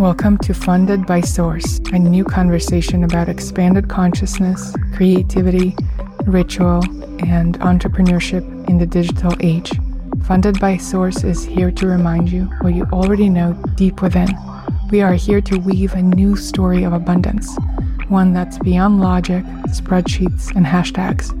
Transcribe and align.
Welcome 0.00 0.38
to 0.38 0.54
Funded 0.54 1.04
by 1.04 1.20
Source, 1.20 1.78
a 1.92 1.98
new 1.98 2.24
conversation 2.24 3.04
about 3.04 3.28
expanded 3.28 3.90
consciousness, 3.90 4.74
creativity, 4.94 5.76
ritual, 6.24 6.82
and 7.22 7.60
entrepreneurship 7.60 8.66
in 8.66 8.78
the 8.78 8.86
digital 8.86 9.34
age. 9.40 9.70
Funded 10.24 10.58
by 10.58 10.78
Source 10.78 11.22
is 11.22 11.44
here 11.44 11.70
to 11.72 11.86
remind 11.86 12.32
you 12.32 12.44
what 12.62 12.72
you 12.72 12.84
already 12.84 13.28
know 13.28 13.52
deep 13.74 14.00
within. 14.00 14.28
We 14.90 15.02
are 15.02 15.12
here 15.12 15.42
to 15.42 15.58
weave 15.58 15.92
a 15.92 16.00
new 16.00 16.34
story 16.34 16.82
of 16.82 16.94
abundance, 16.94 17.54
one 18.08 18.32
that's 18.32 18.58
beyond 18.58 19.02
logic, 19.02 19.44
spreadsheets, 19.68 20.56
and 20.56 20.64
hashtags. 20.64 21.36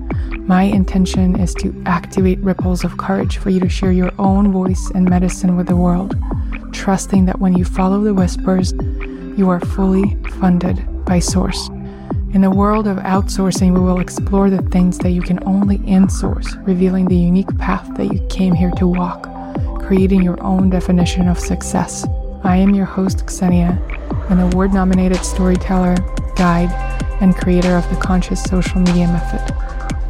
My 0.46 0.64
intention 0.64 1.40
is 1.40 1.54
to 1.54 1.82
activate 1.86 2.40
ripples 2.40 2.84
of 2.84 2.98
courage 2.98 3.38
for 3.38 3.48
you 3.48 3.60
to 3.60 3.70
share 3.70 3.92
your 3.92 4.12
own 4.18 4.52
voice 4.52 4.90
and 4.94 5.08
medicine 5.08 5.56
with 5.56 5.68
the 5.68 5.76
world, 5.76 6.14
trusting 6.72 7.26
that 7.26 7.40
when 7.40 7.56
you 7.56 7.64
follow 7.64 8.00
the 8.00 8.14
whispers, 8.14 8.72
you 9.36 9.48
are 9.48 9.60
fully 9.60 10.16
funded 10.40 11.04
by 11.04 11.18
Source. 11.18 11.68
In 12.32 12.42
the 12.42 12.50
world 12.50 12.86
of 12.86 12.98
outsourcing, 12.98 13.74
we 13.74 13.80
will 13.80 13.98
explore 14.00 14.50
the 14.50 14.62
things 14.62 14.98
that 14.98 15.10
you 15.10 15.20
can 15.20 15.42
only 15.44 15.78
insource, 15.78 16.64
revealing 16.66 17.06
the 17.06 17.16
unique 17.16 17.56
path 17.58 17.92
that 17.96 18.12
you 18.12 18.24
came 18.28 18.54
here 18.54 18.70
to 18.72 18.86
walk, 18.86 19.24
creating 19.84 20.22
your 20.22 20.40
own 20.42 20.70
definition 20.70 21.26
of 21.26 21.38
success. 21.38 22.06
I 22.44 22.56
am 22.56 22.74
your 22.74 22.86
host, 22.86 23.28
Xenia, 23.28 23.78
an 24.28 24.38
award 24.38 24.72
nominated 24.72 25.24
storyteller, 25.24 25.96
guide, 26.36 26.70
and 27.20 27.36
creator 27.36 27.76
of 27.76 27.88
the 27.90 27.96
Conscious 27.96 28.42
Social 28.44 28.80
Media 28.80 29.08
Method. 29.08 29.54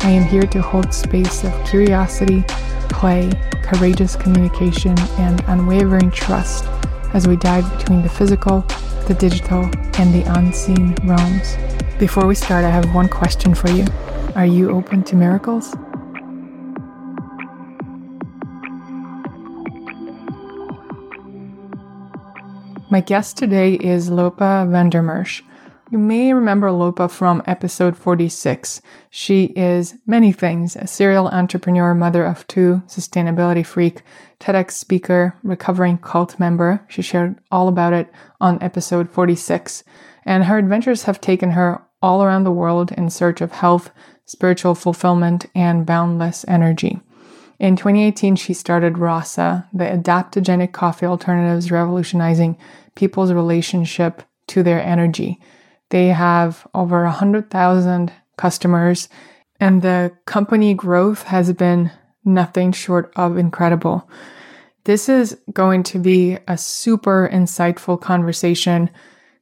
I 0.03 0.11
am 0.11 0.23
here 0.25 0.43
to 0.43 0.61
hold 0.61 0.93
space 0.93 1.43
of 1.43 1.67
curiosity, 1.67 2.45
play, 2.91 3.31
courageous 3.71 4.17
communication, 4.17 4.99
and 5.19 5.45
unwavering 5.47 6.11
trust 6.11 6.65
as 7.15 7.29
we 7.29 7.37
dive 7.37 7.65
between 7.79 8.03
the 8.03 8.09
physical, 8.09 8.63
the 9.07 9.15
digital, 9.15 9.63
and 10.01 10.13
the 10.13 10.25
unseen 10.37 10.93
realms. 11.05 11.57
Before 11.97 12.27
we 12.27 12.35
start, 12.35 12.65
I 12.65 12.71
have 12.71 12.93
one 12.93 13.09
question 13.09 13.55
for 13.55 13.71
you. 13.71 13.85
Are 14.35 14.45
you 14.45 14.71
open 14.71 15.05
to 15.05 15.15
miracles? 15.15 15.77
My 22.91 23.01
guest 23.01 23.37
today 23.37 23.75
is 23.75 24.11
Lopa 24.11 24.67
van 24.69 24.91
der 24.91 25.01
Mersch. 25.01 25.43
You 25.93 25.99
may 25.99 26.33
remember 26.33 26.71
Lopa 26.71 27.09
from 27.09 27.43
episode 27.49 27.97
46. 27.97 28.81
She 29.11 29.47
is 29.57 29.97
many 30.07 30.31
things 30.31 30.77
a 30.77 30.87
serial 30.87 31.27
entrepreneur, 31.27 31.97
mother 31.97 32.25
of 32.25 32.47
two, 32.47 32.85
sustainability 32.87 33.67
freak, 33.67 34.03
TEDx 34.39 34.71
speaker, 34.71 35.35
recovering 35.43 35.99
cult 35.99 36.39
member. 36.39 36.87
She 36.87 37.03
shared 37.03 37.41
all 37.51 37.67
about 37.67 37.93
it 37.93 38.09
on 38.41 38.63
episode 38.63 39.11
46. 39.11 39.83
And 40.25 40.45
her 40.45 40.59
adventures 40.59 41.03
have 41.05 41.21
taken 41.21 41.51
her 41.51 41.83
all 42.01 42.23
around 42.23 42.45
the 42.45 42.53
world 42.53 42.93
in 42.93 43.11
search 43.11 43.41
of 43.41 43.51
health, 43.51 43.91
spiritual 44.27 44.77
fulfillment, 44.77 45.47
and 45.57 45.85
boundless 45.85 46.45
energy. 46.47 47.01
In 47.59 47.75
2018, 47.75 48.37
she 48.37 48.55
started 48.55 48.97
Rasa, 48.97 49.69
the 49.73 49.87
adaptogenic 49.87 50.71
coffee 50.71 51.07
alternatives 51.07 51.73
revolutionizing 51.73 52.57
people's 52.95 53.33
relationship 53.33 54.23
to 54.47 54.63
their 54.63 54.81
energy. 54.81 55.41
They 55.91 56.09
have 56.09 56.67
over 56.75 57.05
100,000 57.05 58.13
customers, 58.37 59.09
and 59.61 59.83
the 59.83 60.13
company 60.25 60.75
growth 60.75 61.25
has 61.25 61.53
been 61.53 61.91
nothing 62.25 62.73
short 62.73 63.13
of 63.17 63.37
incredible. 63.37 64.09
This 64.85 65.09
is 65.09 65.39
going 65.53 65.83
to 65.85 65.99
be 65.99 66.39
a 66.49 66.57
super 66.57 67.29
insightful 67.33 68.01
conversation 68.01 68.91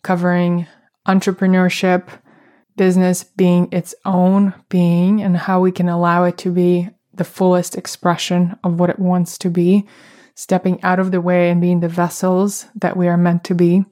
covering 0.02 0.66
entrepreneurship, 1.06 2.08
business 2.76 3.24
being 3.24 3.68
its 3.70 3.94
own 4.04 4.54
being 4.68 5.22
and 5.22 5.36
how 5.36 5.60
we 5.60 5.72
can 5.72 5.88
allow 5.88 6.24
it 6.24 6.38
to 6.38 6.50
be 6.50 6.88
the 7.14 7.24
fullest 7.24 7.76
expression 7.76 8.56
of 8.64 8.78
what 8.78 8.90
it 8.90 8.98
wants 8.98 9.38
to 9.38 9.50
be, 9.50 9.86
stepping 10.34 10.82
out 10.82 10.98
of 10.98 11.10
the 11.10 11.20
way 11.20 11.50
and 11.50 11.60
being 11.60 11.80
the 11.80 11.88
vessels 11.88 12.66
that 12.74 12.96
we 12.96 13.08
are 13.08 13.16
meant 13.16 13.44
to 13.44 13.54
be. 13.54 13.84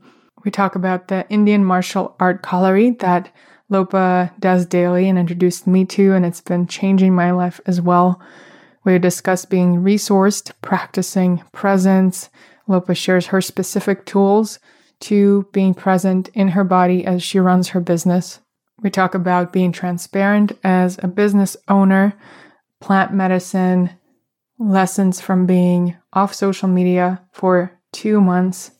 We 0.44 0.50
talk 0.50 0.74
about 0.76 1.08
the 1.08 1.28
Indian 1.28 1.64
martial 1.64 2.14
art 2.20 2.42
Kalari 2.42 2.98
that 3.00 3.32
Lopa 3.68 4.32
does 4.38 4.66
daily 4.66 5.08
and 5.08 5.18
introduced 5.18 5.66
me 5.66 5.84
to, 5.86 6.12
and 6.12 6.24
it's 6.24 6.40
been 6.40 6.66
changing 6.66 7.14
my 7.14 7.32
life 7.32 7.60
as 7.66 7.80
well. 7.80 8.20
We 8.84 8.98
discuss 8.98 9.44
being 9.44 9.82
resourced, 9.82 10.52
practicing 10.62 11.42
presence. 11.52 12.30
Lopa 12.68 12.94
shares 12.94 13.26
her 13.26 13.40
specific 13.40 14.06
tools 14.06 14.60
to 15.00 15.48
being 15.52 15.74
present 15.74 16.28
in 16.34 16.48
her 16.48 16.64
body 16.64 17.04
as 17.04 17.22
she 17.22 17.40
runs 17.40 17.68
her 17.68 17.80
business. 17.80 18.40
We 18.82 18.90
talk 18.90 19.14
about 19.14 19.52
being 19.52 19.72
transparent 19.72 20.52
as 20.62 20.98
a 21.02 21.08
business 21.08 21.56
owner, 21.66 22.14
plant 22.80 23.12
medicine, 23.12 23.90
lessons 24.58 25.20
from 25.20 25.46
being 25.46 25.96
off 26.12 26.34
social 26.34 26.68
media 26.68 27.22
for 27.32 27.72
two 27.92 28.20
months, 28.20 28.70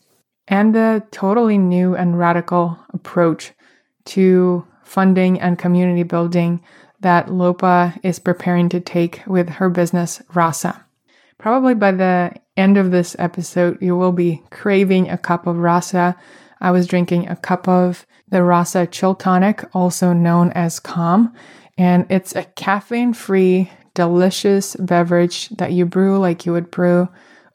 and 0.47 0.73
the 0.73 1.03
totally 1.11 1.57
new 1.57 1.95
and 1.95 2.17
radical 2.17 2.79
approach 2.93 3.51
to 4.05 4.65
funding 4.83 5.39
and 5.39 5.59
community 5.59 6.03
building 6.03 6.61
that 7.01 7.31
Lopa 7.31 7.93
is 8.03 8.19
preparing 8.19 8.69
to 8.69 8.79
take 8.79 9.21
with 9.27 9.49
her 9.49 9.69
business, 9.69 10.21
Rasa. 10.33 10.85
Probably 11.37 11.75
by 11.75 11.91
the 11.91 12.33
end 12.55 12.77
of 12.77 12.91
this 12.91 13.15
episode, 13.19 13.77
you 13.81 13.95
will 13.95 14.11
be 14.11 14.41
craving 14.49 15.09
a 15.09 15.17
cup 15.17 15.45
of 15.45 15.57
Rasa. 15.57 16.15
I 16.59 16.71
was 16.71 16.87
drinking 16.87 17.27
a 17.27 17.35
cup 17.35 17.67
of 17.67 18.07
the 18.29 18.41
Rasa 18.41 18.87
Chill 18.87 19.13
Tonic, 19.13 19.63
also 19.75 20.13
known 20.13 20.51
as 20.53 20.79
Calm, 20.79 21.33
and 21.77 22.05
it's 22.09 22.35
a 22.35 22.43
caffeine 22.43 23.13
free, 23.13 23.69
delicious 23.93 24.75
beverage 24.77 25.49
that 25.49 25.71
you 25.71 25.85
brew 25.85 26.17
like 26.17 26.45
you 26.45 26.51
would 26.53 26.71
brew 26.71 27.07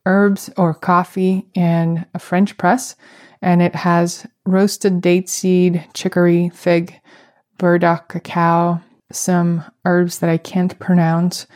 herbs 0.06 0.50
or 0.56 0.74
coffee 0.74 1.46
in 1.54 2.06
a 2.14 2.18
French 2.18 2.56
press. 2.56 2.96
And 3.40 3.60
it 3.60 3.74
has 3.74 4.26
roasted 4.44 5.00
date 5.00 5.28
seed, 5.28 5.84
chicory, 5.94 6.48
fig, 6.50 7.00
burdock 7.58 8.08
cacao, 8.08 8.80
some 9.10 9.64
herbs 9.84 10.18
that 10.18 10.30
I 10.30 10.38
can't 10.38 10.78
pronounce, 10.78 11.46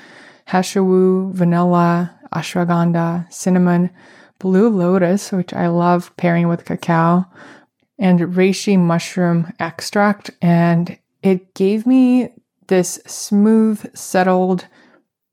he 0.51 0.63
shou 0.63 0.85
wu, 0.85 1.33
vanilla, 1.33 2.15
ashwagandha, 2.33 3.33
cinnamon, 3.33 3.91
blue 4.39 4.69
lotus, 4.69 5.33
which 5.33 5.53
I 5.53 5.69
love 5.69 6.17
pairing 6.17 6.49
with 6.49 6.65
cacao, 6.65 7.27
and 7.99 8.21
reishi 8.21 8.79
mushroom 8.79 9.53
extract. 9.59 10.31
And 10.43 10.99
it 11.23 11.55
gave 11.55 11.87
me 11.87 12.31
this 12.69 13.01
smooth, 13.07 13.97
settled 13.97 14.67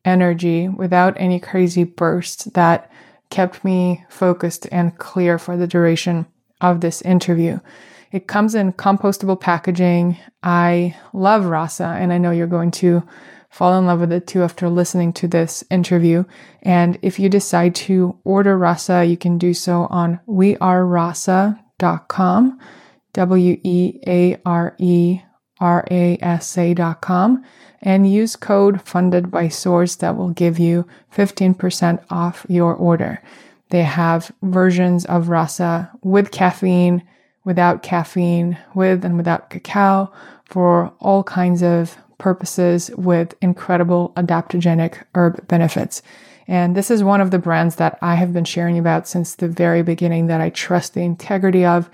energy 0.05 0.67
without 0.67 1.15
any 1.17 1.39
crazy 1.39 1.83
bursts 1.83 2.45
that 2.45 2.91
kept 3.29 3.63
me 3.63 4.05
focused 4.09 4.67
and 4.71 4.97
clear 4.97 5.39
for 5.39 5.57
the 5.57 5.67
duration 5.67 6.25
of 6.61 6.81
this 6.81 7.01
interview. 7.01 7.59
It 8.11 8.27
comes 8.27 8.53
in 8.53 8.73
compostable 8.73 9.39
packaging. 9.39 10.17
I 10.43 10.95
love 11.13 11.45
rasa, 11.45 11.85
and 11.85 12.13
I 12.13 12.19
know 12.19 12.31
you're 12.31 12.47
going 12.47 12.71
to 12.71 13.03
fall 13.53 13.77
in 13.77 13.85
love 13.85 13.99
with 13.99 14.11
it 14.11 14.25
too 14.25 14.41
after 14.41 14.67
listening 14.67 15.13
to 15.13 15.27
this 15.27 15.63
interview. 15.69 16.23
And 16.63 16.97
if 17.03 17.19
you 17.19 17.29
decide 17.29 17.75
to 17.75 18.17
order 18.23 18.57
Rasa, 18.57 19.05
you 19.05 19.15
can 19.15 19.37
do 19.37 19.53
so 19.53 19.85
on 19.91 20.19
wearerasa.com, 20.27 22.59
W 23.13 23.57
E 23.63 23.99
A 24.07 24.41
R 24.43 24.75
E 24.79 25.21
R 25.59 25.87
A 25.91 26.17
S 26.19 26.57
A.com, 26.57 27.45
and 27.83 28.11
use 28.11 28.35
code 28.35 28.81
funded 28.81 29.29
by 29.29 29.49
source 29.49 29.95
that 29.97 30.17
will 30.17 30.29
give 30.29 30.57
you 30.57 30.87
15% 31.15 32.03
off 32.09 32.45
your 32.49 32.73
order. 32.73 33.21
They 33.69 33.83
have 33.83 34.31
versions 34.41 35.05
of 35.05 35.29
Rasa 35.29 35.91
with 36.01 36.31
caffeine, 36.31 37.03
without 37.43 37.83
caffeine, 37.83 38.57
with 38.73 39.03
and 39.03 39.17
without 39.17 39.49
cacao 39.49 40.11
for 40.45 40.93
all 40.99 41.23
kinds 41.23 41.61
of 41.61 41.97
purposes 42.17 42.89
with 42.95 43.35
incredible 43.41 44.13
adaptogenic 44.15 45.03
herb 45.13 45.45
benefits. 45.47 46.01
And 46.47 46.75
this 46.75 46.89
is 46.89 47.03
one 47.03 47.19
of 47.19 47.31
the 47.31 47.39
brands 47.39 47.75
that 47.75 47.97
I 48.01 48.15
have 48.15 48.31
been 48.31 48.45
sharing 48.45 48.77
about 48.77 49.07
since 49.07 49.35
the 49.35 49.47
very 49.47 49.81
beginning 49.81 50.27
that 50.27 50.39
I 50.39 50.49
trust 50.49 50.93
the 50.93 51.01
integrity 51.01 51.65
of 51.65 51.89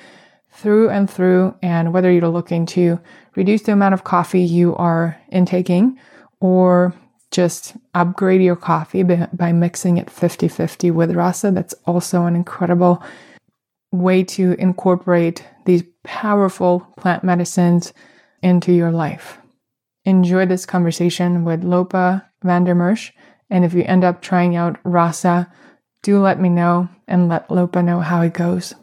through 0.60 0.90
and 0.90 1.10
through. 1.10 1.56
And 1.62 1.94
whether 1.94 2.12
you're 2.12 2.28
looking 2.28 2.66
to 2.68 3.00
reduce 3.36 3.64
the 3.64 3.72
amount 3.72 3.94
of 3.94 4.04
coffee 4.04 4.42
you 4.42 4.76
are 4.76 5.20
intaking 5.30 6.00
or 6.40 6.94
just 7.32 7.76
upgrade 7.94 8.42
your 8.42 8.56
coffee 8.56 9.04
by, 9.04 9.52
mixing 9.52 9.98
it 9.98 10.10
50 10.10 10.48
50 10.48 10.92
with 10.92 11.16
rasa, 11.16 11.52
that's 11.52 11.76
also 11.86 12.26
an 12.26 12.36
incredible 12.36 13.04
way 13.92 14.24
to 14.24 14.54
incorporate 14.54 15.44
these 15.66 15.84
powerful 16.04 16.82
plant 16.98 17.24
medicines 17.24 17.94
into 18.42 18.72
your 18.72 18.92
life 18.92 19.40
enjoy 20.10 20.46
this 20.46 20.66
conversation 20.66 21.46
with 21.46 21.64
Lopa 21.64 22.26
van 22.44 22.64
der 22.64 22.76
Mersch. 22.76 23.12
And 23.50 23.66
if 23.66 23.74
you 23.74 23.84
end 23.84 24.04
up 24.04 24.22
trying 24.22 24.56
out 24.56 24.80
Rasa, 24.84 25.52
do 26.04 26.22
let 26.22 26.40
me 26.40 26.50
know 26.50 26.90
and 27.08 27.30
let 27.30 27.50
Lopa 27.50 27.82
know 27.82 28.00
how 28.00 28.22
it 28.22 28.34
goes. 28.34 28.76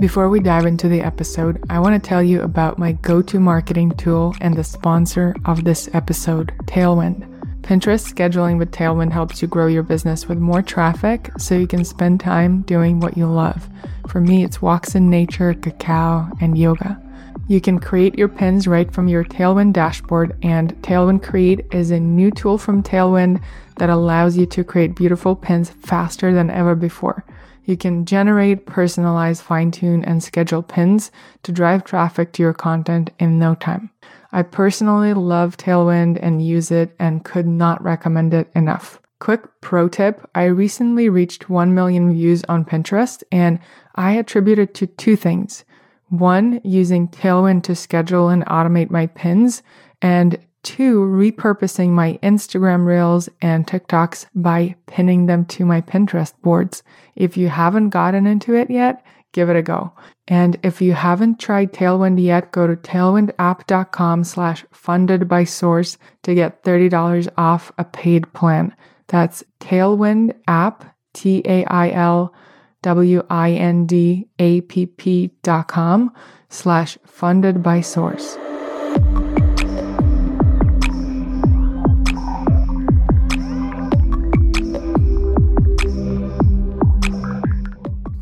Before 0.00 0.28
we 0.28 0.38
dive 0.38 0.64
into 0.64 0.88
the 0.88 1.00
episode, 1.00 1.60
I 1.68 1.80
want 1.80 2.00
to 2.00 2.08
tell 2.08 2.22
you 2.22 2.42
about 2.42 2.78
my 2.78 2.92
go 2.92 3.20
to 3.22 3.40
marketing 3.40 3.90
tool 3.92 4.32
and 4.40 4.54
the 4.54 4.62
sponsor 4.62 5.34
of 5.44 5.64
this 5.64 5.88
episode, 5.92 6.54
Tailwind. 6.66 7.26
Pinterest 7.62 8.08
scheduling 8.08 8.58
with 8.58 8.70
Tailwind 8.70 9.10
helps 9.10 9.42
you 9.42 9.48
grow 9.48 9.66
your 9.66 9.82
business 9.82 10.28
with 10.28 10.38
more 10.38 10.62
traffic 10.62 11.32
so 11.36 11.56
you 11.56 11.66
can 11.66 11.84
spend 11.84 12.20
time 12.20 12.62
doing 12.62 13.00
what 13.00 13.16
you 13.16 13.26
love. 13.26 13.68
For 14.06 14.20
me, 14.20 14.44
it's 14.44 14.62
walks 14.62 14.94
in 14.94 15.10
nature, 15.10 15.52
cacao, 15.54 16.30
and 16.40 16.56
yoga. 16.56 17.02
You 17.48 17.60
can 17.60 17.80
create 17.80 18.16
your 18.16 18.28
pins 18.28 18.68
right 18.68 18.92
from 18.92 19.08
your 19.08 19.24
Tailwind 19.24 19.72
dashboard, 19.72 20.38
and 20.44 20.80
Tailwind 20.82 21.24
Create 21.24 21.66
is 21.72 21.90
a 21.90 21.98
new 21.98 22.30
tool 22.30 22.56
from 22.56 22.84
Tailwind 22.84 23.42
that 23.78 23.90
allows 23.90 24.36
you 24.36 24.46
to 24.46 24.62
create 24.62 24.94
beautiful 24.94 25.34
pins 25.34 25.70
faster 25.70 26.32
than 26.32 26.50
ever 26.50 26.76
before. 26.76 27.24
You 27.68 27.76
can 27.76 28.06
generate, 28.06 28.64
personalize, 28.64 29.42
fine 29.42 29.70
tune, 29.70 30.02
and 30.02 30.22
schedule 30.22 30.62
pins 30.62 31.10
to 31.42 31.52
drive 31.52 31.84
traffic 31.84 32.32
to 32.32 32.42
your 32.42 32.54
content 32.54 33.10
in 33.18 33.38
no 33.38 33.54
time. 33.54 33.90
I 34.32 34.40
personally 34.40 35.12
love 35.12 35.58
Tailwind 35.58 36.18
and 36.22 36.40
use 36.40 36.70
it 36.70 36.96
and 36.98 37.26
could 37.26 37.46
not 37.46 37.84
recommend 37.84 38.32
it 38.32 38.50
enough. 38.54 39.02
Quick 39.20 39.42
pro 39.60 39.86
tip 39.86 40.26
I 40.34 40.44
recently 40.44 41.10
reached 41.10 41.50
1 41.50 41.74
million 41.74 42.10
views 42.14 42.42
on 42.48 42.64
Pinterest, 42.64 43.22
and 43.30 43.58
I 43.96 44.12
attribute 44.12 44.58
it 44.58 44.72
to 44.76 44.86
two 44.86 45.14
things. 45.14 45.66
One, 46.08 46.62
using 46.64 47.06
Tailwind 47.08 47.64
to 47.64 47.74
schedule 47.74 48.30
and 48.30 48.46
automate 48.46 48.88
my 48.88 49.08
pins, 49.08 49.62
and 50.00 50.38
Two, 50.62 51.00
repurposing 51.00 51.90
my 51.90 52.18
Instagram 52.22 52.84
reels 52.84 53.28
and 53.40 53.66
TikToks 53.66 54.26
by 54.34 54.74
pinning 54.86 55.26
them 55.26 55.44
to 55.46 55.64
my 55.64 55.80
Pinterest 55.80 56.32
boards. 56.42 56.82
If 57.14 57.36
you 57.36 57.48
haven't 57.48 57.90
gotten 57.90 58.26
into 58.26 58.54
it 58.54 58.70
yet, 58.70 59.04
give 59.32 59.48
it 59.48 59.56
a 59.56 59.62
go. 59.62 59.92
And 60.26 60.58
if 60.62 60.82
you 60.82 60.92
haven't 60.92 61.40
tried 61.40 61.72
Tailwind 61.72 62.22
yet, 62.22 62.52
go 62.52 62.66
to 62.66 62.76
tailwindapp.com 62.76 64.24
slash 64.24 64.64
funded 64.72 65.28
by 65.28 65.44
source 65.44 65.96
to 66.24 66.34
get 66.34 66.62
$30 66.64 67.28
off 67.38 67.72
a 67.78 67.84
paid 67.84 68.32
plan. 68.34 68.74
That's 69.06 69.42
Tailwind 69.60 70.34
app, 70.46 70.96
T 71.14 71.42
A 71.46 71.64
I 71.64 71.90
L 71.90 72.34
W 72.82 73.22
I 73.30 73.52
N 73.52 73.86
D 73.86 74.28
A 74.38 74.60
P 74.60 74.86
P 74.86 75.30
dot 75.42 75.68
com 75.68 76.12
slash 76.50 76.98
funded 77.06 77.62
by 77.62 77.80
source. 77.80 78.36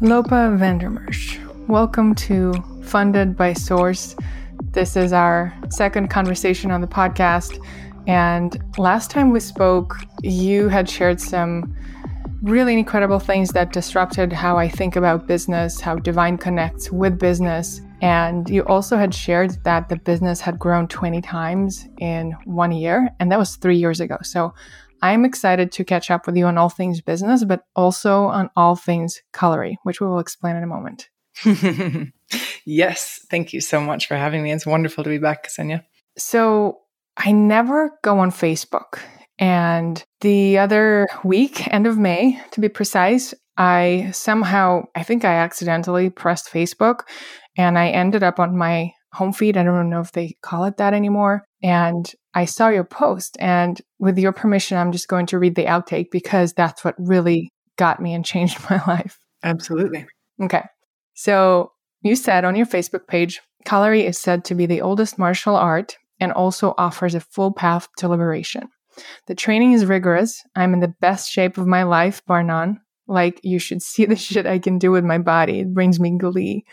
Lopa 0.03 0.55
van 0.59 0.77
der 0.77 0.91
Mersch, 0.91 1.39
welcome 1.69 2.15
to 2.15 2.53
Funded 2.83 3.35
by 3.35 3.55
Source. 3.55 4.15
This 4.73 4.95
is 4.95 5.15
our 5.15 5.55
second 5.71 6.11
conversation 6.11 6.71
on 6.71 6.83
the 6.83 6.87
podcast. 6.87 7.59
And 8.07 8.63
last 8.77 9.11
time 9.11 9.31
we 9.31 9.41
spoke, 9.41 9.97
you 10.23 10.69
had 10.69 10.87
shared 10.87 11.19
some 11.19 11.75
really 12.43 12.75
incredible 12.75 13.19
things 13.19 13.53
that 13.53 13.73
disrupted 13.73 14.35
how 14.35 14.59
I 14.59 14.69
think 14.69 14.97
about 14.97 15.27
business, 15.27 15.81
how 15.81 15.97
Divine 15.97 16.37
connects 16.37 16.93
with 16.93 17.19
business. 17.19 17.81
And 18.03 18.51
you 18.51 18.67
also 18.67 18.99
had 18.99 19.15
shared 19.15 19.65
that 19.65 19.89
the 19.89 19.97
business 19.97 20.43
had 20.43 20.59
grown 20.59 20.89
20 20.89 21.23
times 21.23 21.89
in 22.01 22.33
one 22.45 22.71
year, 22.71 23.09
and 23.19 23.33
that 23.33 23.39
was 23.39 23.57
three 23.57 23.79
years 23.79 24.01
ago. 24.01 24.19
So 24.23 24.53
I'm 25.03 25.25
excited 25.25 25.73
to 25.73 25.85
catch 25.85 26.11
up 26.11 26.27
with 26.27 26.37
you 26.37 26.47
on 26.47 26.59
all 26.59 26.69
things 26.69 27.01
business, 27.01 27.45
but 27.45 27.63
also 27.75 28.25
on 28.25 28.51
all 28.57 28.77
things 28.77 29.21
Kalari, 29.33 29.77
which 29.83 30.01
we 30.01 30.07
will 30.07 30.19
explain 30.19 30.57
in 30.57 30.63
a 30.63 30.67
moment. 30.67 31.09
yes. 32.65 33.21
Thank 33.31 33.53
you 33.53 33.61
so 33.61 33.81
much 33.81 34.07
for 34.07 34.17
having 34.17 34.43
me. 34.43 34.53
It's 34.53 34.67
wonderful 34.67 35.05
to 35.05 35.11
be 35.11 35.19
back, 35.19 35.49
Ksenia. 35.49 35.85
So 36.17 36.79
I 37.17 37.33
never 37.33 37.93
go 38.03 38.19
on 38.19 38.31
Facebook. 38.31 39.01
And 39.39 40.03
the 40.23 40.59
other 40.59 41.07
week, 41.25 41.69
end 41.73 41.87
of 41.87 41.99
May, 41.99 42.41
to 42.53 42.61
be 42.61 42.69
precise, 42.69 43.35
I 43.59 44.11
somehow, 44.13 44.85
I 44.95 45.03
think 45.03 45.25
I 45.25 45.35
accidentally 45.35 46.11
pressed 46.11 46.51
Facebook 46.51 47.01
and 47.57 47.79
I 47.79 47.89
ended 47.89 48.23
up 48.23 48.39
on 48.39 48.57
my 48.57 48.93
home 49.13 49.33
feed. 49.33 49.57
I 49.57 49.63
don't 49.63 49.91
know 49.91 50.01
if 50.01 50.13
they 50.13 50.37
call 50.43 50.65
it 50.65 50.77
that 50.79 50.95
anymore. 50.95 51.45
And 51.67 52.09
I 52.33 52.45
saw 52.45 52.69
your 52.69 52.85
post, 52.85 53.37
and 53.41 53.83
with 53.99 54.19
your 54.19 54.31
permission, 54.31 54.79
I'm 54.79 54.93
just 54.93 55.09
going 55.09 55.27
to 55.27 55.39
read 55.41 55.57
the 55.57 55.65
outtake 55.65 56.13
because 56.13 56.53
that's 56.53 56.85
what 56.85 56.95
really 56.97 57.51
got 57.77 58.01
me 58.01 58.15
and 58.15 58.25
changed 58.25 58.59
my 58.71 58.81
life. 58.87 59.19
Absolutely. 59.43 60.07
Okay. 60.41 60.63
So 61.15 61.73
you 62.03 62.15
said 62.15 62.45
on 62.45 62.55
your 62.55 62.67
Facebook 62.67 63.09
page, 63.09 63.41
Kalari 63.67 64.05
is 64.07 64.17
said 64.17 64.45
to 64.45 64.55
be 64.55 64.67
the 64.67 64.81
oldest 64.81 65.19
martial 65.19 65.57
art 65.57 65.97
and 66.21 66.31
also 66.31 66.73
offers 66.79 67.17
a 67.17 67.21
full 67.21 67.53
path 67.53 67.89
to 67.99 68.07
liberation. 68.07 68.69
The 69.27 69.35
training 69.35 69.73
is 69.73 69.87
rigorous. 69.87 70.45
I'm 70.55 70.73
in 70.73 70.79
the 70.79 70.95
best 71.01 71.29
shape 71.29 71.59
of 71.59 71.67
my 71.67 71.83
life, 71.83 72.25
bar 72.27 72.45
none. 72.45 72.81
Like, 73.09 73.41
you 73.43 73.59
should 73.59 73.83
see 73.83 74.05
the 74.05 74.15
shit 74.27 74.47
I 74.47 74.61
can 74.61 74.79
do 74.79 74.93
with 74.93 75.03
my 75.05 75.19
body. 75.19 75.59
It 75.59 75.75
brings 75.75 75.99
me 75.99 76.17
glee. 76.17 76.65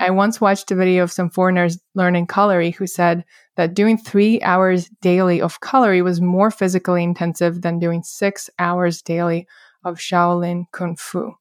I 0.00 0.08
once 0.08 0.40
watched 0.40 0.70
a 0.70 0.74
video 0.74 1.02
of 1.02 1.12
some 1.12 1.28
foreigners 1.28 1.78
learning 1.94 2.26
Kalari 2.26 2.74
who 2.74 2.86
said 2.86 3.22
that 3.56 3.74
doing 3.74 3.98
three 3.98 4.40
hours 4.40 4.88
daily 5.02 5.42
of 5.42 5.60
Kalari 5.60 6.02
was 6.02 6.22
more 6.22 6.50
physically 6.50 7.04
intensive 7.04 7.60
than 7.60 7.78
doing 7.78 8.02
six 8.02 8.48
hours 8.58 9.02
daily 9.02 9.46
of 9.84 9.98
Shaolin 9.98 10.64
Kung 10.72 10.96
Fu. 10.96 11.34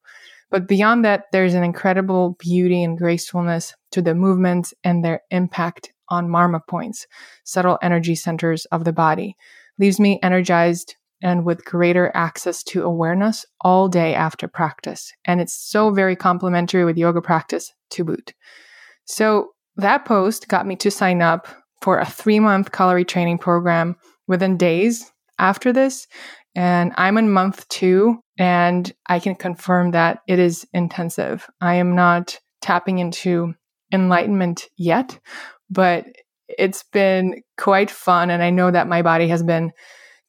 But 0.52 0.68
beyond 0.68 1.06
that, 1.06 1.26
there's 1.32 1.54
an 1.54 1.64
incredible 1.64 2.36
beauty 2.38 2.84
and 2.84 2.98
gracefulness 2.98 3.74
to 3.92 4.02
the 4.02 4.14
movements 4.14 4.74
and 4.84 5.06
their 5.06 5.22
impact 5.32 5.94
on 6.10 6.28
marma 6.28 6.60
points, 6.68 7.08
subtle 7.46 7.80
energy 7.82 8.16
centers 8.16 8.66
of 8.66 8.84
the 8.84 8.92
body. 8.92 9.38
Leaves 9.78 10.02
me 10.02 10.20
energized 10.22 10.98
and 11.22 11.46
with 11.46 11.66
greater 11.66 12.12
access 12.14 12.64
to 12.64 12.84
awareness 12.84 13.46
all 13.62 13.88
day 13.88 14.14
after 14.14 14.48
practice. 14.48 15.12
And 15.26 15.42
it's 15.42 15.54
so 15.54 15.92
very 15.92 16.16
complementary 16.16 16.86
with 16.86 16.98
yoga 16.98 17.22
practice 17.22 17.74
to 17.92 18.04
boot. 18.04 18.34
So 19.06 19.50
that 19.76 20.06
post 20.06 20.48
got 20.48 20.68
me 20.68 20.76
to 20.78 20.92
sign 20.92 21.22
up 21.22 21.48
for 21.82 22.00
a 22.00 22.06
three 22.06 22.40
month 22.40 22.72
Kalari 22.72 23.08
training 23.08 23.38
program 23.38 23.96
within 24.28 24.58
days 24.58 25.12
after 25.40 25.74
this. 25.74 26.08
And 26.56 26.94
I'm 26.98 27.18
in 27.18 27.30
month 27.30 27.68
two, 27.70 28.20
and 28.38 28.92
I 29.08 29.20
can 29.20 29.36
confirm 29.36 29.92
that 29.92 30.20
it 30.28 30.40
is 30.40 30.68
intensive. 30.74 31.48
I 31.62 31.76
am 31.76 31.96
not 31.96 32.40
tapping 32.62 33.00
into 33.00 33.54
enlightenment 33.94 34.68
yet, 34.76 35.20
but 35.70 36.06
it's 36.48 36.84
been 36.92 37.42
quite 37.58 37.92
fun. 37.92 38.30
And 38.30 38.42
I 38.42 38.50
know 38.50 38.72
that 38.72 38.88
my 38.88 39.02
body 39.02 39.28
has 39.28 39.44
been 39.44 39.72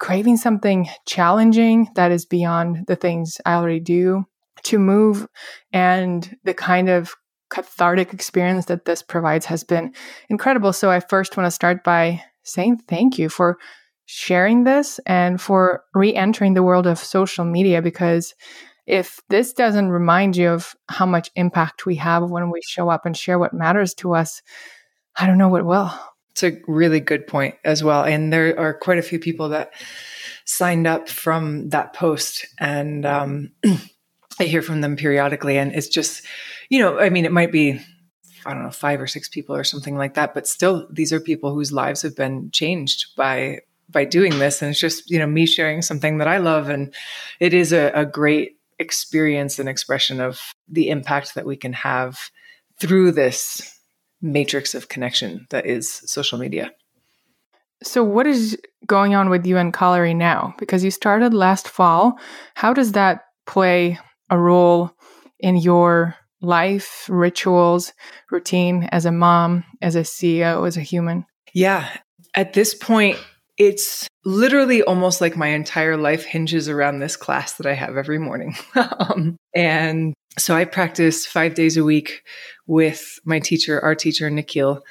craving 0.01 0.39
something 0.39 0.89
challenging 1.07 1.89
that 1.95 2.11
is 2.11 2.25
beyond 2.25 2.87
the 2.89 2.97
things 2.97 3.41
I 3.47 3.55
already 3.55 3.81
do 3.81 4.25
to 4.65 4.79
move. 4.79 5.27
And 5.73 6.37
the 6.43 6.55
kind 6.55 6.89
of 6.89 7.15
cathartic 7.51 8.13
experience 8.13 8.67
that 8.67 8.87
this 8.87 9.03
provides 9.03 9.47
has 9.47 9.63
been 9.63 9.93
incredible. 10.29 10.73
So 10.73 10.91
I 10.91 11.01
first 11.01 11.37
want 11.37 11.47
to 11.47 11.51
start 11.51 11.85
by 11.85 12.23
saying 12.43 12.81
thank 12.89 13.19
you 13.19 13.29
for 13.29 13.59
sharing 14.07 14.65
this 14.65 14.99
and 15.07 15.41
for 15.41 15.85
re 15.95 16.15
entering 16.15 16.55
the 16.55 16.63
world 16.63 16.87
of 16.87 16.99
social 16.99 17.45
media 17.45 17.81
because 17.81 18.35
if 18.87 19.21
this 19.29 19.53
doesn't 19.53 19.91
remind 19.91 20.37
you 20.37 20.49
of 20.49 20.75
how 20.89 21.07
much 21.07 21.31
impact 21.37 21.87
we 21.87 21.95
have 21.97 22.29
when 22.29 22.51
we 22.51 22.61
show 22.67 22.89
up 22.89 23.07
and 23.07 23.17
share 23.17 23.39
what 23.39 23.55
matters 23.55 23.95
to 23.95 24.15
us, 24.15 24.43
I 25.17 25.27
don't 25.27 25.39
know 25.39 25.49
what 25.49 25.65
will. 25.65 25.93
It's 26.43 26.57
a 26.57 26.61
really 26.67 27.01
good 27.01 27.27
point 27.27 27.57
as 27.65 27.85
well. 27.85 28.03
And 28.05 28.33
there 28.33 28.59
are 28.59 28.73
quite 28.73 28.99
a 28.99 29.03
few 29.03 29.19
people 29.19 29.51
that 29.51 29.73
signed 30.47 30.87
up 30.87 31.09
from 31.09 31.69
that 31.69 31.93
post. 31.93 32.47
And 32.59 33.05
um, 33.05 33.53
I 34.41 34.45
hear 34.45 34.63
from 34.63 34.81
them 34.81 34.97
periodically. 34.97 35.59
And 35.59 35.73
it's 35.75 35.89
just, 35.89 36.25
you 36.71 36.79
know, 36.79 36.99
I 36.99 37.11
mean, 37.11 37.27
it 37.27 37.33
might 37.33 37.53
be, 37.53 37.81
I 38.47 38.55
don't 38.55 38.63
know, 38.63 38.71
five 38.71 39.01
or 39.01 39.07
six 39.07 39.29
people 39.29 39.55
or 39.55 39.65
something 39.65 39.97
like 39.97 40.15
that. 40.15 40.33
But 40.33 40.49
still, 40.49 40.87
these 40.91 41.13
are 41.13 41.21
people 41.21 41.53
whose 41.53 41.73
lives 41.73 42.03
have 42.03 42.17
been 42.17 42.51
changed 42.51 43.15
by 43.17 43.61
by 43.91 44.05
doing 44.05 44.39
this 44.39 44.63
and 44.63 44.71
it's 44.71 44.79
just 44.79 45.11
you 45.11 45.19
know 45.19 45.27
me 45.27 45.45
sharing 45.45 45.83
something 45.83 46.19
that 46.19 46.29
i 46.29 46.39
love 46.39 46.69
and 46.69 46.95
it 47.41 47.53
is 47.53 47.73
a, 47.73 47.91
a 47.93 48.07
great 48.07 48.57
experience 48.79 49.59
and 49.59 49.69
expression 49.69 50.21
of 50.21 50.55
the 50.69 50.91
impact 50.91 51.35
that 51.35 51.45
we 51.45 51.57
can 51.57 51.73
have 51.73 52.31
through 52.79 53.11
this 53.11 53.80
matrix 54.23 54.75
of 54.75 54.89
connection 54.89 55.47
that 55.51 55.67
is 55.67 55.91
social 55.91 56.39
media. 56.39 56.73
So, 57.83 58.05
what 58.05 58.27
is 58.27 58.59
going 58.87 59.15
on 59.15 59.31
with 59.31 59.47
you 59.47 59.57
and 59.57 59.73
Kalari 59.73 60.15
now? 60.15 60.55
Because 60.59 60.85
you 60.85 60.91
started 60.91 61.33
last 61.33 61.69
fall. 61.69 62.19
How 62.55 62.75
does 62.75 62.93
that 62.93 63.23
play 63.47 63.99
a 64.29 64.39
role 64.39 64.91
in 65.39 65.57
your 65.57 66.15
life, 66.43 67.07
rituals, 67.09 67.93
routine 68.31 68.89
as 68.93 69.07
a 69.07 69.13
mom, 69.13 69.65
as 69.81 69.97
a 69.97 70.01
CEO, 70.01 70.67
as 70.67 70.77
a 70.77 70.83
human? 70.83 71.25
Yeah. 71.55 71.89
At 72.35 72.53
this 72.53 72.75
point, 72.75 73.19
it's 73.61 74.09
literally 74.25 74.83
almost 74.83 75.21
like 75.21 75.37
my 75.37 75.49
entire 75.49 75.99
life 75.99 76.25
hinges 76.25 76.67
around 76.67 76.99
this 76.99 77.15
class 77.15 77.53
that 77.53 77.67
I 77.67 77.75
have 77.75 77.99
every 77.99 78.19
morning. 78.19 78.57
um, 78.75 79.37
and 79.55 80.15
so 80.39 80.57
I 80.57 80.65
practice 80.65 81.27
five 81.27 81.55
days 81.55 81.77
a 81.77 81.85
week 81.85 82.23
with 82.67 83.21
my 83.27 83.39
teacher, 83.39 83.79
our 83.79 83.95
teacher, 83.95 84.31
Nikhil. 84.31 84.83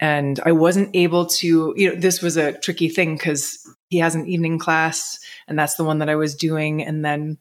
And 0.00 0.40
I 0.44 0.50
wasn't 0.50 0.90
able 0.94 1.26
to, 1.26 1.72
you 1.76 1.88
know, 1.88 2.00
this 2.00 2.20
was 2.20 2.36
a 2.36 2.58
tricky 2.58 2.88
thing 2.88 3.14
because 3.14 3.64
he 3.90 3.98
has 3.98 4.16
an 4.16 4.26
evening 4.26 4.58
class 4.58 5.20
and 5.46 5.56
that's 5.56 5.76
the 5.76 5.84
one 5.84 6.00
that 6.00 6.08
I 6.08 6.16
was 6.16 6.34
doing. 6.34 6.82
And 6.82 7.04
then 7.04 7.38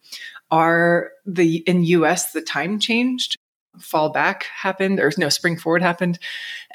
our, 0.52 1.10
the, 1.26 1.64
in 1.66 1.84
US, 1.84 2.32
the 2.32 2.42
time 2.42 2.80
changed 2.80 3.38
fall 3.80 4.12
back 4.12 4.46
happened 4.56 5.00
or 5.00 5.12
no 5.18 5.30
spring 5.30 5.58
forward 5.58 5.82
happened 5.82 6.20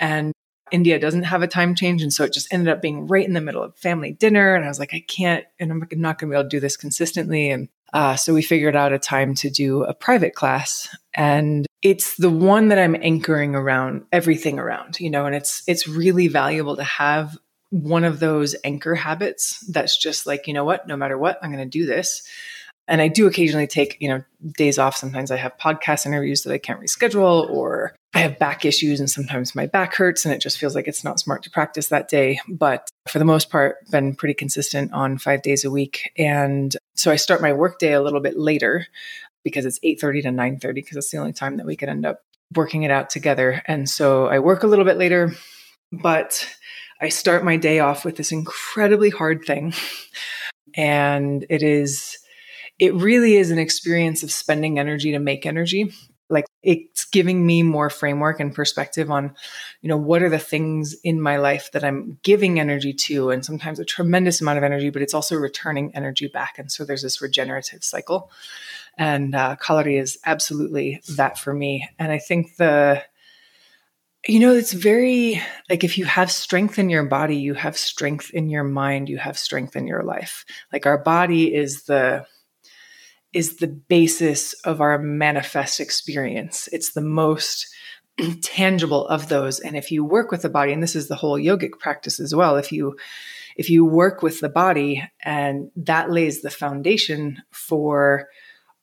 and 0.01 0.33
India 0.73 0.99
doesn't 0.99 1.25
have 1.25 1.43
a 1.43 1.49
time 1.49 1.75
change. 1.75 2.03
And 2.03 2.13
so 2.13 2.25
it 2.25 2.33
just 2.33 2.53
ended 2.53 2.69
up 2.69 2.83
being 2.83 3.07
right 3.07 3.27
in 3.27 3.35
the 3.35 3.41
middle 3.41 3.63
of 3.63 3.77
family 3.77 4.13
dinner. 4.13 4.55
And 4.55 4.65
I 4.65 4.69
was 4.69 4.79
like, 4.79 4.95
I 4.95 5.05
can't, 5.07 5.45
and 5.59 5.71
I'm 5.71 5.87
not 5.93 6.19
going 6.19 6.31
to 6.31 6.35
be 6.35 6.39
able 6.39 6.45
to 6.45 6.57
do 6.57 6.61
this 6.61 6.77
consistently. 6.77 7.51
And 7.51 7.69
uh, 7.93 8.17
so 8.17 8.33
we 8.33 8.43
figured 8.43 8.77
out 8.77 8.93
a 8.93 8.99
time 8.99 9.35
to 9.37 9.51
do 9.51 9.83
a 9.83 9.95
private 9.95 10.35
class. 10.35 10.95
And 11.15 11.67
it's 11.83 12.17
the 12.17 12.31
one 12.31 12.69
that 12.69 12.79
I'm 12.79 12.97
anchoring 13.01 13.55
around 13.55 14.05
everything 14.13 14.59
around, 14.59 15.01
you 15.01 15.11
know, 15.11 15.27
and 15.27 15.35
it's, 15.35 15.63
it's 15.67 15.89
really 15.89 16.29
valuable 16.29 16.77
to 16.77 16.85
have 16.85 17.37
one 17.71 18.05
of 18.05 18.21
those 18.21 18.57
anchor 18.65 18.95
habits 18.95 19.65
that's 19.69 19.97
just 19.97 20.27
like, 20.27 20.47
you 20.47 20.55
know 20.55 20.65
what, 20.65 20.87
no 20.87 20.97
matter 20.97 21.17
what, 21.17 21.39
I'm 21.43 21.53
going 21.53 21.65
to 21.65 21.79
do 21.79 21.87
this. 21.87 22.23
And 22.91 23.01
I 23.01 23.07
do 23.07 23.29
occasionally 23.29 23.69
take, 23.69 23.97
you 24.01 24.09
know, 24.09 24.25
days 24.57 24.79
off. 24.79 24.97
Sometimes 24.97 25.31
I 25.31 25.37
have 25.37 25.57
podcast 25.59 26.07
interviews 26.07 26.43
that 26.43 26.53
I 26.53 26.59
can't 26.59 26.81
reschedule 26.81 27.49
or 27.49 27.95
I 28.15 28.19
have 28.19 28.41
back 28.41 28.65
issues 28.65 28.99
and 28.99 29.09
sometimes 29.09 29.55
my 29.55 29.67
back 29.67 29.95
hurts 29.95 30.25
and 30.25 30.35
it 30.35 30.41
just 30.41 30.59
feels 30.59 30.75
like 30.75 30.89
it's 30.89 31.05
not 31.05 31.21
smart 31.21 31.45
to 31.45 31.51
practice 31.51 31.87
that 31.89 32.09
day. 32.09 32.41
But 32.49 32.89
for 33.09 33.21
the 33.21 33.25
most 33.25 33.49
part, 33.49 33.77
been 33.93 34.17
pretty 34.17 34.35
consistent 34.35 34.93
on 34.93 35.19
five 35.19 35.43
days 35.43 35.65
a 35.65 35.71
week. 35.71 36.11
And 36.19 36.77
so 36.97 37.13
I 37.13 37.17
start 37.17 37.41
my 37.41 37.53
workday 37.53 37.93
a 37.93 38.03
little 38.03 38.21
bit 38.21 38.37
later 38.37 38.89
because 39.45 39.65
it's 39.65 39.79
8.30 39.79 40.23
to 40.23 40.29
9.30 40.31 40.75
because 40.75 40.97
it's 40.97 41.11
the 41.13 41.19
only 41.19 41.33
time 41.33 41.59
that 41.59 41.67
we 41.67 41.77
could 41.77 41.89
end 41.89 42.05
up 42.05 42.23
working 42.57 42.83
it 42.83 42.91
out 42.91 43.09
together. 43.09 43.63
And 43.67 43.89
so 43.89 44.27
I 44.27 44.41
work 44.41 44.65
a 44.65 44.67
little 44.67 44.85
bit 44.85 44.97
later, 44.97 45.33
but 45.93 46.45
I 47.01 47.09
start 47.09 47.45
my 47.45 47.57
day 47.57 47.79
off 47.79 48.05
with 48.05 48.17
this 48.17 48.33
incredibly 48.33 49.11
hard 49.11 49.45
thing. 49.45 49.75
And 50.77 51.45
it 51.51 51.65
is 51.65 52.17
it 52.81 52.95
really 52.95 53.37
is 53.37 53.51
an 53.51 53.59
experience 53.59 54.23
of 54.23 54.33
spending 54.33 54.79
energy 54.79 55.13
to 55.13 55.19
make 55.19 55.45
energy. 55.45 55.93
Like 56.31 56.47
it's 56.63 57.05
giving 57.05 57.45
me 57.45 57.63
more 57.63 57.91
framework 57.91 58.41
and 58.41 58.55
perspective 58.55 59.11
on 59.11 59.35
you 59.83 59.89
know 59.89 59.97
what 59.97 60.23
are 60.23 60.31
the 60.31 60.39
things 60.39 60.95
in 61.03 61.21
my 61.21 61.39
life 61.39 61.73
that 61.73 61.83
i'm 61.83 62.19
giving 62.23 62.61
energy 62.61 62.93
to 62.93 63.31
and 63.31 63.45
sometimes 63.45 63.81
a 63.81 63.85
tremendous 63.85 64.41
amount 64.41 64.57
of 64.57 64.63
energy 64.63 64.91
but 64.91 65.03
it's 65.03 65.15
also 65.15 65.35
returning 65.35 65.91
energy 65.95 66.29
back. 66.29 66.57
And 66.57 66.71
so 66.71 66.85
there's 66.85 67.03
this 67.03 67.21
regenerative 67.21 67.83
cycle. 67.83 68.31
And 68.97 69.35
uh, 69.35 69.57
Kalari 69.57 70.01
is 70.01 70.19
absolutely 70.25 71.03
that 71.17 71.37
for 71.37 71.53
me. 71.53 71.89
And 71.99 72.13
i 72.13 72.19
think 72.19 72.57
the 72.57 73.03
you 74.29 74.39
know 74.39 74.55
it's 74.55 74.73
very 74.73 75.43
like 75.69 75.83
if 75.83 75.99
you 75.99 76.05
have 76.05 76.31
strength 76.31 76.79
in 76.79 76.91
your 76.91 77.05
body 77.05 77.37
you 77.37 77.55
have 77.55 77.77
strength 77.77 78.31
in 78.31 78.51
your 78.51 78.65
mind 78.65 79.09
you 79.09 79.19
have 79.19 79.37
strength 79.37 79.75
in 79.75 79.89
your 79.89 80.05
life. 80.05 80.45
Like 80.73 80.87
our 80.87 80.99
body 80.99 81.53
is 81.53 81.85
the 81.85 82.25
is 83.33 83.57
the 83.57 83.69
basis 83.69 84.55
of 84.65 84.81
our 84.81 84.99
manifest 84.99 85.81
experience. 85.81 86.69
It's 86.73 86.93
the 86.93 87.01
most 87.01 87.69
tangible 88.43 89.07
of 89.09 89.29
those. 89.29 89.61
And 89.61 89.77
if 89.77 89.91
you 89.91 90.05
work 90.05 90.31
with 90.31 90.43
the 90.43 90.49
body, 90.49 90.73
and 90.73 90.83
this 90.83 90.97
is 90.97 91.09
the 91.09 91.17
whole 91.17 91.39
yogic 91.39 91.79
practice 91.79 92.21
as 92.21 92.35
well, 92.35 92.57
if 92.57 92.73
you 92.73 92.97
if 93.57 93.69
you 93.69 93.85
work 93.85 94.23
with 94.23 94.41
the 94.41 94.49
body 94.49 95.03
and 95.23 95.71
that 95.77 96.11
lays 96.11 96.41
the 96.41 96.51
foundation 96.51 97.43
for 97.51 98.29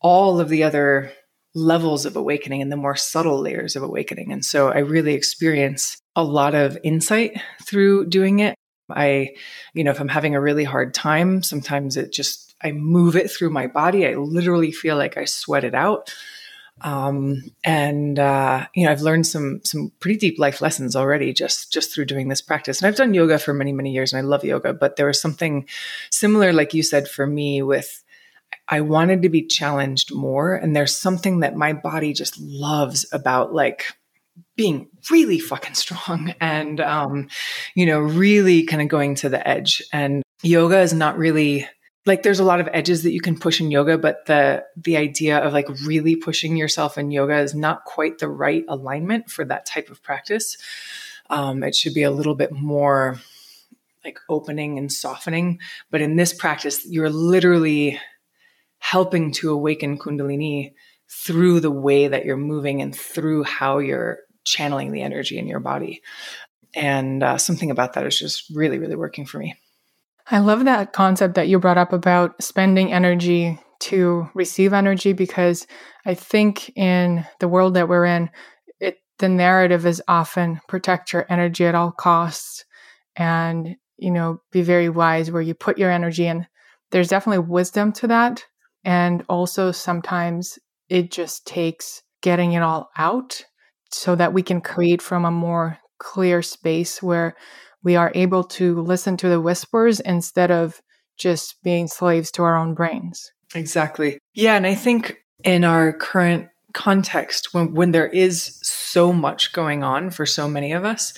all 0.02 0.40
of 0.40 0.50
the 0.50 0.64
other 0.64 1.12
levels 1.56 2.06
of 2.06 2.16
awakening 2.16 2.62
and 2.62 2.72
the 2.72 2.78
more 2.78 2.96
subtle 2.96 3.40
layers 3.40 3.76
of 3.76 3.82
awakening. 3.82 4.32
And 4.32 4.46
so 4.46 4.70
I 4.70 4.80
really 4.80 5.14
experience 5.14 5.98
a 6.16 6.24
lot 6.24 6.54
of 6.54 6.78
insight 6.84 7.42
through 7.64 8.10
doing 8.10 8.40
it. 8.40 8.56
I, 8.90 9.32
you 9.74 9.84
know, 9.84 9.92
if 9.92 10.00
I'm 10.00 10.08
having 10.08 10.36
a 10.36 10.42
really 10.42 10.64
hard 10.64 10.94
time, 10.94 11.42
sometimes 11.42 11.98
it 11.98 12.14
just 12.14 12.47
I 12.62 12.72
move 12.72 13.16
it 13.16 13.30
through 13.30 13.52
my 13.52 13.68
body. 13.68 14.08
I 14.08 14.16
literally 14.16 14.72
feel 14.72 14.98
like 14.98 15.18
I 15.18 15.26
sweat 15.26 15.64
it 15.64 15.76
out. 15.76 16.14
Um, 16.82 17.44
and 17.64 18.20
uh, 18.20 18.68
you 18.76 18.86
know, 18.86 18.92
I've 18.92 19.02
learned 19.02 19.26
some 19.26 19.62
some 19.64 19.92
pretty 20.00 20.20
deep 20.20 20.40
life 20.40 20.62
lessons 20.62 20.96
already 20.96 21.34
just 21.34 21.72
just 21.72 21.94
through 21.94 22.06
doing 22.06 22.28
this 22.28 22.42
practice. 22.42 22.82
And 22.82 22.88
I've 22.88 22.96
done 22.96 23.14
yoga 23.14 23.40
for 23.40 23.54
many 23.54 23.74
many 23.74 23.92
years, 23.92 24.14
and 24.14 24.20
I 24.20 24.28
love 24.28 24.44
yoga. 24.44 24.74
But 24.74 24.96
there 24.96 25.08
was 25.08 25.20
something 25.20 25.68
similar, 26.12 26.54
like 26.54 26.74
you 26.74 26.84
said, 26.84 27.08
for 27.08 27.26
me 27.26 27.62
with 27.64 28.04
I 28.68 28.82
wanted 28.82 29.24
to 29.24 29.30
be 29.30 29.46
challenged 29.46 30.14
more, 30.14 30.54
and 30.54 30.76
there's 30.76 30.96
something 30.96 31.40
that 31.40 31.56
my 31.56 31.74
body 31.74 32.14
just 32.14 32.40
loves 32.40 33.06
about 33.12 33.54
like 33.54 33.86
being 34.56 34.88
really 35.10 35.40
fucking 35.40 35.74
strong 35.74 36.34
and 36.42 36.80
um, 36.80 37.28
you 37.76 37.86
know 37.88 38.00
really 38.00 38.64
kind 38.64 38.82
of 38.82 38.88
going 38.88 39.16
to 39.16 39.30
the 39.30 39.48
edge 39.48 39.82
and 39.92 40.22
yoga 40.44 40.80
is 40.80 40.94
not 40.94 41.18
really 41.18 41.68
like 42.08 42.24
there's 42.24 42.40
a 42.40 42.46
lot 42.46 42.60
of 42.60 42.70
edges 42.72 43.04
that 43.04 43.12
you 43.12 43.22
can 43.22 43.38
push 43.38 43.60
in 43.60 43.70
yoga 43.70 43.98
but 43.98 44.26
the 44.26 44.64
the 44.76 44.98
idea 44.98 45.38
of 45.38 45.54
like 45.54 45.68
really 45.86 46.16
pushing 46.16 46.58
yourself 46.58 46.98
in 46.98 47.12
yoga 47.12 47.38
is 47.38 47.54
not 47.54 47.84
quite 47.84 48.20
the 48.20 48.30
right 48.30 48.64
alignment 48.68 49.30
for 49.30 49.46
that 49.46 49.66
type 49.66 49.90
of 49.90 50.02
practice. 50.02 50.58
Um, 51.30 51.62
it 51.64 51.76
should 51.76 51.94
be 51.94 52.04
a 52.04 52.12
little 52.12 52.36
bit 52.36 52.54
more 52.54 53.20
like 54.06 54.20
opening 54.30 54.78
and 54.78 54.92
softening. 54.92 55.60
But 55.92 56.02
in 56.02 56.16
this 56.16 56.34
practice 56.34 56.86
you're 56.86 57.10
literally 57.10 58.00
helping 58.80 59.32
to 59.34 59.52
awaken 59.52 59.98
kundalini 59.98 60.74
through 61.10 61.60
the 61.60 61.72
way 61.72 62.08
that 62.08 62.26
you're 62.26 62.38
moving 62.38 62.82
and 62.82 62.96
through 62.96 63.44
how 63.44 63.80
you're 63.80 64.20
channeling 64.46 64.92
the 64.92 65.02
energy 65.02 65.38
in 65.38 65.48
your 65.48 65.60
body. 65.60 66.02
And 66.74 67.24
uh, 67.24 67.38
something 67.38 67.72
about 67.72 67.94
that 67.94 68.06
is 68.08 68.18
just 68.18 68.50
really 68.54 68.80
really 68.80 68.96
working 68.96 69.26
for 69.26 69.40
me 69.40 69.56
I 70.30 70.40
love 70.40 70.66
that 70.66 70.92
concept 70.92 71.36
that 71.36 71.48
you 71.48 71.60
brought 71.60 71.78
up 71.78 71.94
about 71.94 72.42
spending 72.44 72.92
energy 72.92 73.60
to 73.80 74.30
receive 74.34 74.74
energy 74.74 75.14
because 75.14 75.68
I 76.06 76.16
think 76.16 76.76
in 76.76 77.26
the 77.40 77.48
world 77.48 77.76
that 77.76 77.88
we're 77.88 78.06
in, 78.06 78.30
it 78.80 78.98
the 79.20 79.30
narrative 79.30 79.86
is 79.86 80.02
often 80.08 80.60
protect 80.68 81.14
your 81.14 81.26
energy 81.30 81.66
at 81.66 81.76
all 81.76 81.92
costs 81.92 82.66
and 83.16 83.76
you 83.98 84.12
know 84.12 84.42
be 84.52 84.62
very 84.62 84.90
wise 84.90 85.32
where 85.32 85.42
you 85.42 85.54
put 85.54 85.78
your 85.78 85.92
energy 85.92 86.28
in. 86.28 86.46
There's 86.92 87.10
definitely 87.10 87.48
wisdom 87.48 87.94
to 87.94 88.08
that 88.08 88.46
and 88.84 89.24
also 89.30 89.72
sometimes 89.72 90.60
it 90.90 91.12
just 91.12 91.48
takes 91.48 92.04
getting 92.22 92.54
it 92.54 92.62
all 92.62 92.90
out 92.98 93.44
so 93.92 94.16
that 94.16 94.34
we 94.34 94.44
can 94.44 94.60
create 94.60 95.02
from 95.02 95.24
a 95.24 95.32
more 95.32 95.78
clear 96.00 96.42
space 96.42 97.02
where 97.02 97.36
we 97.88 97.96
are 97.96 98.12
able 98.16 98.44
to 98.44 98.82
listen 98.82 99.16
to 99.16 99.30
the 99.30 99.40
whispers 99.40 100.02
instead 100.02 100.52
of 100.52 100.82
just 101.18 101.56
being 101.64 101.88
slaves 101.88 102.30
to 102.32 102.44
our 102.44 102.58
own 102.58 102.74
brains. 102.74 103.32
Exactly. 103.56 104.20
Yeah. 104.34 104.58
And 104.58 104.68
I 104.68 104.76
think 104.76 105.24
in 105.46 105.64
our 105.64 105.94
current 105.94 106.50
context, 106.74 107.54
when, 107.54 107.74
when 107.74 107.92
there 107.92 108.06
is 108.06 108.60
so 108.62 109.14
much 109.14 109.54
going 109.54 109.86
on 109.86 110.10
for 110.10 110.26
so 110.26 110.50
many 110.50 110.74
of 110.74 110.84
us, 110.84 111.14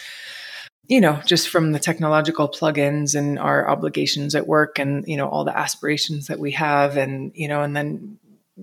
you 0.87 1.01
know, 1.01 1.19
just 1.25 1.49
from 1.49 1.71
the 1.71 1.79
technological 1.79 2.47
plugins 2.47 3.15
and 3.15 3.39
our 3.39 3.67
obligations 3.67 4.35
at 4.35 4.45
work 4.45 4.77
and, 4.77 5.07
you 5.07 5.17
know, 5.17 5.27
all 5.27 5.45
the 5.45 5.57
aspirations 5.57 6.27
that 6.27 6.37
we 6.37 6.51
have 6.51 6.97
and, 6.97 7.31
you 7.33 7.47
know, 7.47 7.63
and 7.63 7.75
then 7.75 8.19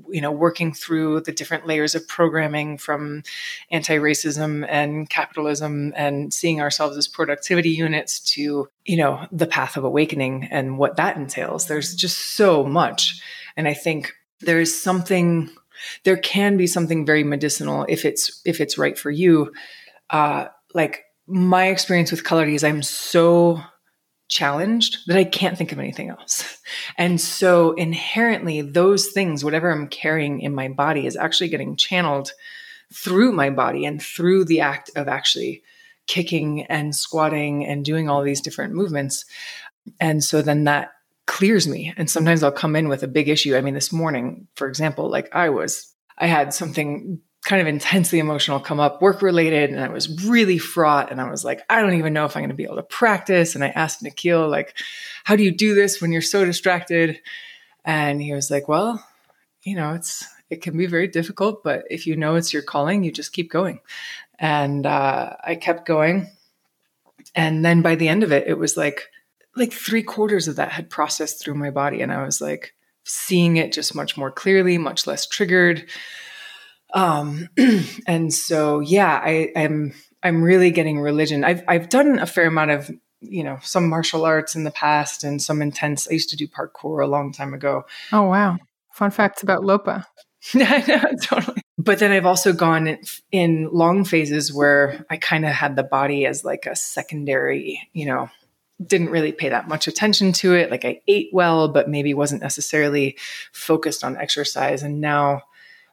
you 0.09 0.21
know 0.21 0.33
working 0.33 0.73
through 0.73 1.21
the 1.21 1.33
different 1.33 1.67
layers 1.67 1.95
of 1.95 2.07
programming 2.09 2.79
from 2.79 3.23
anti-racism 3.71 4.67
and 4.69 5.09
capitalism 5.09 5.93
and 5.97 6.33
seeing 6.33 6.61
ourselves 6.61 6.97
as 6.97 7.09
productivity 7.09 7.71
units 7.71 8.21
to 8.21 8.69
you 8.85 8.97
know 8.97 9.27
the 9.33 9.47
path 9.47 9.77
of 9.77 9.85
awakening 9.85 10.49
and 10.51 10.79
what 10.79 10.97
that 10.97 11.17
entails. 11.17 11.67
There's 11.67 11.95
just 11.95 12.37
so 12.37 12.65
much. 12.65 13.21
And 13.57 13.67
i 13.67 13.75
think 13.75 14.13
there's 14.41 14.75
something 14.75 15.51
there 16.05 16.17
can 16.17 16.57
be 16.57 16.67
something 16.67 17.07
very 17.07 17.25
medicinal 17.25 17.87
if 17.89 18.05
it's 18.05 18.43
if 18.45 18.61
it's 18.61 18.79
right 18.79 18.99
for 18.99 19.11
you. 19.11 19.53
Uh 20.11 20.47
like 20.75 21.05
my 21.27 21.67
experience 21.69 22.11
with 22.11 22.23
color 22.23 22.45
is 22.45 22.63
i'm 22.63 22.83
so 22.83 23.61
challenged 24.29 25.07
that 25.07 25.17
I 25.17 25.25
can't 25.25 25.57
think 25.57 25.73
of 25.73 25.79
anything 25.79 26.11
else. 26.11 26.61
And 26.99 27.21
so 27.21 27.73
inherently, 27.73 28.61
those 28.61 29.09
things, 29.09 29.45
whatever 29.45 29.71
I'm 29.71 29.87
carrying 29.87 30.41
in 30.41 30.55
my 30.55 30.69
body, 30.69 31.07
is 31.07 31.17
actually 31.17 31.49
getting 31.49 31.77
channeled 31.77 32.33
through 32.93 33.33
my 33.33 33.51
body 33.51 33.85
and 33.85 34.03
through 34.03 34.47
the 34.47 34.61
act 34.61 34.91
of 34.97 35.07
actually 35.07 35.63
kicking 36.07 36.63
and 36.65 36.95
squatting 36.95 37.65
and 37.65 37.85
doing 37.85 38.09
all 38.09 38.23
these 38.23 38.41
different 38.41 38.75
movements. 38.75 39.25
And 40.01 40.23
so 40.25 40.43
then 40.43 40.65
that 40.65 40.93
clears 41.27 41.67
me. 41.69 41.93
And 41.97 42.09
sometimes 42.11 42.43
I'll 42.43 42.53
come 42.53 42.77
in 42.77 42.89
with 42.89 43.03
a 43.03 43.09
big 43.09 43.29
issue. 43.29 43.57
I 43.57 43.61
mean, 43.61 43.75
this 43.75 43.93
morning, 43.93 44.47
for 44.55 44.69
example, 44.69 45.11
like 45.11 45.35
I 45.35 45.51
was, 45.51 45.93
I 46.19 46.27
had 46.27 46.55
something 46.55 47.21
kind 47.47 47.63
of 47.63 47.69
intensely 47.69 48.19
emotional 48.19 48.59
come 48.59 48.81
up, 48.81 49.01
work 49.01 49.23
related, 49.23 49.71
and 49.71 49.79
I 49.79 49.87
was 49.87 50.25
really 50.27 50.59
fraught. 50.59 51.13
And 51.13 51.21
I 51.21 51.31
was 51.31 51.45
like, 51.45 51.63
I 51.71 51.81
don't 51.81 51.95
even 51.95 52.13
know 52.13 52.25
if 52.25 52.37
I'm 52.37 52.43
going 52.43 52.51
to 52.51 52.57
be 52.57 52.65
able 52.65 52.77
to 52.77 52.83
practice. 52.83 53.55
And 53.55 53.63
I 53.63 53.69
asked 53.69 54.03
Nikhil, 54.03 54.49
like, 54.49 54.77
how 55.23 55.37
do 55.37 55.45
you 55.45 55.53
do 55.53 55.73
this 55.73 56.03
when 56.03 56.11
you're 56.11 56.23
so 56.23 56.45
distracted? 56.45 57.21
And 57.85 58.21
he 58.21 58.35
was 58.35 58.51
like, 58.51 58.67
well, 58.67 59.03
you 59.63 59.77
know, 59.77 59.95
it's 59.95 60.27
it 60.51 60.61
can 60.61 60.77
be 60.77 60.87
very 60.87 61.07
difficult, 61.07 61.63
but 61.63 61.85
if 61.89 62.07
you 62.07 62.17
know 62.17 62.35
it's 62.35 62.53
your 62.53 62.63
calling, 62.63 63.05
you 63.05 63.13
just 63.13 63.33
keep 63.33 63.49
going. 63.51 63.79
And 64.41 64.85
uh, 64.85 65.37
I 65.43 65.55
kept 65.55 65.87
going, 65.87 66.29
and 67.35 67.65
then 67.65 67.81
by 67.81 67.95
the 67.95 68.09
end 68.09 68.25
of 68.25 68.33
it, 68.33 68.49
it 68.49 68.59
was 68.59 68.77
like 68.77 69.09
like 69.55 69.73
three 69.73 70.03
quarters 70.03 70.49
of 70.49 70.57
that 70.57 70.73
had 70.73 70.91
processed 70.91 71.41
through 71.41 71.55
my 71.55 71.71
body, 71.71 72.03
and 72.03 72.13
I 72.13 72.25
was 72.25 72.41
like 72.41 72.75
seeing 73.05 73.57
it 73.57 73.73
just 73.73 73.95
much 73.95 74.17
more 74.17 74.33
clearly, 74.33 74.79
much 74.79 75.07
less 75.07 75.27
triggered. 75.27 75.89
Um, 76.95 77.49
and 78.07 78.33
so 78.33 78.81
yeah, 78.81 79.21
I, 79.23 79.53
I'm 79.57 79.95
I'm 80.23 80.43
really 80.43 80.71
getting 80.71 81.01
religion. 81.01 81.45
I've 81.45 81.63
I've 81.69 81.89
done 81.89 82.19
a 82.19 82.27
fair 82.27 82.47
amount 82.47 82.71
of 82.71 82.91
you 83.21 83.45
know 83.45 83.59
some 83.63 83.89
martial 83.89 84.25
arts 84.25 84.55
in 84.55 84.65
the 84.65 84.71
past 84.71 85.25
and 85.25 85.41
some 85.41 85.63
intense. 85.63 86.09
I 86.09 86.15
used 86.15 86.31
to 86.31 86.37
do 86.37 86.47
parkour 86.49 87.03
a 87.03 87.09
long 87.09 87.33
time 87.33 87.55
ago. 87.55 87.85
Oh 88.13 88.23
wow! 88.23 88.59
Fun 88.93 89.11
facts 89.11 89.43
about 89.43 89.65
Lopa. 89.65 90.07
yeah, 90.55 91.05
totally. 91.23 91.63
But 91.79 91.99
then 91.99 92.13
I've 92.13 92.27
also 92.27 92.53
gone 92.53 92.87
in, 92.87 92.99
in 93.33 93.69
long 93.73 94.05
phases 94.05 94.53
where 94.53 95.05
I 95.11 95.17
kind 95.17 95.45
of 95.45 95.53
had 95.53 95.77
the 95.77 95.83
body 95.83 96.25
as 96.25 96.45
like 96.45 96.67
a 96.67 96.77
secondary, 96.77 97.89
you 97.93 98.07
know, 98.07 98.31
didn't 98.85 99.11
really 99.11 99.33
pay 99.33 99.49
that 99.49 99.69
much 99.69 99.89
attention 99.89 100.33
to 100.33 100.55
it. 100.55 100.71
Like 100.71 100.85
I 100.85 101.01
ate 101.07 101.31
well, 101.33 101.69
but 101.69 101.89
maybe 101.89 102.15
wasn't 102.15 102.43
necessarily 102.43 103.17
focused 103.53 104.05
on 104.05 104.17
exercise. 104.17 104.83
And 104.83 105.01
now 105.01 105.43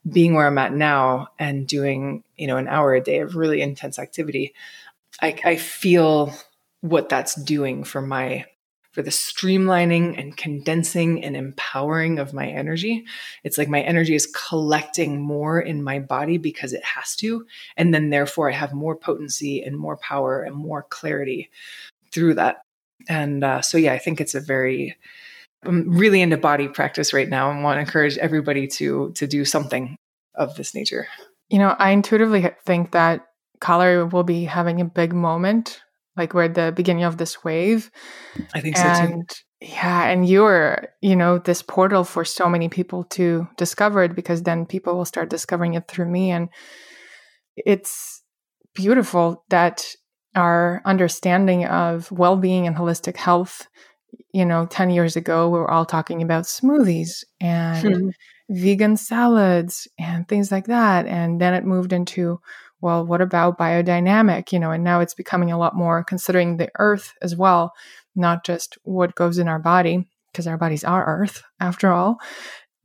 being 0.10 0.34
where 0.34 0.48
I'm 0.48 0.58
at 0.58 0.74
now 0.74 1.30
and 1.40 1.68
doing, 1.68 2.24
you 2.38 2.48
know, 2.48 2.58
an 2.58 2.68
hour 2.68 2.94
a 2.94 3.02
day 3.02 3.20
of 3.20 3.36
really 3.36 3.62
intense 3.62 3.98
activity, 3.98 4.54
I, 5.22 5.38
I 5.46 5.56
feel 5.56 6.34
what 6.82 7.10
that's 7.10 7.36
doing 7.36 7.84
for 7.84 8.02
my 8.02 8.46
for 8.94 9.02
the 9.02 9.10
streamlining 9.10 10.20
and 10.20 10.38
condensing 10.38 11.24
and 11.24 11.36
empowering 11.36 12.20
of 12.20 12.32
my 12.32 12.48
energy. 12.48 13.06
It's 13.44 13.58
like 13.58 13.68
my 13.68 13.82
energy 13.82 14.14
is 14.14 14.28
collecting 14.28 15.20
more 15.20 15.60
in 15.60 15.84
my 15.84 15.98
body 15.98 16.38
because 16.38 16.74
it 16.74 16.84
has 16.84 17.16
to. 17.16 17.48
And 17.76 17.92
then 17.92 18.12
therefore 18.12 18.52
I 18.52 18.54
have 18.54 18.72
more 18.72 18.96
potency 18.96 19.64
and 19.64 19.76
more 19.76 19.98
power 19.98 20.44
and 20.44 20.56
more 20.56 20.84
clarity 20.84 21.50
through 22.12 22.36
that. 22.36 22.62
And 23.10 23.44
uh, 23.44 23.62
so, 23.64 23.80
yeah, 23.80 23.94
I 23.94 23.98
think 23.98 24.22
it's 24.22 24.36
a 24.36 24.40
very, 24.40 24.96
I'm 25.66 25.90
really 25.90 26.22
into 26.22 26.38
body 26.38 26.68
practice 26.68 27.14
right 27.14 27.30
now 27.30 27.52
and 27.52 27.64
want 27.64 27.78
to 27.78 27.82
encourage 27.82 28.18
everybody 28.18 28.68
to 28.68 29.12
to 29.16 29.28
do 29.28 29.46
something 29.46 29.96
of 30.36 30.56
this 30.56 30.74
nature. 30.74 31.08
You 31.50 31.60
know, 31.60 31.76
I 31.78 31.92
intuitively 31.92 32.50
think 32.66 32.92
that 32.92 33.26
Color 33.60 34.06
will 34.06 34.24
be 34.24 34.46
having 34.46 34.82
a 34.82 34.86
big 34.86 35.14
moment 35.14 35.82
like 36.16 36.34
we're 36.34 36.44
at 36.44 36.54
the 36.54 36.72
beginning 36.76 37.04
of 37.04 37.18
this 37.18 37.44
wave. 37.44 37.92
I 38.54 38.62
think 38.62 38.78
and, 38.78 39.28
so 39.30 39.36
too. 39.36 39.70
Yeah, 39.74 40.08
and 40.08 40.28
you're, 40.28 40.90
you 41.02 41.16
know, 41.16 41.40
this 41.40 41.62
portal 41.62 42.04
for 42.04 42.26
so 42.26 42.50
many 42.50 42.70
people 42.70 43.06
to 43.06 43.48
discover 43.58 44.04
it 44.04 44.16
because 44.16 44.44
then 44.44 44.66
people 44.66 44.96
will 44.96 45.06
start 45.06 45.30
discovering 45.30 45.74
it 45.74 45.88
through 45.88 46.10
me. 46.10 46.32
And 46.32 46.50
it's 47.56 48.22
beautiful 48.76 49.46
that 49.50 49.86
our 50.36 50.82
understanding 50.86 51.66
of 51.66 52.12
well 52.12 52.36
being 52.36 52.68
and 52.68 52.76
holistic 52.76 53.16
health, 53.16 53.68
you 54.34 54.46
know, 54.46 54.66
10 54.66 54.90
years 54.90 55.16
ago, 55.16 55.50
we 55.50 55.60
were 55.60 55.72
all 55.72 55.86
talking 55.86 56.22
about 56.22 56.44
smoothies 56.44 57.24
and 57.40 57.96
hmm. 57.96 58.10
vegan 58.50 58.98
salads 58.98 59.88
and 60.00 60.28
things 60.28 60.52
like 60.52 60.66
that. 60.66 61.06
And 61.06 61.40
then 61.40 61.54
it 61.54 61.66
moved 61.66 61.94
into 61.94 62.40
well, 62.84 63.06
what 63.06 63.22
about 63.22 63.58
biodynamic? 63.58 64.52
You 64.52 64.60
know, 64.60 64.72
and 64.72 64.84
now 64.84 65.00
it's 65.00 65.14
becoming 65.14 65.54
a 65.54 65.58
lot 65.58 65.74
more 65.74 66.04
considering 66.04 66.58
the 66.58 66.70
earth 66.80 67.14
as 67.22 67.34
well, 67.34 67.72
not 68.14 68.46
just 68.46 68.78
what 68.84 69.16
goes 69.16 69.38
in 69.38 69.48
our 69.48 69.58
body, 69.58 70.06
because 70.32 70.48
our 70.48 70.58
bodies 70.58 70.84
are 70.84 71.06
earth 71.06 71.44
after 71.62 71.94
all. 71.94 72.18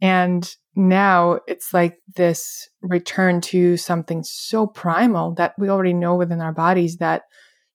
And 0.00 0.48
now 0.76 1.40
it's 1.48 1.74
like 1.74 1.98
this 2.14 2.68
return 2.81 3.40
to 3.40 3.76
something 3.76 4.22
so 4.22 4.68
primal 4.68 5.35
that 5.35 5.55
we 5.59 5.68
already 5.68 5.94
know 5.94 6.14
within 6.14 6.40
our 6.40 6.52
bodies 6.52 6.98
that 6.98 7.22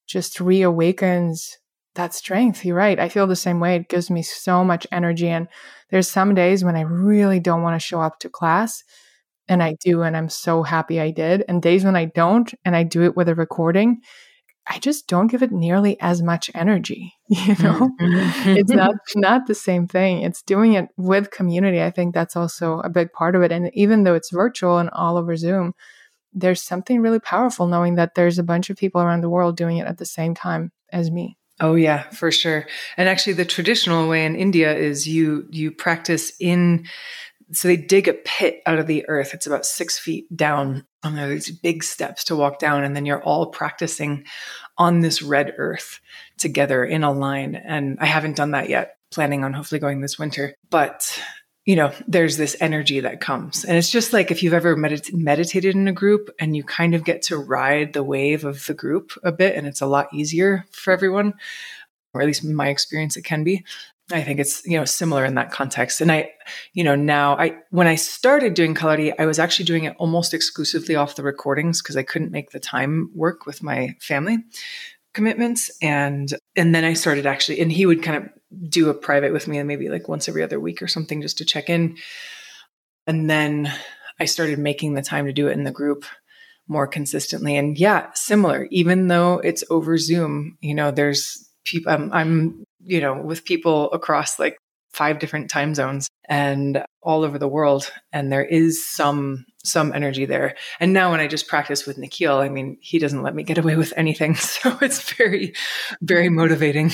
just 0.07 0.37
reawakens 0.37 1.57
that 1.95 2.13
strength. 2.13 2.65
You're 2.65 2.75
right. 2.75 2.99
I 2.99 3.09
feel 3.09 3.27
the 3.27 3.35
same 3.35 3.59
way. 3.59 3.75
It 3.75 3.89
gives 3.89 4.09
me 4.09 4.21
so 4.21 4.63
much 4.63 4.87
energy. 4.91 5.29
And 5.29 5.47
there's 5.89 6.09
some 6.09 6.33
days 6.33 6.63
when 6.63 6.75
I 6.75 6.81
really 6.81 7.39
don't 7.39 7.61
want 7.61 7.79
to 7.79 7.85
show 7.85 8.01
up 8.01 8.19
to 8.19 8.29
class 8.29 8.83
and 9.47 9.61
I 9.61 9.75
do, 9.81 10.03
and 10.03 10.15
I'm 10.15 10.29
so 10.29 10.63
happy 10.63 10.99
I 10.99 11.11
did. 11.11 11.43
And 11.47 11.61
days 11.61 11.83
when 11.83 11.95
I 11.95 12.05
don't, 12.05 12.53
and 12.63 12.75
I 12.75 12.83
do 12.83 13.03
it 13.03 13.17
with 13.17 13.27
a 13.27 13.35
recording, 13.35 14.01
I 14.65 14.79
just 14.79 15.07
don't 15.07 15.27
give 15.27 15.43
it 15.43 15.51
nearly 15.51 15.99
as 15.99 16.21
much 16.21 16.49
energy. 16.55 17.13
You 17.29 17.55
know, 17.63 17.89
mm-hmm. 17.99 18.49
it's 18.57 18.71
not 18.71 18.93
not 19.15 19.47
the 19.47 19.55
same 19.55 19.87
thing. 19.87 20.21
It's 20.21 20.43
doing 20.43 20.73
it 20.73 20.87
with 20.97 21.31
community. 21.31 21.81
I 21.81 21.89
think 21.89 22.13
that's 22.13 22.35
also 22.35 22.79
a 22.81 22.89
big 22.89 23.11
part 23.11 23.35
of 23.35 23.41
it. 23.41 23.51
And 23.51 23.71
even 23.73 24.03
though 24.03 24.13
it's 24.13 24.31
virtual 24.31 24.77
and 24.77 24.89
all 24.91 25.17
over 25.17 25.35
Zoom, 25.35 25.73
there's 26.31 26.61
something 26.61 27.01
really 27.01 27.19
powerful 27.19 27.65
knowing 27.67 27.95
that 27.95 28.13
there's 28.15 28.37
a 28.37 28.43
bunch 28.43 28.69
of 28.69 28.77
people 28.77 29.01
around 29.01 29.21
the 29.21 29.29
world 29.29 29.57
doing 29.57 29.77
it 29.77 29.87
at 29.87 29.97
the 29.97 30.05
same 30.05 30.35
time 30.35 30.71
as 30.91 31.09
me. 31.11 31.37
Oh 31.63 31.75
yeah, 31.75 32.03
for 32.09 32.29
sure. 32.29 32.67
And 32.97 33.07
actually 33.07 33.33
the 33.33 33.45
traditional 33.45 34.09
way 34.09 34.25
in 34.25 34.35
India 34.35 34.75
is 34.75 35.07
you 35.07 35.47
you 35.49 35.71
practice 35.71 36.33
in 36.41 36.85
so 37.53 37.69
they 37.69 37.77
dig 37.77 38.09
a 38.09 38.13
pit 38.13 38.61
out 38.65 38.79
of 38.79 38.87
the 38.87 39.07
earth. 39.07 39.33
It's 39.33 39.47
about 39.47 39.65
six 39.65 39.97
feet 39.97 40.25
down. 40.35 40.85
And 41.03 41.17
there 41.17 41.27
are 41.27 41.29
these 41.29 41.51
big 41.51 41.83
steps 41.83 42.25
to 42.25 42.35
walk 42.35 42.59
down. 42.59 42.83
And 42.83 42.95
then 42.95 43.05
you're 43.05 43.23
all 43.23 43.45
practicing 43.45 44.25
on 44.77 44.99
this 44.99 45.21
red 45.21 45.53
earth 45.57 46.01
together 46.37 46.83
in 46.83 47.03
a 47.03 47.13
line. 47.13 47.55
And 47.55 47.97
I 48.01 48.07
haven't 48.07 48.35
done 48.35 48.51
that 48.51 48.67
yet, 48.69 48.97
planning 49.11 49.45
on 49.45 49.53
hopefully 49.53 49.79
going 49.79 50.01
this 50.01 50.19
winter. 50.19 50.55
But 50.69 51.17
you 51.65 51.77
know, 51.77 51.93
there's 52.07 52.37
this 52.37 52.57
energy 52.59 52.99
that 52.99 53.21
comes. 53.21 53.63
And 53.63 53.77
it's 53.77 53.89
just 53.89 54.11
like 54.11 54.31
if 54.31 54.43
you've 54.43 54.53
ever 54.53 54.75
medit- 54.75 55.13
meditated 55.13 55.75
in 55.75 55.87
a 55.87 55.93
group 55.93 56.29
and 56.39 56.55
you 56.55 56.63
kind 56.63 56.93
of 56.93 57.05
get 57.05 57.21
to 57.23 57.37
ride 57.37 57.93
the 57.93 58.03
wave 58.03 58.43
of 58.43 58.65
the 58.65 58.73
group 58.73 59.13
a 59.23 59.31
bit, 59.31 59.55
and 59.55 59.65
it's 59.65 59.81
a 59.81 59.87
lot 59.87 60.13
easier 60.13 60.65
for 60.71 60.91
everyone, 60.91 61.33
or 62.13 62.21
at 62.21 62.27
least 62.27 62.43
in 62.43 62.53
my 62.53 62.67
experience, 62.67 63.15
it 63.15 63.23
can 63.23 63.43
be. 63.43 63.63
I 64.11 64.21
think 64.21 64.41
it's, 64.41 64.65
you 64.65 64.77
know, 64.77 64.83
similar 64.83 65.23
in 65.23 65.35
that 65.35 65.51
context. 65.51 66.01
And 66.01 66.11
I, 66.11 66.31
you 66.73 66.83
know, 66.83 66.95
now 66.95 67.37
I, 67.37 67.55
when 67.71 67.87
I 67.87 67.95
started 67.95 68.53
doing 68.53 68.75
Kalari, 68.75 69.13
I 69.17 69.25
was 69.25 69.39
actually 69.39 69.65
doing 69.65 69.85
it 69.85 69.95
almost 69.97 70.33
exclusively 70.33 70.95
off 70.95 71.15
the 71.15 71.23
recordings 71.23 71.81
because 71.81 71.95
I 71.95 72.03
couldn't 72.03 72.31
make 72.31 72.51
the 72.51 72.59
time 72.59 73.09
work 73.15 73.45
with 73.45 73.63
my 73.63 73.95
family 74.01 74.39
commitments. 75.13 75.71
And, 75.81 76.33
and 76.57 76.75
then 76.75 76.83
I 76.83 76.93
started 76.93 77.25
actually, 77.25 77.61
and 77.61 77.71
he 77.71 77.85
would 77.85 78.03
kind 78.03 78.25
of 78.25 78.29
do 78.69 78.89
a 78.89 78.93
private 78.93 79.33
with 79.33 79.47
me 79.47 79.57
and 79.57 79.67
maybe 79.67 79.89
like 79.89 80.07
once 80.07 80.27
every 80.27 80.43
other 80.43 80.59
week 80.59 80.81
or 80.81 80.87
something 80.87 81.21
just 81.21 81.37
to 81.39 81.45
check 81.45 81.69
in. 81.69 81.97
And 83.07 83.29
then 83.29 83.71
I 84.19 84.25
started 84.25 84.59
making 84.59 84.93
the 84.93 85.01
time 85.01 85.25
to 85.25 85.33
do 85.33 85.47
it 85.47 85.53
in 85.53 85.63
the 85.63 85.71
group 85.71 86.05
more 86.67 86.87
consistently. 86.87 87.57
And 87.57 87.77
yeah, 87.77 88.11
similar, 88.13 88.67
even 88.71 89.07
though 89.07 89.39
it's 89.39 89.63
over 89.69 89.97
Zoom, 89.97 90.57
you 90.61 90.73
know, 90.73 90.91
there's 90.91 91.49
people, 91.65 91.91
I'm, 91.91 92.03
um, 92.03 92.11
I'm 92.13 92.63
you 92.85 93.01
know, 93.01 93.21
with 93.21 93.45
people 93.45 93.91
across 93.91 94.39
like 94.39 94.57
five 94.93 95.19
different 95.19 95.49
time 95.49 95.73
zones 95.73 96.07
and 96.29 96.83
all 97.01 97.23
over 97.23 97.37
the 97.37 97.47
world. 97.47 97.91
And 98.11 98.31
there 98.31 98.45
is 98.45 98.85
some 98.85 99.45
some 99.65 99.93
energy 99.93 100.25
there. 100.25 100.55
And 100.79 100.91
now 100.91 101.11
when 101.11 101.21
I 101.21 101.27
just 101.27 101.47
practice 101.47 101.85
with 101.85 101.97
Nikhil, 101.97 102.37
I 102.37 102.49
mean, 102.49 102.77
he 102.81 102.99
doesn't 102.99 103.23
let 103.23 103.33
me 103.33 103.43
get 103.43 103.57
away 103.57 103.75
with 103.75 103.93
anything. 103.95 104.35
So 104.43 104.77
it's 104.81 105.13
very, 105.13 105.53
very 106.01 106.29
motivating. 106.29 106.91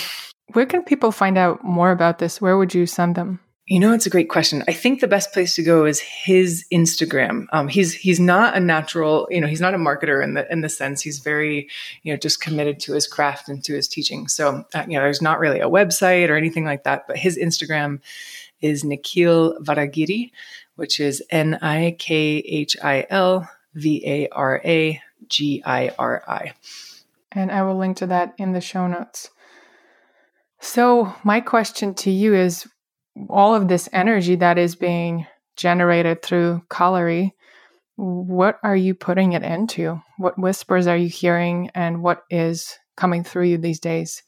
Where 0.53 0.65
can 0.65 0.83
people 0.83 1.11
find 1.11 1.37
out 1.37 1.63
more 1.63 1.91
about 1.91 2.19
this? 2.19 2.41
Where 2.41 2.57
would 2.57 2.73
you 2.73 2.85
send 2.85 3.15
them? 3.15 3.39
You 3.69 3.79
know, 3.79 3.93
it's 3.93 4.07
a 4.07 4.09
great 4.09 4.29
question. 4.29 4.63
I 4.67 4.73
think 4.73 4.99
the 4.99 5.07
best 5.07 5.31
place 5.31 5.53
to 5.53 5.61
go 5.61 5.85
is 5.85 5.99
his 5.99 6.65
Instagram. 6.73 7.45
Um, 7.51 7.67
he's 7.67 7.93
he's 7.93 8.19
not 8.19 8.57
a 8.57 8.59
natural, 8.59 9.27
you 9.29 9.39
know, 9.39 9.45
he's 9.45 9.61
not 9.61 9.75
a 9.75 9.77
marketer 9.77 10.23
in 10.23 10.33
the 10.33 10.51
in 10.51 10.61
the 10.61 10.69
sense. 10.69 11.03
He's 11.03 11.19
very, 11.19 11.69
you 12.01 12.11
know, 12.11 12.17
just 12.17 12.41
committed 12.41 12.79
to 12.81 12.93
his 12.93 13.05
craft 13.05 13.47
and 13.47 13.63
to 13.65 13.75
his 13.75 13.87
teaching. 13.87 14.27
So, 14.27 14.65
uh, 14.73 14.85
you 14.87 14.97
know, 14.97 15.03
there's 15.03 15.21
not 15.21 15.37
really 15.37 15.59
a 15.59 15.69
website 15.69 16.29
or 16.29 16.35
anything 16.35 16.65
like 16.65 16.83
that. 16.85 17.05
But 17.05 17.17
his 17.17 17.37
Instagram 17.37 17.99
is 18.59 18.83
Nikhil 18.83 19.59
Varagiri, 19.59 20.31
which 20.75 20.99
is 20.99 21.21
N 21.29 21.59
I 21.61 21.95
K 21.99 22.37
H 22.39 22.75
I 22.81 23.05
L 23.11 23.47
V 23.75 24.01
A 24.03 24.29
R 24.29 24.61
A 24.65 24.99
G 25.27 25.61
I 25.63 25.91
R 25.99 26.23
I. 26.27 26.53
And 27.31 27.51
I 27.51 27.61
will 27.61 27.77
link 27.77 27.97
to 27.97 28.07
that 28.07 28.33
in 28.39 28.53
the 28.53 28.61
show 28.61 28.87
notes. 28.87 29.29
So, 30.61 31.13
my 31.23 31.41
question 31.41 31.93
to 31.95 32.11
you 32.11 32.35
is 32.35 32.67
all 33.29 33.55
of 33.55 33.67
this 33.67 33.89
energy 33.93 34.35
that 34.35 34.57
is 34.57 34.75
being 34.75 35.25
generated 35.55 36.21
through 36.21 36.61
Kalari, 36.69 37.31
what 37.95 38.59
are 38.63 38.75
you 38.75 38.95
putting 38.95 39.33
it 39.33 39.43
into? 39.43 40.01
What 40.17 40.39
whispers 40.39 40.87
are 40.87 40.97
you 40.97 41.09
hearing 41.09 41.69
and 41.75 42.01
what 42.01 42.23
is 42.29 42.77
coming 42.95 43.23
through 43.23 43.45
you 43.45 43.57
these 43.57 43.79
days? 43.79 44.23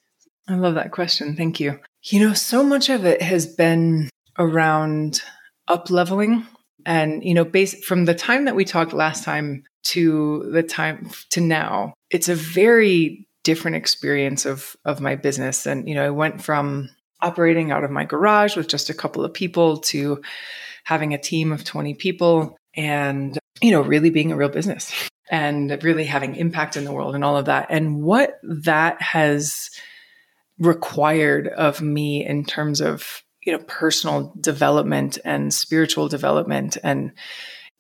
I 0.48 0.56
love 0.56 0.76
that 0.76 0.92
question. 0.92 1.36
Thank 1.36 1.60
you. 1.60 1.80
You 2.04 2.20
know, 2.20 2.34
so 2.34 2.64
much 2.64 2.90
of 2.90 3.06
it 3.06 3.22
has 3.22 3.46
been 3.46 4.10
around 4.38 5.22
up 5.68 5.90
leveling 5.90 6.46
And, 6.86 7.24
you 7.24 7.34
know, 7.34 7.46
based 7.46 7.84
from 7.86 8.06
the 8.06 8.16
time 8.16 8.46
that 8.46 8.56
we 8.56 8.66
talked 8.66 8.94
last 8.94 9.24
time 9.24 9.64
to 9.84 10.50
the 10.52 10.64
time 10.64 11.10
to 11.30 11.42
now, 11.42 11.94
it's 12.10 12.30
a 12.30 12.36
very 12.36 13.28
different 13.44 13.78
experience 13.78 14.46
of 14.46 14.76
of 14.86 15.02
my 15.02 15.16
business. 15.16 15.66
And, 15.66 15.88
you 15.88 15.96
know, 15.96 16.06
I 16.06 16.12
went 16.12 16.42
from 16.42 16.90
operating 17.22 17.72
out 17.72 17.84
of 17.84 17.92
my 17.92 18.06
garage 18.06 18.56
with 18.56 18.68
just 18.68 18.90
a 18.90 18.96
couple 18.96 19.24
of 19.24 19.34
people 19.34 19.78
to 19.78 20.22
having 20.84 21.14
a 21.14 21.18
team 21.18 21.52
of 21.52 21.64
20 21.64 21.94
people 21.94 22.58
and, 22.76 23.38
you 23.62 23.72
know, 23.72 23.82
really 23.82 24.10
being 24.10 24.32
a 24.32 24.36
real 24.36 24.50
business 24.50 25.10
and 25.32 25.84
really 25.84 26.06
having 26.06 26.36
impact 26.36 26.78
in 26.78 26.84
the 26.84 26.92
world 26.92 27.16
and 27.16 27.24
all 27.24 27.38
of 27.38 27.46
that. 27.46 27.68
And 27.70 28.02
what 28.02 28.40
that 28.44 29.02
has 29.02 29.70
required 30.60 31.48
of 31.48 31.82
me 31.82 32.26
in 32.26 32.46
terms 32.46 32.82
of 32.82 33.24
you 33.44 33.52
know 33.52 33.64
personal 33.68 34.34
development 34.40 35.18
and 35.26 35.52
spiritual 35.52 36.08
development 36.08 36.78
and 36.84 37.12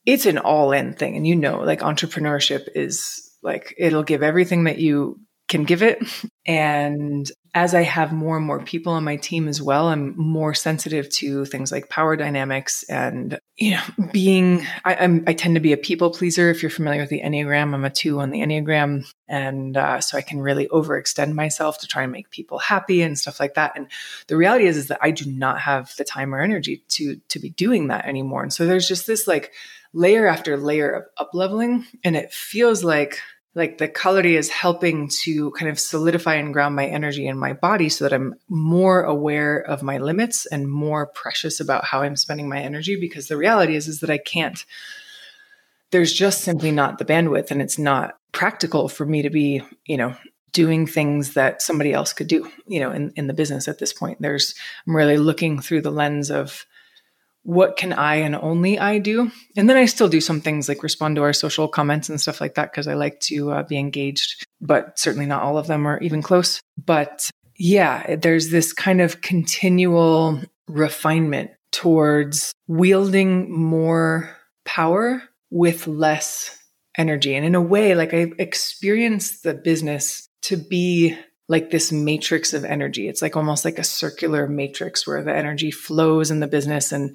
it's 0.05 0.25
an 0.25 0.39
all-in 0.39 0.93
thing 0.93 1.15
and 1.15 1.27
you 1.27 1.35
know 1.35 1.59
like 1.59 1.81
entrepreneurship 1.81 2.67
is 2.73 3.31
like 3.43 3.75
it'll 3.77 4.01
give 4.03 4.23
everything 4.23 4.63
that 4.63 4.79
you 4.79 5.19
can 5.51 5.63
give 5.63 5.83
it 5.83 6.01
and 6.45 7.31
as 7.53 7.75
I 7.75 7.81
have 7.81 8.13
more 8.13 8.37
and 8.37 8.45
more 8.45 8.63
people 8.63 8.93
on 8.93 9.03
my 9.03 9.17
team 9.17 9.49
as 9.49 9.61
well, 9.61 9.89
I'm 9.89 10.17
more 10.17 10.53
sensitive 10.53 11.09
to 11.09 11.43
things 11.43 11.71
like 11.71 11.89
power 11.89 12.15
dynamics 12.15 12.83
and, 12.83 13.39
you 13.57 13.71
know, 13.71 13.81
being, 14.13 14.65
I, 14.85 14.93
am 14.93 15.25
I 15.27 15.33
tend 15.33 15.55
to 15.55 15.61
be 15.61 15.73
a 15.73 15.77
people 15.77 16.11
pleaser. 16.11 16.49
If 16.49 16.63
you're 16.63 16.69
familiar 16.69 17.01
with 17.01 17.09
the 17.09 17.21
Enneagram, 17.21 17.73
I'm 17.73 17.83
a 17.83 17.89
two 17.89 18.21
on 18.21 18.29
the 18.29 18.39
Enneagram. 18.39 19.05
And 19.27 19.75
uh, 19.75 19.99
so 19.99 20.17
I 20.17 20.21
can 20.21 20.39
really 20.39 20.67
overextend 20.69 21.33
myself 21.33 21.79
to 21.79 21.87
try 21.87 22.03
and 22.03 22.11
make 22.11 22.29
people 22.29 22.57
happy 22.57 23.01
and 23.01 23.19
stuff 23.19 23.39
like 23.39 23.55
that. 23.55 23.73
And 23.75 23.87
the 24.27 24.37
reality 24.37 24.65
is, 24.65 24.77
is 24.77 24.87
that 24.87 24.99
I 25.01 25.11
do 25.11 25.29
not 25.29 25.59
have 25.59 25.93
the 25.97 26.05
time 26.05 26.33
or 26.33 26.39
energy 26.39 26.83
to, 26.87 27.17
to 27.27 27.39
be 27.39 27.49
doing 27.49 27.89
that 27.89 28.05
anymore. 28.05 28.43
And 28.43 28.53
so 28.53 28.65
there's 28.65 28.87
just 28.87 29.07
this 29.07 29.27
like 29.27 29.51
layer 29.93 30.25
after 30.25 30.55
layer 30.55 30.89
of 30.89 31.03
up 31.17 31.31
leveling. 31.33 31.85
And 32.03 32.15
it 32.15 32.31
feels 32.31 32.81
like 32.81 33.19
like 33.53 33.77
the 33.77 33.87
Kalari 33.87 34.37
is 34.37 34.49
helping 34.49 35.09
to 35.23 35.51
kind 35.51 35.69
of 35.69 35.79
solidify 35.79 36.35
and 36.35 36.53
ground 36.53 36.75
my 36.75 36.85
energy 36.85 37.27
in 37.27 37.37
my 37.37 37.53
body 37.53 37.89
so 37.89 38.05
that 38.05 38.13
I'm 38.13 38.35
more 38.47 39.01
aware 39.01 39.57
of 39.57 39.83
my 39.83 39.97
limits 39.97 40.45
and 40.45 40.71
more 40.71 41.07
precious 41.07 41.59
about 41.59 41.83
how 41.83 42.01
I'm 42.01 42.15
spending 42.15 42.47
my 42.47 42.59
energy 42.59 42.97
because 42.99 43.27
the 43.27 43.37
reality 43.37 43.75
is 43.75 43.87
is 43.87 43.99
that 43.99 44.09
I 44.09 44.17
can't 44.17 44.63
there's 45.91 46.13
just 46.13 46.41
simply 46.41 46.71
not 46.71 46.97
the 46.97 47.05
bandwidth 47.05 47.51
and 47.51 47.61
it's 47.61 47.77
not 47.77 48.17
practical 48.31 48.87
for 48.87 49.05
me 49.05 49.21
to 49.21 49.29
be, 49.29 49.61
you 49.85 49.97
know, 49.97 50.15
doing 50.53 50.87
things 50.87 51.33
that 51.33 51.61
somebody 51.61 51.93
else 51.93 52.13
could 52.13 52.27
do, 52.27 52.49
you 52.65 52.79
know, 52.79 52.91
in, 52.91 53.11
in 53.15 53.27
the 53.27 53.33
business 53.33 53.67
at 53.67 53.79
this 53.79 53.93
point. 53.93 54.21
There's 54.21 54.55
I'm 54.87 54.95
really 54.95 55.17
looking 55.17 55.59
through 55.59 55.81
the 55.81 55.91
lens 55.91 56.31
of 56.31 56.65
what 57.43 57.77
can 57.77 57.93
I 57.93 58.15
and 58.15 58.35
only 58.35 58.77
I 58.77 58.99
do? 58.99 59.31
And 59.57 59.69
then 59.69 59.77
I 59.77 59.85
still 59.85 60.07
do 60.07 60.21
some 60.21 60.41
things 60.41 60.69
like 60.69 60.83
respond 60.83 61.15
to 61.15 61.23
our 61.23 61.33
social 61.33 61.67
comments 61.67 62.09
and 62.09 62.21
stuff 62.21 62.39
like 62.39 62.55
that 62.55 62.71
because 62.71 62.87
I 62.87 62.93
like 62.93 63.19
to 63.21 63.51
uh, 63.51 63.63
be 63.63 63.77
engaged, 63.77 64.45
but 64.59 64.97
certainly 64.99 65.25
not 65.25 65.41
all 65.41 65.57
of 65.57 65.67
them 65.67 65.87
are 65.87 65.99
even 65.99 66.21
close. 66.21 66.61
But 66.83 67.29
yeah, 67.57 68.15
there's 68.15 68.49
this 68.49 68.73
kind 68.73 69.01
of 69.01 69.21
continual 69.21 70.41
refinement 70.67 71.51
towards 71.71 72.53
wielding 72.67 73.51
more 73.51 74.35
power 74.65 75.23
with 75.49 75.87
less 75.87 76.57
energy. 76.97 77.35
And 77.35 77.45
in 77.45 77.55
a 77.55 77.61
way, 77.61 77.95
like 77.95 78.13
I 78.13 78.31
experienced 78.37 79.43
the 79.43 79.53
business 79.53 80.27
to 80.43 80.57
be 80.57 81.17
like 81.51 81.69
this 81.69 81.91
matrix 81.91 82.53
of 82.53 82.63
energy. 82.63 83.09
It's 83.09 83.21
like 83.21 83.35
almost 83.35 83.65
like 83.65 83.77
a 83.77 83.83
circular 83.83 84.47
matrix 84.47 85.05
where 85.05 85.21
the 85.21 85.35
energy 85.35 85.69
flows 85.69 86.31
in 86.31 86.39
the 86.39 86.47
business. 86.47 86.93
And, 86.93 87.13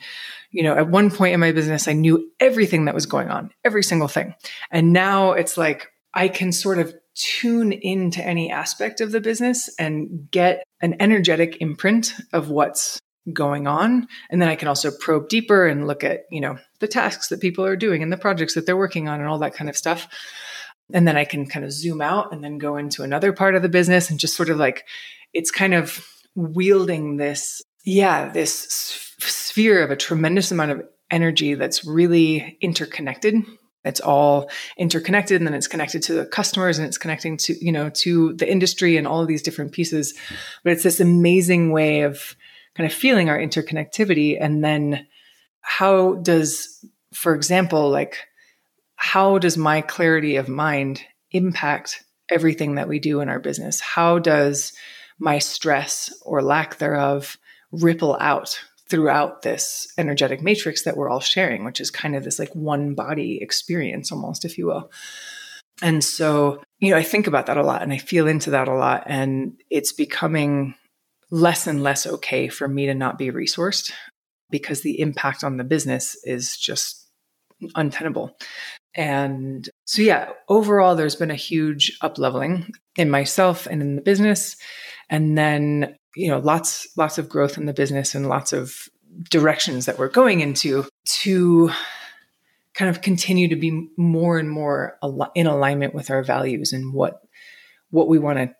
you 0.51 0.63
know, 0.63 0.77
at 0.77 0.91
one 0.91 1.11
point 1.11 1.33
in 1.33 1.41
my 1.41 1.53
business, 1.53 1.89
I 1.89 1.95
knew 1.95 2.31
everything 2.39 2.85
that 2.85 2.95
was 2.95 3.07
going 3.07 3.31
on, 3.31 3.51
every 3.65 3.83
single 3.83 4.09
thing. 4.09 4.35
And 4.71 4.93
now 4.93 5.33
it's 5.33 5.57
like 5.57 5.91
I 6.13 6.29
can 6.29 6.53
sort 6.53 6.79
of 6.79 6.95
tune 7.15 7.73
into 7.73 8.23
any 8.23 8.53
aspect 8.53 9.01
of 9.01 9.11
the 9.11 9.23
business 9.23 9.75
and 9.79 10.31
get 10.31 10.65
an 10.83 10.97
energetic 11.01 11.63
imprint 11.63 12.13
of 12.35 12.51
what's 12.51 13.01
going 13.33 13.67
on 13.67 14.07
and 14.31 14.41
then 14.41 14.49
i 14.49 14.55
can 14.55 14.69
also 14.69 14.89
probe 15.01 15.29
deeper 15.29 15.67
and 15.67 15.89
look 15.89 16.05
at 16.05 16.21
you 16.31 16.41
know 16.41 16.57
the 16.79 16.87
tasks 16.87 17.27
that 17.29 17.41
people 17.41 17.65
are 17.65 17.75
doing 17.75 18.01
and 18.01 18.13
the 18.13 18.17
projects 18.17 18.55
that 18.55 18.67
they're 18.67 18.77
working 18.77 19.09
on 19.09 19.19
and 19.19 19.29
all 19.29 19.41
that 19.41 19.53
kind 19.53 19.69
of 19.69 19.77
stuff 19.77 20.07
and 20.93 21.07
then 21.07 21.17
I 21.17 21.25
can 21.25 21.47
kind 21.47 21.65
of 21.65 21.73
zoom 21.73 22.01
out 22.01 22.33
and 22.33 22.43
then 22.43 22.59
go 22.59 22.77
into 22.77 23.03
another 23.03 23.33
part 23.33 23.55
of 23.55 23.63
the 23.63 23.69
business 23.69 24.11
and 24.11 24.21
just 24.21 24.37
sort 24.37 24.51
of 24.51 24.59
like 24.59 24.85
it's 25.33 25.51
kind 25.51 25.75
of 25.75 26.07
wielding 26.35 27.17
this, 27.17 27.63
yeah, 27.85 28.29
this 28.29 29.13
sphere 29.19 29.83
of 29.83 29.91
a 29.91 29.97
tremendous 29.97 30.51
amount 30.53 30.71
of 30.73 30.83
energy 31.11 31.55
that's 31.55 31.85
really 31.85 32.59
interconnected. 32.61 33.35
It's 33.85 34.01
all 34.01 34.51
interconnected 34.77 35.41
and 35.41 35.47
then 35.47 35.55
it's 35.55 35.69
connected 35.69 36.03
to 36.05 36.15
the 36.15 36.27
customers 36.27 36.79
and 36.79 36.87
it's 36.87 36.99
connecting 36.99 37.37
to, 37.39 37.55
you 37.65 37.71
know, 37.71 37.91
to 37.91 38.35
the 38.35 38.51
industry 38.51 38.97
and 38.97 39.07
all 39.07 39.21
of 39.21 39.29
these 39.29 39.43
different 39.43 39.73
pieces. 39.73 40.15
But 40.65 40.73
it's 40.73 40.83
this 40.83 41.01
amazing 41.01 41.71
way 41.71 42.03
of 42.03 42.37
kind 42.75 42.91
of 42.91 42.93
feeling 42.93 43.29
our 43.31 43.39
interconnectivity. 43.39 44.37
And 44.41 44.63
then 44.63 45.07
how 45.61 46.15
does, 46.15 46.85
for 47.13 47.35
example, 47.35 47.89
like 47.89 48.19
how 48.97 49.39
does 49.39 49.57
my 49.57 49.81
clarity 49.81 50.37
of 50.37 50.49
mind 50.49 51.03
impact 51.31 52.03
everything 52.31 52.75
that 52.75 52.89
we 52.89 52.99
do 52.99 53.21
in 53.21 53.29
our 53.29 53.39
business? 53.39 53.81
How 53.81 54.19
does 54.19 54.73
my 55.19 55.39
stress 55.39 56.13
or 56.23 56.43
lack 56.43 56.79
thereof 56.79 57.37
ripple 57.73 58.17
out 58.21 58.61
throughout 58.89 59.43
this 59.43 59.93
energetic 59.99 60.43
matrix 60.43 60.85
that 60.85 60.97
we're 60.97 61.09
all 61.09 61.21
sharing, 61.21 61.65
which 61.65 61.81
is 61.81 61.91
kind 61.91 62.15
of 62.15 62.25
this 62.25 62.39
like 62.39 62.55
one 62.55 62.95
body 62.95 63.41
experience 63.43 64.13
almost, 64.13 64.45
if 64.45 64.57
you 64.59 64.67
will. 64.67 64.91
And 65.83 66.03
so, 66.03 66.63
you 66.79 66.91
know, 66.91 66.97
I 66.97 67.03
think 67.03 67.27
about 67.27 67.47
that 67.47 67.57
a 67.57 67.63
lot 67.63 67.83
and 67.83 67.93
I 67.93 67.99
feel 67.99 68.29
into 68.29 68.51
that 68.51 68.69
a 68.69 68.75
lot. 68.75 69.05
And 69.07 69.61
it's 69.71 69.93
becoming 69.93 70.75
less 71.31 71.67
and 71.67 71.83
less 71.83 72.07
okay 72.07 72.49
for 72.49 72.69
me 72.69 72.87
to 72.87 72.95
not 72.95 73.19
be 73.19 73.31
resourced 73.31 73.93
because 74.51 74.83
the 74.83 75.01
impact 75.01 75.43
on 75.43 75.57
the 75.57 75.65
business 75.65 76.17
is 76.25 76.57
just 76.57 77.09
untenable. 77.75 78.37
And 78.97 79.69
so, 79.85 80.01
yeah, 80.01 80.31
overall, 80.49 80.97
there's 80.97 81.17
been 81.17 81.31
a 81.31 81.37
huge 81.37 81.97
up 82.01 82.17
leveling 82.17 82.73
in 82.97 83.11
myself 83.11 83.67
and 83.67 83.83
in 83.83 83.95
the 83.95 84.03
business. 84.03 84.57
And 85.11 85.37
then, 85.37 85.97
you 86.17 86.29
know, 86.29 86.39
lots, 86.39 86.89
lots 86.97 87.19
of 87.19 87.29
growth 87.29 87.59
in 87.59 87.67
the 87.67 87.75
business 87.75 88.15
and 88.15 88.29
lots 88.29 88.55
of 88.55 88.89
directions 89.31 89.85
that 89.85 89.99
we're 89.99 90.09
going 90.09 90.41
into 90.41 90.87
to 91.05 91.71
kind 92.73 92.89
of 92.89 93.03
continue 93.03 93.49
to 93.49 93.57
be 93.57 93.89
more 93.99 94.39
and 94.39 94.51
more 94.51 94.99
in 95.35 95.47
alignment 95.47 95.95
with 95.95 96.11
our 96.11 96.23
values 96.23 96.73
and 96.73 96.95
what, 96.95 97.21
what 97.91 98.09
we 98.09 98.19
want 98.19 98.39
to 98.39 98.55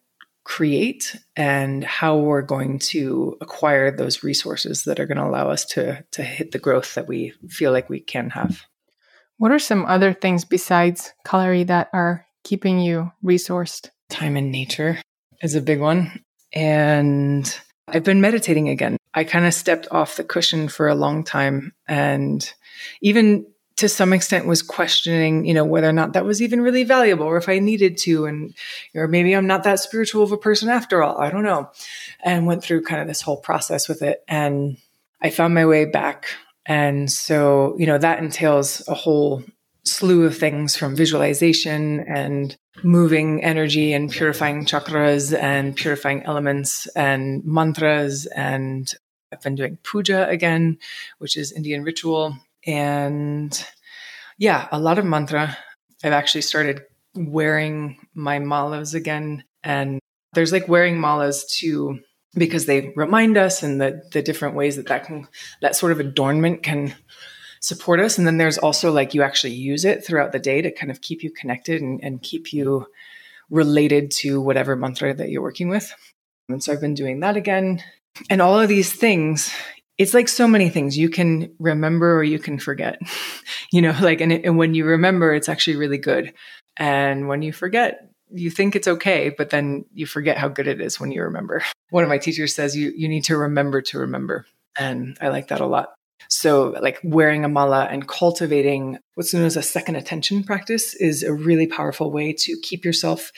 create 0.45 1.17
and 1.35 1.83
how 1.83 2.17
we're 2.17 2.43
going 2.43 2.79
to 2.79 3.37
acquire 3.41 3.91
those 3.91 4.23
resources 4.23 4.85
that 4.85 5.01
are 5.01 5.07
going 5.07 5.19
to 5.19 5.25
allow 5.25 5.51
us 5.51 5.65
to, 5.65 6.05
to 6.13 6.23
hit 6.23 6.53
the 6.53 6.59
growth 6.59 6.95
that 6.95 7.09
we 7.09 7.33
feel 7.49 7.73
like 7.73 7.91
we 7.91 8.01
can 8.01 8.31
have. 8.31 8.67
What 9.39 9.53
are 9.53 9.59
some 9.59 9.85
other 9.85 10.13
things 10.15 10.45
besides 10.45 11.13
Kalari 11.27 11.67
that 11.67 11.91
are 11.93 12.27
keeping 12.43 12.79
you 12.79 13.13
resourced? 13.23 13.91
Time 14.09 14.37
in 14.37 14.51
nature 14.51 14.99
is 15.43 15.55
a 15.55 15.61
big 15.61 15.81
one. 15.81 16.23
And 16.55 17.61
I've 17.89 18.05
been 18.05 18.23
meditating 18.23 18.69
again. 18.71 18.97
I 19.13 19.25
kind 19.25 19.45
of 19.45 19.53
stepped 19.53 19.89
off 19.91 20.17
the 20.17 20.25
cushion 20.25 20.69
for 20.69 20.89
a 20.89 20.95
long 20.95 21.23
time 21.23 21.75
and 21.87 22.51
even 23.03 23.47
to 23.77 23.91
some 23.91 24.15
extent 24.15 24.47
was 24.47 24.63
questioning, 24.63 25.45
you 25.45 25.53
know, 25.53 25.65
whether 25.65 25.89
or 25.89 25.93
not 25.93 26.15
that 26.15 26.25
was 26.25 26.41
even 26.41 26.63
really 26.63 26.85
valuable 26.85 27.27
or 27.27 27.37
if 27.37 27.49
I 27.49 27.59
needed 27.59 27.99
to 27.99 28.25
and 28.25 28.55
or 28.95 29.07
maybe 29.07 29.35
I'm 29.35 29.47
not 29.47 29.65
that 29.65 29.81
spiritual 29.81 30.23
of 30.23 30.33
a 30.33 30.39
person 30.39 30.71
after 30.71 31.03
all. 31.03 31.19
I 31.19 31.31
don't 31.31 31.45
know. 31.45 31.71
And 32.25 32.47
went 32.47 32.65
through 32.65 32.85
kind 32.85 33.03
of 33.03 33.07
this 33.09 33.21
whole 33.21 33.37
process 33.37 33.87
with 33.87 34.01
it 34.01 34.25
and 34.29 34.79
I 35.21 35.29
found 35.29 35.53
my 35.53 35.67
way 35.67 35.85
back 35.85 36.29
and 36.67 37.11
so, 37.11 37.77
you 37.79 37.87
know, 37.87 37.99
that 37.99 38.19
entails 38.19 38.87
a 38.89 38.95
whole 38.95 39.43
slew 39.85 40.25
of 40.25 40.37
things 40.37 40.77
from 40.77 40.97
visualization 40.97 42.01
and 42.01 42.57
moving 42.83 43.43
energy 43.45 43.93
and 43.93 44.11
purifying 44.11 44.65
chakras 44.65 45.37
and 45.37 45.77
purifying 45.77 46.23
elements 46.25 46.87
and 46.89 47.45
mantras. 47.45 48.27
And 48.27 48.93
I've 49.33 49.43
been 49.43 49.55
doing 49.55 49.79
puja 49.85 50.29
again, 50.29 50.79
which 51.19 51.37
is 51.37 51.53
Indian 51.53 51.85
ritual. 51.85 52.37
And 52.67 53.65
yeah, 54.39 54.69
a 54.73 54.81
lot 54.81 54.99
of 54.99 55.05
mantra. 55.05 55.57
I've 56.03 56.13
actually 56.13 56.43
started 56.43 56.83
wearing 57.15 57.99
my 58.13 58.39
malas 58.41 58.95
again. 58.95 59.45
And 59.63 60.01
there's 60.35 60.53
like 60.53 60.69
wearing 60.69 60.97
malas 60.97 61.49
to 61.59 62.01
because 62.37 62.67
they 62.67 62.93
remind 62.97 63.37
us 63.37 63.63
and 63.63 63.81
the, 63.81 64.03
the 64.13 64.23
different 64.23 64.55
ways 64.55 64.77
that 64.77 64.89
that 64.89 65.05
can, 65.05 65.27
that 65.63 65.77
sort 65.77 65.93
of 65.93 66.01
adornment 66.01 66.63
can 66.63 66.95
support 67.61 68.01
us. 68.01 68.19
And 68.19 68.27
then 68.27 68.39
there's 68.39 68.59
also 68.59 68.93
like 68.93 69.15
you 69.15 69.23
actually 69.23 69.55
use 69.55 69.85
it 69.85 70.05
throughout 70.05 70.33
the 70.33 70.39
day 70.39 70.63
to 70.63 70.71
kind 70.71 70.91
of 70.91 71.01
keep 71.01 71.23
you 71.23 71.31
connected 71.31 71.81
and, 71.81 72.01
and 72.03 72.23
keep 72.23 72.53
you 72.53 72.87
related 73.51 74.11
to 74.11 74.41
whatever 74.41 74.77
mantra 74.77 75.15
that 75.15 75.31
you're 75.31 75.43
working 75.43 75.69
with. 75.69 75.93
And 76.49 76.63
so 76.63 76.73
I've 76.73 76.81
been 76.81 76.95
doing 76.95 77.21
that 77.21 77.37
again. 77.37 77.83
And 78.31 78.41
all 78.41 78.59
of 78.59 78.69
these 78.69 78.93
things, 78.93 79.53
it's 79.99 80.15
like 80.15 80.29
so 80.29 80.47
many 80.47 80.69
things 80.69 80.99
you 80.99 81.09
can 81.09 81.55
remember 81.59 82.17
or 82.17 82.23
you 82.23 82.39
can 82.39 82.59
forget 82.59 83.01
you 83.73 83.81
know 83.81 83.97
like 84.01 84.21
and, 84.21 84.33
it, 84.33 84.45
and 84.45 84.59
when 84.59 84.75
you 84.75 84.85
remember 84.85 85.35
it's 85.35 85.49
actually 85.49 85.77
really 85.77 85.99
good 85.99 86.33
and 86.77 87.29
when 87.29 87.43
you 87.43 87.53
forget 87.53 88.11
you 88.33 88.51
think 88.51 88.75
it's 88.75 88.89
okay 88.89 89.29
but 89.37 89.51
then 89.51 89.85
you 89.95 90.07
forget 90.07 90.37
how 90.37 90.49
good 90.49 90.67
it 90.67 90.81
is 90.81 91.01
when 91.01 91.11
you 91.11 91.23
remember. 91.23 91.63
One 91.91 92.03
of 92.03 92.09
my 92.09 92.19
teachers 92.19 92.55
says 92.55 92.77
you 92.77 92.93
you 92.97 93.09
need 93.09 93.25
to 93.25 93.37
remember 93.37 93.81
to 93.83 93.99
remember. 93.99 94.47
And 94.79 95.17
i 95.21 95.29
like 95.29 95.49
that 95.49 95.61
a 95.61 95.67
lot. 95.67 95.95
So 96.29 96.77
like 96.81 97.01
wearing 97.03 97.45
a 97.45 97.49
mala 97.49 97.85
and 97.85 98.07
cultivating 98.07 98.99
what's 99.15 99.33
known 99.33 99.45
as 99.45 99.57
a 99.57 99.63
second 99.63 99.97
attention 99.97 100.43
practice 100.45 100.95
is 100.95 101.23
a 101.23 101.33
really 101.33 101.67
powerful 101.67 102.11
way 102.11 102.33
to 102.33 102.57
keep 102.63 102.85
yourself 102.85 103.31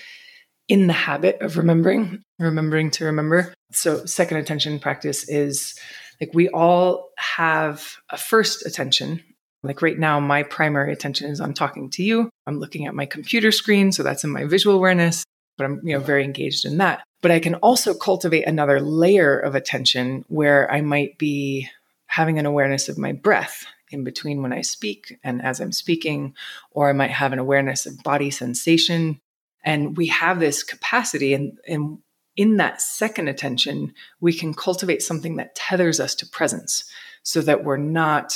in 0.68 0.86
the 0.86 0.92
habit 0.92 1.40
of 1.40 1.56
remembering 1.56 2.22
remembering 2.38 2.90
to 2.92 3.04
remember. 3.04 3.52
So 3.72 4.04
second 4.06 4.38
attention 4.38 4.78
practice 4.78 5.28
is 5.28 5.74
like 6.20 6.30
we 6.34 6.48
all 6.48 7.10
have 7.16 7.96
a 8.10 8.16
first 8.16 8.66
attention. 8.66 9.22
Like 9.62 9.82
right 9.82 9.98
now, 9.98 10.20
my 10.20 10.42
primary 10.44 10.92
attention 10.92 11.30
is 11.30 11.40
I'm 11.40 11.54
talking 11.54 11.90
to 11.90 12.02
you. 12.02 12.30
I'm 12.46 12.60
looking 12.60 12.86
at 12.86 12.94
my 12.94 13.06
computer 13.06 13.50
screen. 13.50 13.92
So 13.92 14.02
that's 14.02 14.24
in 14.24 14.30
my 14.30 14.44
visual 14.44 14.76
awareness, 14.76 15.24
but 15.56 15.64
I'm, 15.64 15.80
you 15.82 15.94
know, 15.94 16.00
very 16.00 16.24
engaged 16.24 16.64
in 16.64 16.78
that. 16.78 17.02
But 17.20 17.32
I 17.32 17.40
can 17.40 17.56
also 17.56 17.94
cultivate 17.94 18.44
another 18.44 18.80
layer 18.80 19.38
of 19.38 19.54
attention 19.54 20.24
where 20.28 20.70
I 20.70 20.80
might 20.80 21.18
be 21.18 21.68
having 22.06 22.38
an 22.38 22.46
awareness 22.46 22.88
of 22.88 22.98
my 22.98 23.12
breath 23.12 23.66
in 23.90 24.04
between 24.04 24.42
when 24.42 24.52
I 24.52 24.60
speak 24.60 25.18
and 25.24 25.42
as 25.42 25.60
I'm 25.60 25.72
speaking, 25.72 26.34
or 26.70 26.88
I 26.88 26.92
might 26.92 27.10
have 27.10 27.32
an 27.32 27.38
awareness 27.38 27.86
of 27.86 28.02
body 28.02 28.30
sensation. 28.30 29.20
And 29.64 29.96
we 29.96 30.06
have 30.06 30.38
this 30.38 30.62
capacity, 30.62 31.34
and, 31.34 31.58
and 31.66 31.98
in 32.36 32.58
that 32.58 32.80
second 32.80 33.28
attention, 33.28 33.92
we 34.20 34.32
can 34.32 34.54
cultivate 34.54 35.02
something 35.02 35.36
that 35.36 35.56
tethers 35.56 35.98
us 35.98 36.14
to 36.16 36.26
presence 36.26 36.84
so 37.24 37.40
that 37.40 37.64
we're 37.64 37.76
not 37.76 38.32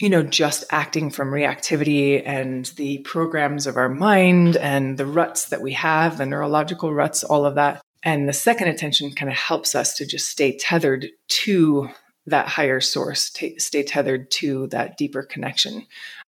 you 0.00 0.10
know, 0.10 0.22
just 0.22 0.64
acting 0.70 1.10
from 1.10 1.30
reactivity 1.30 2.22
and 2.24 2.66
the 2.76 2.98
programs 2.98 3.66
of 3.66 3.76
our 3.76 3.88
mind 3.88 4.56
and 4.56 4.98
the 4.98 5.06
ruts 5.06 5.46
that 5.46 5.62
we 5.62 5.72
have, 5.72 6.18
the 6.18 6.26
neurological 6.26 6.92
ruts, 6.92 7.24
all 7.24 7.46
of 7.46 7.54
that. 7.54 7.80
And 8.02 8.28
the 8.28 8.32
second 8.32 8.68
attention 8.68 9.12
kind 9.12 9.30
of 9.30 9.36
helps 9.36 9.74
us 9.74 9.94
to 9.94 10.06
just 10.06 10.28
stay 10.28 10.56
tethered 10.56 11.08
to 11.28 11.88
that 12.26 12.48
higher 12.48 12.80
source, 12.80 13.30
t- 13.30 13.58
stay 13.58 13.82
tethered 13.82 14.30
to 14.32 14.66
that 14.68 14.96
deeper 14.96 15.22
connection 15.22 15.86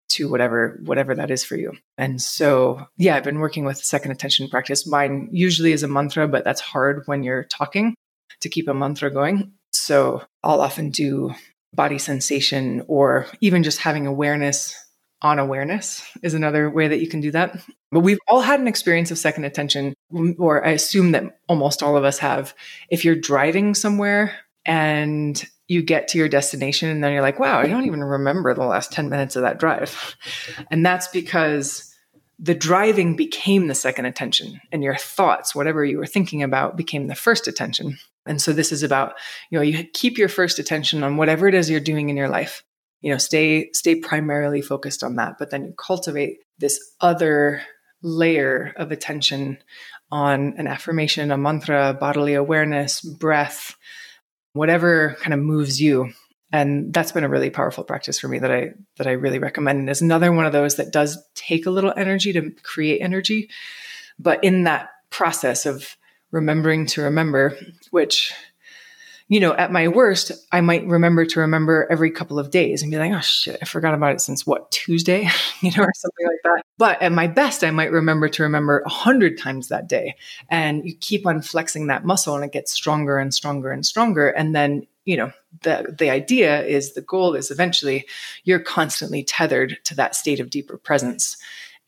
to 0.08 0.30
whatever 0.30 0.78
whatever 0.84 1.14
that 1.14 1.30
is 1.30 1.42
for 1.42 1.56
you. 1.56 1.72
And 1.98 2.22
so, 2.22 2.86
yeah, 2.96 3.16
I've 3.16 3.24
been 3.24 3.40
working 3.40 3.64
with 3.64 3.78
second 3.78 4.12
attention 4.12 4.48
practice. 4.48 4.86
Mine 4.86 5.28
usually 5.32 5.72
is 5.72 5.82
a 5.82 5.88
mantra, 5.88 6.28
but 6.28 6.44
that's 6.44 6.60
hard 6.60 7.02
when 7.06 7.22
you're 7.22 7.44
talking 7.44 7.94
to 8.40 8.48
keep 8.48 8.68
a 8.68 8.74
mantra 8.74 9.10
going. 9.10 9.52
So, 9.72 10.22
I'll 10.44 10.60
often 10.60 10.90
do 10.90 11.34
body 11.76 11.98
sensation 11.98 12.82
or 12.88 13.26
even 13.40 13.62
just 13.62 13.78
having 13.78 14.06
awareness 14.06 14.74
on 15.22 15.38
awareness 15.38 16.06
is 16.22 16.34
another 16.34 16.68
way 16.68 16.88
that 16.88 17.00
you 17.00 17.08
can 17.08 17.20
do 17.20 17.30
that. 17.30 17.58
But 17.90 18.00
we've 18.00 18.18
all 18.28 18.40
had 18.40 18.60
an 18.60 18.68
experience 18.68 19.10
of 19.10 19.18
second 19.18 19.44
attention, 19.44 19.94
or 20.38 20.64
I 20.66 20.70
assume 20.70 21.12
that 21.12 21.38
almost 21.48 21.82
all 21.82 21.96
of 21.96 22.04
us 22.04 22.18
have. 22.18 22.54
If 22.90 23.04
you're 23.04 23.14
driving 23.14 23.74
somewhere 23.74 24.36
and 24.64 25.42
you 25.68 25.82
get 25.82 26.08
to 26.08 26.18
your 26.18 26.28
destination 26.28 26.90
and 26.90 27.02
then 27.02 27.12
you're 27.12 27.22
like, 27.22 27.40
wow, 27.40 27.58
I 27.58 27.66
don't 27.66 27.86
even 27.86 28.04
remember 28.04 28.54
the 28.54 28.64
last 28.64 28.92
10 28.92 29.08
minutes 29.08 29.36
of 29.36 29.42
that 29.42 29.58
drive. 29.58 30.16
And 30.70 30.84
that's 30.84 31.08
because 31.08 31.92
the 32.38 32.54
driving 32.54 33.16
became 33.16 33.66
the 33.66 33.74
second 33.74 34.04
attention 34.04 34.60
and 34.70 34.82
your 34.82 34.96
thoughts, 34.96 35.54
whatever 35.54 35.84
you 35.84 35.96
were 35.96 36.06
thinking 36.06 36.42
about, 36.42 36.76
became 36.76 37.06
the 37.06 37.14
first 37.14 37.48
attention. 37.48 37.98
And 38.26 38.40
so 38.40 38.52
this 38.52 38.72
is 38.72 38.82
about, 38.82 39.14
you 39.50 39.58
know, 39.58 39.62
you 39.62 39.84
keep 39.92 40.18
your 40.18 40.28
first 40.28 40.58
attention 40.58 41.02
on 41.02 41.16
whatever 41.16 41.48
it 41.48 41.54
is 41.54 41.70
you're 41.70 41.80
doing 41.80 42.08
in 42.08 42.16
your 42.16 42.28
life. 42.28 42.62
You 43.00 43.12
know, 43.12 43.18
stay 43.18 43.70
stay 43.72 43.96
primarily 43.96 44.62
focused 44.62 45.04
on 45.04 45.16
that, 45.16 45.34
but 45.38 45.50
then 45.50 45.64
you 45.64 45.74
cultivate 45.78 46.38
this 46.58 46.80
other 47.00 47.62
layer 48.02 48.72
of 48.76 48.92
attention 48.92 49.58
on 50.10 50.54
an 50.56 50.66
affirmation, 50.66 51.30
a 51.30 51.38
mantra, 51.38 51.96
bodily 51.98 52.34
awareness, 52.34 53.00
breath, 53.00 53.76
whatever 54.52 55.16
kind 55.20 55.34
of 55.34 55.40
moves 55.40 55.80
you. 55.80 56.12
And 56.52 56.92
that's 56.92 57.12
been 57.12 57.24
a 57.24 57.28
really 57.28 57.50
powerful 57.50 57.84
practice 57.84 58.20
for 58.20 58.28
me 58.28 58.38
that 58.38 58.52
i 58.52 58.70
that 58.96 59.06
i 59.06 59.12
really 59.12 59.38
recommend. 59.38 59.80
And 59.80 59.90
is 59.90 60.00
another 60.00 60.32
one 60.32 60.46
of 60.46 60.52
those 60.52 60.76
that 60.76 60.92
does 60.92 61.18
take 61.34 61.66
a 61.66 61.70
little 61.70 61.92
energy 61.96 62.32
to 62.32 62.52
create 62.62 63.00
energy. 63.00 63.50
But 64.18 64.42
in 64.44 64.64
that 64.64 64.90
process 65.10 65.66
of 65.66 65.96
remembering 66.30 66.86
to 66.86 67.02
remember 67.02 67.56
which 67.90 68.32
you 69.28 69.40
know, 69.40 69.54
at 69.54 69.72
my 69.72 69.88
worst, 69.88 70.30
I 70.52 70.60
might 70.60 70.86
remember 70.86 71.26
to 71.26 71.40
remember 71.40 71.88
every 71.90 72.12
couple 72.12 72.38
of 72.38 72.50
days 72.50 72.82
and 72.82 72.92
be 72.92 72.98
like, 72.98 73.12
oh 73.12 73.20
shit, 73.20 73.58
I 73.60 73.64
forgot 73.64 73.94
about 73.94 74.12
it 74.12 74.20
since 74.20 74.46
what, 74.46 74.70
Tuesday, 74.70 75.28
you 75.60 75.72
know, 75.76 75.82
or 75.82 75.92
something 75.96 76.26
like 76.26 76.38
that. 76.44 76.62
But 76.78 77.02
at 77.02 77.10
my 77.10 77.26
best, 77.26 77.64
I 77.64 77.72
might 77.72 77.90
remember 77.90 78.28
to 78.28 78.42
remember 78.44 78.82
a 78.86 78.88
hundred 78.88 79.38
times 79.38 79.68
that 79.68 79.88
day. 79.88 80.14
And 80.48 80.84
you 80.84 80.94
keep 80.94 81.26
on 81.26 81.42
flexing 81.42 81.88
that 81.88 82.04
muscle 82.04 82.36
and 82.36 82.44
it 82.44 82.52
gets 82.52 82.72
stronger 82.72 83.18
and 83.18 83.34
stronger 83.34 83.72
and 83.72 83.84
stronger. 83.84 84.28
And 84.28 84.54
then, 84.54 84.86
you 85.04 85.16
know, 85.16 85.32
the, 85.62 85.94
the 85.98 86.10
idea 86.10 86.64
is 86.64 86.92
the 86.92 87.00
goal 87.00 87.34
is 87.34 87.50
eventually 87.50 88.06
you're 88.44 88.60
constantly 88.60 89.24
tethered 89.24 89.78
to 89.84 89.96
that 89.96 90.14
state 90.14 90.38
of 90.38 90.50
deeper 90.50 90.76
presence. 90.76 91.36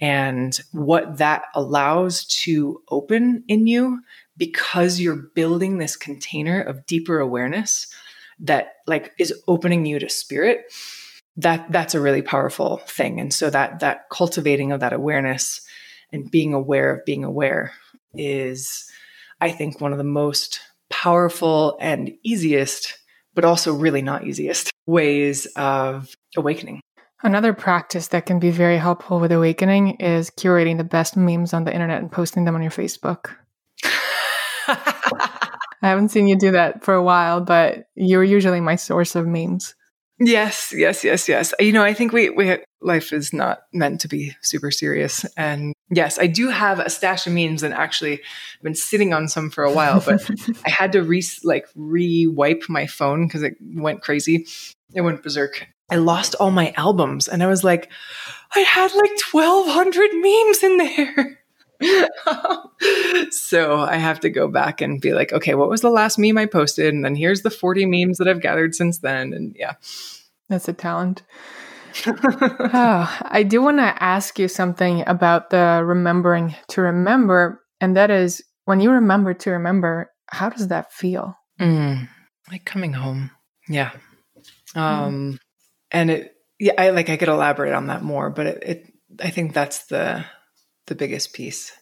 And 0.01 0.59
what 0.73 1.19
that 1.19 1.45
allows 1.55 2.25
to 2.25 2.83
open 2.89 3.45
in 3.47 3.67
you 3.67 4.01
because 4.38 5.01
you're 5.01 5.29
building 5.35 5.79
this 5.79 5.96
container 5.96 6.61
of 6.62 6.87
deeper 6.87 7.18
awareness 7.18 7.92
that 8.40 8.77
like 8.87 9.12
is 9.18 9.35
opening 9.48 9.85
you 9.85 9.98
to 9.98 10.09
spirit 10.09 10.72
that 11.37 11.70
that's 11.70 11.94
a 11.94 12.01
really 12.01 12.22
powerful 12.22 12.79
thing 12.87 13.20
and 13.20 13.35
so 13.35 13.51
that 13.51 13.81
that 13.81 14.09
cultivating 14.11 14.72
of 14.72 14.81
that 14.81 14.92
awareness 14.92 15.61
and 16.12 16.31
being 16.31 16.55
aware 16.55 16.94
of 16.94 17.05
being 17.05 17.24
aware 17.24 17.72
is 18.14 18.90
i 19.40 19.51
think 19.51 19.81
one 19.81 19.92
of 19.92 19.98
the 19.98 20.05
most 20.05 20.61
powerful 20.88 21.77
and 21.81 22.12
easiest 22.22 22.98
but 23.35 23.44
also 23.44 23.74
really 23.74 24.03
not 24.03 24.27
easiest 24.27 24.70
ways 24.87 25.46
of 25.57 26.14
awakening 26.37 26.81
Another 27.24 27.53
practice 27.53 28.09
that 28.09 28.27
can 28.27 28.38
be 28.38 28.53
very 28.53 28.79
helpful 28.79 29.18
with 29.18 29.33
awakening 29.33 29.96
is 29.96 30.31
curating 30.31 30.77
the 30.77 30.85
best 30.85 31.16
memes 31.16 31.53
on 31.53 31.64
the 31.64 31.72
internet 31.72 32.01
and 32.01 32.12
posting 32.12 32.44
them 32.44 32.55
on 32.55 32.62
your 32.62 32.70
Facebook. 32.70 33.35
I 35.81 35.88
haven't 35.88 36.11
seen 36.11 36.26
you 36.26 36.37
do 36.37 36.50
that 36.52 36.85
for 36.85 36.94
a 36.94 37.02
while, 37.02 37.40
but 37.40 37.87
you're 37.94 38.24
usually 38.24 38.61
my 38.61 38.76
source 38.76 39.14
of 39.14 39.26
memes. 39.26 39.74
Yes, 40.20 40.74
yes, 40.76 41.04
yes, 41.04 41.28
yes. 41.28 41.54
You 41.61 41.72
know, 41.72 41.85
I 41.85 41.94
think 41.94 42.12
we 42.12 42.28
we 42.31 42.59
life 42.81 43.12
is 43.12 43.33
not 43.33 43.61
meant 43.72 44.00
to 44.00 44.09
be 44.09 44.35
super 44.42 44.72
serious, 44.72 45.24
and 45.37 45.74
yes, 45.90 46.18
I 46.18 46.26
do 46.26 46.48
have 46.48 46.81
a 46.81 46.90
stash 46.90 47.26
of 47.28 47.35
memes, 47.35 47.62
and 47.62 47.72
actually, 47.72 48.14
I've 48.14 48.62
been 48.62 48.74
sitting 48.74 49.14
on 49.14 49.28
some 49.28 49.48
for 49.48 49.62
a 49.62 49.72
while, 49.72 50.00
but 50.04 50.28
I 50.66 50.70
had 50.70 50.90
to 50.92 51.04
re 51.04 51.22
like 51.44 51.66
re 51.76 52.26
wipe 52.26 52.64
my 52.68 52.88
phone 52.88 53.28
because 53.28 53.44
it 53.44 53.54
went 53.61 54.02
crazy. 54.02 54.46
It 54.92 55.02
went 55.02 55.22
berserk. 55.22 55.68
I 55.88 55.96
lost 55.96 56.35
all 56.35 56.50
my 56.50 56.72
albums, 56.76 57.28
and 57.28 57.40
I 57.40 57.46
was 57.46 57.62
like, 57.62 57.88
I 58.57 58.61
had 58.61 58.92
like 58.94 59.12
twelve 59.20 59.68
hundred 59.68 60.11
memes 60.14 60.62
in 60.64 60.76
there. 60.78 61.38
so 63.31 63.81
I 63.81 63.97
have 63.97 64.21
to 64.21 64.31
go 64.31 64.49
back 64.49 64.81
and 64.81 65.01
be 65.01 65.12
like, 65.12 65.33
okay, 65.33 65.55
what 65.55 65.69
was 65.69 65.81
the 65.81 65.91
last 65.91 66.19
meme 66.19 66.38
I 66.38 66.47
posted? 66.47 66.93
And 66.93 67.05
then 67.05 67.14
here's 67.14 67.43
the 67.43 67.51
40 67.51 67.87
memes 67.87 68.19
that 68.19 68.29
I've 68.29 68.43
gathered 68.43 68.75
since 68.75 68.99
then. 68.99 69.33
And 69.33 69.55
yeah. 69.59 69.75
That's 70.49 70.69
a 70.69 70.73
talent. 70.73 71.23
oh, 72.07 73.19
I 73.23 73.43
do 73.43 73.62
want 73.62 73.79
to 73.79 74.03
ask 74.03 74.38
you 74.38 74.49
something 74.49 75.05
about 75.07 75.51
the 75.51 75.83
remembering 75.85 76.55
to 76.69 76.83
remember. 76.83 77.62
And 77.81 77.97
that 77.97 78.11
is 78.11 78.43
when 78.64 78.81
you 78.81 78.91
remember 78.91 79.35
to 79.35 79.51
remember, 79.51 80.11
how 80.27 80.49
does 80.49 80.69
that 80.69 80.93
feel? 80.93 81.37
Mm, 81.61 82.09
like 82.51 82.64
coming 82.64 82.93
home. 82.93 83.31
Yeah. 83.69 83.93
Mm. 84.75 84.81
Um, 84.81 85.14
mm. 85.14 85.38
and 85.91 86.11
it, 86.11 86.35
yeah, 86.59 86.73
I 86.77 86.91
like, 86.91 87.09
I 87.09 87.17
could 87.17 87.29
elaborate 87.29 87.73
on 87.73 87.87
that 87.87 88.03
more, 88.03 88.31
but 88.31 88.47
it, 88.47 88.62
it 88.62 88.93
I 89.23 89.31
think 89.31 89.55
that's 89.55 89.87
the, 89.87 90.25
the 90.88 90.94
biggest 90.94 91.33
piece. 91.33 91.72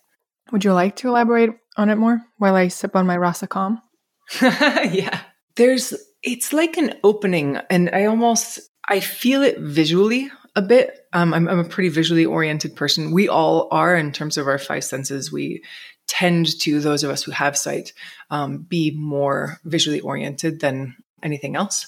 Would 0.53 0.65
you 0.65 0.73
like 0.73 0.97
to 0.97 1.09
elaborate 1.09 1.51
on 1.77 1.91
it 1.91 1.97
more 1.97 2.23
while 2.39 2.55
I 2.55 2.69
sip 2.69 2.95
on 2.95 3.07
my 3.07 3.17
Rasa 3.17 3.47
Calm? 3.47 3.81
yeah. 4.43 5.21
There's 5.57 5.95
it's 6.23 6.53
like 6.53 6.77
an 6.77 6.95
opening 7.03 7.57
and 7.71 7.91
I 7.93 8.05
almost 8.05 8.61
I 8.89 9.01
feel 9.01 9.43
it 9.43 9.59
visually 9.59 10.31
a 10.55 10.63
bit. 10.63 11.07
Um, 11.13 11.35
I'm, 11.35 11.49
I'm 11.49 11.59
a 11.59 11.65
pretty 11.65 11.89
visually 11.89 12.25
oriented 12.25 12.77
person. 12.77 13.13
We 13.13 13.29
all 13.29 13.69
are 13.71 13.97
in 13.97 14.13
terms 14.13 14.37
of 14.37 14.47
our 14.47 14.59
five 14.59 14.85
senses. 14.85 15.31
We 15.31 15.63
tend 16.07 16.59
to 16.61 16.81
those 16.81 17.05
of 17.05 17.11
us 17.11 17.23
who 17.25 17.33
have 17.33 17.59
sight 17.59 17.93
um, 18.31 18.59
be 18.59 18.93
more 18.93 19.59
visually 19.65 20.01
oriented 20.01 20.61
than 20.61 20.97
anything 21.23 21.57
else. 21.57 21.87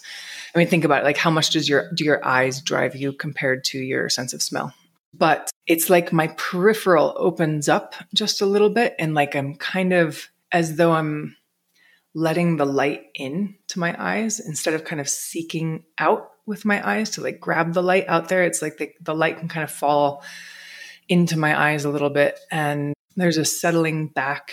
I 0.55 0.59
mean, 0.59 0.69
think 0.69 0.85
about 0.85 1.03
it. 1.03 1.05
Like, 1.05 1.17
how 1.17 1.31
much 1.31 1.51
does 1.51 1.69
your 1.69 1.91
do 1.93 2.05
your 2.05 2.25
eyes 2.27 2.61
drive 2.61 2.97
you 2.97 3.13
compared 3.13 3.65
to 3.65 3.79
your 3.79 4.09
sense 4.09 4.33
of 4.33 4.43
smell? 4.43 4.75
But 5.15 5.51
it's 5.67 5.91
like 5.91 6.13
my 6.13 6.29
peripheral 6.29 7.15
opens 7.17 7.69
up 7.69 7.95
just 8.15 8.41
a 8.41 8.47
little 8.47 8.71
bit 8.71 8.95
and 8.99 9.15
like 9.15 9.35
I'm 9.35 9.55
kind 9.55 9.93
of 9.93 10.29
as 10.53 10.77
though 10.77 10.93
I'm 10.93 11.37
letting 12.15 12.57
the 12.57 12.67
light 12.67 13.07
in 13.15 13.55
to 13.69 13.79
my 13.79 13.95
eyes 13.99 14.41
instead 14.41 14.75
of 14.75 14.85
kind 14.85 15.01
of 15.01 15.09
seeking 15.09 15.85
out 15.99 16.31
with 16.47 16.65
my 16.65 16.87
eyes 16.89 17.11
to 17.11 17.21
like 17.21 17.41
grab 17.41 17.75
the 17.75 17.83
light 17.83 18.07
out 18.09 18.29
there. 18.29 18.43
It's 18.43 18.63
like 18.63 18.79
the, 18.79 18.91
the 19.01 19.15
light 19.15 19.39
can 19.39 19.49
kind 19.49 19.65
of 19.65 19.71
fall 19.71 20.25
into 21.09 21.39
my 21.39 21.59
eyes 21.59 21.85
a 21.85 21.91
little 21.91 22.11
bit 22.11 22.39
and 22.51 22.95
there's 23.17 23.37
a 23.37 23.45
settling 23.45 24.09
back 24.09 24.53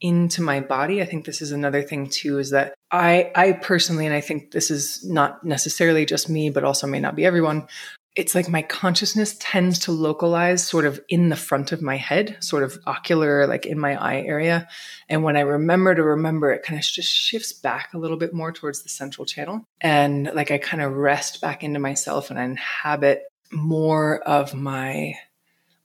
into 0.00 0.42
my 0.42 0.60
body. 0.60 1.00
I 1.00 1.04
think 1.04 1.24
this 1.24 1.40
is 1.40 1.52
another 1.52 1.82
thing 1.82 2.08
too 2.08 2.38
is 2.38 2.50
that 2.50 2.74
I 2.90 3.30
I 3.34 3.52
personally 3.52 4.06
and 4.06 4.14
I 4.14 4.20
think 4.20 4.50
this 4.50 4.70
is 4.70 5.04
not 5.04 5.44
necessarily 5.44 6.04
just 6.04 6.28
me 6.28 6.50
but 6.50 6.64
also 6.64 6.86
may 6.86 7.00
not 7.00 7.14
be 7.14 7.24
everyone. 7.24 7.68
It's 8.14 8.34
like 8.34 8.48
my 8.48 8.62
consciousness 8.62 9.36
tends 9.40 9.78
to 9.80 9.92
localize 9.92 10.66
sort 10.66 10.84
of 10.84 11.00
in 11.08 11.30
the 11.30 11.36
front 11.36 11.72
of 11.72 11.80
my 11.80 11.96
head, 11.96 12.36
sort 12.40 12.62
of 12.62 12.78
ocular 12.86 13.46
like 13.46 13.64
in 13.64 13.78
my 13.78 13.96
eye 13.96 14.20
area. 14.20 14.68
And 15.08 15.22
when 15.22 15.36
I 15.36 15.40
remember 15.40 15.94
to 15.94 16.02
remember 16.02 16.52
it 16.52 16.62
kind 16.62 16.78
of 16.78 16.84
just 16.84 17.10
shifts 17.10 17.52
back 17.52 17.94
a 17.94 17.98
little 17.98 18.18
bit 18.18 18.34
more 18.34 18.52
towards 18.52 18.82
the 18.82 18.90
central 18.90 19.24
channel 19.24 19.66
and 19.80 20.30
like 20.34 20.50
I 20.50 20.58
kind 20.58 20.82
of 20.82 20.92
rest 20.92 21.40
back 21.40 21.64
into 21.64 21.80
myself 21.80 22.30
and 22.30 22.38
I 22.38 22.44
inhabit 22.44 23.22
more 23.50 24.20
of 24.20 24.54
my 24.54 25.14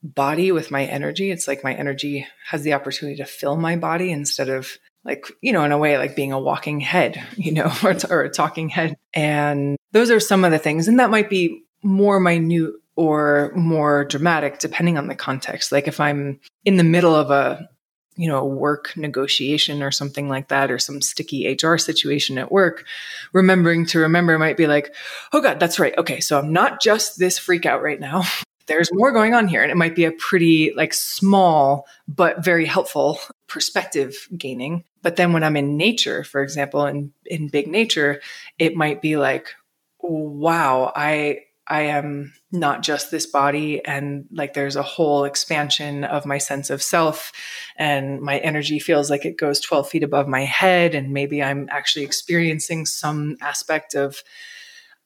body 0.02 0.52
with 0.52 0.70
my 0.70 0.84
energy. 0.84 1.30
It's 1.30 1.48
like 1.48 1.64
my 1.64 1.74
energy 1.74 2.26
has 2.46 2.62
the 2.62 2.74
opportunity 2.74 3.16
to 3.18 3.24
fill 3.24 3.56
my 3.56 3.76
body 3.76 4.10
instead 4.10 4.48
of 4.48 4.78
like, 5.04 5.26
you 5.40 5.52
know, 5.52 5.64
in 5.64 5.72
a 5.72 5.78
way, 5.78 5.96
like 5.98 6.16
being 6.16 6.32
a 6.32 6.40
walking 6.40 6.80
head, 6.80 7.22
you 7.36 7.52
know, 7.52 7.72
or, 7.82 7.96
or 8.10 8.22
a 8.22 8.30
talking 8.30 8.68
head. 8.68 8.96
And 9.14 9.76
those 9.92 10.10
are 10.10 10.20
some 10.20 10.44
of 10.44 10.52
the 10.52 10.58
things. 10.58 10.88
And 10.88 11.00
that 11.00 11.10
might 11.10 11.30
be 11.30 11.64
more 11.82 12.20
minute 12.20 12.74
or 12.96 13.52
more 13.54 14.04
dramatic 14.04 14.58
depending 14.58 14.98
on 14.98 15.06
the 15.06 15.14
context. 15.14 15.70
Like 15.70 15.86
if 15.86 16.00
I'm 16.00 16.40
in 16.64 16.76
the 16.76 16.84
middle 16.84 17.14
of 17.14 17.30
a, 17.30 17.68
you 18.16 18.26
know, 18.26 18.44
work 18.44 18.96
negotiation 18.96 19.82
or 19.82 19.92
something 19.92 20.28
like 20.28 20.48
that, 20.48 20.72
or 20.72 20.78
some 20.80 21.00
sticky 21.00 21.56
HR 21.62 21.76
situation 21.76 22.38
at 22.38 22.50
work, 22.50 22.84
remembering 23.32 23.86
to 23.86 24.00
remember 24.00 24.36
might 24.36 24.56
be 24.56 24.66
like, 24.66 24.92
oh 25.32 25.40
God, 25.40 25.60
that's 25.60 25.78
right. 25.78 25.96
Okay. 25.96 26.18
So 26.18 26.38
I'm 26.38 26.52
not 26.52 26.80
just 26.80 27.20
this 27.20 27.38
freak 27.38 27.66
out 27.66 27.82
right 27.82 28.00
now. 28.00 28.24
there's 28.68 28.92
more 28.92 29.12
going 29.12 29.34
on 29.34 29.48
here 29.48 29.62
and 29.62 29.72
it 29.72 29.76
might 29.76 29.96
be 29.96 30.04
a 30.04 30.12
pretty 30.12 30.72
like 30.76 30.94
small 30.94 31.86
but 32.06 32.44
very 32.44 32.66
helpful 32.66 33.18
perspective 33.48 34.28
gaining 34.36 34.84
but 35.02 35.16
then 35.16 35.32
when 35.32 35.42
i'm 35.42 35.56
in 35.56 35.76
nature 35.76 36.22
for 36.22 36.42
example 36.42 36.84
in 36.86 37.12
in 37.24 37.48
big 37.48 37.66
nature 37.66 38.20
it 38.58 38.76
might 38.76 39.02
be 39.02 39.16
like 39.16 39.54
wow 40.00 40.92
i 40.94 41.40
i 41.68 41.82
am 41.82 42.32
not 42.50 42.82
just 42.82 43.10
this 43.10 43.26
body 43.26 43.84
and 43.84 44.26
like 44.32 44.54
there's 44.54 44.76
a 44.76 44.82
whole 44.82 45.24
expansion 45.24 46.04
of 46.04 46.26
my 46.26 46.38
sense 46.38 46.70
of 46.70 46.82
self 46.82 47.32
and 47.76 48.20
my 48.20 48.38
energy 48.38 48.78
feels 48.78 49.10
like 49.10 49.24
it 49.24 49.38
goes 49.38 49.60
12 49.60 49.88
feet 49.88 50.02
above 50.02 50.26
my 50.26 50.44
head 50.44 50.94
and 50.94 51.12
maybe 51.12 51.42
i'm 51.42 51.68
actually 51.70 52.04
experiencing 52.04 52.86
some 52.86 53.36
aspect 53.40 53.94
of 53.94 54.22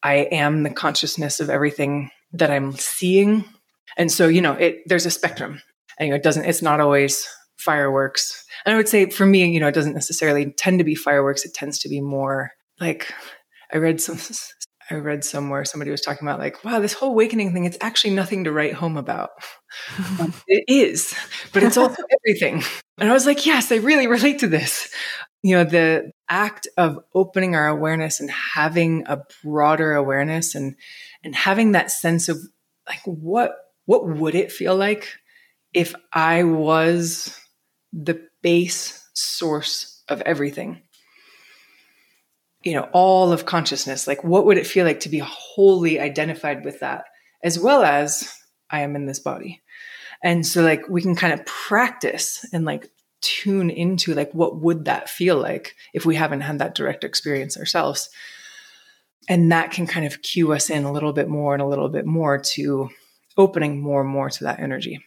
i 0.02 0.14
am 0.14 0.62
the 0.62 0.70
consciousness 0.70 1.40
of 1.40 1.50
everything 1.50 2.10
that 2.32 2.50
I'm 2.50 2.72
seeing. 2.72 3.44
And 3.96 4.10
so, 4.10 4.28
you 4.28 4.40
know, 4.40 4.52
it 4.52 4.82
there's 4.86 5.06
a 5.06 5.10
spectrum. 5.10 5.62
And 5.98 6.08
you 6.08 6.12
know, 6.12 6.16
it 6.16 6.22
doesn't 6.22 6.44
it's 6.44 6.62
not 6.62 6.80
always 6.80 7.26
fireworks. 7.56 8.44
And 8.64 8.74
I 8.74 8.76
would 8.76 8.88
say 8.88 9.10
for 9.10 9.26
me, 9.26 9.46
you 9.50 9.60
know, 9.60 9.68
it 9.68 9.74
doesn't 9.74 9.94
necessarily 9.94 10.52
tend 10.52 10.78
to 10.78 10.84
be 10.84 10.94
fireworks. 10.94 11.44
It 11.44 11.54
tends 11.54 11.78
to 11.80 11.88
be 11.88 12.00
more 12.00 12.52
like 12.80 13.12
I 13.72 13.78
read 13.78 14.00
some 14.00 14.18
I 14.90 14.94
read 14.94 15.24
somewhere 15.24 15.64
somebody 15.64 15.90
was 15.90 16.00
talking 16.00 16.26
about 16.26 16.38
like, 16.38 16.64
wow, 16.64 16.80
this 16.80 16.92
whole 16.92 17.10
awakening 17.10 17.52
thing, 17.52 17.64
it's 17.64 17.78
actually 17.80 18.14
nothing 18.14 18.44
to 18.44 18.52
write 18.52 18.74
home 18.74 18.96
about. 18.96 19.30
Um, 20.20 20.34
it 20.46 20.64
is, 20.68 21.14
but 21.54 21.62
it's 21.62 21.78
also 21.78 22.02
everything. 22.26 22.62
And 22.98 23.08
I 23.08 23.14
was 23.14 23.24
like, 23.24 23.46
yes, 23.46 23.72
I 23.72 23.76
really 23.76 24.06
relate 24.06 24.40
to 24.40 24.46
this. 24.46 24.92
You 25.42 25.56
know, 25.56 25.64
the 25.64 26.10
act 26.28 26.68
of 26.76 26.98
opening 27.14 27.54
our 27.54 27.68
awareness 27.68 28.20
and 28.20 28.30
having 28.30 29.04
a 29.06 29.22
broader 29.42 29.94
awareness 29.94 30.54
and 30.54 30.76
and 31.24 31.34
having 31.34 31.72
that 31.72 31.90
sense 31.90 32.28
of 32.28 32.36
like 32.86 33.00
what 33.04 33.52
what 33.86 34.06
would 34.06 34.34
it 34.34 34.52
feel 34.52 34.76
like 34.76 35.08
if 35.72 35.94
I 36.12 36.44
was 36.44 37.38
the 37.92 38.20
base 38.42 39.08
source 39.14 40.02
of 40.08 40.20
everything? 40.22 40.82
You 42.64 42.74
know, 42.74 42.88
all 42.92 43.32
of 43.32 43.46
consciousness. 43.46 44.06
Like, 44.06 44.22
what 44.22 44.46
would 44.46 44.58
it 44.58 44.66
feel 44.66 44.86
like 44.86 45.00
to 45.00 45.08
be 45.08 45.18
wholly 45.18 45.98
identified 45.98 46.64
with 46.64 46.80
that, 46.80 47.04
as 47.42 47.58
well 47.58 47.82
as 47.82 48.32
I 48.70 48.80
am 48.80 48.96
in 48.96 49.06
this 49.06 49.18
body? 49.18 49.60
And 50.22 50.46
so, 50.46 50.62
like, 50.62 50.88
we 50.88 51.02
can 51.02 51.16
kind 51.16 51.32
of 51.32 51.44
practice 51.46 52.46
and 52.52 52.64
like 52.64 52.90
tune 53.22 53.70
into 53.70 54.14
like 54.14 54.32
what 54.32 54.60
would 54.60 54.84
that 54.84 55.08
feel 55.08 55.36
like 55.36 55.76
if 55.94 56.04
we 56.04 56.16
haven't 56.16 56.40
had 56.40 56.58
that 56.58 56.74
direct 56.74 57.04
experience 57.04 57.56
ourselves 57.56 58.10
and 59.28 59.52
that 59.52 59.70
can 59.70 59.86
kind 59.86 60.04
of 60.04 60.22
cue 60.22 60.52
us 60.52 60.68
in 60.68 60.84
a 60.84 60.92
little 60.92 61.12
bit 61.12 61.28
more 61.28 61.54
and 61.54 61.62
a 61.62 61.66
little 61.66 61.88
bit 61.88 62.04
more 62.04 62.38
to 62.38 62.90
opening 63.36 63.80
more 63.80 64.00
and 64.02 64.10
more 64.10 64.28
to 64.28 64.44
that 64.44 64.60
energy. 64.60 65.00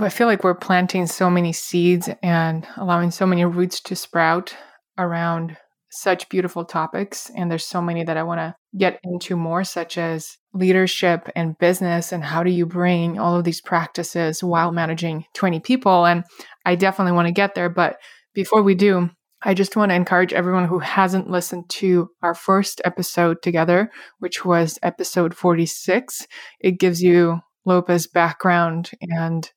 I 0.00 0.08
feel 0.08 0.26
like 0.26 0.42
we're 0.42 0.54
planting 0.54 1.06
so 1.06 1.30
many 1.30 1.52
seeds 1.52 2.08
and 2.22 2.66
allowing 2.76 3.10
so 3.10 3.26
many 3.26 3.44
roots 3.44 3.80
to 3.82 3.96
sprout 3.96 4.56
around 4.96 5.56
such 5.90 6.28
beautiful 6.28 6.64
topics. 6.64 7.30
And 7.36 7.50
there's 7.50 7.64
so 7.64 7.80
many 7.80 8.04
that 8.04 8.16
I 8.16 8.22
want 8.22 8.40
to 8.40 8.54
get 8.76 9.00
into 9.04 9.36
more, 9.36 9.64
such 9.64 9.98
as 9.98 10.36
leadership 10.52 11.28
and 11.34 11.58
business, 11.58 12.12
and 12.12 12.24
how 12.24 12.42
do 12.42 12.50
you 12.50 12.66
bring 12.66 13.18
all 13.18 13.36
of 13.36 13.44
these 13.44 13.60
practices 13.60 14.42
while 14.42 14.72
managing 14.72 15.24
20 15.34 15.60
people. 15.60 16.06
And 16.06 16.24
I 16.66 16.74
definitely 16.74 17.12
want 17.12 17.26
to 17.26 17.32
get 17.32 17.54
there. 17.54 17.68
But 17.68 17.96
before 18.34 18.62
we 18.62 18.74
do, 18.74 19.10
I 19.42 19.54
just 19.54 19.76
want 19.76 19.90
to 19.90 19.94
encourage 19.94 20.32
everyone 20.32 20.66
who 20.66 20.80
hasn't 20.80 21.30
listened 21.30 21.68
to 21.70 22.08
our 22.22 22.34
first 22.34 22.80
episode 22.84 23.40
together, 23.42 23.90
which 24.18 24.44
was 24.44 24.78
episode 24.82 25.34
46. 25.34 26.26
It 26.60 26.80
gives 26.80 27.02
you 27.02 27.38
Lopa's 27.66 28.08
background 28.08 28.90
and 29.00 29.50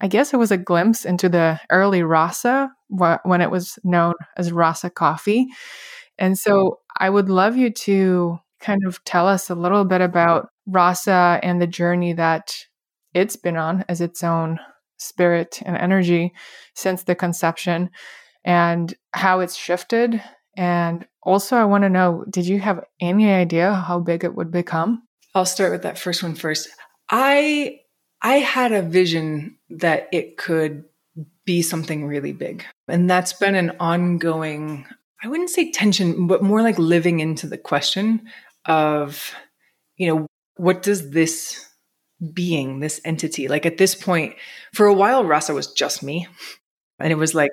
I 0.00 0.08
guess 0.08 0.32
it 0.32 0.36
was 0.36 0.50
a 0.50 0.56
glimpse 0.56 1.04
into 1.04 1.28
the 1.28 1.60
early 1.70 2.02
Rasa 2.02 2.70
when 2.88 3.40
it 3.40 3.50
was 3.50 3.78
known 3.84 4.14
as 4.36 4.52
Rasa 4.52 4.90
coffee. 4.90 5.46
And 6.18 6.38
so 6.38 6.80
I 6.96 7.10
would 7.10 7.28
love 7.28 7.56
you 7.56 7.70
to 7.70 8.38
kind 8.60 8.80
of 8.86 9.02
tell 9.04 9.28
us 9.28 9.50
a 9.50 9.54
little 9.54 9.84
bit 9.84 10.00
about 10.00 10.48
Rasa 10.66 11.40
and 11.42 11.60
the 11.60 11.66
journey 11.66 12.12
that 12.14 12.56
it's 13.14 13.36
been 13.36 13.56
on 13.56 13.84
as 13.88 14.00
its 14.00 14.22
own 14.22 14.58
spirit 14.98 15.60
and 15.64 15.76
energy 15.76 16.32
since 16.74 17.04
the 17.04 17.14
conception 17.14 17.90
and 18.44 18.94
how 19.14 19.40
it's 19.40 19.56
shifted. 19.56 20.22
And 20.56 21.06
also, 21.22 21.56
I 21.56 21.64
want 21.64 21.82
to 21.82 21.90
know 21.90 22.24
did 22.30 22.46
you 22.46 22.58
have 22.60 22.84
any 23.00 23.30
idea 23.30 23.72
how 23.72 24.00
big 24.00 24.24
it 24.24 24.34
would 24.34 24.50
become? 24.50 25.02
I'll 25.34 25.44
start 25.44 25.70
with 25.72 25.82
that 25.82 25.98
first 25.98 26.22
one 26.22 26.34
first. 26.34 26.68
I 27.10 27.78
I 28.22 28.36
had 28.36 28.72
a 28.72 28.82
vision 28.82 29.58
that 29.70 30.08
it 30.12 30.36
could 30.36 30.84
be 31.44 31.62
something 31.62 32.04
really 32.06 32.32
big. 32.32 32.64
And 32.88 33.08
that's 33.08 33.32
been 33.32 33.54
an 33.54 33.72
ongoing, 33.80 34.86
I 35.22 35.28
wouldn't 35.28 35.50
say 35.50 35.70
tension, 35.70 36.26
but 36.26 36.42
more 36.42 36.62
like 36.62 36.78
living 36.78 37.20
into 37.20 37.46
the 37.46 37.58
question 37.58 38.28
of, 38.66 39.32
you 39.96 40.08
know, 40.08 40.26
what 40.56 40.82
does 40.82 41.10
this 41.10 41.68
being, 42.32 42.80
this 42.80 43.00
entity, 43.04 43.48
like 43.48 43.64
at 43.64 43.78
this 43.78 43.94
point, 43.94 44.34
for 44.74 44.86
a 44.86 44.94
while, 44.94 45.24
Rasa 45.24 45.54
was 45.54 45.72
just 45.72 46.02
me. 46.02 46.26
And 46.98 47.12
it 47.12 47.16
was 47.16 47.34
like, 47.34 47.52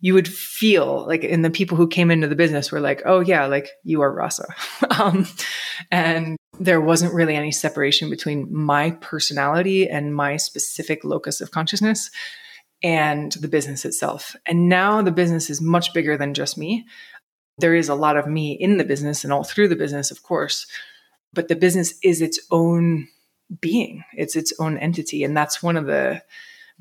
you 0.00 0.14
would 0.14 0.26
feel 0.26 1.06
like, 1.06 1.22
and 1.22 1.44
the 1.44 1.50
people 1.50 1.76
who 1.76 1.86
came 1.86 2.10
into 2.10 2.26
the 2.26 2.34
business 2.34 2.72
were 2.72 2.80
like, 2.80 3.02
oh, 3.06 3.20
yeah, 3.20 3.46
like 3.46 3.68
you 3.84 4.02
are 4.02 4.12
Rasa. 4.12 4.46
um, 5.00 5.26
and 5.92 6.36
there 6.64 6.80
wasn't 6.80 7.14
really 7.14 7.34
any 7.34 7.50
separation 7.50 8.08
between 8.08 8.52
my 8.54 8.92
personality 8.92 9.88
and 9.88 10.14
my 10.14 10.36
specific 10.36 11.04
locus 11.04 11.40
of 11.40 11.50
consciousness 11.50 12.10
and 12.82 13.32
the 13.32 13.48
business 13.48 13.84
itself. 13.84 14.36
And 14.46 14.68
now 14.68 15.02
the 15.02 15.12
business 15.12 15.50
is 15.50 15.60
much 15.60 15.92
bigger 15.92 16.16
than 16.16 16.34
just 16.34 16.56
me. 16.56 16.86
There 17.58 17.74
is 17.74 17.88
a 17.88 17.94
lot 17.94 18.16
of 18.16 18.26
me 18.26 18.52
in 18.52 18.76
the 18.76 18.84
business 18.84 19.24
and 19.24 19.32
all 19.32 19.44
through 19.44 19.68
the 19.68 19.76
business, 19.76 20.10
of 20.10 20.22
course, 20.22 20.66
but 21.32 21.48
the 21.48 21.56
business 21.56 21.94
is 22.02 22.20
its 22.20 22.38
own 22.50 23.08
being, 23.60 24.04
it's 24.14 24.36
its 24.36 24.52
own 24.58 24.78
entity. 24.78 25.24
And 25.24 25.36
that's 25.36 25.62
one 25.62 25.76
of 25.76 25.86
the 25.86 26.22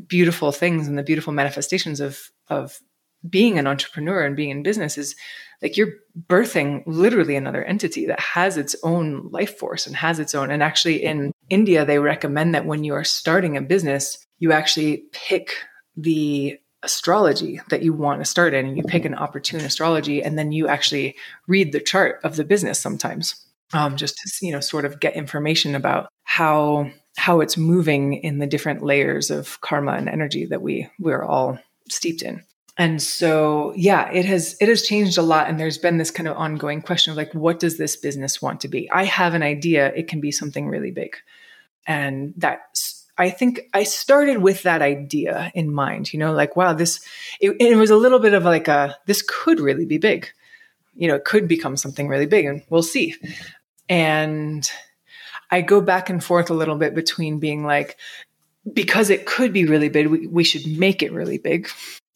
beautiful 0.07 0.51
things 0.51 0.87
and 0.87 0.97
the 0.97 1.03
beautiful 1.03 1.33
manifestations 1.33 1.99
of, 1.99 2.29
of 2.49 2.79
being 3.29 3.59
an 3.59 3.67
entrepreneur 3.67 4.23
and 4.23 4.35
being 4.35 4.49
in 4.49 4.63
business 4.63 4.97
is 4.97 5.15
like 5.61 5.77
you're 5.77 5.93
birthing 6.27 6.83
literally 6.87 7.35
another 7.35 7.63
entity 7.63 8.07
that 8.07 8.19
has 8.19 8.57
its 8.57 8.75
own 8.83 9.29
life 9.31 9.57
force 9.57 9.85
and 9.85 9.95
has 9.95 10.19
its 10.19 10.33
own. 10.33 10.49
And 10.49 10.63
actually, 10.63 11.03
in 11.03 11.31
India, 11.49 11.85
they 11.85 11.99
recommend 11.99 12.55
that 12.55 12.65
when 12.65 12.83
you 12.83 12.93
are 12.93 13.03
starting 13.03 13.57
a 13.57 13.61
business, 13.61 14.25
you 14.39 14.51
actually 14.51 15.03
pick 15.11 15.53
the 15.95 16.57
astrology 16.83 17.61
that 17.69 17.83
you 17.83 17.93
want 17.93 18.21
to 18.21 18.25
start 18.25 18.53
in 18.53 18.65
and 18.65 18.77
you 18.77 18.83
pick 18.83 19.05
an 19.05 19.13
opportune 19.13 19.61
astrology 19.61 20.23
and 20.23 20.37
then 20.37 20.51
you 20.51 20.67
actually 20.67 21.15
read 21.47 21.71
the 21.71 21.79
chart 21.79 22.19
of 22.23 22.35
the 22.35 22.43
business 22.43 22.79
sometimes 22.79 23.35
um, 23.73 23.95
just 23.97 24.17
to 24.17 24.45
you 24.45 24.51
know 24.51 24.59
sort 24.59 24.83
of 24.83 24.99
get 24.99 25.15
information 25.15 25.75
about 25.75 26.09
how 26.23 26.89
how 27.17 27.39
it's 27.39 27.55
moving 27.55 28.13
in 28.13 28.39
the 28.39 28.47
different 28.47 28.81
layers 28.81 29.29
of 29.29 29.61
karma 29.61 29.91
and 29.91 30.09
energy 30.09 30.45
that 30.45 30.63
we 30.63 30.89
we're 30.99 31.23
all 31.23 31.59
steeped 31.87 32.23
in 32.23 32.43
And 32.81 32.99
so, 32.99 33.73
yeah, 33.75 34.09
it 34.11 34.25
has 34.25 34.57
it 34.59 34.67
has 34.67 34.81
changed 34.81 35.19
a 35.19 35.21
lot 35.21 35.47
and 35.47 35.59
there's 35.59 35.77
been 35.77 35.99
this 35.99 36.09
kind 36.09 36.27
of 36.27 36.35
ongoing 36.35 36.81
question 36.81 37.11
of 37.11 37.17
like 37.17 37.31
what 37.35 37.59
does 37.59 37.77
this 37.77 37.95
business 37.95 38.41
want 38.41 38.59
to 38.61 38.67
be? 38.67 38.89
I 38.89 39.03
have 39.03 39.35
an 39.35 39.43
idea, 39.43 39.93
it 39.93 40.07
can 40.07 40.19
be 40.19 40.31
something 40.31 40.67
really 40.67 40.89
big. 40.89 41.15
And 41.85 42.33
that's 42.37 43.07
I 43.19 43.29
think 43.29 43.69
I 43.75 43.83
started 43.83 44.39
with 44.39 44.63
that 44.63 44.81
idea 44.81 45.51
in 45.53 45.71
mind, 45.71 46.11
you 46.11 46.17
know, 46.17 46.33
like 46.33 46.55
wow, 46.55 46.73
this 46.73 47.05
it, 47.39 47.55
it 47.59 47.75
was 47.75 47.91
a 47.91 47.95
little 47.95 48.17
bit 48.17 48.33
of 48.33 48.45
like 48.45 48.67
a 48.67 48.97
this 49.05 49.21
could 49.21 49.59
really 49.59 49.85
be 49.85 49.99
big. 49.99 50.31
You 50.95 51.07
know, 51.07 51.13
it 51.13 51.23
could 51.23 51.47
become 51.47 51.77
something 51.77 52.07
really 52.07 52.25
big 52.25 52.45
and 52.45 52.63
we'll 52.71 52.81
see. 52.81 53.13
And 53.89 54.67
I 55.51 55.61
go 55.61 55.81
back 55.81 56.09
and 56.09 56.23
forth 56.23 56.49
a 56.49 56.55
little 56.55 56.77
bit 56.77 56.95
between 56.95 57.37
being 57.37 57.63
like, 57.63 57.97
because 58.73 59.11
it 59.11 59.27
could 59.27 59.53
be 59.53 59.65
really 59.65 59.89
big, 59.89 60.07
we, 60.07 60.25
we 60.25 60.43
should 60.43 60.65
make 60.65 61.03
it 61.03 61.11
really 61.11 61.37
big 61.37 61.69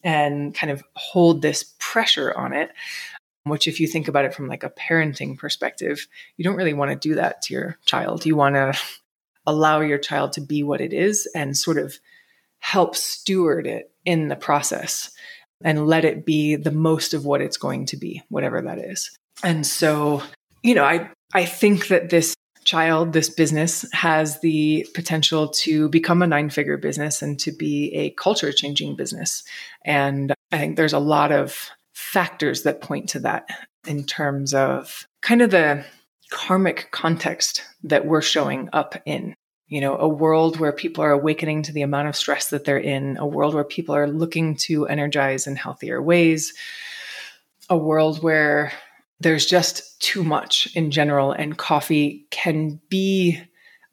and 0.06 0.54
kind 0.54 0.70
of 0.70 0.84
hold 0.94 1.42
this 1.42 1.74
pressure 1.80 2.32
on 2.32 2.52
it. 2.54 2.70
Which, 3.42 3.66
if 3.66 3.78
you 3.78 3.86
think 3.86 4.08
about 4.08 4.24
it 4.24 4.34
from 4.34 4.48
like 4.48 4.64
a 4.64 4.70
parenting 4.70 5.36
perspective, 5.38 6.06
you 6.36 6.44
don't 6.44 6.56
really 6.56 6.74
want 6.74 6.90
to 6.90 7.08
do 7.08 7.16
that 7.16 7.42
to 7.42 7.54
your 7.54 7.78
child. 7.84 8.24
You 8.24 8.34
want 8.36 8.54
to 8.54 8.74
allow 9.46 9.80
your 9.80 9.98
child 9.98 10.32
to 10.32 10.40
be 10.40 10.62
what 10.62 10.80
it 10.80 10.92
is 10.92 11.28
and 11.34 11.56
sort 11.56 11.78
of 11.78 11.98
help 12.58 12.96
steward 12.96 13.66
it 13.66 13.92
in 14.04 14.28
the 14.28 14.34
process 14.34 15.12
and 15.62 15.86
let 15.86 16.04
it 16.04 16.26
be 16.26 16.56
the 16.56 16.72
most 16.72 17.14
of 17.14 17.24
what 17.24 17.40
it's 17.40 17.56
going 17.56 17.86
to 17.86 17.96
be, 17.96 18.22
whatever 18.28 18.60
that 18.62 18.78
is. 18.78 19.16
And 19.44 19.64
so, 19.64 20.22
you 20.62 20.74
know, 20.74 20.84
I 20.84 21.10
I 21.32 21.44
think 21.44 21.88
that 21.88 22.10
this 22.10 22.34
child, 22.66 23.12
this 23.12 23.30
business 23.30 23.86
has 23.92 24.40
the 24.40 24.86
potential 24.92 25.48
to 25.48 25.88
become 25.88 26.20
a 26.20 26.26
nine 26.26 26.50
figure 26.50 26.76
business 26.76 27.22
and 27.22 27.38
to 27.40 27.52
be 27.52 27.94
a 27.94 28.10
culture 28.10 28.52
changing 28.52 28.96
business. 28.96 29.44
And 29.84 30.34
I 30.52 30.58
think 30.58 30.76
there's 30.76 30.92
a 30.92 30.98
lot 30.98 31.32
of 31.32 31.70
factors 31.94 32.64
that 32.64 32.82
point 32.82 33.08
to 33.10 33.20
that 33.20 33.48
in 33.86 34.04
terms 34.04 34.52
of 34.52 35.06
kind 35.22 35.40
of 35.40 35.50
the 35.50 35.84
karmic 36.30 36.88
context 36.90 37.62
that 37.84 38.04
we're 38.04 38.20
showing 38.20 38.68
up 38.72 38.96
in. 39.06 39.34
You 39.68 39.80
know, 39.80 39.96
a 39.96 40.08
world 40.08 40.60
where 40.60 40.72
people 40.72 41.02
are 41.02 41.10
awakening 41.10 41.62
to 41.62 41.72
the 41.72 41.82
amount 41.82 42.06
of 42.06 42.14
stress 42.14 42.50
that 42.50 42.64
they're 42.64 42.78
in, 42.78 43.16
a 43.16 43.26
world 43.26 43.52
where 43.54 43.64
people 43.64 43.96
are 43.96 44.06
looking 44.06 44.56
to 44.58 44.86
energize 44.86 45.48
in 45.48 45.56
healthier 45.56 46.00
ways, 46.00 46.54
a 47.68 47.76
world 47.76 48.22
where 48.22 48.72
there's 49.20 49.46
just 49.46 50.00
too 50.00 50.22
much 50.22 50.68
in 50.74 50.90
general, 50.90 51.32
and 51.32 51.56
coffee 51.56 52.26
can 52.30 52.80
be 52.88 53.40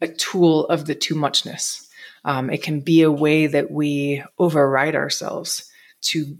a 0.01 0.07
tool 0.07 0.65
of 0.67 0.85
the 0.85 0.95
too 0.95 1.15
muchness. 1.15 1.87
Um, 2.25 2.49
it 2.49 2.61
can 2.61 2.81
be 2.81 3.01
a 3.01 3.11
way 3.11 3.47
that 3.47 3.71
we 3.71 4.23
override 4.37 4.95
ourselves 4.95 5.69
to 6.01 6.37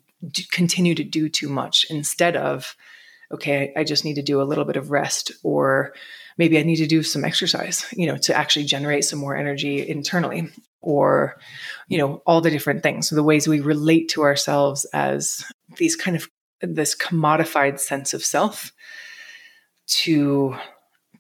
continue 0.51 0.95
to 0.95 1.03
do 1.03 1.29
too 1.29 1.49
much 1.49 1.85
instead 1.89 2.35
of, 2.35 2.75
okay, 3.31 3.73
I 3.75 3.83
just 3.83 4.05
need 4.05 4.15
to 4.15 4.21
do 4.21 4.41
a 4.41 4.43
little 4.43 4.65
bit 4.65 4.77
of 4.77 4.91
rest, 4.91 5.31
or 5.43 5.93
maybe 6.37 6.57
I 6.57 6.63
need 6.63 6.77
to 6.77 6.87
do 6.87 7.03
some 7.03 7.25
exercise, 7.25 7.85
you 7.93 8.07
know, 8.07 8.17
to 8.17 8.35
actually 8.35 8.65
generate 8.65 9.05
some 9.05 9.19
more 9.19 9.35
energy 9.35 9.87
internally, 9.87 10.49
or, 10.81 11.37
you 11.87 11.97
know, 11.97 12.21
all 12.25 12.41
the 12.41 12.51
different 12.51 12.83
things. 12.83 13.07
So 13.07 13.15
the 13.15 13.23
ways 13.23 13.47
we 13.47 13.61
relate 13.61 14.09
to 14.09 14.23
ourselves 14.23 14.85
as 14.93 15.45
these 15.77 15.95
kind 15.95 16.17
of 16.17 16.29
this 16.63 16.95
commodified 16.95 17.79
sense 17.79 18.13
of 18.13 18.23
self 18.23 18.71
to 19.85 20.55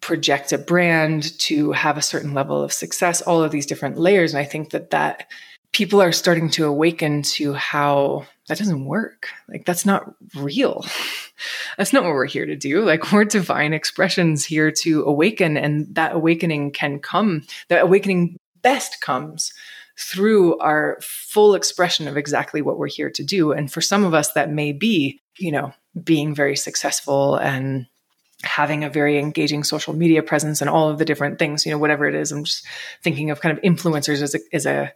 project 0.01 0.51
a 0.51 0.57
brand 0.57 1.37
to 1.39 1.71
have 1.71 1.97
a 1.97 2.01
certain 2.01 2.33
level 2.33 2.61
of 2.61 2.73
success 2.73 3.21
all 3.21 3.43
of 3.43 3.51
these 3.51 3.65
different 3.65 3.97
layers. 3.97 4.33
And 4.33 4.39
i 4.39 4.45
think 4.45 4.71
that 4.71 4.89
that 4.91 5.27
people 5.73 6.01
are 6.01 6.11
starting 6.11 6.49
to 6.51 6.65
awaken 6.65 7.23
to 7.23 7.53
how 7.53 8.25
that 8.47 8.57
doesn't 8.57 8.85
work. 8.85 9.29
Like 9.47 9.65
that's 9.65 9.85
not 9.85 10.13
real. 10.35 10.85
That's 11.77 11.91
not 11.91 12.03
what 12.03 12.13
we're 12.13 12.27
here 12.27 12.45
to 12.45 12.55
do. 12.55 12.83
Like 12.83 13.11
we're 13.11 13.25
divine 13.25 13.73
expressions 13.73 14.45
here 14.45 14.71
to 14.83 15.03
awaken 15.03 15.57
and 15.57 15.93
that 15.95 16.13
awakening 16.13 16.71
can 16.71 16.99
come 16.99 17.41
that 17.69 17.81
awakening 17.81 18.37
best 18.61 19.01
comes 19.01 19.51
through 19.97 20.57
our 20.59 20.99
full 21.01 21.55
expression 21.55 22.07
of 22.07 22.17
exactly 22.17 22.61
what 22.61 22.77
we're 22.77 22.87
here 22.87 23.09
to 23.09 23.23
do. 23.23 23.51
And 23.51 23.71
for 23.71 23.81
some 23.81 24.03
of 24.03 24.13
us, 24.13 24.31
that 24.33 24.51
may 24.51 24.71
be, 24.71 25.19
you 25.37 25.51
know, 25.51 25.73
being 26.01 26.33
very 26.35 26.55
successful 26.55 27.35
and 27.35 27.87
having 28.43 28.83
a 28.83 28.89
very 28.89 29.17
engaging 29.17 29.63
social 29.63 29.93
media 29.93 30.21
presence 30.21 30.59
and 30.61 30.69
all 30.69 30.89
of 30.89 30.97
the 30.97 31.05
different 31.05 31.39
things, 31.39 31.65
you 31.65 31.71
know, 31.71 31.77
whatever 31.77 32.05
it 32.05 32.15
is. 32.15 32.31
I'm 32.31 32.43
just 32.43 32.65
thinking 33.01 33.31
of 33.31 33.39
kind 33.39 33.57
of 33.57 33.63
influencers 33.63 34.21
as 34.21 34.35
a, 34.35 34.39
as 34.51 34.65
a, 34.65 34.93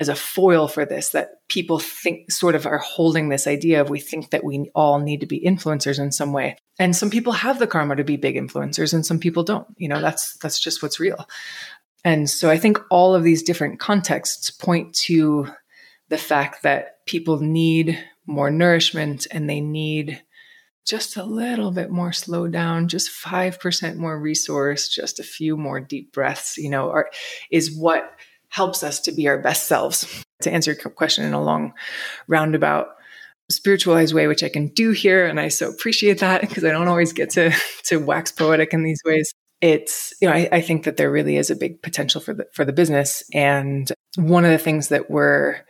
as 0.00 0.08
a 0.08 0.14
foil 0.14 0.68
for 0.68 0.86
this 0.86 1.10
that 1.10 1.46
people 1.48 1.78
think 1.78 2.30
sort 2.32 2.54
of 2.54 2.66
are 2.66 2.78
holding 2.78 3.28
this 3.28 3.46
idea 3.46 3.80
of 3.80 3.90
we 3.90 4.00
think 4.00 4.30
that 4.30 4.42
we 4.42 4.70
all 4.74 4.98
need 4.98 5.20
to 5.20 5.26
be 5.26 5.38
influencers 5.40 5.98
in 5.98 6.10
some 6.10 6.32
way 6.32 6.56
and 6.78 6.96
some 6.96 7.10
people 7.10 7.32
have 7.32 7.58
the 7.58 7.66
karma 7.66 7.94
to 7.94 8.02
be 8.02 8.16
big 8.16 8.34
influencers 8.34 8.94
and 8.94 9.06
some 9.06 9.18
people 9.18 9.44
don't 9.44 9.66
you 9.76 9.88
know 9.88 10.00
that's 10.00 10.36
that's 10.38 10.58
just 10.58 10.82
what's 10.82 10.98
real 10.98 11.28
and 12.04 12.28
so 12.28 12.50
I 12.50 12.58
think 12.58 12.78
all 12.90 13.14
of 13.14 13.22
these 13.22 13.42
different 13.42 13.78
contexts 13.78 14.50
point 14.50 14.94
to 15.06 15.48
the 16.08 16.18
fact 16.18 16.62
that 16.62 17.04
people 17.06 17.38
need 17.38 17.98
more 18.26 18.50
nourishment 18.50 19.26
and 19.30 19.48
they 19.48 19.60
need 19.60 20.22
just 20.84 21.16
a 21.16 21.24
little 21.24 21.70
bit 21.70 21.90
more 21.90 22.12
slow 22.12 22.48
down, 22.48 22.88
just 22.88 23.10
5% 23.10 23.96
more 23.96 24.18
resource, 24.18 24.88
just 24.88 25.20
a 25.20 25.24
few 25.24 25.56
more 25.56 25.80
deep 25.80 26.12
breaths, 26.12 26.56
you 26.56 26.68
know, 26.68 26.90
are, 26.90 27.10
is 27.50 27.76
what 27.76 28.12
helps 28.48 28.82
us 28.82 29.00
to 29.00 29.12
be 29.12 29.28
our 29.28 29.38
best 29.38 29.66
selves. 29.66 30.24
To 30.42 30.52
answer 30.52 30.72
your 30.72 30.90
question 30.90 31.24
in 31.24 31.34
a 31.34 31.42
long 31.42 31.72
roundabout, 32.26 32.88
spiritualized 33.48 34.12
way, 34.12 34.26
which 34.26 34.42
I 34.42 34.48
can 34.48 34.68
do 34.68 34.90
here. 34.90 35.26
And 35.26 35.38
I 35.38 35.48
so 35.48 35.68
appreciate 35.68 36.18
that 36.18 36.40
because 36.40 36.64
I 36.64 36.72
don't 36.72 36.88
always 36.88 37.12
get 37.12 37.30
to, 37.30 37.52
to 37.84 37.98
wax 37.98 38.32
poetic 38.32 38.72
in 38.72 38.82
these 38.82 39.00
ways 39.04 39.32
it's 39.60 40.12
you 40.20 40.28
know 40.28 40.34
I, 40.34 40.48
I, 40.50 40.60
think 40.60 40.82
that 40.84 40.96
there 40.96 41.08
really 41.08 41.36
is 41.36 41.48
a 41.48 41.54
big 41.54 41.82
potential 41.82 42.20
for 42.20 42.34
the 42.34 42.48
for 42.52 42.64
the 42.64 42.72
business 42.72 43.22
and 43.32 43.92
one 44.16 44.44
of 44.44 44.50
the 44.50 44.58
things 44.58 44.88
that 44.88 45.08
we're 45.08 45.60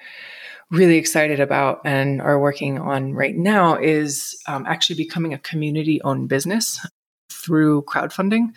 really 0.73 0.97
excited 0.97 1.39
about 1.39 1.83
and 1.85 2.21
are 2.21 2.41
working 2.41 2.79
on 2.79 3.13
right 3.13 3.37
now 3.37 3.77
is 3.77 4.37
um, 4.47 4.65
actually 4.67 4.97
becoming 4.97 5.35
a 5.35 5.39
community 5.39 6.01
owned 6.03 6.29
business 6.29 6.85
through 7.31 7.83
crowdfunding 7.83 8.55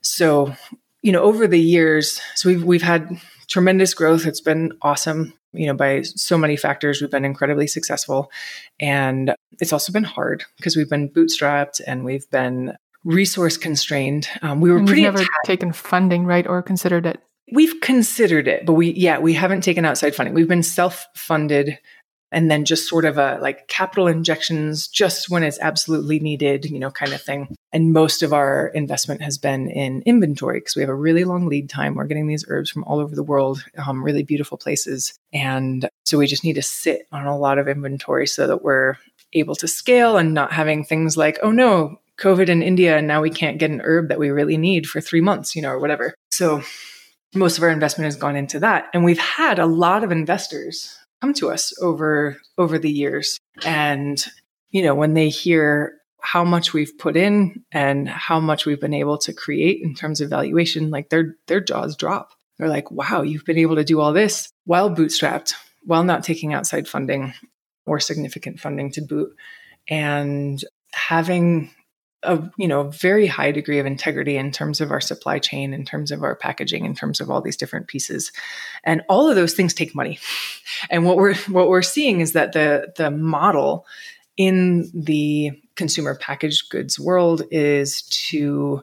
so 0.00 0.54
you 1.02 1.12
know 1.12 1.22
over 1.22 1.46
the 1.46 1.60
years 1.60 2.20
so 2.34 2.48
we've 2.48 2.64
we've 2.64 2.82
had 2.82 3.20
tremendous 3.48 3.94
growth 3.94 4.26
it's 4.26 4.40
been 4.40 4.72
awesome 4.82 5.32
you 5.52 5.66
know 5.66 5.74
by 5.74 6.02
so 6.02 6.38
many 6.38 6.56
factors 6.56 7.00
we've 7.00 7.10
been 7.10 7.24
incredibly 7.24 7.66
successful 7.66 8.30
and 8.78 9.34
it's 9.60 9.72
also 9.72 9.92
been 9.92 10.04
hard 10.04 10.44
because 10.56 10.76
we've 10.76 10.90
been 10.90 11.08
bootstrapped 11.08 11.80
and 11.86 12.04
we've 12.04 12.30
been 12.30 12.76
resource 13.04 13.56
constrained. 13.56 14.28
Um, 14.42 14.60
we 14.60 14.70
were 14.70 14.78
and 14.78 14.86
pretty 14.86 15.02
never 15.02 15.24
taken 15.44 15.72
funding, 15.72 16.24
right, 16.24 16.46
or 16.46 16.62
considered 16.62 17.06
it. 17.06 17.20
We've 17.52 17.80
considered 17.80 18.48
it, 18.48 18.66
but 18.66 18.74
we 18.74 18.92
yeah 18.92 19.18
we 19.18 19.34
haven't 19.34 19.62
taken 19.62 19.84
outside 19.84 20.14
funding. 20.14 20.34
We've 20.34 20.48
been 20.48 20.62
self 20.62 21.06
funded, 21.14 21.78
and 22.32 22.50
then 22.50 22.64
just 22.64 22.88
sort 22.88 23.04
of 23.04 23.18
a 23.18 23.38
like 23.40 23.68
capital 23.68 24.06
injections 24.06 24.86
just 24.88 25.30
when 25.30 25.42
it's 25.42 25.58
absolutely 25.60 26.20
needed, 26.20 26.64
you 26.64 26.78
know, 26.78 26.90
kind 26.90 27.12
of 27.12 27.20
thing. 27.20 27.54
And 27.72 27.92
most 27.92 28.22
of 28.22 28.32
our 28.32 28.68
investment 28.68 29.22
has 29.22 29.38
been 29.38 29.68
in 29.68 30.02
inventory 30.06 30.60
because 30.60 30.76
we 30.76 30.82
have 30.82 30.88
a 30.88 30.94
really 30.94 31.24
long 31.24 31.46
lead 31.46 31.68
time. 31.68 31.94
We're 31.94 32.04
getting 32.04 32.26
these 32.26 32.44
herbs 32.48 32.70
from 32.70 32.84
all 32.84 33.00
over 33.00 33.14
the 33.14 33.22
world, 33.22 33.64
um, 33.84 34.02
really 34.04 34.22
beautiful 34.22 34.58
places, 34.58 35.18
and 35.32 35.88
so 36.04 36.18
we 36.18 36.26
just 36.26 36.44
need 36.44 36.54
to 36.54 36.62
sit 36.62 37.06
on 37.12 37.26
a 37.26 37.38
lot 37.38 37.58
of 37.58 37.68
inventory 37.68 38.26
so 38.26 38.46
that 38.46 38.62
we're 38.62 38.96
able 39.32 39.54
to 39.56 39.68
scale 39.68 40.16
and 40.16 40.34
not 40.34 40.52
having 40.52 40.84
things 40.84 41.16
like, 41.16 41.38
oh 41.42 41.52
no, 41.52 42.00
COVID 42.18 42.48
in 42.48 42.62
India 42.62 42.96
and 42.96 43.06
now 43.06 43.22
we 43.22 43.30
can't 43.30 43.58
get 43.58 43.70
an 43.70 43.80
herb 43.82 44.08
that 44.08 44.18
we 44.18 44.30
really 44.30 44.56
need 44.56 44.86
for 44.86 45.00
three 45.00 45.20
months, 45.20 45.56
you 45.56 45.62
know, 45.62 45.70
or 45.70 45.78
whatever. 45.78 46.14
So 46.30 46.62
most 47.34 47.58
of 47.58 47.64
our 47.64 47.70
investment 47.70 48.06
has 48.06 48.16
gone 48.16 48.36
into 48.36 48.60
that. 48.60 48.88
And 48.92 49.04
we've 49.04 49.18
had 49.18 49.58
a 49.58 49.66
lot 49.66 50.04
of 50.04 50.12
investors 50.12 50.96
come 51.20 51.34
to 51.34 51.50
us 51.50 51.72
over 51.80 52.38
over 52.58 52.78
the 52.78 52.90
years. 52.90 53.38
And, 53.64 54.24
you 54.70 54.82
know, 54.82 54.94
when 54.94 55.14
they 55.14 55.28
hear 55.28 56.00
how 56.22 56.44
much 56.44 56.72
we've 56.72 56.96
put 56.98 57.16
in 57.16 57.64
and 57.72 58.08
how 58.08 58.40
much 58.40 58.66
we've 58.66 58.80
been 58.80 58.94
able 58.94 59.18
to 59.18 59.32
create 59.32 59.80
in 59.82 59.94
terms 59.94 60.20
of 60.20 60.30
valuation, 60.30 60.90
like 60.90 61.08
their 61.08 61.36
their 61.46 61.60
jaws 61.60 61.96
drop. 61.96 62.32
They're 62.58 62.68
like, 62.68 62.90
wow, 62.90 63.22
you've 63.22 63.46
been 63.46 63.56
able 63.58 63.76
to 63.76 63.84
do 63.84 64.00
all 64.00 64.12
this 64.12 64.50
while 64.64 64.94
bootstrapped, 64.94 65.54
while 65.84 66.04
not 66.04 66.24
taking 66.24 66.52
outside 66.52 66.86
funding 66.86 67.32
or 67.86 67.98
significant 68.00 68.60
funding 68.60 68.92
to 68.92 69.00
boot. 69.00 69.34
And 69.88 70.62
having 70.92 71.70
a 72.22 72.50
you 72.56 72.68
know 72.68 72.84
very 72.90 73.26
high 73.26 73.50
degree 73.50 73.78
of 73.78 73.86
integrity 73.86 74.36
in 74.36 74.50
terms 74.50 74.80
of 74.80 74.90
our 74.90 75.00
supply 75.00 75.38
chain 75.38 75.72
in 75.72 75.84
terms 75.84 76.10
of 76.10 76.22
our 76.22 76.36
packaging 76.36 76.84
in 76.84 76.94
terms 76.94 77.20
of 77.20 77.30
all 77.30 77.40
these 77.40 77.56
different 77.56 77.88
pieces. 77.88 78.32
And 78.84 79.02
all 79.08 79.28
of 79.28 79.36
those 79.36 79.54
things 79.54 79.74
take 79.74 79.94
money. 79.94 80.18
And 80.88 81.04
what 81.04 81.16
we're 81.16 81.34
what 81.48 81.68
we're 81.68 81.82
seeing 81.82 82.20
is 82.20 82.32
that 82.32 82.52
the 82.52 82.92
the 82.96 83.10
model 83.10 83.86
in 84.36 84.90
the 84.94 85.50
consumer 85.74 86.14
packaged 86.14 86.70
goods 86.70 86.98
world 86.98 87.42
is 87.50 88.02
to 88.30 88.82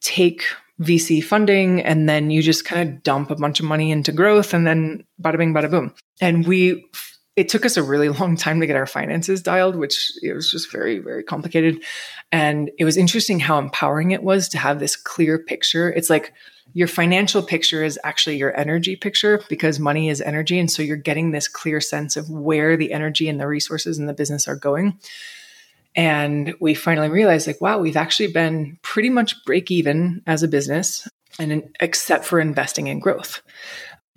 take 0.00 0.44
VC 0.80 1.22
funding 1.22 1.80
and 1.80 2.08
then 2.08 2.30
you 2.30 2.42
just 2.42 2.64
kind 2.64 2.88
of 2.88 3.02
dump 3.02 3.30
a 3.30 3.36
bunch 3.36 3.60
of 3.60 3.66
money 3.66 3.90
into 3.90 4.12
growth 4.12 4.54
and 4.54 4.66
then 4.66 5.04
bada 5.20 5.36
bing 5.36 5.52
bada 5.52 5.70
boom. 5.70 5.94
And 6.20 6.46
we 6.46 6.84
it 7.36 7.48
took 7.48 7.64
us 7.64 7.76
a 7.76 7.82
really 7.82 8.08
long 8.20 8.36
time 8.36 8.60
to 8.60 8.66
get 8.66 8.76
our 8.76 8.86
finances 8.86 9.42
dialed, 9.42 9.76
which 9.76 10.12
it 10.22 10.32
was 10.32 10.50
just 10.50 10.70
very, 10.70 10.98
very 10.98 11.22
complicated. 11.22 11.82
And 12.30 12.70
it 12.78 12.84
was 12.84 12.96
interesting 12.96 13.40
how 13.40 13.58
empowering 13.58 14.10
it 14.10 14.22
was 14.22 14.48
to 14.50 14.58
have 14.58 14.78
this 14.78 14.96
clear 14.96 15.38
picture. 15.38 15.90
It's 15.92 16.10
like 16.10 16.32
your 16.74 16.88
financial 16.88 17.42
picture 17.42 17.84
is 17.84 17.98
actually 18.04 18.36
your 18.36 18.56
energy 18.58 18.96
picture 18.96 19.42
because 19.48 19.78
money 19.78 20.08
is 20.08 20.20
energy. 20.20 20.58
And 20.58 20.70
so 20.70 20.82
you're 20.82 20.96
getting 20.96 21.30
this 21.30 21.48
clear 21.48 21.80
sense 21.80 22.16
of 22.16 22.30
where 22.30 22.76
the 22.76 22.92
energy 22.92 23.28
and 23.28 23.38
the 23.38 23.46
resources 23.46 23.98
in 23.98 24.06
the 24.06 24.14
business 24.14 24.48
are 24.48 24.56
going. 24.56 24.98
And 25.94 26.54
we 26.60 26.74
finally 26.74 27.10
realized 27.10 27.46
like, 27.46 27.60
wow, 27.60 27.78
we've 27.78 27.96
actually 27.98 28.32
been 28.32 28.78
pretty 28.80 29.10
much 29.10 29.44
break 29.44 29.70
even 29.70 30.22
as 30.26 30.42
a 30.42 30.48
business 30.48 31.06
and 31.38 31.70
except 31.80 32.24
for 32.24 32.40
investing 32.40 32.86
in 32.86 32.98
growth. 32.98 33.42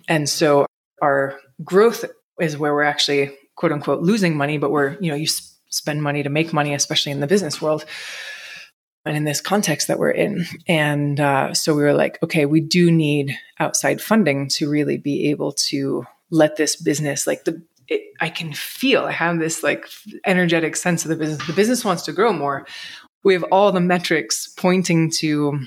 And 0.08 0.28
so 0.28 0.66
our 1.02 1.38
growth 1.62 2.06
is 2.40 2.56
where 2.56 2.74
we're 2.74 2.82
actually 2.82 3.36
quote 3.54 3.72
unquote 3.72 4.02
losing 4.02 4.36
money, 4.36 4.58
but 4.58 4.70
we're, 4.70 4.96
you 5.00 5.10
know, 5.10 5.16
you 5.16 5.26
spend 5.68 6.02
money 6.02 6.22
to 6.22 6.28
make 6.28 6.52
money, 6.52 6.74
especially 6.74 7.12
in 7.12 7.20
the 7.20 7.26
business 7.26 7.60
world 7.60 7.84
and 9.04 9.16
in 9.16 9.24
this 9.24 9.40
context 9.40 9.88
that 9.88 9.98
we're 9.98 10.10
in. 10.10 10.44
And 10.66 11.20
uh, 11.20 11.54
so 11.54 11.74
we 11.74 11.82
were 11.82 11.94
like, 11.94 12.22
okay, 12.22 12.44
we 12.44 12.60
do 12.60 12.90
need 12.90 13.36
outside 13.58 14.00
funding 14.00 14.48
to 14.50 14.68
really 14.68 14.98
be 14.98 15.30
able 15.30 15.52
to 15.52 16.04
let 16.30 16.56
this 16.56 16.76
business, 16.76 17.26
like 17.26 17.44
the, 17.44 17.62
it, 17.88 18.02
I 18.20 18.30
can 18.30 18.52
feel, 18.52 19.04
I 19.04 19.12
have 19.12 19.38
this 19.38 19.62
like 19.62 19.86
energetic 20.24 20.74
sense 20.76 21.04
of 21.04 21.08
the 21.08 21.16
business. 21.16 21.46
The 21.46 21.52
business 21.52 21.84
wants 21.84 22.02
to 22.04 22.12
grow 22.12 22.32
more. 22.32 22.66
We 23.22 23.32
have 23.34 23.44
all 23.44 23.70
the 23.70 23.80
metrics 23.80 24.48
pointing 24.56 25.10
to 25.18 25.60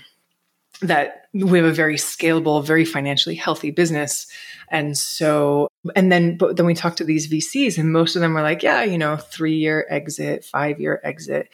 that 0.81 1.27
we 1.33 1.57
have 1.59 1.67
a 1.67 1.73
very 1.73 1.95
scalable, 1.95 2.63
very 2.63 2.85
financially 2.85 3.35
healthy 3.35 3.71
business. 3.71 4.27
And 4.69 4.97
so, 4.97 5.67
and 5.95 6.11
then, 6.11 6.37
but 6.37 6.55
then 6.55 6.65
we 6.65 6.73
talked 6.73 6.97
to 6.99 7.03
these 7.03 7.27
VCs 7.27 7.77
and 7.77 7.91
most 7.91 8.15
of 8.15 8.21
them 8.21 8.33
were 8.33 8.41
like, 8.41 8.63
yeah, 8.63 8.83
you 8.83 8.97
know, 8.97 9.17
three 9.17 9.55
year 9.55 9.85
exit, 9.89 10.45
five 10.45 10.79
year 10.79 11.01
exit. 11.03 11.49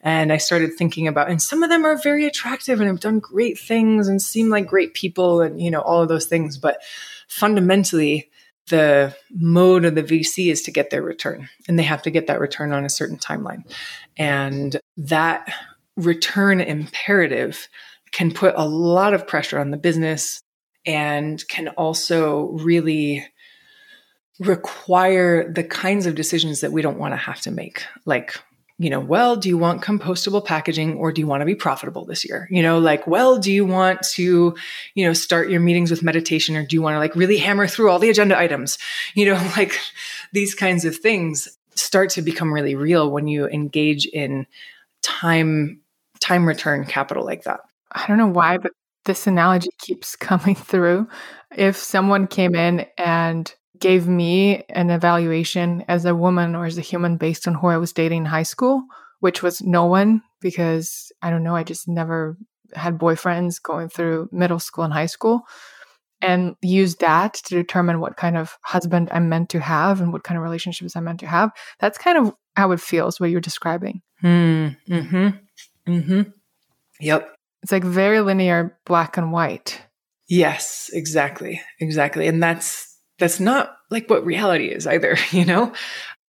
And 0.00 0.32
I 0.32 0.38
started 0.38 0.74
thinking 0.74 1.08
about, 1.08 1.30
and 1.30 1.40
some 1.40 1.62
of 1.62 1.70
them 1.70 1.84
are 1.84 1.96
very 1.96 2.26
attractive 2.26 2.80
and 2.80 2.88
have 2.88 3.00
done 3.00 3.20
great 3.20 3.58
things 3.58 4.08
and 4.08 4.20
seem 4.20 4.50
like 4.50 4.66
great 4.66 4.94
people 4.94 5.40
and, 5.40 5.60
you 5.60 5.70
know, 5.70 5.80
all 5.80 6.02
of 6.02 6.08
those 6.08 6.26
things. 6.26 6.58
But 6.58 6.82
fundamentally, 7.28 8.30
the 8.68 9.14
mode 9.30 9.84
of 9.84 9.94
the 9.94 10.02
VC 10.02 10.50
is 10.50 10.62
to 10.62 10.70
get 10.70 10.90
their 10.90 11.02
return 11.02 11.48
and 11.68 11.78
they 11.78 11.82
have 11.82 12.02
to 12.02 12.10
get 12.10 12.26
that 12.26 12.40
return 12.40 12.72
on 12.72 12.84
a 12.84 12.90
certain 12.90 13.18
timeline. 13.18 13.62
And 14.16 14.80
that 14.96 15.52
return 15.96 16.60
imperative 16.60 17.68
can 18.14 18.30
put 18.30 18.54
a 18.56 18.64
lot 18.64 19.12
of 19.12 19.26
pressure 19.26 19.58
on 19.58 19.72
the 19.72 19.76
business 19.76 20.40
and 20.86 21.46
can 21.48 21.68
also 21.70 22.44
really 22.52 23.26
require 24.38 25.52
the 25.52 25.64
kinds 25.64 26.06
of 26.06 26.14
decisions 26.14 26.60
that 26.60 26.72
we 26.72 26.80
don't 26.80 26.98
want 26.98 27.12
to 27.12 27.16
have 27.16 27.40
to 27.42 27.50
make. 27.50 27.84
Like 28.06 28.38
you 28.76 28.90
know 28.90 28.98
well 28.98 29.36
do 29.36 29.48
you 29.48 29.56
want 29.56 29.82
compostable 29.82 30.44
packaging 30.44 30.96
or 30.96 31.12
do 31.12 31.20
you 31.20 31.28
want 31.28 31.40
to 31.40 31.44
be 31.44 31.54
profitable 31.56 32.04
this 32.04 32.24
year? 32.24 32.48
You 32.50 32.62
know 32.62 32.78
like 32.78 33.06
well 33.06 33.38
do 33.38 33.52
you 33.52 33.64
want 33.64 34.02
to 34.14 34.54
you 34.94 35.06
know 35.06 35.12
start 35.12 35.50
your 35.50 35.60
meetings 35.60 35.90
with 35.90 36.02
meditation 36.02 36.56
or 36.56 36.64
do 36.64 36.76
you 36.76 36.82
want 36.82 36.94
to 36.94 36.98
like 36.98 37.16
really 37.16 37.38
hammer 37.38 37.66
through 37.66 37.90
all 37.90 37.98
the 37.98 38.10
agenda 38.10 38.38
items? 38.38 38.78
You 39.14 39.26
know 39.26 39.52
like 39.56 39.78
these 40.32 40.54
kinds 40.54 40.84
of 40.84 40.96
things 40.96 41.56
start 41.74 42.10
to 42.10 42.22
become 42.22 42.54
really 42.54 42.76
real 42.76 43.10
when 43.10 43.26
you 43.26 43.48
engage 43.48 44.06
in 44.06 44.46
time 45.02 45.80
time 46.20 46.46
return 46.46 46.84
capital 46.84 47.24
like 47.24 47.42
that 47.42 47.60
I 47.94 48.06
don't 48.06 48.18
know 48.18 48.26
why, 48.26 48.58
but 48.58 48.72
this 49.04 49.26
analogy 49.26 49.70
keeps 49.78 50.16
coming 50.16 50.54
through. 50.54 51.08
If 51.56 51.76
someone 51.76 52.26
came 52.26 52.54
in 52.54 52.86
and 52.98 53.52
gave 53.78 54.06
me 54.08 54.64
an 54.70 54.90
evaluation 54.90 55.84
as 55.88 56.04
a 56.04 56.14
woman 56.14 56.54
or 56.54 56.64
as 56.64 56.78
a 56.78 56.82
human 56.82 57.16
based 57.16 57.46
on 57.46 57.54
who 57.54 57.68
I 57.68 57.76
was 57.76 57.92
dating 57.92 58.18
in 58.18 58.24
high 58.26 58.44
school, 58.44 58.82
which 59.20 59.42
was 59.42 59.62
no 59.62 59.86
one 59.86 60.22
because 60.40 61.12
I 61.22 61.30
don't 61.30 61.42
know, 61.42 61.56
I 61.56 61.64
just 61.64 61.88
never 61.88 62.36
had 62.74 62.98
boyfriends 62.98 63.62
going 63.62 63.88
through 63.88 64.28
middle 64.32 64.58
school 64.58 64.84
and 64.84 64.92
high 64.92 65.06
school 65.06 65.42
and 66.22 66.56
use 66.62 66.96
that 66.96 67.34
to 67.34 67.54
determine 67.54 68.00
what 68.00 68.16
kind 68.16 68.36
of 68.36 68.56
husband 68.62 69.08
I'm 69.12 69.28
meant 69.28 69.50
to 69.50 69.60
have 69.60 70.00
and 70.00 70.12
what 70.12 70.24
kind 70.24 70.38
of 70.38 70.44
relationships 70.44 70.96
I'm 70.96 71.04
meant 71.04 71.20
to 71.20 71.26
have. 71.26 71.50
That's 71.80 71.98
kind 71.98 72.18
of 72.18 72.34
how 72.56 72.72
it 72.72 72.80
feels 72.80 73.20
what 73.20 73.30
you're 73.30 73.40
describing. 73.40 74.00
Mm, 74.22 74.76
mm-hmm. 74.88 75.28
Mm-hmm. 75.92 76.22
Yep. 77.00 77.36
It's 77.64 77.72
like 77.72 77.82
very 77.82 78.20
linear 78.20 78.78
black 78.84 79.16
and 79.16 79.32
white. 79.32 79.80
Yes, 80.28 80.90
exactly. 80.92 81.62
Exactly. 81.80 82.28
And 82.28 82.42
that's 82.42 82.94
that's 83.18 83.40
not 83.40 83.74
like 83.90 84.10
what 84.10 84.26
reality 84.26 84.66
is 84.66 84.86
either, 84.86 85.16
you 85.30 85.46
know? 85.46 85.72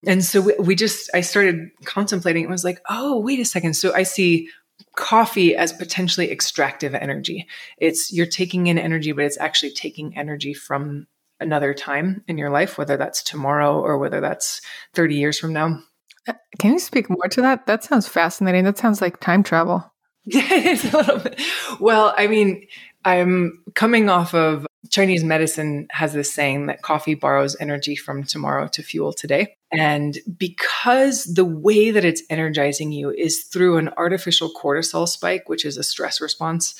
And 0.08 0.24
so 0.24 0.40
we, 0.40 0.54
we 0.60 0.76
just 0.76 1.10
I 1.14 1.20
started 1.20 1.72
contemplating 1.84 2.46
it 2.46 2.50
was 2.50 2.64
like, 2.64 2.80
"Oh, 2.90 3.20
wait 3.20 3.42
a 3.42 3.46
second. 3.46 3.74
So 3.74 3.94
I 3.94 4.04
see 4.04 4.48
coffee 4.96 5.58
as 5.58 5.74
potentially 5.74 6.32
extractive 6.32 6.96
energy. 6.96 7.48
It's 7.80 8.14
you're 8.14 8.28
taking 8.28 8.68
in 8.68 8.78
energy, 8.78 9.12
but 9.12 9.26
it's 9.26 9.40
actually 9.40 9.74
taking 9.74 10.18
energy 10.18 10.54
from 10.54 11.06
another 11.42 11.74
time 11.74 12.24
in 12.30 12.38
your 12.38 12.50
life, 12.50 12.78
whether 12.78 12.96
that's 12.96 13.22
tomorrow 13.22 13.78
or 13.82 13.98
whether 13.98 14.22
that's 14.22 14.62
30 14.94 15.16
years 15.16 15.38
from 15.38 15.52
now. 15.52 15.82
Uh, 16.30 16.34
can 16.60 16.72
you 16.72 16.80
speak 16.80 17.10
more 17.10 17.28
to 17.32 17.42
that? 17.42 17.66
That 17.66 17.84
sounds 17.84 18.08
fascinating. 18.08 18.64
That 18.64 18.78
sounds 18.78 19.02
like 19.02 19.20
time 19.20 19.44
travel. 19.44 19.92
It's 20.26 20.86
a 20.94 20.98
little 20.98 21.20
bit. 21.20 21.42
Well, 21.80 22.14
I 22.18 22.28
mean, 22.28 22.68
I'm 23.04 23.64
coming 23.76 24.10
off 24.10 24.34
of 24.34 24.66
Chinese 24.90 25.24
medicine 25.24 25.88
has 25.92 26.14
this 26.14 26.34
saying 26.34 26.68
that 26.68 26.82
coffee 26.82 27.16
borrows 27.16 27.56
energy 27.60 27.96
from 27.96 28.24
tomorrow 28.24 28.68
to 28.68 28.84
fuel 28.84 29.14
today. 29.14 29.56
And 29.72 30.18
because 30.38 31.26
the 31.26 31.46
way 31.46 31.92
that 31.92 32.06
it's 32.06 32.24
energizing 32.30 32.92
you 32.92 33.12
is 33.12 33.44
through 33.44 33.78
an 33.78 33.90
artificial 33.98 34.52
cortisol 34.54 35.08
spike, 35.08 35.50
which 35.50 35.66
is 35.66 35.78
a 35.78 35.84
stress 35.84 36.22
response, 36.22 36.76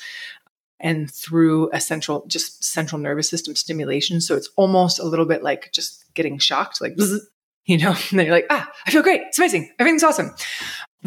and 0.78 1.10
through 1.10 1.70
a 1.72 1.80
central, 1.80 2.24
just 2.26 2.62
central 2.62 3.00
nervous 3.00 3.28
system 3.28 3.56
stimulation. 3.56 4.20
So 4.20 4.34
it's 4.34 4.50
almost 4.56 4.98
a 4.98 5.04
little 5.04 5.26
bit 5.26 5.42
like 5.42 5.72
just 5.72 6.04
getting 6.14 6.38
shocked, 6.38 6.80
like, 6.80 6.96
you 7.66 7.78
know, 7.78 7.90
and 8.10 8.18
then 8.18 8.26
you're 8.26 8.34
like, 8.34 8.46
ah, 8.50 8.70
I 8.86 8.90
feel 8.90 9.02
great. 9.02 9.22
It's 9.22 9.38
amazing. 9.38 9.70
Everything's 9.78 10.04
awesome 10.04 10.34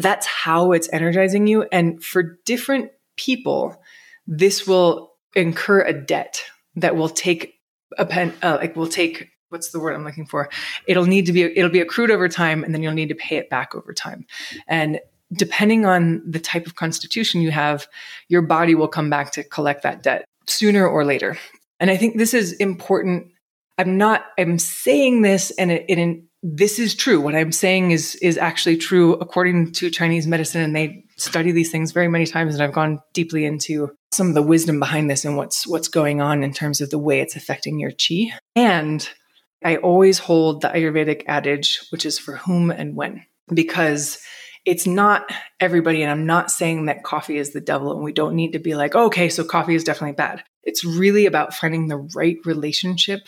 that's 0.02 0.26
how 0.26 0.72
it's 0.72 0.88
energizing 0.92 1.46
you. 1.46 1.66
And 1.70 2.02
for 2.02 2.38
different 2.44 2.90
people, 3.16 3.80
this 4.26 4.66
will 4.66 5.12
incur 5.34 5.82
a 5.82 5.92
debt 5.92 6.42
that 6.76 6.96
will 6.96 7.08
take 7.08 7.54
a 7.98 8.06
pen, 8.06 8.32
uh, 8.42 8.58
like 8.60 8.76
will 8.76 8.86
take 8.86 9.30
what's 9.50 9.72
the 9.72 9.80
word 9.80 9.94
I'm 9.94 10.04
looking 10.04 10.26
for? 10.26 10.48
It'll 10.86 11.06
need 11.06 11.26
to 11.26 11.32
be, 11.32 11.42
it'll 11.42 11.70
be 11.70 11.80
accrued 11.80 12.10
over 12.10 12.28
time 12.28 12.64
and 12.64 12.72
then 12.72 12.82
you'll 12.82 12.94
need 12.94 13.08
to 13.08 13.14
pay 13.14 13.36
it 13.36 13.50
back 13.50 13.74
over 13.74 13.92
time. 13.92 14.26
And 14.68 15.00
depending 15.32 15.86
on 15.86 16.22
the 16.24 16.38
type 16.38 16.66
of 16.66 16.76
constitution 16.76 17.40
you 17.40 17.50
have, 17.50 17.86
your 18.28 18.42
body 18.42 18.74
will 18.74 18.88
come 18.88 19.10
back 19.10 19.32
to 19.32 19.44
collect 19.44 19.82
that 19.82 20.02
debt 20.02 20.24
sooner 20.46 20.86
or 20.86 21.04
later. 21.04 21.36
And 21.78 21.90
I 21.90 21.96
think 21.96 22.16
this 22.16 22.34
is 22.34 22.52
important. 22.54 23.32
I'm 23.78 23.98
not, 23.98 24.26
I'm 24.38 24.58
saying 24.58 25.22
this 25.22 25.50
and 25.52 25.70
it, 25.70 25.84
it 25.88 25.98
this 26.42 26.78
is 26.78 26.94
true. 26.94 27.20
What 27.20 27.34
I'm 27.34 27.52
saying 27.52 27.90
is 27.90 28.14
is 28.16 28.38
actually 28.38 28.76
true 28.76 29.14
according 29.14 29.72
to 29.72 29.90
Chinese 29.90 30.26
medicine, 30.26 30.62
and 30.62 30.74
they 30.74 31.04
study 31.16 31.52
these 31.52 31.70
things 31.70 31.92
very 31.92 32.08
many 32.08 32.26
times. 32.26 32.54
And 32.54 32.62
I've 32.62 32.72
gone 32.72 33.00
deeply 33.12 33.44
into 33.44 33.90
some 34.10 34.28
of 34.28 34.34
the 34.34 34.42
wisdom 34.42 34.78
behind 34.78 35.10
this 35.10 35.24
and 35.24 35.36
what's 35.36 35.66
what's 35.66 35.88
going 35.88 36.20
on 36.20 36.42
in 36.42 36.52
terms 36.52 36.80
of 36.80 36.90
the 36.90 36.98
way 36.98 37.20
it's 37.20 37.36
affecting 37.36 37.78
your 37.78 37.92
chi. 37.92 38.32
And 38.56 39.06
I 39.62 39.76
always 39.76 40.18
hold 40.18 40.62
the 40.62 40.68
Ayurvedic 40.68 41.24
adage, 41.26 41.80
which 41.90 42.06
is 42.06 42.18
for 42.18 42.36
whom 42.36 42.70
and 42.70 42.96
when, 42.96 43.26
because 43.52 44.18
it's 44.64 44.86
not 44.86 45.30
everybody. 45.58 46.02
And 46.02 46.10
I'm 46.10 46.26
not 46.26 46.50
saying 46.50 46.86
that 46.86 47.04
coffee 47.04 47.36
is 47.36 47.52
the 47.52 47.60
devil, 47.60 47.92
and 47.92 48.02
we 48.02 48.12
don't 48.12 48.34
need 48.34 48.52
to 48.52 48.58
be 48.58 48.74
like, 48.74 48.94
oh, 48.94 49.06
okay, 49.06 49.28
so 49.28 49.44
coffee 49.44 49.74
is 49.74 49.84
definitely 49.84 50.14
bad. 50.14 50.42
It's 50.62 50.84
really 50.84 51.26
about 51.26 51.54
finding 51.54 51.88
the 51.88 52.08
right 52.14 52.38
relationship 52.46 53.20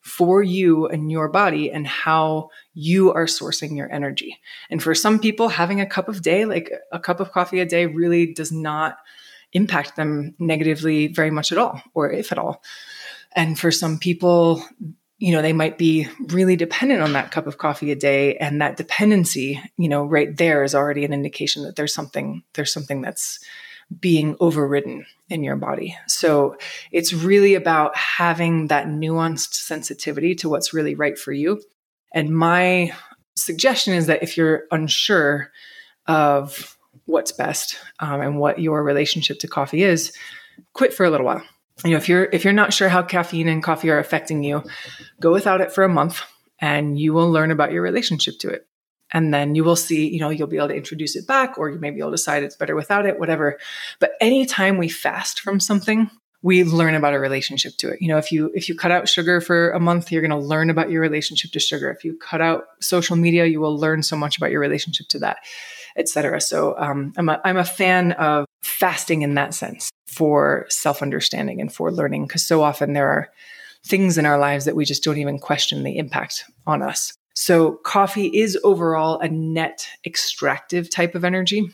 for 0.00 0.42
you 0.42 0.86
and 0.86 1.10
your 1.10 1.28
body 1.28 1.70
and 1.70 1.86
how 1.86 2.48
you 2.74 3.12
are 3.12 3.26
sourcing 3.26 3.76
your 3.76 3.92
energy. 3.92 4.38
And 4.70 4.82
for 4.82 4.94
some 4.94 5.18
people, 5.18 5.48
having 5.48 5.80
a 5.80 5.86
cup 5.86 6.08
of 6.08 6.22
day, 6.22 6.44
like 6.44 6.72
a 6.90 6.98
cup 6.98 7.20
of 7.20 7.32
coffee 7.32 7.60
a 7.60 7.66
day, 7.66 7.86
really 7.86 8.32
does 8.32 8.50
not 8.50 8.96
impact 9.52 9.96
them 9.96 10.34
negatively 10.38 11.08
very 11.08 11.30
much 11.30 11.52
at 11.52 11.58
all, 11.58 11.82
or 11.94 12.10
if 12.10 12.32
at 12.32 12.38
all. 12.38 12.62
And 13.36 13.58
for 13.58 13.70
some 13.70 13.98
people, 13.98 14.64
you 15.18 15.32
know, 15.32 15.42
they 15.42 15.52
might 15.52 15.76
be 15.76 16.08
really 16.28 16.56
dependent 16.56 17.02
on 17.02 17.12
that 17.12 17.30
cup 17.30 17.46
of 17.46 17.58
coffee 17.58 17.90
a 17.90 17.96
day. 17.96 18.36
And 18.36 18.60
that 18.60 18.76
dependency, 18.76 19.60
you 19.76 19.88
know, 19.88 20.04
right 20.04 20.34
there 20.36 20.64
is 20.64 20.74
already 20.74 21.04
an 21.04 21.12
indication 21.12 21.62
that 21.64 21.76
there's 21.76 21.92
something, 21.92 22.42
there's 22.54 22.72
something 22.72 23.02
that's 23.02 23.38
being 23.98 24.36
overridden 24.38 25.06
in 25.28 25.42
your 25.42 25.56
body. 25.56 25.96
So 26.06 26.56
it's 26.92 27.12
really 27.12 27.54
about 27.54 27.96
having 27.96 28.68
that 28.68 28.86
nuanced 28.86 29.54
sensitivity 29.54 30.34
to 30.36 30.48
what's 30.48 30.72
really 30.72 30.94
right 30.94 31.18
for 31.18 31.32
you. 31.32 31.60
And 32.14 32.30
my 32.30 32.92
suggestion 33.34 33.94
is 33.94 34.06
that 34.06 34.22
if 34.22 34.36
you're 34.36 34.64
unsure 34.70 35.50
of 36.06 36.76
what's 37.06 37.32
best 37.32 37.78
um, 37.98 38.20
and 38.20 38.38
what 38.38 38.60
your 38.60 38.82
relationship 38.82 39.40
to 39.40 39.48
coffee 39.48 39.82
is, 39.82 40.12
quit 40.72 40.94
for 40.94 41.04
a 41.04 41.10
little 41.10 41.26
while. 41.26 41.42
You 41.84 41.92
know, 41.92 41.96
if 41.96 42.08
you're 42.08 42.24
if 42.24 42.44
you're 42.44 42.52
not 42.52 42.74
sure 42.74 42.88
how 42.88 43.02
caffeine 43.02 43.48
and 43.48 43.62
coffee 43.62 43.90
are 43.90 43.98
affecting 43.98 44.44
you, 44.44 44.62
go 45.20 45.32
without 45.32 45.60
it 45.60 45.72
for 45.72 45.82
a 45.82 45.88
month 45.88 46.20
and 46.60 46.98
you 46.98 47.14
will 47.14 47.30
learn 47.30 47.50
about 47.50 47.72
your 47.72 47.82
relationship 47.82 48.38
to 48.40 48.50
it. 48.50 48.66
And 49.12 49.34
then 49.34 49.54
you 49.54 49.64
will 49.64 49.76
see, 49.76 50.08
you 50.08 50.20
know, 50.20 50.30
you'll 50.30 50.46
be 50.46 50.56
able 50.56 50.68
to 50.68 50.76
introduce 50.76 51.16
it 51.16 51.26
back, 51.26 51.58
or 51.58 51.70
you 51.70 51.78
may 51.78 51.90
be 51.90 52.00
able 52.00 52.10
to 52.10 52.16
decide 52.16 52.42
it's 52.42 52.56
better 52.56 52.76
without 52.76 53.06
it, 53.06 53.18
whatever. 53.18 53.58
But 53.98 54.12
anytime 54.20 54.78
we 54.78 54.88
fast 54.88 55.40
from 55.40 55.60
something, 55.60 56.10
we 56.42 56.64
learn 56.64 56.94
about 56.94 57.12
our 57.12 57.20
relationship 57.20 57.76
to 57.78 57.90
it. 57.90 58.00
You 58.00 58.08
know, 58.08 58.18
if 58.18 58.32
you 58.32 58.50
if 58.54 58.68
you 58.68 58.74
cut 58.74 58.90
out 58.90 59.08
sugar 59.08 59.40
for 59.40 59.70
a 59.72 59.80
month, 59.80 60.10
you're 60.10 60.22
going 60.22 60.30
to 60.30 60.36
learn 60.38 60.70
about 60.70 60.90
your 60.90 61.02
relationship 61.02 61.50
to 61.52 61.60
sugar. 61.60 61.90
If 61.90 62.04
you 62.04 62.16
cut 62.16 62.40
out 62.40 62.64
social 62.80 63.16
media, 63.16 63.44
you 63.46 63.60
will 63.60 63.76
learn 63.76 64.02
so 64.02 64.16
much 64.16 64.38
about 64.38 64.50
your 64.50 64.60
relationship 64.60 65.08
to 65.08 65.18
that, 65.18 65.38
etc. 65.96 66.40
So 66.40 66.78
um, 66.78 67.12
I'm 67.16 67.28
a 67.28 67.40
I'm 67.44 67.58
a 67.58 67.64
fan 67.64 68.12
of 68.12 68.46
fasting 68.62 69.22
in 69.22 69.34
that 69.34 69.52
sense 69.52 69.90
for 70.06 70.66
self 70.70 71.02
understanding 71.02 71.60
and 71.60 71.72
for 71.72 71.92
learning, 71.92 72.26
because 72.26 72.46
so 72.46 72.62
often 72.62 72.94
there 72.94 73.08
are 73.08 73.28
things 73.84 74.18
in 74.18 74.26
our 74.26 74.38
lives 74.38 74.64
that 74.64 74.76
we 74.76 74.84
just 74.84 75.02
don't 75.02 75.18
even 75.18 75.38
question 75.38 75.82
the 75.82 75.98
impact 75.98 76.44
on 76.66 76.82
us. 76.82 77.14
So 77.34 77.72
coffee 77.84 78.26
is 78.26 78.58
overall 78.64 79.18
a 79.20 79.28
net 79.28 79.88
extractive 80.04 80.90
type 80.90 81.14
of 81.14 81.24
energy 81.24 81.70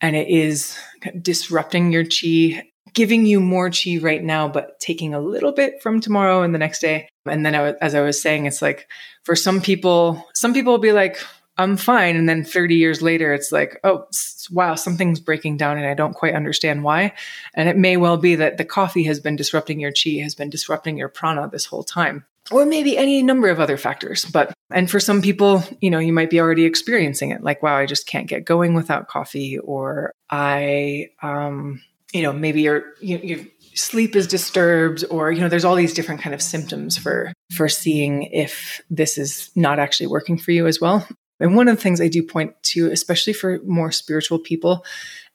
and 0.00 0.16
it 0.16 0.28
is 0.28 0.76
disrupting 1.20 1.92
your 1.92 2.04
chi, 2.04 2.68
giving 2.92 3.26
you 3.26 3.40
more 3.40 3.70
chi 3.70 3.98
right 4.00 4.22
now, 4.22 4.48
but 4.48 4.78
taking 4.80 5.14
a 5.14 5.20
little 5.20 5.52
bit 5.52 5.82
from 5.82 6.00
tomorrow 6.00 6.42
and 6.42 6.54
the 6.54 6.58
next 6.58 6.80
day. 6.80 7.08
And 7.26 7.44
then 7.44 7.54
I, 7.54 7.72
as 7.80 7.94
I 7.94 8.00
was 8.00 8.20
saying, 8.20 8.46
it's 8.46 8.62
like 8.62 8.88
for 9.24 9.36
some 9.36 9.60
people, 9.60 10.26
some 10.34 10.52
people 10.52 10.72
will 10.72 10.78
be 10.78 10.92
like, 10.92 11.18
I'm 11.56 11.76
fine. 11.76 12.16
And 12.16 12.28
then 12.28 12.42
30 12.42 12.74
years 12.74 13.02
later, 13.02 13.34
it's 13.34 13.52
like, 13.52 13.78
oh, 13.84 14.06
wow, 14.50 14.74
something's 14.74 15.20
breaking 15.20 15.58
down 15.58 15.76
and 15.76 15.86
I 15.86 15.94
don't 15.94 16.14
quite 16.14 16.34
understand 16.34 16.84
why. 16.84 17.12
And 17.54 17.68
it 17.68 17.76
may 17.76 17.98
well 17.98 18.16
be 18.16 18.34
that 18.36 18.56
the 18.56 18.64
coffee 18.64 19.04
has 19.04 19.20
been 19.20 19.36
disrupting 19.36 19.78
your 19.78 19.92
chi, 19.92 20.22
has 20.22 20.34
been 20.34 20.48
disrupting 20.48 20.96
your 20.96 21.08
prana 21.08 21.48
this 21.50 21.66
whole 21.66 21.84
time. 21.84 22.24
Or 22.50 22.66
maybe 22.66 22.98
any 22.98 23.22
number 23.22 23.48
of 23.48 23.60
other 23.60 23.76
factors. 23.76 24.24
But, 24.24 24.52
and 24.70 24.90
for 24.90 24.98
some 24.98 25.22
people, 25.22 25.62
you 25.80 25.90
know, 25.90 25.98
you 25.98 26.12
might 26.12 26.30
be 26.30 26.40
already 26.40 26.64
experiencing 26.64 27.30
it 27.30 27.42
like, 27.42 27.62
wow, 27.62 27.76
I 27.76 27.86
just 27.86 28.06
can't 28.06 28.26
get 28.26 28.44
going 28.44 28.74
without 28.74 29.08
coffee. 29.08 29.58
Or 29.58 30.12
I, 30.28 31.10
um, 31.22 31.80
you 32.12 32.22
know, 32.22 32.32
maybe 32.32 32.62
your, 32.62 32.94
your 33.00 33.38
sleep 33.74 34.16
is 34.16 34.26
disturbed 34.26 35.04
or, 35.10 35.30
you 35.30 35.40
know, 35.40 35.48
there's 35.48 35.64
all 35.64 35.76
these 35.76 35.94
different 35.94 36.20
kind 36.20 36.34
of 36.34 36.42
symptoms 36.42 36.98
for, 36.98 37.32
for 37.52 37.68
seeing 37.68 38.24
if 38.24 38.80
this 38.90 39.16
is 39.16 39.50
not 39.54 39.78
actually 39.78 40.08
working 40.08 40.36
for 40.36 40.50
you 40.50 40.66
as 40.66 40.80
well. 40.80 41.06
And 41.38 41.56
one 41.56 41.68
of 41.68 41.76
the 41.76 41.82
things 41.82 42.00
I 42.00 42.08
do 42.08 42.22
point 42.22 42.54
to, 42.64 42.90
especially 42.90 43.32
for 43.32 43.60
more 43.64 43.92
spiritual 43.92 44.40
people, 44.40 44.84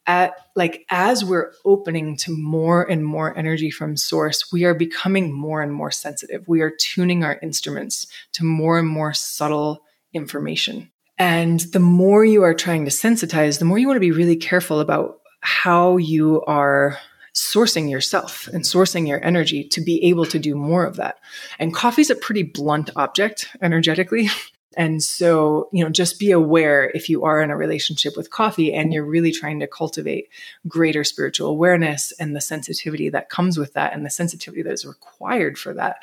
at 0.07 0.33
like 0.55 0.85
as 0.89 1.25
we're 1.25 1.53
opening 1.65 2.15
to 2.17 2.35
more 2.35 2.83
and 2.89 3.05
more 3.05 3.37
energy 3.37 3.71
from 3.71 3.97
source, 3.97 4.51
we 4.51 4.65
are 4.65 4.73
becoming 4.73 5.33
more 5.33 5.61
and 5.61 5.73
more 5.73 5.91
sensitive. 5.91 6.47
We 6.47 6.61
are 6.61 6.71
tuning 6.71 7.23
our 7.23 7.39
instruments 7.41 8.07
to 8.33 8.43
more 8.43 8.77
and 8.79 8.87
more 8.87 9.13
subtle 9.13 9.81
information. 10.13 10.91
And 11.17 11.61
the 11.61 11.79
more 11.79 12.25
you 12.25 12.43
are 12.43 12.53
trying 12.53 12.85
to 12.85 12.91
sensitize, 12.91 13.59
the 13.59 13.65
more 13.65 13.77
you 13.77 13.87
want 13.87 13.97
to 13.97 14.01
be 14.01 14.11
really 14.11 14.35
careful 14.35 14.79
about 14.79 15.19
how 15.39 15.97
you 15.97 16.41
are 16.45 16.97
sourcing 17.33 17.89
yourself 17.89 18.47
and 18.47 18.63
sourcing 18.63 19.07
your 19.07 19.23
energy 19.23 19.63
to 19.65 19.81
be 19.81 20.03
able 20.05 20.25
to 20.25 20.39
do 20.39 20.55
more 20.55 20.85
of 20.85 20.95
that. 20.95 21.19
And 21.59 21.73
coffee 21.73 22.01
is 22.01 22.09
a 22.09 22.15
pretty 22.15 22.43
blunt 22.43 22.89
object 22.95 23.49
energetically. 23.61 24.29
And 24.77 25.01
so, 25.01 25.69
you 25.71 25.83
know, 25.83 25.89
just 25.89 26.19
be 26.19 26.31
aware 26.31 26.91
if 26.93 27.09
you 27.09 27.23
are 27.23 27.41
in 27.41 27.51
a 27.51 27.57
relationship 27.57 28.17
with 28.17 28.29
coffee 28.29 28.73
and 28.73 28.93
you're 28.93 29.05
really 29.05 29.31
trying 29.31 29.59
to 29.59 29.67
cultivate 29.67 30.29
greater 30.67 31.03
spiritual 31.03 31.49
awareness 31.49 32.11
and 32.19 32.35
the 32.35 32.41
sensitivity 32.41 33.09
that 33.09 33.29
comes 33.29 33.57
with 33.57 33.73
that 33.73 33.93
and 33.93 34.05
the 34.05 34.09
sensitivity 34.09 34.61
that 34.61 34.73
is 34.73 34.85
required 34.85 35.57
for 35.57 35.73
that, 35.73 35.97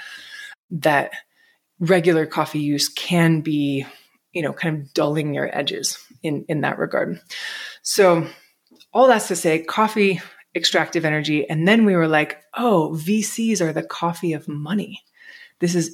that 0.70 1.12
regular 1.80 2.26
coffee 2.26 2.60
use 2.60 2.88
can 2.88 3.40
be, 3.40 3.84
you 4.32 4.42
know, 4.42 4.52
kind 4.52 4.76
of 4.76 4.94
dulling 4.94 5.34
your 5.34 5.54
edges 5.56 5.98
in, 6.22 6.44
in 6.48 6.62
that 6.62 6.78
regard. 6.78 7.20
So, 7.82 8.26
all 8.94 9.08
that's 9.08 9.28
to 9.28 9.36
say, 9.36 9.62
coffee, 9.62 10.20
extractive 10.54 11.04
energy. 11.04 11.48
And 11.48 11.66
then 11.66 11.84
we 11.84 11.96
were 11.96 12.08
like, 12.08 12.42
oh, 12.54 12.94
VCs 12.94 13.60
are 13.60 13.72
the 13.72 13.82
coffee 13.82 14.34
of 14.34 14.48
money. 14.48 15.02
This 15.60 15.74
is 15.74 15.90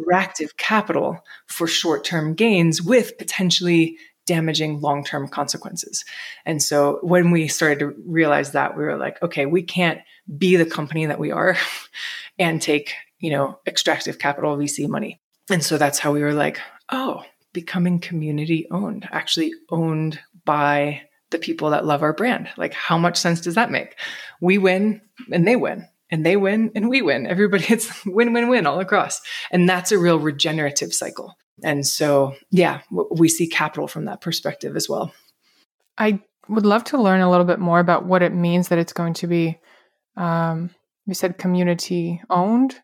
extractive 0.00 0.56
capital 0.56 1.18
for 1.46 1.66
short 1.66 2.04
term 2.04 2.34
gains 2.34 2.82
with 2.82 3.18
potentially 3.18 3.96
damaging 4.26 4.80
long 4.80 5.02
term 5.04 5.28
consequences. 5.28 6.04
And 6.44 6.62
so 6.62 7.00
when 7.02 7.30
we 7.30 7.48
started 7.48 7.80
to 7.80 7.94
realize 8.06 8.52
that, 8.52 8.76
we 8.76 8.84
were 8.84 8.96
like, 8.96 9.20
okay, 9.22 9.46
we 9.46 9.62
can't 9.62 10.00
be 10.38 10.56
the 10.56 10.66
company 10.66 11.06
that 11.06 11.18
we 11.18 11.32
are 11.32 11.56
and 12.38 12.62
take, 12.62 12.94
you 13.18 13.30
know, 13.30 13.58
extractive 13.66 14.18
capital 14.18 14.56
VC 14.56 14.88
money. 14.88 15.20
And 15.50 15.64
so 15.64 15.78
that's 15.78 15.98
how 15.98 16.12
we 16.12 16.22
were 16.22 16.34
like, 16.34 16.60
oh, 16.90 17.24
becoming 17.52 17.98
community 17.98 18.68
owned, 18.70 19.08
actually 19.10 19.52
owned 19.68 20.20
by 20.44 21.02
the 21.30 21.38
people 21.38 21.70
that 21.70 21.84
love 21.84 22.02
our 22.02 22.12
brand. 22.12 22.48
Like, 22.56 22.72
how 22.72 22.98
much 22.98 23.16
sense 23.16 23.40
does 23.40 23.56
that 23.56 23.70
make? 23.70 23.96
We 24.40 24.58
win 24.58 25.00
and 25.32 25.46
they 25.46 25.56
win 25.56 25.88
and 26.10 26.26
they 26.26 26.36
win 26.36 26.70
and 26.74 26.88
we 26.88 27.02
win. 27.02 27.26
Everybody 27.26 27.64
it's 27.68 28.04
win, 28.04 28.32
win, 28.32 28.48
win 28.48 28.66
all 28.66 28.80
across. 28.80 29.20
And 29.50 29.68
that's 29.68 29.92
a 29.92 29.98
real 29.98 30.18
regenerative 30.18 30.92
cycle. 30.92 31.36
And 31.62 31.86
so, 31.86 32.34
yeah, 32.50 32.80
we 32.90 33.28
see 33.28 33.46
capital 33.46 33.86
from 33.86 34.06
that 34.06 34.20
perspective 34.20 34.76
as 34.76 34.88
well. 34.88 35.12
I 35.98 36.20
would 36.48 36.66
love 36.66 36.84
to 36.84 37.00
learn 37.00 37.20
a 37.20 37.30
little 37.30 37.44
bit 37.44 37.58
more 37.58 37.80
about 37.80 38.06
what 38.06 38.22
it 38.22 38.32
means 38.32 38.68
that 38.68 38.78
it's 38.78 38.94
going 38.94 39.14
to 39.14 39.26
be, 39.26 39.58
um, 40.16 40.70
you 41.06 41.14
said 41.14 41.38
community 41.38 42.22
owned. 42.30 42.80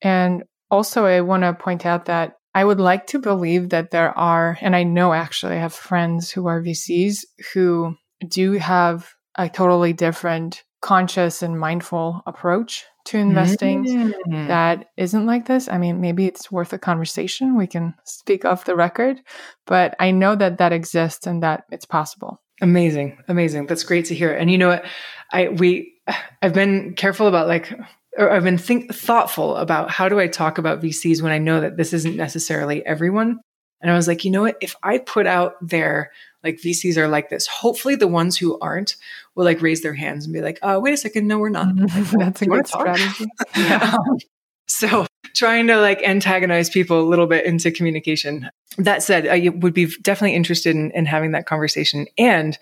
And 0.00 0.44
also, 0.70 1.06
I 1.06 1.22
want 1.22 1.42
to 1.42 1.54
point 1.54 1.84
out 1.84 2.04
that 2.04 2.34
I 2.54 2.64
would 2.64 2.80
like 2.80 3.08
to 3.08 3.18
believe 3.18 3.70
that 3.70 3.90
there 3.90 4.16
are, 4.16 4.56
and 4.60 4.76
I 4.76 4.84
know 4.84 5.12
actually 5.12 5.56
I 5.56 5.60
have 5.60 5.74
friends 5.74 6.30
who 6.30 6.46
are 6.46 6.62
VCs 6.62 7.24
who 7.52 7.96
do 8.26 8.52
have 8.52 9.10
a 9.36 9.48
totally 9.48 9.92
different 9.92 10.64
conscious 10.80 11.42
and 11.42 11.58
mindful 11.58 12.22
approach 12.26 12.84
to 13.06 13.18
investing 13.18 13.84
mm. 13.84 14.48
that 14.48 14.90
isn't 14.96 15.26
like 15.26 15.46
this. 15.46 15.68
I 15.68 15.78
mean, 15.78 16.00
maybe 16.00 16.26
it's 16.26 16.52
worth 16.52 16.72
a 16.72 16.78
conversation. 16.78 17.56
We 17.56 17.66
can 17.66 17.94
speak 18.04 18.44
off 18.44 18.66
the 18.66 18.76
record, 18.76 19.22
but 19.66 19.96
I 19.98 20.10
know 20.10 20.36
that 20.36 20.58
that 20.58 20.72
exists 20.72 21.26
and 21.26 21.42
that 21.42 21.64
it's 21.70 21.86
possible. 21.86 22.40
Amazing. 22.60 23.18
Amazing. 23.28 23.66
That's 23.66 23.84
great 23.84 24.06
to 24.06 24.14
hear. 24.14 24.32
And 24.34 24.50
you 24.50 24.58
know 24.58 24.68
what? 24.68 24.84
I, 25.32 25.48
we, 25.48 25.94
I've 26.42 26.54
been 26.54 26.94
careful 26.94 27.28
about 27.28 27.48
like, 27.48 27.72
or 28.18 28.30
I've 28.30 28.44
been 28.44 28.58
think 28.58 28.94
thoughtful 28.94 29.56
about 29.56 29.90
how 29.90 30.08
do 30.08 30.20
I 30.20 30.26
talk 30.26 30.58
about 30.58 30.82
VCs 30.82 31.22
when 31.22 31.32
I 31.32 31.38
know 31.38 31.60
that 31.60 31.76
this 31.76 31.92
isn't 31.92 32.16
necessarily 32.16 32.84
everyone. 32.84 33.40
And 33.80 33.90
I 33.90 33.94
was 33.94 34.08
like, 34.08 34.24
you 34.24 34.30
know 34.30 34.42
what? 34.42 34.56
If 34.60 34.74
I 34.82 34.98
put 34.98 35.26
out 35.26 35.54
there 35.60 36.10
like 36.42 36.56
VCs 36.56 36.96
are 36.96 37.08
like 37.08 37.30
this, 37.30 37.46
hopefully 37.46 37.94
the 37.94 38.08
ones 38.08 38.36
who 38.36 38.58
aren't 38.60 38.96
will 39.34 39.44
like 39.44 39.62
raise 39.62 39.82
their 39.82 39.94
hands 39.94 40.24
and 40.24 40.32
be 40.32 40.40
like, 40.40 40.58
oh, 40.62 40.80
wait 40.80 40.94
a 40.94 40.96
second, 40.96 41.26
no, 41.26 41.38
we're 41.38 41.48
not. 41.48 41.68
That's 41.76 42.42
a 42.42 42.46
good 42.46 42.66
strategy. 42.66 43.26
yeah. 43.56 43.94
Um, 43.94 44.18
so 44.66 45.06
trying 45.34 45.66
to 45.68 45.80
like 45.80 46.02
antagonize 46.02 46.68
people 46.68 47.00
a 47.00 47.08
little 47.08 47.26
bit 47.26 47.44
into 47.44 47.70
communication. 47.70 48.50
That 48.76 49.02
said, 49.02 49.26
I 49.26 49.48
would 49.48 49.74
be 49.74 49.86
definitely 50.02 50.36
interested 50.36 50.74
in, 50.76 50.90
in 50.92 51.06
having 51.06 51.32
that 51.32 51.46
conversation. 51.46 52.06
And 52.16 52.58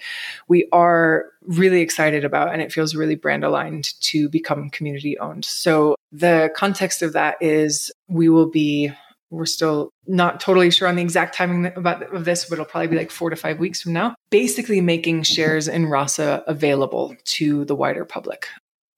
we 0.48 0.68
are 0.72 1.26
really 1.42 1.80
excited 1.80 2.24
about, 2.24 2.52
and 2.52 2.62
it 2.62 2.72
feels 2.72 2.94
really 2.94 3.16
brand 3.16 3.44
aligned 3.44 4.00
to 4.02 4.28
become 4.28 4.70
community 4.70 5.18
owned. 5.18 5.44
So 5.44 5.96
the 6.12 6.50
context 6.54 7.02
of 7.02 7.12
that 7.12 7.36
is 7.40 7.90
we 8.08 8.28
will 8.28 8.48
be 8.48 8.92
we're 9.30 9.46
still 9.46 9.90
not 10.06 10.40
totally 10.40 10.70
sure 10.70 10.88
on 10.88 10.96
the 10.96 11.02
exact 11.02 11.34
timing 11.34 11.66
about 11.76 12.14
of 12.14 12.24
this, 12.24 12.44
but 12.44 12.54
it'll 12.54 12.64
probably 12.64 12.88
be 12.88 12.96
like 12.96 13.10
four 13.10 13.30
to 13.30 13.36
five 13.36 13.58
weeks 13.58 13.82
from 13.82 13.92
now. 13.92 14.14
Basically, 14.30 14.80
making 14.80 15.22
shares 15.24 15.68
in 15.68 15.86
Rasa 15.86 16.44
available 16.46 17.16
to 17.24 17.64
the 17.64 17.74
wider 17.74 18.04
public. 18.04 18.46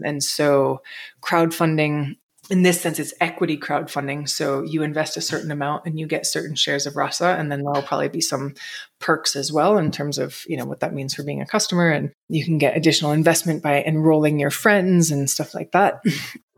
And 0.04 0.22
so, 0.22 0.82
crowdfunding 1.22 2.16
in 2.50 2.62
this 2.62 2.80
sense, 2.80 2.98
it's 2.98 3.12
equity 3.20 3.58
crowdfunding. 3.58 4.28
So 4.28 4.62
you 4.62 4.82
invest 4.82 5.16
a 5.16 5.20
certain 5.20 5.50
amount 5.50 5.84
and 5.84 5.98
you 5.98 6.06
get 6.06 6.24
certain 6.24 6.54
shares 6.54 6.86
of 6.86 6.96
Rasa, 6.96 7.36
and 7.38 7.52
then 7.52 7.62
there'll 7.62 7.82
probably 7.82 8.08
be 8.08 8.20
some 8.20 8.54
perks 9.00 9.36
as 9.36 9.52
well 9.52 9.76
in 9.76 9.90
terms 9.90 10.18
of 10.18 10.44
you 10.46 10.56
know 10.56 10.64
what 10.64 10.80
that 10.80 10.94
means 10.94 11.14
for 11.14 11.22
being 11.22 11.42
a 11.42 11.46
customer, 11.46 11.90
and 11.90 12.10
you 12.28 12.44
can 12.44 12.58
get 12.58 12.76
additional 12.76 13.12
investment 13.12 13.62
by 13.62 13.82
enrolling 13.82 14.38
your 14.38 14.50
friends 14.50 15.10
and 15.10 15.28
stuff 15.28 15.54
like 15.54 15.72
that. 15.72 16.00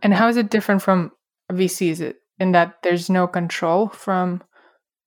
And 0.02 0.14
how 0.14 0.28
is 0.28 0.36
it 0.36 0.48
different 0.48 0.80
from 0.80 1.12
VC? 1.52 1.90
Is 1.90 2.00
it 2.00 2.19
in 2.40 2.52
that 2.52 2.82
there's 2.82 3.08
no 3.08 3.28
control 3.28 3.88
from 3.88 4.42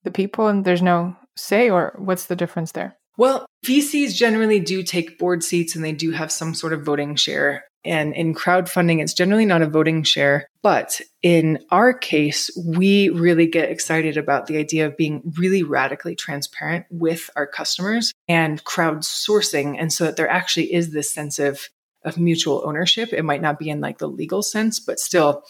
the 0.04 0.10
people 0.10 0.46
and 0.46 0.64
there's 0.64 0.82
no 0.82 1.16
say, 1.36 1.68
or 1.68 1.94
what's 1.98 2.26
the 2.26 2.36
difference 2.36 2.72
there? 2.72 2.96
Well, 3.16 3.46
VCs 3.66 4.14
generally 4.14 4.60
do 4.60 4.82
take 4.82 5.18
board 5.18 5.42
seats 5.44 5.74
and 5.74 5.84
they 5.84 5.92
do 5.92 6.12
have 6.12 6.32
some 6.32 6.54
sort 6.54 6.72
of 6.72 6.84
voting 6.84 7.16
share. 7.16 7.64
And 7.84 8.14
in 8.14 8.34
crowdfunding, 8.34 9.02
it's 9.02 9.12
generally 9.12 9.44
not 9.44 9.60
a 9.60 9.68
voting 9.68 10.04
share. 10.04 10.48
But 10.62 11.00
in 11.22 11.58
our 11.70 11.92
case, 11.92 12.50
we 12.66 13.10
really 13.10 13.46
get 13.46 13.70
excited 13.70 14.16
about 14.16 14.46
the 14.46 14.56
idea 14.56 14.86
of 14.86 14.96
being 14.96 15.22
really 15.36 15.62
radically 15.62 16.16
transparent 16.16 16.86
with 16.90 17.28
our 17.36 17.46
customers 17.46 18.12
and 18.26 18.64
crowdsourcing. 18.64 19.76
And 19.78 19.92
so 19.92 20.04
that 20.04 20.16
there 20.16 20.30
actually 20.30 20.72
is 20.72 20.92
this 20.92 21.12
sense 21.12 21.38
of 21.38 21.68
of 22.04 22.18
mutual 22.18 22.62
ownership. 22.64 23.12
It 23.12 23.24
might 23.24 23.42
not 23.42 23.58
be 23.58 23.70
in 23.70 23.80
like 23.80 23.98
the 23.98 24.08
legal 24.08 24.42
sense, 24.42 24.78
but 24.78 25.00
still 25.00 25.42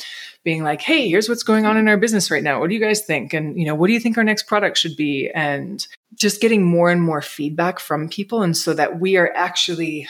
being 0.45 0.63
like, 0.63 0.81
hey, 0.81 1.09
here's 1.09 1.29
what's 1.29 1.43
going 1.43 1.67
on 1.67 1.77
in 1.77 1.89
our 1.89 1.97
business 1.97 2.31
right 2.31 2.43
now. 2.43 2.61
What 2.61 2.69
do 2.69 2.75
you 2.75 2.81
guys 2.81 3.03
think? 3.03 3.33
And, 3.33 3.59
you 3.59 3.67
know, 3.67 3.75
what 3.75 3.89
do 3.89 3.93
you 3.93 4.01
think 4.01 4.17
our 4.17 4.25
next 4.25 4.45
product 4.45 4.79
should 4.79 4.97
be? 4.97 5.31
And 5.35 5.87
just 6.15 6.41
getting 6.41 6.65
more 6.65 6.91
and 6.91 7.03
more 7.03 7.23
feedback 7.23 7.81
from 7.81 8.09
people. 8.09 8.43
And 8.43 8.57
so 8.57 8.73
that 8.75 9.01
we 9.01 9.17
are 9.17 9.33
actually, 9.35 10.09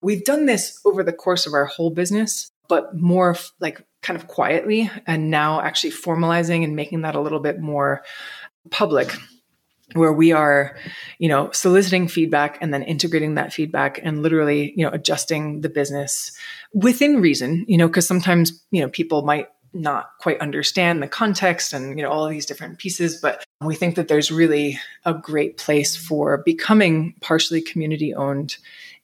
we've 0.00 0.24
done 0.24 0.46
this 0.46 0.80
over 0.84 1.02
the 1.02 1.12
course 1.12 1.46
of 1.46 1.52
our 1.52 1.66
whole 1.66 1.90
business, 1.90 2.50
but 2.68 2.96
more 2.96 3.36
like 3.60 3.84
kind 4.02 4.18
of 4.18 4.28
quietly 4.28 4.90
and 5.06 5.30
now 5.30 5.60
actually 5.60 5.90
formalizing 5.90 6.64
and 6.64 6.76
making 6.76 7.02
that 7.02 7.14
a 7.14 7.20
little 7.20 7.40
bit 7.40 7.60
more 7.60 8.02
public 8.70 9.14
where 9.94 10.12
we 10.12 10.32
are 10.32 10.76
you 11.18 11.28
know 11.28 11.50
soliciting 11.52 12.08
feedback 12.08 12.58
and 12.60 12.72
then 12.72 12.82
integrating 12.82 13.34
that 13.34 13.52
feedback 13.52 13.98
and 14.02 14.22
literally 14.22 14.72
you 14.76 14.84
know 14.84 14.90
adjusting 14.92 15.60
the 15.62 15.68
business 15.68 16.32
within 16.74 17.20
reason 17.20 17.64
you 17.68 17.76
know 17.76 17.86
because 17.86 18.06
sometimes 18.06 18.62
you 18.70 18.80
know 18.80 18.88
people 18.88 19.22
might 19.22 19.48
not 19.74 20.10
quite 20.18 20.40
understand 20.40 21.02
the 21.02 21.08
context 21.08 21.72
and 21.72 21.98
you 21.98 22.04
know 22.04 22.10
all 22.10 22.24
of 22.24 22.30
these 22.30 22.46
different 22.46 22.78
pieces 22.78 23.20
but 23.20 23.44
we 23.62 23.74
think 23.74 23.96
that 23.96 24.08
there's 24.08 24.30
really 24.30 24.78
a 25.04 25.14
great 25.14 25.56
place 25.56 25.96
for 25.96 26.38
becoming 26.38 27.14
partially 27.20 27.60
community 27.60 28.14
owned 28.14 28.56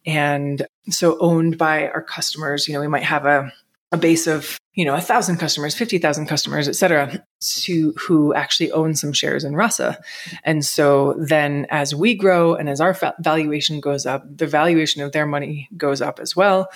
and 0.06 0.66
so 0.90 1.18
owned 1.18 1.56
by 1.58 1.88
our 1.88 2.02
customers. 2.02 2.68
You 2.68 2.74
know 2.74 2.80
we 2.80 2.88
might 2.88 3.04
have 3.04 3.26
a 3.26 3.52
a 3.94 3.96
base 3.96 4.26
of 4.26 4.58
you 4.74 4.84
know 4.84 4.96
a 4.96 5.00
thousand 5.00 5.36
customers 5.36 5.78
50000 5.78 6.26
customers 6.26 6.66
et 6.66 6.74
cetera 6.74 7.24
to 7.40 7.92
who 7.92 8.34
actually 8.34 8.72
own 8.72 8.96
some 8.96 9.12
shares 9.12 9.44
in 9.44 9.54
rasa. 9.54 9.98
And 10.42 10.64
so 10.64 11.14
then 11.16 11.66
as 11.70 11.94
we 11.94 12.16
grow 12.16 12.56
and 12.56 12.68
as 12.68 12.80
our 12.80 12.96
valuation 13.20 13.80
goes 13.80 14.04
up 14.04 14.24
the 14.36 14.48
valuation 14.48 15.00
of 15.00 15.12
their 15.12 15.26
money 15.26 15.68
goes 15.76 16.02
up 16.02 16.18
as 16.18 16.34
well. 16.34 16.68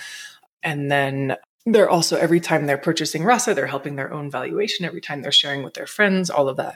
And 0.63 0.89
then 0.89 1.35
they're 1.65 1.89
also 1.89 2.15
every 2.15 2.39
time 2.39 2.65
they're 2.65 2.77
purchasing 2.77 3.25
rasa 3.25 3.53
they're 3.53 3.67
helping 3.67 3.97
their 3.97 4.13
own 4.13 4.31
valuation. 4.31 4.85
Every 4.85 5.01
time 5.01 5.21
they're 5.21 5.31
sharing 5.33 5.63
with 5.63 5.73
their 5.73 5.87
friends 5.87 6.29
all 6.29 6.47
of 6.47 6.55
that. 6.55 6.75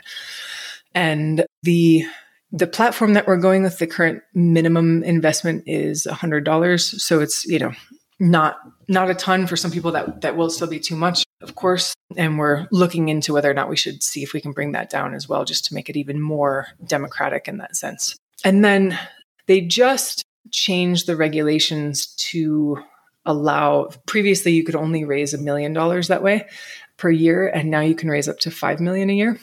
And 0.94 1.46
the 1.64 2.04
the 2.52 2.68
platform 2.68 3.14
that 3.14 3.28
we're 3.28 3.38
going 3.38 3.64
with 3.64 3.80
the 3.80 3.88
current 3.88 4.22
minimum 4.34 5.04
investment 5.04 5.64
is 5.66 6.06
$100 6.06 6.80
so 6.80 7.22
it's 7.22 7.46
you 7.46 7.60
know 7.60 7.72
not 8.20 8.58
not 8.88 9.10
a 9.10 9.16
ton 9.16 9.48
for 9.48 9.56
some 9.56 9.72
people 9.72 9.92
that 9.92 10.22
that 10.22 10.36
will 10.36 10.50
still 10.50 10.68
be 10.68 10.80
too 10.80 10.96
much 10.96 11.24
of 11.44 11.56
course. 11.56 11.94
And 12.16 12.40
we're 12.40 12.68
looking 12.72 13.10
into 13.10 13.34
whether 13.34 13.52
or 13.52 13.54
not 13.54 13.70
we 13.70 13.76
should 13.76 14.02
see 14.02 14.24
if 14.24 14.34
we 14.34 14.42
can 14.42 14.54
bring 14.54 14.72
that 14.72 14.90
down 14.90 15.14
as 15.14 15.28
well 15.28 15.46
just 15.46 15.66
to 15.66 15.76
make 15.76 15.90
it 15.90 15.98
even 15.98 16.20
more 16.20 16.68
democratic 16.86 17.48
in 17.48 17.58
that 17.58 17.76
sense. 17.76 18.16
And 18.44 18.64
then 18.64 18.98
they 19.46 19.62
just 19.62 20.24
changed 20.52 21.06
the 21.06 21.16
regulations 21.16 22.08
to 22.16 22.82
allow 23.26 23.90
previously 24.06 24.54
you 24.54 24.64
could 24.64 24.76
only 24.76 25.06
raise 25.06 25.34
a 25.34 25.38
million 25.38 25.74
dollars 25.74 26.08
that 26.08 26.24
way 26.24 26.48
per 26.98 27.10
year 27.10 27.48
and 27.48 27.70
now 27.70 27.80
you 27.80 27.96
can 27.96 28.10
raise 28.10 28.28
up 28.28 28.40
to 28.40 28.52
5 28.52 28.80
million 28.80 29.10
a 29.10 29.14
year. 29.14 29.40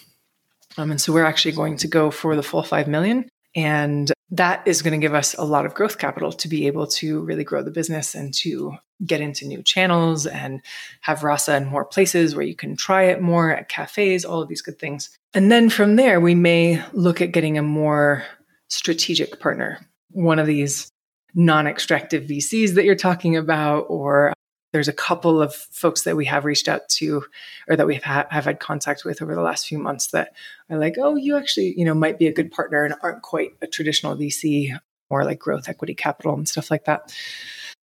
Um, 0.77 0.91
and 0.91 1.01
so 1.01 1.13
we're 1.13 1.25
actually 1.25 1.53
going 1.53 1.77
to 1.79 1.89
go 1.89 2.11
for 2.11 2.37
the 2.37 2.43
full 2.43 2.63
5 2.63 2.89
million 2.89 3.29
and 3.55 4.13
that 4.31 4.63
is 4.67 4.83
going 4.83 4.99
to 4.99 5.05
give 5.05 5.15
us 5.15 5.35
a 5.35 5.45
lot 5.45 5.67
of 5.67 5.75
growth 5.75 5.99
capital 5.99 6.33
to 6.33 6.49
be 6.49 6.67
able 6.67 6.87
to 6.87 7.21
really 7.23 7.43
grow 7.43 7.63
the 7.63 7.71
business 7.71 8.15
and 8.15 8.33
to 8.35 8.75
get 9.05 9.21
into 9.21 9.47
new 9.47 9.63
channels 9.63 10.27
and 10.27 10.61
have 11.01 11.25
rasa 11.25 11.57
in 11.57 11.67
more 11.67 11.85
places 11.85 12.35
where 12.35 12.45
you 12.45 12.55
can 12.55 12.77
try 12.77 13.05
it 13.05 13.21
more 13.21 13.51
at 13.51 13.69
cafes, 13.69 14.25
all 14.25 14.43
of 14.43 14.49
these 14.49 14.63
good 14.63 14.79
things. 14.79 15.11
And 15.35 15.51
then 15.51 15.69
from 15.69 15.97
there, 15.97 16.21
we 16.21 16.35
may 16.35 16.83
look 16.93 17.21
at 17.21 17.33
getting 17.33 17.59
a 17.59 17.63
more 17.63 18.25
strategic 18.69 19.41
partner, 19.41 19.79
one 20.11 20.39
of 20.39 20.47
these 20.47 20.89
non 21.35 21.67
extractive 21.67 22.25
VCs 22.25 22.75
that 22.75 22.85
you're 22.85 22.95
talking 22.95 23.37
about, 23.37 23.87
or 23.89 24.33
there's 24.73 24.89
a 24.89 24.93
couple 24.93 25.43
of 25.43 25.55
folks 25.55 26.03
that 26.03 26.17
we 26.17 26.25
have 26.27 26.45
reached 26.45 26.69
out 26.69 26.89
to 26.89 27.25
or 27.69 27.77
that 27.77 27.87
we 27.87 27.97
have, 27.97 28.27
have 28.31 28.45
had 28.45 28.61
contact 28.61 29.05
with 29.05 29.21
over 29.21 29.35
the 29.35 29.43
last 29.43 29.67
few 29.67 29.79
months 29.79 30.09
that 30.09 30.33
are 30.69 30.79
like 30.79 30.95
oh 30.99 31.17
you 31.17 31.37
actually 31.37 31.75
you 31.77 31.85
know 31.85 31.95
might 31.95 32.19
be 32.19 32.27
a 32.27 32.33
good 32.33 32.51
partner 32.51 32.85
and 32.85 32.95
aren't 33.03 33.23
quite 33.23 33.51
a 33.63 33.67
traditional 33.67 34.17
vc 34.17 34.77
or 35.09 35.25
like 35.25 35.39
growth 35.39 35.69
equity 35.69 35.95
capital 35.95 36.35
and 36.35 36.49
stuff 36.49 36.71
like 36.71 36.85
that. 36.85 37.15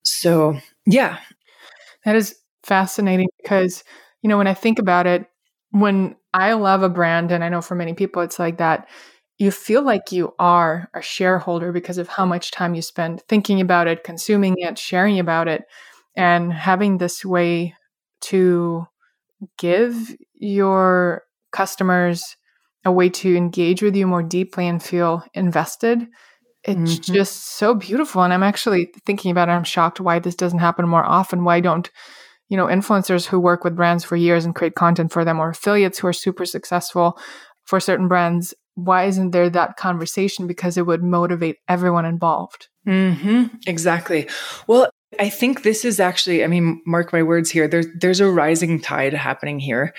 So 0.02 0.58
yeah. 0.86 1.18
That 2.04 2.16
is 2.16 2.36
fascinating 2.62 3.28
because 3.42 3.84
you 4.22 4.28
know 4.28 4.38
when 4.38 4.46
i 4.46 4.54
think 4.54 4.78
about 4.78 5.06
it 5.06 5.26
when 5.70 6.16
i 6.32 6.54
love 6.54 6.82
a 6.82 6.88
brand 6.88 7.30
and 7.30 7.44
i 7.44 7.48
know 7.48 7.60
for 7.60 7.74
many 7.74 7.92
people 7.92 8.22
it's 8.22 8.38
like 8.38 8.56
that 8.56 8.88
you 9.38 9.50
feel 9.50 9.82
like 9.82 10.10
you 10.10 10.34
are 10.38 10.88
a 10.94 11.02
shareholder 11.02 11.72
because 11.72 11.98
of 11.98 12.08
how 12.08 12.24
much 12.24 12.50
time 12.50 12.74
you 12.74 12.80
spend 12.80 13.20
thinking 13.28 13.60
about 13.60 13.86
it 13.86 14.02
consuming 14.02 14.54
it 14.58 14.78
sharing 14.78 15.18
about 15.18 15.46
it 15.46 15.64
and 16.16 16.52
having 16.52 16.98
this 16.98 17.24
way 17.24 17.74
to 18.22 18.86
give 19.58 20.16
your 20.34 21.22
customers 21.52 22.36
a 22.84 22.92
way 22.92 23.08
to 23.08 23.36
engage 23.36 23.82
with 23.82 23.96
you 23.96 24.06
more 24.06 24.22
deeply 24.22 24.66
and 24.66 24.82
feel 24.82 25.24
invested 25.34 26.06
it's 26.64 26.94
mm-hmm. 26.94 27.14
just 27.14 27.56
so 27.56 27.74
beautiful 27.74 28.22
and 28.22 28.32
i'm 28.32 28.42
actually 28.42 28.90
thinking 29.06 29.30
about 29.30 29.48
it 29.48 29.52
i'm 29.52 29.64
shocked 29.64 30.00
why 30.00 30.18
this 30.18 30.34
doesn't 30.34 30.58
happen 30.58 30.88
more 30.88 31.04
often 31.04 31.44
why 31.44 31.60
don't 31.60 31.90
you 32.48 32.56
know 32.56 32.66
influencers 32.66 33.26
who 33.26 33.38
work 33.38 33.64
with 33.64 33.76
brands 33.76 34.04
for 34.04 34.16
years 34.16 34.44
and 34.44 34.54
create 34.54 34.74
content 34.74 35.12
for 35.12 35.24
them 35.24 35.38
or 35.38 35.50
affiliates 35.50 35.98
who 35.98 36.06
are 36.06 36.12
super 36.12 36.44
successful 36.44 37.18
for 37.64 37.80
certain 37.80 38.08
brands 38.08 38.54
why 38.74 39.04
isn't 39.04 39.30
there 39.30 39.48
that 39.48 39.76
conversation 39.76 40.46
because 40.46 40.76
it 40.76 40.86
would 40.86 41.02
motivate 41.02 41.56
everyone 41.68 42.04
involved 42.04 42.68
mm-hmm. 42.86 43.44
exactly 43.66 44.28
well 44.66 44.88
I 45.18 45.28
think 45.28 45.62
this 45.62 45.84
is 45.84 46.00
actually, 46.00 46.44
I 46.44 46.46
mean, 46.46 46.82
mark 46.86 47.12
my 47.12 47.22
words 47.22 47.50
here, 47.50 47.68
there's, 47.68 47.86
there's 47.98 48.20
a 48.20 48.30
rising 48.30 48.80
tide 48.80 49.14
happening 49.14 49.58
here. 49.58 49.94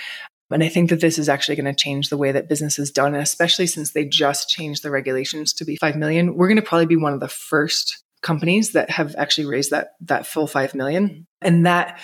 And 0.52 0.64
I 0.64 0.70
think 0.70 0.90
that 0.92 1.02
this 1.02 1.18
is 1.18 1.28
actually 1.28 1.56
going 1.56 1.66
to 1.66 1.74
change 1.74 2.10
the 2.10 2.18
way 2.18 2.32
that 2.32 2.48
business 2.48 2.78
is 2.78 2.92
done, 2.92 3.16
especially 3.16 3.68
since 3.68 3.92
they 3.92 4.06
just 4.06 4.48
changed 4.48 4.84
the 4.84 4.92
regulations 4.92 5.54
to 5.54 5.66
be 5.66 5.76
5 5.78 5.96
million. 5.96 6.36
We're 6.36 6.48
going 6.48 6.58
to 6.58 6.62
probably 6.62 6.86
be 6.86 6.98
one 6.98 7.14
of 7.14 7.20
the 7.20 7.28
first 7.28 8.04
companies 8.22 8.74
that 8.74 8.90
have 8.92 9.16
actually 9.18 9.48
raised 9.48 9.72
that, 9.72 9.90
that 10.02 10.28
full 10.28 10.48
5 10.48 10.76
million. 10.76 11.26
And 11.42 11.66
that 11.66 12.00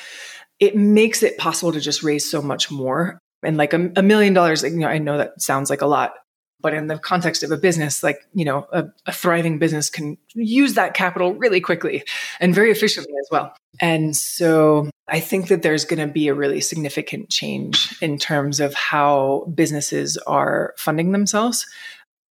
it 0.60 0.76
makes 0.76 1.24
it 1.24 1.38
possible 1.38 1.72
to 1.72 1.80
just 1.80 2.04
raise 2.04 2.30
so 2.30 2.42
much 2.42 2.72
more. 2.72 3.20
And 3.44 3.58
like 3.58 3.74
a, 3.74 3.92
a 3.96 4.04
million 4.04 4.34
dollars, 4.34 4.64
you 4.64 4.72
know, 4.72 4.88
I 4.88 5.00
know 5.00 5.18
that 5.18 5.42
sounds 5.42 5.70
like 5.70 5.82
a 5.82 5.88
lot, 5.88 6.14
but 6.62 6.74
in 6.74 6.88
the 6.88 6.98
context 6.98 7.44
of 7.44 7.52
a 7.52 7.58
business, 7.58 8.04
like, 8.04 8.26
you 8.34 8.46
know, 8.46 8.68
a, 8.72 8.86
a, 9.06 9.12
thriving 9.12 9.60
business 9.60 9.90
can 9.90 10.18
use 10.34 10.76
that 10.76 10.94
capital 10.94 11.34
really 11.34 11.62
quickly 11.62 12.04
and 12.40 12.54
very 12.54 12.72
efficiently 12.72 13.14
as 13.20 13.28
well. 13.32 13.56
And 13.80 14.16
so 14.16 14.90
I 15.08 15.20
think 15.20 15.48
that 15.48 15.62
there's 15.62 15.86
going 15.86 16.06
to 16.06 16.12
be 16.12 16.28
a 16.28 16.34
really 16.34 16.62
significant 16.62 17.30
change 17.30 17.96
in 18.02 18.18
terms 18.18 18.60
of 18.60 18.74
how 18.74 19.52
businesses 19.54 20.18
are 20.18 20.74
funding 20.78 21.12
themselves 21.12 21.66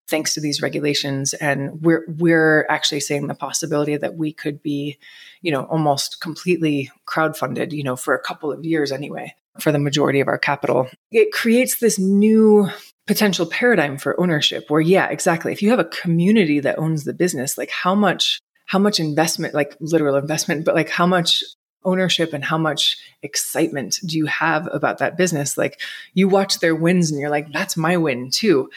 thanks 0.10 0.34
to 0.34 0.42
these 0.42 0.62
regulations 0.62 1.34
and 1.36 1.82
we're 1.84 2.04
we're 2.18 2.66
actually 2.68 3.00
seeing 3.00 3.28
the 3.28 3.36
possibility 3.36 3.96
that 3.96 4.16
we 4.16 4.34
could 4.34 4.62
be 4.62 4.98
you 5.42 5.52
know 5.52 5.64
almost 5.66 6.20
completely 6.20 6.92
crowdfunded 7.08 7.72
you 7.72 7.84
know 7.84 7.96
for 7.96 8.16
a 8.16 8.20
couple 8.20 8.52
of 8.52 8.66
years 8.66 8.92
anyway 8.92 9.34
for 9.60 9.72
the 9.72 9.80
majority 9.80 10.20
of 10.20 10.28
our 10.28 10.38
capital 10.38 10.90
it 11.12 11.32
creates 11.32 11.80
this 11.80 12.00
new 12.00 12.68
potential 13.10 13.48
paradigm 13.48 13.98
for 13.98 14.20
ownership 14.22 14.66
where 14.68 14.80
yeah 14.80 15.08
exactly. 15.08 15.52
If 15.52 15.64
you 15.64 15.72
have 15.72 15.80
a 15.80 15.84
community 15.84 16.60
that 16.60 16.78
owns 16.78 17.06
the 17.06 17.14
business 17.14 17.58
like 17.58 17.72
how 17.72 17.96
much 17.96 18.40
how 18.68 18.78
much 18.78 19.00
investment 19.00 19.56
like 19.56 19.76
literal 19.80 20.16
investment 20.16 20.64
but 20.64 20.76
like 20.76 20.92
how 20.92 21.08
much 21.08 21.44
ownership 21.84 22.34
and 22.34 22.44
how 22.44 22.60
much 22.60 22.98
excitement 23.24 23.98
do 24.06 24.16
you 24.16 24.28
have 24.28 24.70
about 24.72 25.00
that 25.00 25.18
business? 25.18 25.58
Like 25.58 25.82
you 26.14 26.28
watch 26.28 26.60
their 26.60 26.76
wins 26.76 27.10
and 27.10 27.20
you're 27.20 27.32
like 27.32 27.52
that's 27.52 27.76
my 27.76 27.98
win 27.98 28.30
too. 28.30 28.70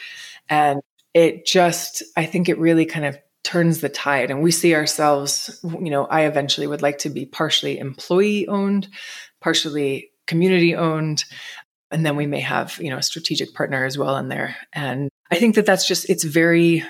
And 0.49 0.81
it 1.13 1.45
just 1.45 2.01
i 2.17 2.25
think 2.25 2.49
it 2.49 2.57
really 2.57 2.87
kind 2.87 3.05
of 3.05 3.15
turns 3.43 3.81
the 3.81 3.89
tide. 3.89 4.31
And 4.31 4.41
we 4.41 4.49
see 4.49 4.73
ourselves 4.73 5.59
you 5.63 5.91
know 5.91 6.05
i 6.07 6.21
eventually 6.21 6.65
would 6.65 6.81
like 6.81 6.97
to 6.99 7.11
be 7.11 7.27
partially 7.27 7.77
employee 7.77 8.47
owned 8.47 8.87
partially 9.41 10.09
community 10.25 10.73
owned 10.75 11.23
and 11.93 12.05
then 12.05 12.15
we 12.15 12.25
may 12.25 12.41
have 12.41 12.77
you 12.81 12.89
know 12.89 12.97
a 12.97 13.03
strategic 13.03 13.53
partner 13.53 13.85
as 13.85 13.97
well 13.97 14.17
in 14.17 14.29
there. 14.29 14.55
And 14.73 15.09
i 15.31 15.35
think 15.35 15.55
that 15.55 15.65
that's 15.65 15.87
just 15.87 16.09
it's 16.09 16.23
very 16.23 16.83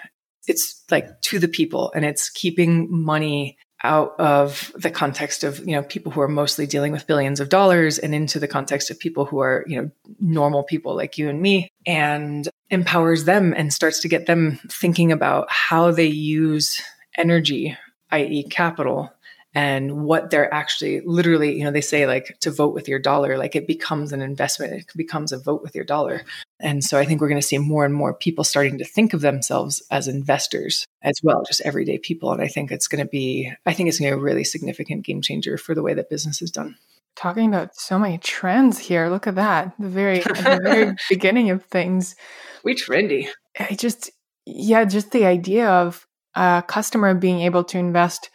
it's 0.47 0.83
like 0.91 1.21
to 1.21 1.39
the 1.39 1.47
people 1.47 1.91
and 1.95 2.03
it's 2.03 2.29
keeping 2.29 2.91
money 2.91 3.57
out 3.83 4.17
of 4.17 4.71
the 4.75 4.89
context 4.89 5.43
of 5.43 5.59
you 5.59 5.75
know 5.75 5.83
people 5.83 6.11
who 6.11 6.21
are 6.21 6.27
mostly 6.27 6.65
dealing 6.65 6.91
with 6.91 7.07
billions 7.07 7.39
of 7.39 7.49
dollars 7.49 7.99
and 7.99 8.15
into 8.15 8.39
the 8.39 8.47
context 8.47 8.89
of 8.89 8.99
people 8.99 9.25
who 9.25 9.39
are 9.39 9.65
you 9.67 9.81
know 9.81 9.91
normal 10.19 10.63
people 10.63 10.95
like 10.95 11.17
you 11.17 11.29
and 11.29 11.41
me 11.41 11.69
and 11.85 12.49
empowers 12.69 13.25
them 13.25 13.53
and 13.55 13.73
starts 13.73 13.99
to 13.99 14.07
get 14.07 14.25
them 14.25 14.59
thinking 14.69 15.11
about 15.11 15.51
how 15.51 15.91
they 15.91 16.05
use 16.05 16.81
energy 17.17 17.77
i.e 18.11 18.43
capital 18.43 19.11
and 19.55 20.03
what 20.03 20.31
they're 20.31 20.51
actually 20.51 21.01
literally, 21.05 21.57
you 21.57 21.63
know, 21.63 21.71
they 21.71 21.81
say 21.81 22.07
like 22.07 22.37
to 22.39 22.49
vote 22.49 22.73
with 22.73 22.87
your 22.87 22.99
dollar, 22.99 23.37
like 23.37 23.55
it 23.55 23.67
becomes 23.67 24.11
an 24.11 24.21
investment, 24.21 24.73
it 24.73 24.85
becomes 24.95 25.31
a 25.31 25.37
vote 25.37 25.61
with 25.61 25.75
your 25.75 25.83
dollar. 25.83 26.23
And 26.59 26.83
so 26.83 26.97
I 26.97 27.05
think 27.05 27.21
we're 27.21 27.27
going 27.27 27.41
to 27.41 27.47
see 27.47 27.59
more 27.59 27.85
and 27.85 27.93
more 27.93 28.13
people 28.13 28.43
starting 28.43 28.79
to 28.79 28.85
think 28.85 29.13
of 29.13 29.21
themselves 29.21 29.83
as 29.91 30.07
investors 30.07 30.87
as 31.03 31.19
well, 31.21 31.43
just 31.45 31.61
everyday 31.61 31.99
people. 31.99 32.31
And 32.31 32.41
I 32.41 32.47
think 32.47 32.71
it's 32.71 32.87
going 32.87 33.03
to 33.03 33.09
be, 33.09 33.51
I 33.65 33.73
think 33.73 33.89
it's 33.89 33.99
going 33.99 34.11
to 34.11 34.17
be 34.17 34.21
a 34.21 34.23
really 34.23 34.43
significant 34.43 35.05
game 35.05 35.21
changer 35.21 35.57
for 35.57 35.75
the 35.75 35.83
way 35.83 35.93
that 35.93 36.09
business 36.09 36.41
is 36.41 36.49
done. 36.49 36.75
Talking 37.15 37.47
about 37.47 37.75
so 37.75 37.99
many 37.99 38.17
trends 38.17 38.79
here. 38.79 39.07
Look 39.07 39.27
at 39.27 39.35
that. 39.35 39.75
The 39.77 39.87
very, 39.87 40.19
the 40.19 40.59
very 40.63 40.95
beginning 41.09 41.51
of 41.51 41.63
things. 41.65 42.15
We 42.63 42.73
trendy. 42.73 43.27
I 43.59 43.75
just, 43.75 44.09
yeah, 44.47 44.83
just 44.85 45.11
the 45.11 45.25
idea 45.25 45.69
of 45.69 46.07
a 46.33 46.63
customer 46.67 47.13
being 47.13 47.41
able 47.41 47.63
to 47.65 47.77
invest 47.77 48.31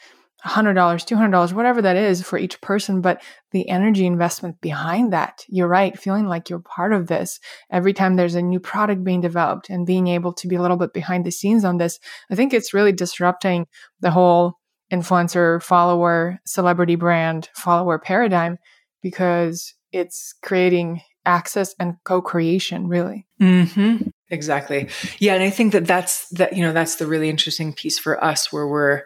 $100, 0.47 0.75
$200, 0.75 1.53
whatever 1.53 1.83
that 1.83 1.97
is 1.97 2.23
for 2.23 2.39
each 2.39 2.61
person, 2.61 3.01
but 3.01 3.21
the 3.51 3.69
energy 3.69 4.07
investment 4.07 4.61
behind 4.61 5.13
that. 5.13 5.45
You're 5.49 5.69
right, 5.69 5.99
feeling 5.99 6.27
like 6.27 6.49
you're 6.49 6.61
part 6.61 6.93
of 6.93 7.09
this 7.09 7.41
every 7.71 7.93
time 7.93 8.15
there's 8.15 8.37
a 8.37 8.43
new 8.43 8.61
product 8.61 9.03
being 9.03 9.21
developed 9.21 9.69
and 9.69 9.87
being 9.87 10.07
able 10.07 10.33
to 10.35 10.47
be 10.47 10.55
a 10.55 10.63
little 10.63 10.77
bit 10.77 10.93
behind 10.93 11.25
the 11.25 11.33
scenes 11.33 11.65
on 11.65 11.79
this. 11.79 11.99
I 12.31 12.37
think 12.37 12.55
it's 12.55 12.73
really 12.73 12.93
disrupting 12.93 13.67
the 14.01 14.13
whole 14.13 14.55
influencer, 14.93 15.63
follower, 15.63 16.39
celebrity 16.47 16.95
brand, 16.95 17.49
follower 17.55 17.99
paradigm 17.99 18.59
because 19.03 19.75
it's 19.93 20.35
creating 20.43 21.01
access 21.27 21.75
and 21.81 21.97
co-creation 22.05 22.87
really. 22.87 23.27
Mm-hmm. 23.41 24.09
Exactly. 24.31 24.89
Yeah. 25.19 25.35
And 25.35 25.43
I 25.43 25.51
think 25.51 25.73
that 25.73 25.87
that's 25.87 26.29
that, 26.31 26.55
you 26.55 26.63
know, 26.63 26.73
that's 26.73 26.97
the 26.97 27.07
really 27.07 27.29
interesting 27.29 27.73
piece 27.73 27.99
for 27.99 28.23
us 28.23 28.53
where 28.53 28.67
we're, 28.67 29.03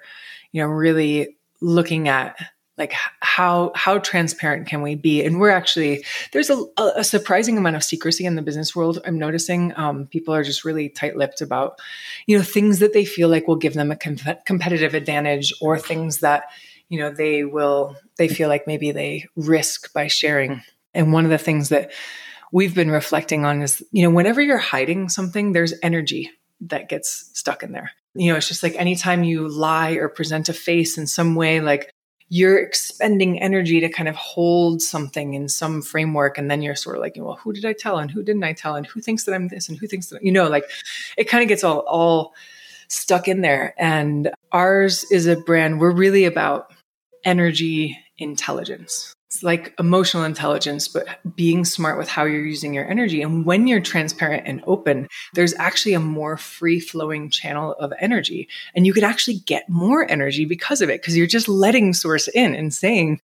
you 0.53 0.63
know, 0.63 0.69
really 0.69 1.37
looking 1.61 2.09
at 2.09 2.37
like 2.79 2.95
how 3.21 3.71
how 3.75 3.99
transparent 3.99 4.67
can 4.67 4.83
we 4.83 4.95
be? 4.95 5.25
And 5.25 5.39
we're 5.39 5.51
actually 5.51 6.05
there's 6.33 6.51
a, 6.51 6.65
a 6.97 7.05
surprising 7.05 7.59
amount 7.59 7.77
of 7.77 7.85
secrecy 7.85 8.25
in 8.25 8.35
the 8.35 8.43
business 8.43 8.75
world 8.75 8.99
i'm 9.05 9.19
noticing. 9.19 9.77
Um, 9.77 10.07
people 10.07 10.35
are 10.35 10.43
just 10.43 10.65
really 10.65 10.89
tight-lipped 10.89 11.41
about 11.41 11.79
you 12.27 12.37
know 12.37 12.43
things 12.43 12.79
that 12.79 12.93
they 12.93 13.05
feel 13.05 13.29
like 13.29 13.47
will 13.47 13.57
give 13.57 13.75
them 13.75 13.91
a 13.91 13.97
com- 13.97 14.17
competitive 14.47 14.95
advantage 14.95 15.53
or 15.61 15.79
things 15.79 16.21
that 16.21 16.45
you 16.89 16.99
know 16.99 17.11
they 17.11 17.45
will 17.45 17.97
they 18.17 18.29
feel 18.29 18.49
like 18.49 18.67
maybe 18.67 18.91
they 18.91 19.27
risk 19.37 19.93
by 19.93 20.07
sharing. 20.07 20.63
And 20.95 21.13
one 21.13 21.25
of 21.25 21.31
the 21.31 21.39
things 21.39 21.71
that 21.71 21.91
we've 22.53 22.75
been 22.75 22.91
reflecting 22.91 23.45
on 23.45 23.63
is 23.63 23.83
you 23.93 24.03
know 24.03 24.11
whenever 24.11 24.41
you're 24.41 24.59
hiding 24.59 25.09
something 25.09 25.53
there's 25.53 25.75
energy 25.83 26.31
that 26.63 26.89
gets 26.89 27.31
stuck 27.35 27.63
in 27.63 27.73
there 27.73 27.93
you 28.15 28.31
know, 28.31 28.37
it's 28.37 28.49
just 28.49 28.63
like 28.63 28.75
anytime 28.77 29.25
you 29.25 29.49
lie 29.49 29.93
or 29.93 30.09
present 30.09 30.49
a 30.49 30.53
face 30.53 30.99
in 30.99 31.07
some 31.07 31.35
way, 31.35 31.61
like 31.61 31.91
you're 32.29 32.59
expending 32.59 33.41
energy 33.41 33.81
to 33.81 33.89
kind 33.89 34.09
of 34.09 34.17
hold 34.17 34.81
something 34.81 35.35
in 35.35 35.49
some 35.49 35.83
framework. 35.83 36.39
And 36.39 36.51
then 36.51 36.63
you're 36.63 36.75
sort 36.75 36.97
of 36.97 37.03
like, 37.03 37.15
well, 37.17 37.39
who 37.43 37.53
did 37.53 37.65
I 37.65 37.73
tell? 37.73 37.99
And 37.99 38.11
who 38.11 38.23
didn't 38.23 38.45
I 38.45 38.53
tell? 38.53 38.75
And 38.75 38.87
who 38.87 39.01
thinks 39.01 39.25
that 39.25 39.35
I'm 39.35 39.49
this? 39.49 39.69
And 39.69 39.79
who 39.79 39.87
thinks 39.87 40.09
that, 40.09 40.23
you 40.23 40.33
know, 40.33 40.49
like 40.49 40.65
it 41.17 41.25
kind 41.25 41.43
of 41.43 41.49
gets 41.49 41.65
all, 41.65 41.81
all 41.81 42.35
stuck 42.89 43.29
in 43.29 43.41
there. 43.41 43.75
And 43.79 44.31
ours 44.51 45.05
is 45.11 45.27
a 45.27 45.37
brand, 45.37 45.81
we're 45.81 45.93
really 45.93 46.25
about 46.25 46.73
energy 47.25 47.99
intelligence 48.19 49.15
like 49.41 49.73
emotional 49.79 50.25
intelligence, 50.25 50.89
but 50.89 51.07
being 51.37 51.65
smart 51.65 51.97
with 51.97 52.09
how 52.09 52.25
you're 52.25 52.45
using 52.45 52.75
your 52.75 52.89
energy. 52.89 53.23
And 53.23 53.47
when 53.47 53.67
you're 53.67 53.81
transparent 53.81 54.43
and 54.47 54.63
open, 54.67 55.09
there's 55.35 55.55
actually 55.55 55.95
a 55.95 56.01
more 56.01 56.37
free 56.37 56.81
flowing 56.81 57.31
channel 57.31 57.75
of 57.75 57.93
energy. 58.01 58.49
And 58.75 58.87
you 58.87 58.93
could 58.93 59.05
actually 59.05 59.39
get 59.47 59.69
more 59.69 60.11
energy 60.11 60.45
because 60.45 60.83
of 60.83 60.91
it, 60.91 61.01
because 61.01 61.17
you're 61.17 61.27
just 61.27 61.49
letting 61.49 61.93
source 61.93 62.29
in 62.29 62.55
and 62.55 62.75
saying, 62.75 63.21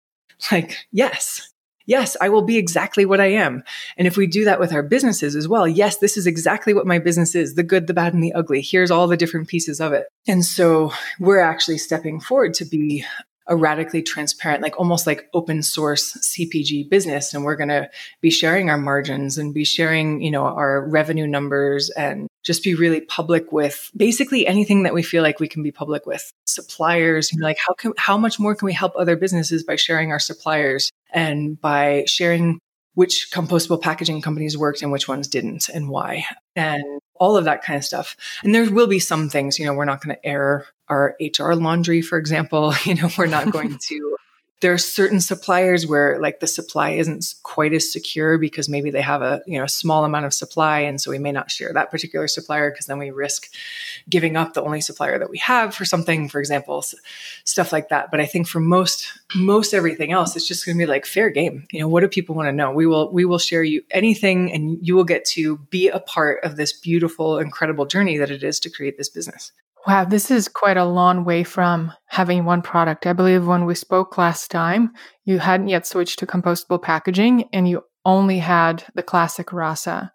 like, 0.52 0.78
yes, 0.92 1.54
yes, 1.86 2.18
I 2.20 2.30
will 2.30 2.42
be 2.42 2.58
exactly 2.58 3.06
what 3.06 3.22
I 3.22 3.28
am. 3.28 3.64
And 3.98 4.08
if 4.08 4.18
we 4.18 4.28
do 4.28 4.46
that 4.46 4.60
with 4.60 4.74
our 4.74 4.84
businesses 4.84 5.36
as 5.36 5.48
well, 5.48 5.68
yes, 5.68 5.98
this 5.98 6.18
is 6.18 6.28
exactly 6.28 6.74
what 6.74 6.88
my 6.88 7.00
business 7.00 7.36
is 7.36 7.56
the 7.56 7.64
good, 7.64 7.88
the 7.88 7.94
bad, 7.94 8.14
and 8.14 8.24
the 8.24 8.34
ugly. 8.34 8.62
Here's 8.62 8.92
all 8.92 9.08
the 9.08 9.18
different 9.18 9.48
pieces 9.48 9.80
of 9.80 9.94
it. 9.94 10.08
And 10.28 10.44
so 10.44 10.92
we're 11.20 11.40
actually 11.40 11.78
stepping 11.78 12.20
forward 12.20 12.54
to 12.56 12.66
be 12.66 13.06
a 13.48 13.56
radically 13.56 14.02
transparent, 14.02 14.62
like 14.62 14.80
almost 14.80 15.06
like 15.06 15.30
open 15.34 15.62
source 15.62 16.14
CPG 16.14 16.90
business. 16.90 17.34
And 17.34 17.44
we're 17.44 17.56
going 17.56 17.70
to 17.70 17.90
be 18.22 18.30
sharing 18.30 18.70
our 18.70 18.78
margins 18.78 19.38
and 19.38 19.54
be 19.54 19.64
sharing, 19.64 20.22
you 20.22 20.32
know, 20.32 20.44
our 20.46 20.88
revenue 20.88 21.28
numbers 21.28 21.90
and 21.92 22.28
just 22.44 22.64
be 22.64 22.76
really 22.76 23.02
public 23.02 23.52
with 23.52 23.92
basically 23.96 24.48
anything 24.48 24.84
that 24.84 24.94
we 24.94 25.04
feel 25.04 25.24
like 25.24 25.40
we 25.40 25.48
can 25.48 25.64
be 25.64 25.72
public 25.72 26.06
with 26.06 26.32
suppliers. 26.46 27.32
You 27.32 27.40
know, 27.40 27.46
like 27.46 27.60
how 27.66 27.74
can, 27.74 27.94
how 27.98 28.18
much 28.18 28.40
more 28.40 28.56
can 28.56 28.66
we 28.66 28.74
help 28.74 28.94
other 28.96 29.16
businesses 29.16 29.64
by 29.64 29.76
sharing 29.76 30.12
our 30.12 30.20
suppliers 30.20 30.92
and 31.12 31.60
by 31.60 32.04
sharing 32.08 32.60
which 32.96 33.30
compostable 33.32 33.82
packaging 33.82 34.22
companies 34.22 34.58
worked 34.58 34.82
and 34.82 34.92
which 34.92 35.08
ones 35.08 35.28
didn't 35.28 35.70
and 35.70 35.90
why 35.90 36.26
and 36.56 36.84
all 37.16 37.38
of 37.38 37.46
that 37.46 37.64
kind 37.64 37.78
of 37.78 37.86
stuff. 37.86 38.16
And 38.44 38.56
there 38.56 38.70
will 38.70 38.88
be 38.88 39.00
some 39.00 39.30
things, 39.30 39.60
you 39.60 39.66
know, 39.66 39.74
we're 39.74 39.86
not 39.86 40.04
going 40.04 40.16
to 40.16 40.26
air 40.26 40.66
our 40.90 41.16
HR 41.20 41.54
laundry, 41.54 42.02
for 42.02 42.18
example. 42.18 42.74
You 42.86 42.96
know, 42.96 43.10
we're 43.18 43.26
not 43.26 43.52
going 43.52 43.78
to 43.88 44.16
there 44.62 44.74
are 44.74 44.78
certain 44.78 45.20
suppliers 45.20 45.86
where 45.86 46.20
like 46.20 46.40
the 46.40 46.48
supply 46.48 46.92
isn't 46.92 47.36
quite 47.44 47.74
as 47.74 47.92
secure 47.92 48.38
because 48.38 48.70
maybe 48.70 48.90
they 48.90 49.02
have 49.02 49.22
a 49.22 49.42
you 49.46 49.58
know 49.58 49.66
a 49.66 49.70
small 49.70 50.06
amount 50.06 50.26
of 50.26 50.34
supply 50.34 50.80
and 50.80 51.00
so 51.02 51.12
we 51.12 51.20
may 51.20 51.32
not 51.32 51.52
share 51.52 51.74
that 51.74 51.92
particular 51.92 52.28
supplier 52.28 52.72
because 52.72 52.86
then 52.86 52.98
we 52.98 53.12
risk 53.12 53.48
giving 54.10 54.38
up 54.38 54.54
the 54.54 54.64
only 54.64 54.80
supplier 54.82 55.20
that 55.20 55.30
we 55.30 55.38
have 55.38 55.76
for 55.76 55.84
something 55.84 56.30
for 56.30 56.40
example 56.40 56.84
stuff 57.44 57.72
like 57.72 57.90
that. 57.90 58.12
But 58.12 58.22
i 58.22 58.26
think 58.26 58.48
for 58.48 58.60
most 58.60 59.08
most 59.36 59.74
everything 59.74 60.12
else 60.12 60.36
it's 60.36 60.48
just 60.48 60.66
going 60.66 60.78
to 60.78 60.82
be 60.82 60.88
like 60.88 61.06
fair 61.06 61.30
game. 61.30 61.68
You 61.72 61.82
know 61.82 61.88
what 61.88 62.02
do 62.02 62.08
people 62.08 62.36
want 62.36 62.48
to 62.48 62.54
know? 62.54 62.72
We 62.72 62.88
will 62.88 63.12
we 63.12 63.26
will 63.26 63.40
share 63.40 63.64
you 63.64 63.84
anything 63.92 64.54
and 64.54 64.78
you 64.82 64.96
will 64.96 65.04
get 65.04 65.26
to 65.36 65.58
be 65.70 65.90
a 65.90 66.00
part 66.00 66.44
of 66.44 66.56
this 66.56 66.72
beautiful 66.74 67.40
incredible 67.40 67.86
journey 67.86 68.18
that 68.18 68.32
it 68.32 68.44
is 68.44 68.60
to 68.62 68.70
create 68.70 68.98
this 68.98 69.10
business 69.10 69.52
Wow, 69.88 70.04
this 70.04 70.32
is 70.32 70.48
quite 70.48 70.78
a 70.78 70.86
long 70.86 71.26
way 71.26 71.44
from 71.44 71.94
having 72.08 72.44
one 72.44 72.64
product. 72.64 73.06
I 73.06 73.14
believe 73.14 73.46
when 73.46 73.66
we 73.66 73.76
spoke 73.76 74.18
last 74.18 74.50
time, 74.50 74.92
you 75.26 75.38
hadn't 75.38 75.68
yet 75.68 75.86
switched 75.86 76.18
to 76.20 76.26
compostable 76.26 76.82
packaging 76.82 77.50
and 77.54 77.70
you 77.70 77.84
only 78.04 78.40
had 78.40 78.84
the 78.96 79.04
classic 79.04 79.54
Rasa. 79.54 80.12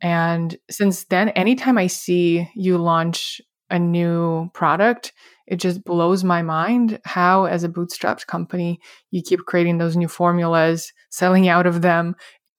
And 0.00 0.56
since 0.70 1.04
then, 1.04 1.28
anytime 1.30 1.76
I 1.76 1.88
see 1.88 2.48
you 2.54 2.78
launch 2.78 3.40
a 3.68 3.78
new 3.78 4.48
product, 4.54 5.12
it 5.46 5.56
just 5.56 5.84
blows 5.84 6.24
my 6.24 6.40
mind 6.40 6.98
how, 7.04 7.44
as 7.44 7.64
a 7.64 7.68
bootstrapped 7.68 8.26
company, 8.26 8.80
you 9.10 9.22
keep 9.22 9.40
creating 9.40 9.76
those 9.76 9.96
new 9.96 10.08
formulas, 10.08 10.90
selling 11.10 11.48
out 11.48 11.66
of 11.66 11.82
them, 11.82 12.14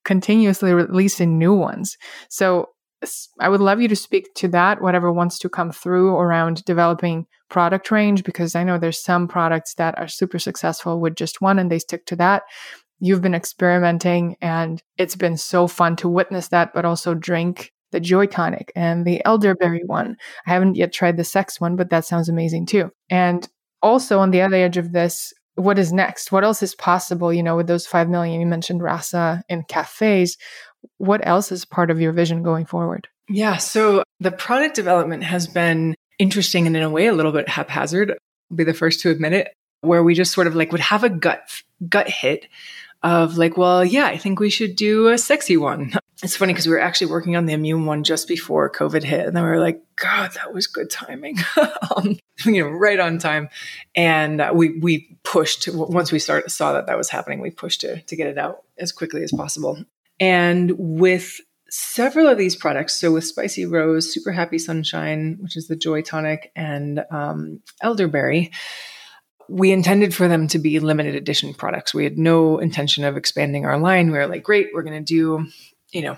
continuously 0.05 0.71
releasing 0.71 1.39
new 1.39 1.53
ones. 1.53 1.97
So 2.29 2.69
I 3.39 3.50
would 3.50 3.62
love 3.62 3.80
you 3.80 3.88
to 3.88 3.95
speak 3.95 4.34
to 4.36 4.48
that, 4.50 4.82
whatever 4.82 5.12
wants 5.12 5.38
to 5.39 5.50
come 5.50 5.72
through 5.72 6.16
around 6.16 6.66
developing 6.66 7.28
product 7.50 7.91
range, 7.91 8.24
because 8.24 8.56
I 8.56 8.64
know 8.64 8.78
there's 8.78 9.00
some 9.00 9.28
products 9.28 9.76
that 9.76 9.98
are 9.98 10.08
super 10.08 10.39
successful 10.39 11.00
with 11.00 11.16
just 11.16 11.41
one 11.41 11.60
and 11.60 11.72
they 11.72 11.80
stick 11.80 12.06
to 12.08 12.16
that. 12.18 12.43
You've 13.00 13.22
been 13.22 13.36
experimenting 13.36 14.36
and 14.41 14.82
it's 14.98 15.16
been 15.16 15.38
so 15.38 15.68
fun 15.68 15.95
to 15.98 16.10
witness 16.10 16.48
that, 16.48 16.74
but 16.74 16.86
also 16.86 17.14
drink 17.14 17.72
the 17.91 18.00
Joy 18.00 18.26
Tonic 18.26 18.72
and 18.76 19.06
the 19.06 19.24
Elderberry 19.24 19.84
one. 19.86 20.18
I 20.45 20.52
haven't 20.52 20.76
yet 20.76 20.91
tried 20.91 21.18
the 21.18 21.24
sex 21.24 21.62
one, 21.62 21.76
but 21.76 21.89
that 21.91 22.06
sounds 22.06 22.28
amazing 22.28 22.66
too. 22.66 22.91
And 23.10 23.48
also 23.82 24.20
on 24.20 24.32
the 24.32 24.41
other 24.41 24.58
edge 24.58 24.78
of 24.78 24.91
this, 24.91 25.34
what 25.56 25.80
is 25.80 25.93
next? 25.93 26.32
What 26.32 26.43
else 26.43 26.62
is 26.62 26.76
possible? 26.76 27.32
You 27.34 27.43
know, 27.43 27.56
with 27.56 27.68
those 27.68 27.88
5 27.88 28.10
million, 28.10 28.39
you 28.41 28.45
mentioned 28.45 28.84
Rasa 28.84 29.43
in 29.50 29.64
cafes 29.64 30.38
what 30.97 31.25
else 31.25 31.51
is 31.51 31.65
part 31.65 31.91
of 31.91 32.01
your 32.01 32.11
vision 32.11 32.43
going 32.43 32.65
forward? 32.65 33.07
Yeah. 33.29 33.57
So 33.57 34.03
the 34.19 34.31
product 34.31 34.75
development 34.75 35.23
has 35.23 35.47
been 35.47 35.95
interesting 36.19 36.67
and 36.67 36.75
in 36.75 36.83
a 36.83 36.89
way 36.89 37.07
a 37.07 37.13
little 37.13 37.31
bit 37.31 37.49
haphazard. 37.49 38.11
I'll 38.11 38.57
be 38.57 38.63
the 38.63 38.73
first 38.73 39.01
to 39.01 39.09
admit 39.09 39.33
it, 39.33 39.53
where 39.81 40.03
we 40.03 40.13
just 40.13 40.33
sort 40.33 40.47
of 40.47 40.55
like 40.55 40.71
would 40.71 40.81
have 40.81 41.03
a 41.03 41.09
gut 41.09 41.61
gut 41.88 42.07
hit 42.07 42.47
of 43.03 43.38
like, 43.38 43.57
well, 43.57 43.85
yeah, 43.85 44.05
I 44.05 44.17
think 44.17 44.39
we 44.39 44.49
should 44.49 44.75
do 44.75 45.07
a 45.07 45.17
sexy 45.17 45.57
one. 45.57 45.93
It's 46.23 46.35
funny 46.35 46.51
because 46.51 46.65
we 46.65 46.73
were 46.73 46.79
actually 46.79 47.11
working 47.11 47.35
on 47.35 47.45
the 47.45 47.53
immune 47.53 47.85
one 47.85 48.03
just 48.03 48.27
before 48.27 48.71
COVID 48.71 49.03
hit. 49.03 49.27
And 49.27 49.38
then 49.38 49.43
we 49.43 49.49
were 49.51 49.59
like, 49.59 49.83
God, 49.97 50.31
that 50.33 50.51
was 50.51 50.65
good 50.65 50.89
timing. 50.89 51.38
um, 51.95 52.17
you 52.43 52.63
know, 52.63 52.69
right 52.69 52.99
on 52.99 53.19
time. 53.19 53.49
And 53.93 54.41
uh, 54.41 54.51
we, 54.51 54.79
we 54.79 55.15
pushed 55.23 55.67
once 55.71 56.11
we 56.11 56.17
started, 56.17 56.49
saw 56.49 56.73
that 56.73 56.88
that 56.88 56.97
was 56.97 57.11
happening, 57.11 57.39
we 57.39 57.51
pushed 57.51 57.81
to, 57.81 58.01
to 58.01 58.15
get 58.15 58.25
it 58.25 58.39
out 58.39 58.63
as 58.79 58.91
quickly 58.91 59.21
as 59.21 59.31
possible. 59.31 59.77
And 60.20 60.72
with 60.78 61.39
several 61.70 62.28
of 62.28 62.38
these 62.38 62.55
products, 62.55 62.95
so 62.95 63.11
with 63.11 63.26
Spicy 63.26 63.65
Rose, 63.65 64.11
Super 64.11 64.32
Happy 64.32 64.57
Sunshine, 64.57 65.38
which 65.41 65.57
is 65.57 65.68
the 65.68 65.76
Joy 65.76 66.01
Tonic, 66.01 66.51
and 66.55 67.03
um, 67.11 67.61
Elderberry, 67.82 68.51
we 69.49 69.72
intended 69.72 70.13
for 70.13 70.28
them 70.28 70.47
to 70.47 70.59
be 70.59 70.80
limited 70.80 71.15
edition 71.15 71.53
products. 71.53 71.93
We 71.93 72.03
had 72.03 72.18
no 72.18 72.57
intention 72.57 73.03
of 73.03 73.18
expanding 73.18 73.65
our 73.65 73.78
line. 73.78 74.11
We 74.11 74.18
were 74.18 74.28
like, 74.28 74.43
great, 74.43 74.70
we're 74.74 74.84
going 74.84 75.03
to 75.03 75.13
do, 75.13 75.47
you 75.91 76.01
know, 76.01 76.18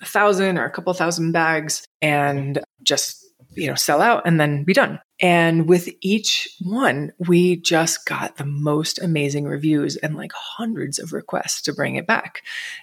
a 0.00 0.06
thousand 0.06 0.58
or 0.58 0.64
a 0.64 0.70
couple 0.70 0.92
thousand 0.94 1.32
bags 1.32 1.84
and 2.00 2.60
just, 2.82 3.24
you 3.54 3.66
know, 3.66 3.74
sell 3.74 4.00
out 4.00 4.22
and 4.26 4.40
then 4.40 4.64
be 4.64 4.72
done. 4.72 5.00
And 5.20 5.68
with 5.68 5.88
each 6.00 6.48
one, 6.60 7.12
we 7.18 7.56
just 7.56 8.06
got 8.06 8.36
the 8.36 8.44
most 8.44 9.00
amazing 9.02 9.44
reviews 9.44 9.96
and 9.96 10.16
like 10.16 10.32
hundreds 10.32 10.98
of 10.98 11.12
requests 11.12 11.62
to 11.62 11.72
bring 11.72 11.96
it 11.96 12.06
back. 12.06 12.42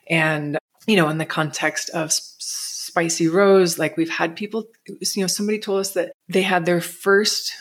And, 0.10 0.58
you 0.86 0.98
know, 0.98 1.10
in 1.10 1.18
the 1.18 1.26
context 1.26 1.90
of 1.92 2.12
spicy 2.12 3.28
rose, 3.28 3.80
like 3.80 3.96
we've 3.96 4.10
had 4.10 4.36
people, 4.36 4.66
you 4.88 5.22
know, 5.22 5.28
somebody 5.28 5.60
told 5.60 5.80
us 5.80 5.92
that 5.92 6.12
they 6.28 6.42
had 6.42 6.66
their 6.66 6.82
first 6.82 7.54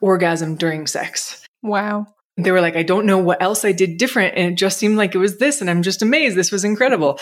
orgasm 0.00 0.56
during 0.56 0.86
sex. 0.86 1.44
Wow 1.62 2.06
they 2.38 2.50
were 2.50 2.60
like, 2.60 2.76
I 2.76 2.82
don't 2.82 3.06
know 3.06 3.18
what 3.18 3.42
else 3.42 3.64
I 3.64 3.72
did 3.72 3.98
different. 3.98 4.36
And 4.36 4.52
it 4.52 4.54
just 4.56 4.78
seemed 4.78 4.96
like 4.96 5.14
it 5.14 5.18
was 5.18 5.38
this. 5.38 5.60
And 5.60 5.68
I'm 5.68 5.82
just 5.82 6.02
amazed. 6.02 6.36
This 6.36 6.52
was 6.52 6.64
incredible. 6.64 7.18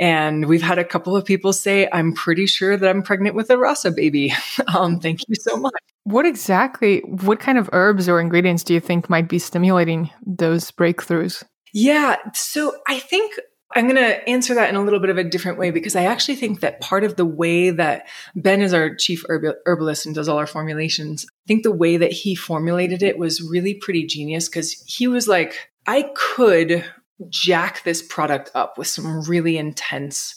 And 0.00 0.46
we've 0.46 0.62
had 0.62 0.78
a 0.78 0.84
couple 0.84 1.16
of 1.16 1.24
people 1.24 1.52
say, 1.52 1.88
I'm 1.92 2.12
pretty 2.12 2.46
sure 2.46 2.76
that 2.76 2.88
I'm 2.88 3.02
pregnant 3.02 3.36
with 3.36 3.50
a 3.50 3.58
Rasa 3.58 3.92
baby. 3.92 4.34
um, 4.74 5.00
thank 5.00 5.20
you 5.28 5.34
so 5.34 5.56
much. 5.56 5.72
What 6.04 6.26
exactly, 6.26 7.00
what 7.00 7.40
kind 7.40 7.58
of 7.58 7.68
herbs 7.72 8.08
or 8.08 8.20
ingredients 8.20 8.62
do 8.62 8.74
you 8.74 8.80
think 8.80 9.10
might 9.10 9.28
be 9.28 9.38
stimulating 9.38 10.10
those 10.24 10.70
breakthroughs? 10.70 11.42
Yeah. 11.72 12.16
So 12.32 12.72
I 12.86 12.98
think 12.98 13.34
I'm 13.74 13.84
going 13.88 13.96
to 13.96 14.28
answer 14.28 14.54
that 14.54 14.70
in 14.70 14.76
a 14.76 14.82
little 14.82 15.00
bit 15.00 15.10
of 15.10 15.18
a 15.18 15.24
different 15.24 15.58
way 15.58 15.70
because 15.70 15.96
I 15.96 16.04
actually 16.04 16.36
think 16.36 16.60
that 16.60 16.80
part 16.80 17.04
of 17.04 17.16
the 17.16 17.24
way 17.24 17.70
that 17.70 18.06
Ben 18.34 18.62
is 18.62 18.72
our 18.72 18.94
chief 18.94 19.24
herbalist 19.28 20.06
and 20.06 20.14
does 20.14 20.28
all 20.28 20.38
our 20.38 20.46
formulations, 20.46 21.26
I 21.28 21.46
think 21.48 21.62
the 21.62 21.72
way 21.72 21.96
that 21.96 22.12
he 22.12 22.34
formulated 22.34 23.02
it 23.02 23.18
was 23.18 23.42
really 23.42 23.74
pretty 23.74 24.06
genius 24.06 24.48
because 24.48 24.72
he 24.86 25.08
was 25.08 25.26
like, 25.26 25.70
I 25.86 26.10
could 26.14 26.84
jack 27.28 27.82
this 27.82 28.02
product 28.02 28.50
up 28.54 28.78
with 28.78 28.86
some 28.86 29.22
really 29.22 29.58
intense 29.58 30.36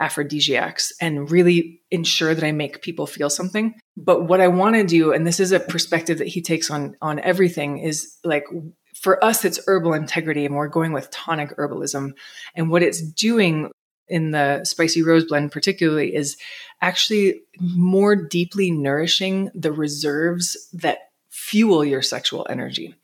aphrodisiacs 0.00 0.92
and 1.00 1.30
really 1.30 1.82
ensure 1.90 2.34
that 2.34 2.44
I 2.44 2.52
make 2.52 2.80
people 2.80 3.06
feel 3.06 3.28
something. 3.28 3.74
But 3.96 4.26
what 4.26 4.40
I 4.40 4.48
want 4.48 4.76
to 4.76 4.84
do, 4.84 5.12
and 5.12 5.26
this 5.26 5.38
is 5.38 5.52
a 5.52 5.60
perspective 5.60 6.18
that 6.18 6.28
he 6.28 6.40
takes 6.40 6.70
on 6.70 6.96
on 7.02 7.18
everything, 7.18 7.78
is 7.78 8.16
like 8.24 8.44
for 9.00 9.22
us, 9.24 9.46
it's 9.46 9.58
herbal 9.66 9.94
integrity, 9.94 10.44
and 10.44 10.54
we're 10.54 10.68
going 10.68 10.92
with 10.92 11.10
tonic 11.10 11.56
herbalism. 11.56 12.12
And 12.54 12.70
what 12.70 12.82
it's 12.82 13.00
doing 13.00 13.70
in 14.08 14.30
the 14.30 14.62
spicy 14.64 15.02
rose 15.02 15.24
blend, 15.24 15.52
particularly, 15.52 16.14
is 16.14 16.36
actually 16.82 17.40
more 17.58 18.14
deeply 18.14 18.70
nourishing 18.70 19.50
the 19.54 19.72
reserves 19.72 20.68
that 20.74 20.98
fuel 21.30 21.82
your 21.82 22.02
sexual 22.02 22.46
energy. 22.50 22.94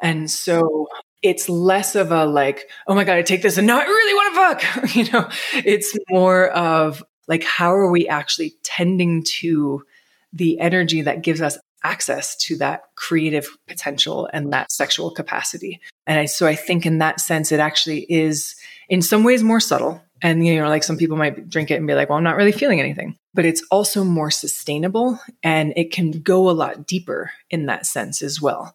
And 0.00 0.30
so 0.30 0.88
it's 1.20 1.50
less 1.50 1.96
of 1.96 2.12
a 2.12 2.24
like, 2.24 2.70
oh 2.86 2.94
my 2.94 3.04
God, 3.04 3.18
I 3.18 3.22
take 3.22 3.42
this 3.42 3.58
and 3.58 3.66
now 3.66 3.78
I 3.78 3.84
really 3.84 4.14
want 4.14 4.62
to 4.62 4.80
fuck. 4.80 4.94
you 4.96 5.12
know, 5.12 5.28
it's 5.64 5.94
more 6.08 6.48
of 6.48 7.04
like, 7.28 7.44
how 7.44 7.74
are 7.74 7.90
we 7.90 8.08
actually 8.08 8.54
tending 8.62 9.22
to 9.24 9.84
the 10.32 10.58
energy 10.60 11.02
that 11.02 11.22
gives 11.22 11.42
us 11.42 11.58
access 11.84 12.36
to 12.36 12.56
that 12.58 12.84
creative 12.94 13.48
potential 13.66 14.28
and 14.32 14.52
that 14.52 14.70
sexual 14.70 15.10
capacity. 15.10 15.80
And 16.06 16.18
I, 16.18 16.26
so 16.26 16.46
I 16.46 16.54
think 16.54 16.86
in 16.86 16.98
that 16.98 17.20
sense, 17.20 17.52
it 17.52 17.60
actually 17.60 18.06
is 18.08 18.56
in 18.88 19.02
some 19.02 19.24
ways 19.24 19.42
more 19.42 19.60
subtle. 19.60 20.02
And, 20.20 20.46
you 20.46 20.60
know, 20.60 20.68
like 20.68 20.84
some 20.84 20.96
people 20.96 21.16
might 21.16 21.48
drink 21.48 21.70
it 21.70 21.74
and 21.74 21.86
be 21.86 21.94
like, 21.94 22.08
well, 22.08 22.18
I'm 22.18 22.24
not 22.24 22.36
really 22.36 22.52
feeling 22.52 22.78
anything, 22.78 23.18
but 23.34 23.44
it's 23.44 23.64
also 23.72 24.04
more 24.04 24.30
sustainable 24.30 25.18
and 25.42 25.72
it 25.76 25.90
can 25.90 26.12
go 26.12 26.48
a 26.48 26.52
lot 26.52 26.86
deeper 26.86 27.32
in 27.50 27.66
that 27.66 27.86
sense 27.86 28.22
as 28.22 28.40
well. 28.40 28.74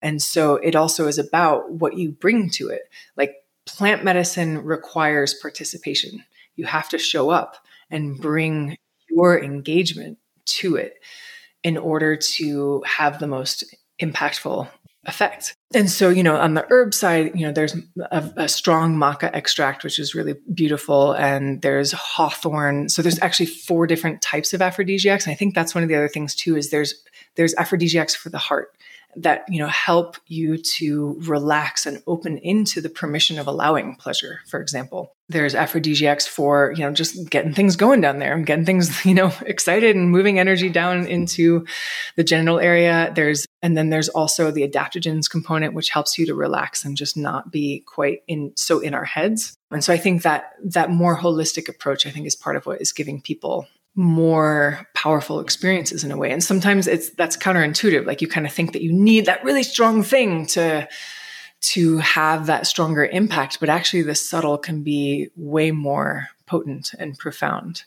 And 0.00 0.22
so 0.22 0.54
it 0.56 0.76
also 0.76 1.08
is 1.08 1.18
about 1.18 1.72
what 1.72 1.96
you 1.96 2.12
bring 2.12 2.50
to 2.50 2.68
it. 2.68 2.82
Like 3.16 3.34
plant 3.66 4.04
medicine 4.04 4.62
requires 4.62 5.34
participation. 5.34 6.24
You 6.54 6.66
have 6.66 6.88
to 6.90 6.98
show 6.98 7.30
up 7.30 7.56
and 7.90 8.16
bring 8.16 8.76
your 9.10 9.42
engagement 9.42 10.18
to 10.44 10.76
it 10.76 10.94
in 11.68 11.76
order 11.76 12.16
to 12.16 12.82
have 12.86 13.18
the 13.18 13.26
most 13.26 13.62
impactful 14.00 14.66
effect. 15.04 15.54
And 15.74 15.90
so, 15.90 16.08
you 16.08 16.22
know, 16.22 16.36
on 16.36 16.54
the 16.54 16.66
herb 16.70 16.94
side, 16.94 17.32
you 17.34 17.46
know, 17.46 17.52
there's 17.52 17.76
a, 18.10 18.32
a, 18.36 18.48
strong 18.48 18.96
maca 18.96 19.30
extract, 19.34 19.84
which 19.84 19.98
is 19.98 20.14
really 20.14 20.34
beautiful. 20.54 21.12
And 21.12 21.60
there's 21.60 21.92
hawthorn. 21.92 22.88
So 22.88 23.02
there's 23.02 23.20
actually 23.20 23.46
four 23.46 23.86
different 23.86 24.22
types 24.22 24.54
of 24.54 24.62
aphrodisiacs. 24.62 25.26
And 25.26 25.32
I 25.32 25.36
think 25.36 25.54
that's 25.54 25.74
one 25.74 25.84
of 25.84 25.90
the 25.90 25.94
other 25.94 26.08
things 26.08 26.34
too, 26.34 26.56
is 26.56 26.70
there's, 26.70 26.94
there's 27.36 27.54
aphrodisiacs 27.56 28.14
for 28.14 28.30
the 28.30 28.38
heart 28.38 28.74
that 29.16 29.44
you 29.48 29.58
know 29.58 29.68
help 29.68 30.16
you 30.26 30.58
to 30.58 31.16
relax 31.20 31.86
and 31.86 32.02
open 32.06 32.38
into 32.38 32.80
the 32.80 32.90
permission 32.90 33.38
of 33.38 33.46
allowing 33.46 33.96
pleasure 33.96 34.40
for 34.46 34.60
example 34.60 35.16
there's 35.28 35.54
aphrodisiacs 35.54 36.26
for 36.26 36.72
you 36.76 36.82
know 36.82 36.92
just 36.92 37.28
getting 37.28 37.52
things 37.52 37.76
going 37.76 38.00
down 38.00 38.18
there 38.18 38.34
and 38.34 38.46
getting 38.46 38.64
things 38.64 39.04
you 39.04 39.14
know 39.14 39.32
excited 39.42 39.94
and 39.94 40.10
moving 40.10 40.38
energy 40.38 40.68
down 40.68 41.06
into 41.06 41.64
the 42.16 42.24
genital 42.24 42.58
area 42.58 43.12
there's 43.14 43.46
and 43.62 43.76
then 43.76 43.90
there's 43.90 44.08
also 44.08 44.50
the 44.50 44.66
adaptogens 44.66 45.28
component 45.30 45.74
which 45.74 45.90
helps 45.90 46.18
you 46.18 46.26
to 46.26 46.34
relax 46.34 46.84
and 46.84 46.96
just 46.96 47.16
not 47.16 47.50
be 47.50 47.82
quite 47.86 48.22
in 48.26 48.52
so 48.56 48.80
in 48.80 48.94
our 48.94 49.04
heads 49.04 49.56
and 49.70 49.84
so 49.84 49.92
i 49.92 49.96
think 49.96 50.22
that 50.22 50.52
that 50.62 50.90
more 50.90 51.16
holistic 51.16 51.68
approach 51.68 52.06
i 52.06 52.10
think 52.10 52.26
is 52.26 52.36
part 52.36 52.56
of 52.56 52.66
what 52.66 52.80
is 52.80 52.92
giving 52.92 53.20
people 53.20 53.66
more 53.94 54.86
powerful 54.94 55.40
experiences 55.40 56.04
in 56.04 56.12
a 56.12 56.16
way. 56.16 56.30
And 56.30 56.42
sometimes 56.42 56.86
it's 56.86 57.10
that's 57.10 57.36
counterintuitive. 57.36 58.06
Like 58.06 58.22
you 58.22 58.28
kind 58.28 58.46
of 58.46 58.52
think 58.52 58.72
that 58.72 58.82
you 58.82 58.92
need 58.92 59.26
that 59.26 59.42
really 59.42 59.64
strong 59.64 60.04
thing 60.04 60.46
to 60.46 60.88
to 61.60 61.98
have 61.98 62.46
that 62.46 62.66
stronger 62.66 63.04
impact, 63.06 63.60
but 63.60 63.68
actually 63.68 64.02
the 64.02 64.14
subtle 64.14 64.58
can 64.58 64.82
be 64.82 65.28
way 65.36 65.70
more 65.70 66.28
potent 66.46 66.92
and 66.98 67.18
profound. 67.18 67.84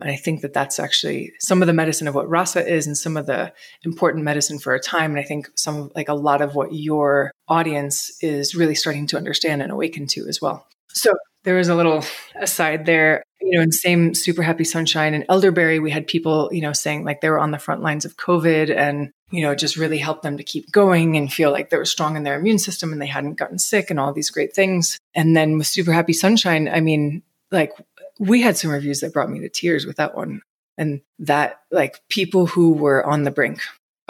And 0.00 0.10
I 0.10 0.16
think 0.16 0.40
that 0.40 0.54
that's 0.54 0.78
actually 0.78 1.32
some 1.40 1.62
of 1.62 1.66
the 1.66 1.74
medicine 1.74 2.08
of 2.08 2.14
what 2.14 2.28
rasa 2.28 2.66
is 2.66 2.86
and 2.86 2.96
some 2.96 3.16
of 3.16 3.26
the 3.26 3.52
important 3.84 4.24
medicine 4.24 4.58
for 4.58 4.72
our 4.72 4.78
time. 4.78 5.10
And 5.10 5.20
I 5.20 5.24
think 5.24 5.50
some, 5.54 5.90
like 5.94 6.08
a 6.08 6.14
lot 6.14 6.40
of 6.40 6.54
what 6.54 6.72
your 6.72 7.32
audience 7.48 8.10
is 8.22 8.54
really 8.54 8.74
starting 8.74 9.06
to 9.08 9.18
understand 9.18 9.60
and 9.60 9.70
awaken 9.70 10.06
to 10.08 10.26
as 10.26 10.40
well. 10.40 10.66
So 10.88 11.12
there 11.44 11.56
was 11.56 11.68
a 11.68 11.74
little 11.74 12.04
aside 12.36 12.86
there 12.86 13.24
you 13.40 13.56
know, 13.56 13.62
in 13.62 13.72
same 13.72 14.14
super 14.14 14.42
happy 14.42 14.64
sunshine 14.64 15.14
and 15.14 15.24
elderberry, 15.28 15.78
we 15.78 15.90
had 15.90 16.06
people, 16.06 16.50
you 16.52 16.60
know, 16.60 16.72
saying 16.72 17.04
like 17.04 17.20
they 17.20 17.30
were 17.30 17.38
on 17.38 17.50
the 17.50 17.58
front 17.58 17.82
lines 17.82 18.04
of 18.04 18.16
COVID 18.16 18.74
and, 18.74 19.12
you 19.30 19.42
know, 19.42 19.54
just 19.54 19.76
really 19.76 19.98
helped 19.98 20.22
them 20.22 20.36
to 20.36 20.44
keep 20.44 20.70
going 20.70 21.16
and 21.16 21.32
feel 21.32 21.50
like 21.50 21.70
they 21.70 21.76
were 21.76 21.86
strong 21.86 22.16
in 22.16 22.22
their 22.22 22.38
immune 22.38 22.58
system 22.58 22.92
and 22.92 23.00
they 23.00 23.06
hadn't 23.06 23.38
gotten 23.38 23.58
sick 23.58 23.90
and 23.90 23.98
all 23.98 24.12
these 24.12 24.30
great 24.30 24.54
things. 24.54 24.98
And 25.14 25.36
then 25.36 25.56
with 25.56 25.66
super 25.66 25.92
happy 25.92 26.12
sunshine, 26.12 26.68
I 26.68 26.80
mean, 26.80 27.22
like 27.50 27.72
we 28.18 28.42
had 28.42 28.56
some 28.56 28.70
reviews 28.70 29.00
that 29.00 29.12
brought 29.12 29.30
me 29.30 29.40
to 29.40 29.48
tears 29.48 29.86
with 29.86 29.96
that 29.96 30.14
one. 30.14 30.42
And 30.76 31.02
that 31.18 31.60
like 31.70 32.00
people 32.08 32.46
who 32.46 32.72
were 32.72 33.04
on 33.04 33.24
the 33.24 33.30
brink 33.30 33.60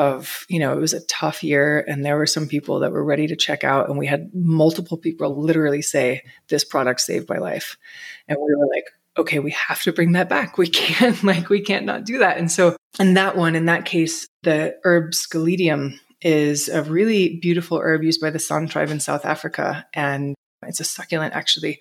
of, 0.00 0.46
you 0.48 0.58
know, 0.58 0.72
it 0.72 0.80
was 0.80 0.94
a 0.94 1.04
tough 1.04 1.44
year 1.44 1.84
and 1.86 2.02
there 2.02 2.16
were 2.16 2.26
some 2.26 2.48
people 2.48 2.80
that 2.80 2.90
were 2.90 3.04
ready 3.04 3.26
to 3.26 3.36
check 3.36 3.64
out. 3.64 3.90
And 3.90 3.98
we 3.98 4.06
had 4.06 4.30
multiple 4.34 4.96
people 4.96 5.38
literally 5.38 5.82
say, 5.82 6.22
this 6.48 6.64
product 6.64 7.02
saved 7.02 7.28
my 7.28 7.36
life. 7.36 7.76
And 8.26 8.38
we 8.38 8.54
were 8.56 8.66
like, 8.74 8.84
okay, 9.18 9.40
we 9.40 9.50
have 9.50 9.82
to 9.82 9.92
bring 9.92 10.12
that 10.12 10.30
back. 10.30 10.56
We 10.56 10.68
can't, 10.70 11.22
like, 11.22 11.50
we 11.50 11.60
can't 11.60 11.84
not 11.84 12.06
do 12.06 12.16
that. 12.18 12.38
And 12.38 12.50
so, 12.50 12.76
in 12.98 13.12
that 13.14 13.36
one, 13.36 13.54
in 13.54 13.66
that 13.66 13.84
case, 13.84 14.26
the 14.42 14.74
herb 14.84 15.10
sceletium 15.10 15.98
is 16.22 16.70
a 16.70 16.82
really 16.82 17.38
beautiful 17.38 17.78
herb 17.78 18.02
used 18.02 18.22
by 18.22 18.30
the 18.30 18.38
San 18.38 18.68
tribe 18.68 18.88
in 18.88 19.00
South 19.00 19.26
Africa. 19.26 19.86
And 19.92 20.34
it's 20.66 20.80
a 20.80 20.84
succulent, 20.84 21.34
actually. 21.34 21.78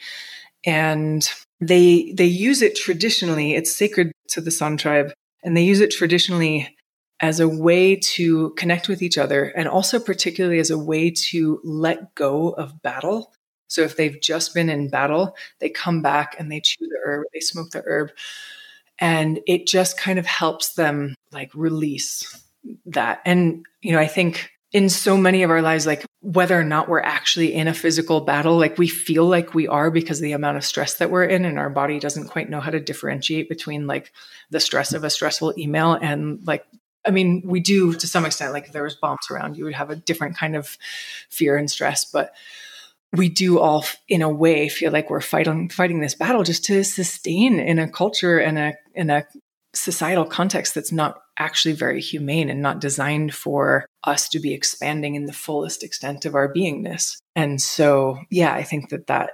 And 0.66 1.28
they, 1.62 2.12
they 2.18 2.26
use 2.26 2.62
it 2.62 2.76
traditionally. 2.76 3.56
It's 3.56 3.74
sacred 3.74 4.12
to 4.32 4.42
the 4.42 4.52
San 4.52 4.76
tribe. 4.76 5.14
And 5.42 5.56
they 5.56 5.64
use 5.64 5.80
it 5.80 5.92
traditionally 5.92 6.76
as 7.22 7.40
a 7.40 7.50
way 7.50 7.96
to 7.96 8.52
connect 8.52 8.88
with 8.88 9.02
each 9.02 9.18
other 9.18 9.46
and 9.46 9.68
also 9.68 10.00
particularly 10.00 10.60
as 10.60 10.70
a 10.70 10.78
way 10.78 11.12
to 11.12 11.60
let 11.64 12.16
go 12.16 12.50
of 12.52 12.82
battle 12.82 13.32
so 13.70 13.84
if 13.84 13.96
they've 13.96 14.20
just 14.20 14.54
been 14.54 14.70
in 14.70 14.90
battle, 14.90 15.36
they 15.60 15.70
come 15.70 16.02
back 16.02 16.36
and 16.38 16.52
they 16.52 16.60
chew 16.60 16.88
the 16.88 17.00
herb, 17.06 17.28
they 17.34 17.40
smoke 17.40 17.70
the 17.70 17.84
herb, 17.86 18.12
and 18.98 19.40
it 19.48 19.68
just 19.68 19.98
kind 19.98 20.20
of 20.20 20.26
helps 20.26 20.74
them 20.74 21.16
like 21.32 21.54
release 21.54 22.44
that. 22.88 23.22
And, 23.26 23.66
you 23.82 23.94
know, 23.94 24.00
I 24.00 24.08
think 24.08 24.50
in 24.72 24.90
so 24.90 25.16
many 25.16 25.44
of 25.44 25.52
our 25.52 25.62
lives, 25.62 25.86
like 25.86 26.04
whether 26.22 26.60
or 26.60 26.64
not 26.64 26.90
we're 26.90 27.00
actually 27.00 27.54
in 27.54 27.68
a 27.68 27.74
physical 27.74 28.22
battle, 28.22 28.58
like 28.58 28.78
we 28.78 28.88
feel 28.88 29.26
like 29.26 29.54
we 29.54 29.68
are 29.68 29.92
because 29.92 30.18
of 30.18 30.24
the 30.24 30.34
amount 30.34 30.58
of 30.58 30.66
stress 30.66 30.96
that 30.96 31.12
we're 31.12 31.26
in, 31.26 31.46
and 31.46 31.60
our 31.60 31.70
body 31.70 32.00
doesn't 32.00 32.28
quite 32.28 32.50
know 32.50 32.60
how 32.60 32.72
to 32.72 32.80
differentiate 32.80 33.50
between 33.50 33.86
like 33.86 34.12
the 34.50 34.60
stress 34.60 34.94
of 34.94 35.04
a 35.04 35.10
stressful 35.12 35.54
email 35.60 35.94
and 35.94 36.46
like 36.46 36.66
I 37.06 37.12
mean, 37.12 37.42
we 37.46 37.60
do 37.60 37.94
to 37.94 38.08
some 38.08 38.26
extent, 38.26 38.54
like 38.54 38.68
if 38.68 38.74
there 38.74 38.84
was 38.84 38.96
bombs 38.96 39.28
around, 39.32 39.58
you 39.58 39.66
would 39.66 39.74
have 39.74 39.90
a 39.90 39.96
different 39.96 40.38
kind 40.38 40.56
of 40.56 40.78
fear 41.30 41.56
and 41.56 41.70
stress. 41.70 42.06
But 42.06 42.34
we 43.14 43.30
do 43.30 43.60
all 43.60 43.86
in 44.08 44.22
a 44.22 44.30
way 44.30 44.70
feel 44.70 44.92
like 44.92 45.10
we're 45.10 45.22
fighting 45.22 45.70
fighting 45.70 46.00
this 46.00 46.14
battle 46.14 46.44
just 46.44 46.64
to 46.66 46.84
sustain 46.84 47.60
in 47.60 47.80
a 47.80 47.90
culture 47.90 48.38
and 48.38 48.60
a 48.60 48.74
in 48.94 49.10
a 49.10 49.26
societal 49.74 50.26
context 50.26 50.76
that's 50.76 50.92
not 50.92 51.22
actually 51.38 51.74
very 51.74 52.02
humane 52.02 52.50
and 52.50 52.62
not 52.62 52.82
designed 52.82 53.34
for 53.34 53.86
us 54.04 54.28
to 54.30 54.40
be 54.40 54.54
expanding 54.54 55.16
in 55.16 55.26
the 55.26 55.34
fullest 55.34 55.84
extent 55.84 56.26
of 56.26 56.36
our 56.36 56.52
beingness. 56.52 57.18
And 57.36 57.62
so, 57.62 58.20
yeah, 58.30 58.54
I 58.54 58.64
think 58.64 58.90
that 58.90 59.08
that 59.08 59.32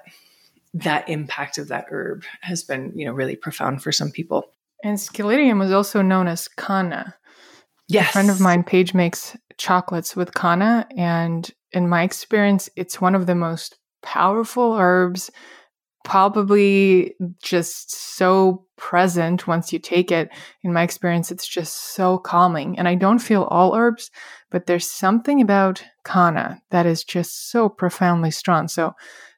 that 0.74 1.08
impact 1.08 1.58
of 1.58 1.70
that 1.70 1.86
herb 1.90 2.24
has 2.42 2.64
been, 2.64 2.92
you 2.96 3.06
know, 3.06 3.14
really 3.14 3.36
profound 3.36 3.82
for 3.82 3.92
some 3.92 4.12
people. 4.12 4.52
And 4.84 4.98
sceletium 4.98 5.58
was 5.58 5.72
also 5.72 6.02
known 6.02 6.28
as 6.28 6.48
kanna. 6.50 7.16
Yes. 7.88 8.10
A 8.10 8.12
friend 8.14 8.30
of 8.30 8.40
mine, 8.40 8.64
Paige, 8.64 8.94
makes 8.94 9.38
chocolates 9.58 10.16
with 10.16 10.34
kanna. 10.34 10.88
And 10.98 11.50
in 11.72 11.88
my 11.88 12.04
experience, 12.04 12.70
it's 12.76 13.02
one 13.02 13.16
of 13.16 13.26
the 13.26 13.36
most 13.36 13.78
powerful 14.02 14.76
herbs, 14.76 15.32
probably 16.04 17.16
just 17.42 17.92
so 17.92 18.66
present 18.78 19.48
once 19.48 19.72
you 19.72 19.80
take 19.80 20.12
it. 20.12 20.30
In 20.64 20.74
my 20.74 20.84
experience, 20.84 21.32
it's 21.32 21.48
just 21.48 21.74
so 21.96 22.18
calming. 22.18 22.78
And 22.78 22.88
I 22.88 22.96
don't 22.96 23.20
feel 23.20 23.44
all 23.44 23.76
herbs, 23.76 24.12
but 24.52 24.66
there's 24.66 24.90
something 24.90 25.42
about 25.42 25.84
kanna 26.04 26.62
that 26.72 26.86
is 26.86 27.04
just 27.04 27.50
so 27.50 27.70
profoundly 27.70 28.32
strong. 28.32 28.68
So 28.68 28.94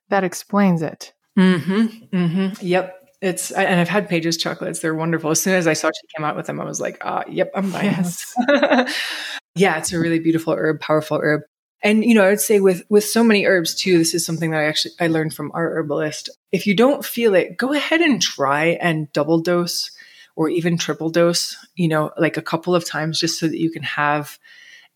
that 0.10 0.24
explains 0.24 0.82
it. 0.82 1.14
Mm-hmm. 1.38 2.16
Mm-hmm. 2.16 2.66
Yep. 2.66 2.97
It's 3.22 3.52
and 3.52 3.80
I've 3.80 3.90
had 3.90 4.10
Paige's 4.10 4.38
chocolates. 4.38 4.80
They're 4.80 4.94
wonderful. 4.94 5.32
As 5.32 5.42
soon 5.42 5.56
as 5.56 5.66
I 5.66 5.74
saw 5.74 5.90
she 5.90 6.08
came 6.16 6.24
out 6.24 6.36
with 6.36 6.46
them, 6.46 6.62
I 6.62 6.66
was 6.66 6.80
like, 6.80 7.00
ah, 7.02 7.24
yep, 7.28 7.52
I'm 7.56 7.72
buying 7.72 7.88
yes. 7.88 8.36
yeah, 9.56 9.78
it's 9.78 9.92
a 9.92 10.00
really 10.00 10.20
beautiful 10.20 10.54
herb, 10.54 10.80
powerful 10.80 11.20
herb. 11.22 11.42
And 11.84 12.04
you 12.04 12.14
know, 12.14 12.24
I 12.24 12.30
would 12.30 12.42
say 12.42 12.60
with 12.60 12.84
with 12.90 13.04
so 13.04 13.24
many 13.24 13.46
herbs 13.46 13.74
too, 13.74 13.98
this 13.98 14.14
is 14.14 14.26
something 14.26 14.52
that 14.52 14.60
I 14.60 14.66
actually 14.66 14.94
I 15.00 15.08
learned 15.08 15.34
from 15.34 15.52
our 15.54 15.70
herbalist. 15.78 16.30
If 16.52 16.68
you 16.68 16.76
don't 16.76 17.04
feel 17.04 17.34
it, 17.34 17.58
go 17.58 17.74
ahead 17.74 18.02
and 18.02 18.22
try 18.22 18.78
and 18.82 19.12
double 19.14 19.40
dose 19.40 19.92
or 20.36 20.50
even 20.50 20.78
triple 20.78 21.10
dose, 21.10 21.56
you 21.76 21.88
know, 21.88 22.12
like 22.18 22.38
a 22.38 22.42
couple 22.44 22.76
of 22.76 22.86
times 22.86 23.20
just 23.20 23.40
so 23.40 23.48
that 23.48 23.60
you 23.60 23.72
can 23.72 23.84
have 23.84 24.38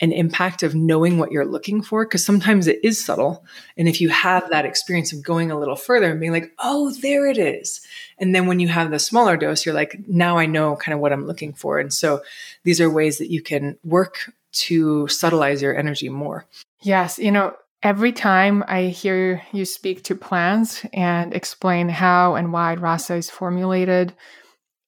an 0.01 0.11
impact 0.11 0.63
of 0.63 0.73
knowing 0.73 1.17
what 1.19 1.31
you're 1.31 1.45
looking 1.45 1.81
for 1.81 2.03
because 2.05 2.25
sometimes 2.25 2.67
it 2.67 2.79
is 2.83 3.03
subtle. 3.03 3.45
And 3.77 3.87
if 3.87 4.01
you 4.01 4.09
have 4.09 4.49
that 4.49 4.65
experience 4.65 5.13
of 5.13 5.23
going 5.23 5.51
a 5.51 5.59
little 5.59 5.75
further 5.75 6.09
and 6.09 6.19
being 6.19 6.31
like 6.31 6.51
oh 6.59 6.91
there 7.01 7.27
it 7.27 7.37
is. 7.37 7.81
And 8.17 8.35
then 8.35 8.47
when 8.47 8.59
you 8.59 8.67
have 8.67 8.91
the 8.91 8.99
smaller 8.99 9.37
dose 9.37 9.65
you're 9.65 9.75
like 9.75 9.97
now 10.07 10.37
i 10.37 10.45
know 10.45 10.75
kind 10.75 10.93
of 10.93 10.99
what 10.99 11.13
i'm 11.13 11.27
looking 11.27 11.53
for. 11.53 11.79
And 11.79 11.93
so 11.93 12.21
these 12.63 12.81
are 12.81 12.89
ways 12.89 13.19
that 13.19 13.31
you 13.31 13.41
can 13.41 13.77
work 13.83 14.33
to 14.53 15.05
subtleize 15.05 15.61
your 15.61 15.77
energy 15.77 16.09
more. 16.09 16.45
Yes 16.81 17.19
you 17.19 17.31
know 17.31 17.55
every 17.83 18.11
time 18.11 18.63
i 18.67 18.83
hear 18.85 19.41
you 19.51 19.65
speak 19.65 20.03
to 20.03 20.15
plants 20.15 20.85
and 20.93 21.33
explain 21.33 21.89
how 21.89 22.35
and 22.35 22.53
why 22.53 22.75
rasa 22.75 23.15
is 23.15 23.29
formulated 23.29 24.13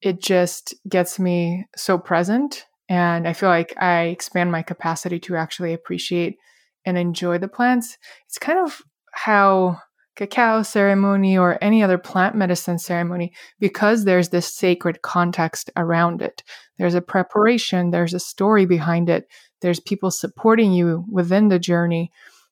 it 0.01 0.21
just 0.21 0.75
gets 0.87 1.17
me 1.17 1.65
so 1.75 1.97
present 1.97 2.65
and 2.93 3.27
I 3.27 3.33
feel 3.33 3.49
like 3.49 3.73
I 3.81 4.03
expand 4.03 4.51
my 4.51 4.61
capacity 4.61 5.19
to 5.21 5.35
actually 5.35 5.73
appreciate 5.73 6.37
and 6.85 6.95
enjoy 6.95 7.39
the 7.39 7.47
plants. 7.47 7.97
It's 8.27 8.37
kind 8.37 8.59
of 8.59 8.81
how 9.13 9.79
cacao 10.15 10.61
ceremony 10.61 11.35
or 11.35 11.57
any 11.59 11.81
other 11.81 11.97
plant 11.97 12.35
medicine 12.35 12.77
ceremony, 12.77 13.33
because 13.59 14.05
there's 14.05 14.29
this 14.29 14.53
sacred 14.53 15.01
context 15.01 15.71
around 15.75 16.21
it. 16.21 16.43
There's 16.77 16.93
a 16.93 17.01
preparation, 17.01 17.89
there's 17.89 18.13
a 18.13 18.19
story 18.19 18.67
behind 18.67 19.09
it, 19.09 19.25
there's 19.61 19.79
people 19.79 20.11
supporting 20.11 20.71
you 20.71 21.03
within 21.11 21.47
the 21.47 21.57
journey. 21.57 22.11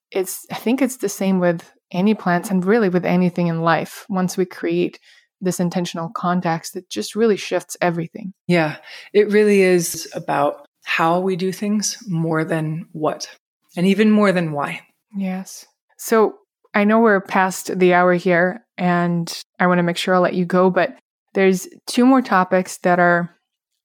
It's, 0.10 0.48
I 0.52 0.56
think 0.56 0.82
it's 0.82 0.98
the 0.98 1.10
same 1.10 1.40
with 1.40 1.72
any 1.92 2.16
plants 2.16 2.50
and 2.50 2.66
really 2.66 2.90
with 2.90 3.06
anything 3.06 3.46
in 3.46 3.62
life. 3.62 4.08
Once 4.10 4.38
we 4.38 4.46
create 4.46 5.00
this 5.42 5.60
intentional 5.60 6.10
context 6.16 6.74
that 6.74 6.90
just 6.90 7.16
really 7.16 7.38
shifts 7.38 7.76
everything. 7.82 8.34
Yeah, 8.48 8.78
it 9.14 9.30
really 9.32 9.62
is 9.62 10.10
about 10.14 10.66
how 10.84 11.20
we 11.20 11.36
do 11.36 11.52
things 11.52 11.98
more 12.08 12.44
than 12.44 12.88
what, 12.92 13.30
and 13.76 13.86
even 13.88 14.12
more 14.12 14.32
than 14.32 14.52
why. 14.52 14.82
Yes. 15.16 15.66
So 15.98 16.36
I 16.74 16.84
know 16.84 17.00
we're 17.00 17.22
past 17.22 17.78
the 17.78 17.94
hour 17.94 18.14
here, 18.14 18.66
and 18.78 19.44
I 19.60 19.68
want 19.68 19.80
to 19.80 19.84
make 19.84 19.98
sure 19.98 20.16
I'll 20.16 20.22
let 20.22 20.34
you 20.34 20.46
go, 20.46 20.70
but 20.70 20.96
there's 21.34 21.68
two 21.88 22.06
more 22.06 22.22
topics 22.22 22.78
that 22.80 23.00
are 23.00 23.36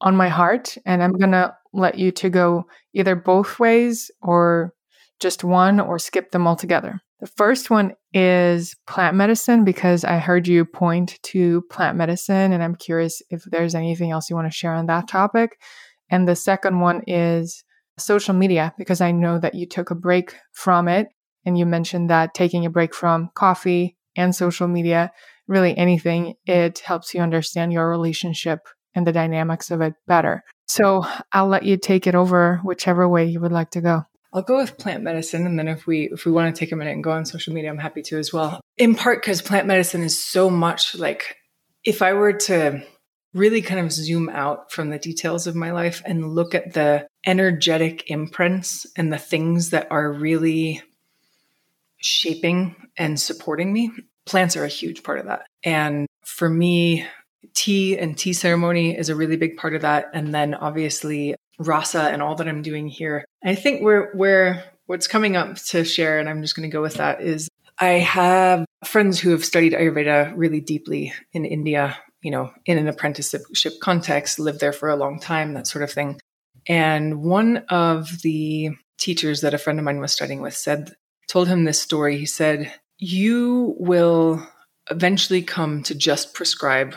on 0.01 0.15
my 0.15 0.29
heart, 0.29 0.77
and 0.85 1.03
I'm 1.03 1.13
going 1.13 1.31
to 1.31 1.55
let 1.73 1.97
you 1.97 2.11
to 2.11 2.29
go 2.29 2.65
either 2.93 3.15
both 3.15 3.59
ways 3.59 4.09
or 4.21 4.73
just 5.19 5.43
one 5.43 5.79
or 5.79 5.99
skip 5.99 6.31
them 6.31 6.47
altogether. 6.47 7.01
The 7.19 7.27
first 7.27 7.71
one 7.71 7.93
is 8.13 8.75
plant 8.85 9.15
medicine 9.15 9.63
because 9.63 10.03
I 10.03 10.17
heard 10.17 10.47
you 10.47 10.65
point 10.65 11.17
to 11.23 11.63
plant 11.63 11.97
medicine 11.97 12.53
and 12.53 12.61
I'm 12.61 12.75
curious 12.75 13.21
if 13.31 13.43
there's 13.43 13.73
anything 13.73 14.11
else 14.11 14.29
you 14.29 14.35
want 14.35 14.47
to 14.47 14.55
share 14.55 14.73
on 14.73 14.85
that 14.85 15.07
topic. 15.07 15.59
And 16.11 16.27
the 16.27 16.35
second 16.35 16.79
one 16.79 17.01
is 17.07 17.63
social 17.97 18.35
media 18.35 18.73
because 18.77 19.01
I 19.01 19.11
know 19.11 19.39
that 19.39 19.55
you 19.55 19.65
took 19.65 19.89
a 19.89 19.95
break 19.95 20.35
from 20.53 20.87
it 20.87 21.07
and 21.43 21.57
you 21.57 21.65
mentioned 21.65 22.09
that 22.11 22.35
taking 22.35 22.65
a 22.65 22.69
break 22.69 22.93
from 22.93 23.29
coffee 23.33 23.97
and 24.15 24.35
social 24.35 24.67
media, 24.67 25.11
really 25.47 25.75
anything, 25.75 26.35
it 26.45 26.79
helps 26.79 27.13
you 27.13 27.21
understand 27.21 27.73
your 27.73 27.89
relationship 27.89 28.59
and 28.93 29.07
the 29.07 29.11
dynamics 29.11 29.71
of 29.71 29.81
it 29.81 29.93
better. 30.05 30.43
So 30.67 31.03
I'll 31.31 31.47
let 31.47 31.63
you 31.63 31.77
take 31.77 32.05
it 32.05 32.15
over 32.15 32.59
whichever 32.63 33.07
way 33.07 33.25
you 33.25 33.39
would 33.39 33.51
like 33.51 33.71
to 33.71 33.81
go. 33.81 34.03
I'll 34.37 34.43
go 34.43 34.57
with 34.57 34.77
plant 34.77 35.01
medicine, 35.01 35.47
and 35.47 35.57
then 35.57 35.67
if 35.67 35.87
we 35.87 36.09
if 36.11 36.23
we 36.23 36.31
want 36.31 36.55
to 36.55 36.59
take 36.59 36.71
a 36.71 36.75
minute 36.75 36.93
and 36.93 37.03
go 37.03 37.09
on 37.09 37.25
social 37.25 37.55
media, 37.55 37.71
I'm 37.71 37.79
happy 37.79 38.03
to 38.03 38.19
as 38.19 38.31
well. 38.31 38.61
In 38.77 38.93
part 38.93 39.19
because 39.19 39.41
plant 39.41 39.65
medicine 39.65 40.03
is 40.03 40.23
so 40.23 40.47
much 40.47 40.93
like 40.93 41.37
if 41.83 42.03
I 42.03 42.13
were 42.13 42.33
to 42.33 42.83
really 43.33 43.63
kind 43.63 43.79
of 43.79 43.91
zoom 43.91 44.29
out 44.29 44.71
from 44.71 44.91
the 44.91 44.99
details 44.99 45.47
of 45.47 45.55
my 45.55 45.71
life 45.71 46.03
and 46.05 46.35
look 46.35 46.53
at 46.53 46.73
the 46.73 47.07
energetic 47.25 48.11
imprints 48.11 48.85
and 48.95 49.11
the 49.11 49.17
things 49.17 49.71
that 49.71 49.87
are 49.89 50.13
really 50.13 50.83
shaping 51.97 52.75
and 52.95 53.19
supporting 53.19 53.73
me, 53.73 53.91
plants 54.27 54.55
are 54.55 54.65
a 54.65 54.69
huge 54.69 55.01
part 55.01 55.17
of 55.17 55.25
that. 55.25 55.47
And 55.63 56.05
for 56.25 56.47
me, 56.47 57.07
tea 57.55 57.97
and 57.97 58.15
tea 58.15 58.33
ceremony 58.33 58.95
is 58.95 59.09
a 59.09 59.15
really 59.15 59.37
big 59.37 59.57
part 59.57 59.73
of 59.73 59.81
that. 59.81 60.11
And 60.13 60.31
then 60.31 60.53
obviously 60.53 61.33
rasa 61.59 62.03
and 62.03 62.21
all 62.21 62.35
that 62.35 62.47
I'm 62.47 62.61
doing 62.61 62.87
here. 62.87 63.25
I 63.43 63.55
think 63.55 63.81
where 63.81 64.11
where 64.13 64.63
what's 64.85 65.07
coming 65.07 65.35
up 65.35 65.55
to 65.55 65.83
share, 65.83 66.19
and 66.19 66.29
I'm 66.29 66.41
just 66.41 66.55
going 66.55 66.69
to 66.69 66.73
go 66.73 66.81
with 66.81 66.95
that, 66.95 67.21
is 67.21 67.49
I 67.79 67.99
have 67.99 68.65
friends 68.85 69.19
who 69.19 69.31
have 69.31 69.45
studied 69.45 69.73
Ayurveda 69.73 70.33
really 70.35 70.61
deeply 70.61 71.13
in 71.33 71.45
India, 71.45 71.97
you 72.21 72.31
know, 72.31 72.51
in 72.65 72.77
an 72.77 72.87
apprenticeship 72.87 73.73
context, 73.81 74.39
lived 74.39 74.59
there 74.59 74.73
for 74.73 74.89
a 74.89 74.95
long 74.95 75.19
time, 75.19 75.53
that 75.53 75.67
sort 75.67 75.83
of 75.83 75.91
thing. 75.91 76.19
And 76.67 77.21
one 77.21 77.57
of 77.69 78.21
the 78.23 78.71
teachers 78.97 79.41
that 79.41 79.53
a 79.53 79.57
friend 79.57 79.79
of 79.79 79.85
mine 79.85 79.99
was 79.99 80.11
studying 80.11 80.41
with 80.41 80.55
said, 80.55 80.95
told 81.27 81.47
him 81.47 81.63
this 81.63 81.81
story. 81.81 82.17
He 82.17 82.25
said, 82.25 82.73
You 82.97 83.75
will 83.77 84.45
eventually 84.89 85.41
come 85.41 85.83
to 85.83 85.95
just 85.95 86.33
prescribe 86.33 86.95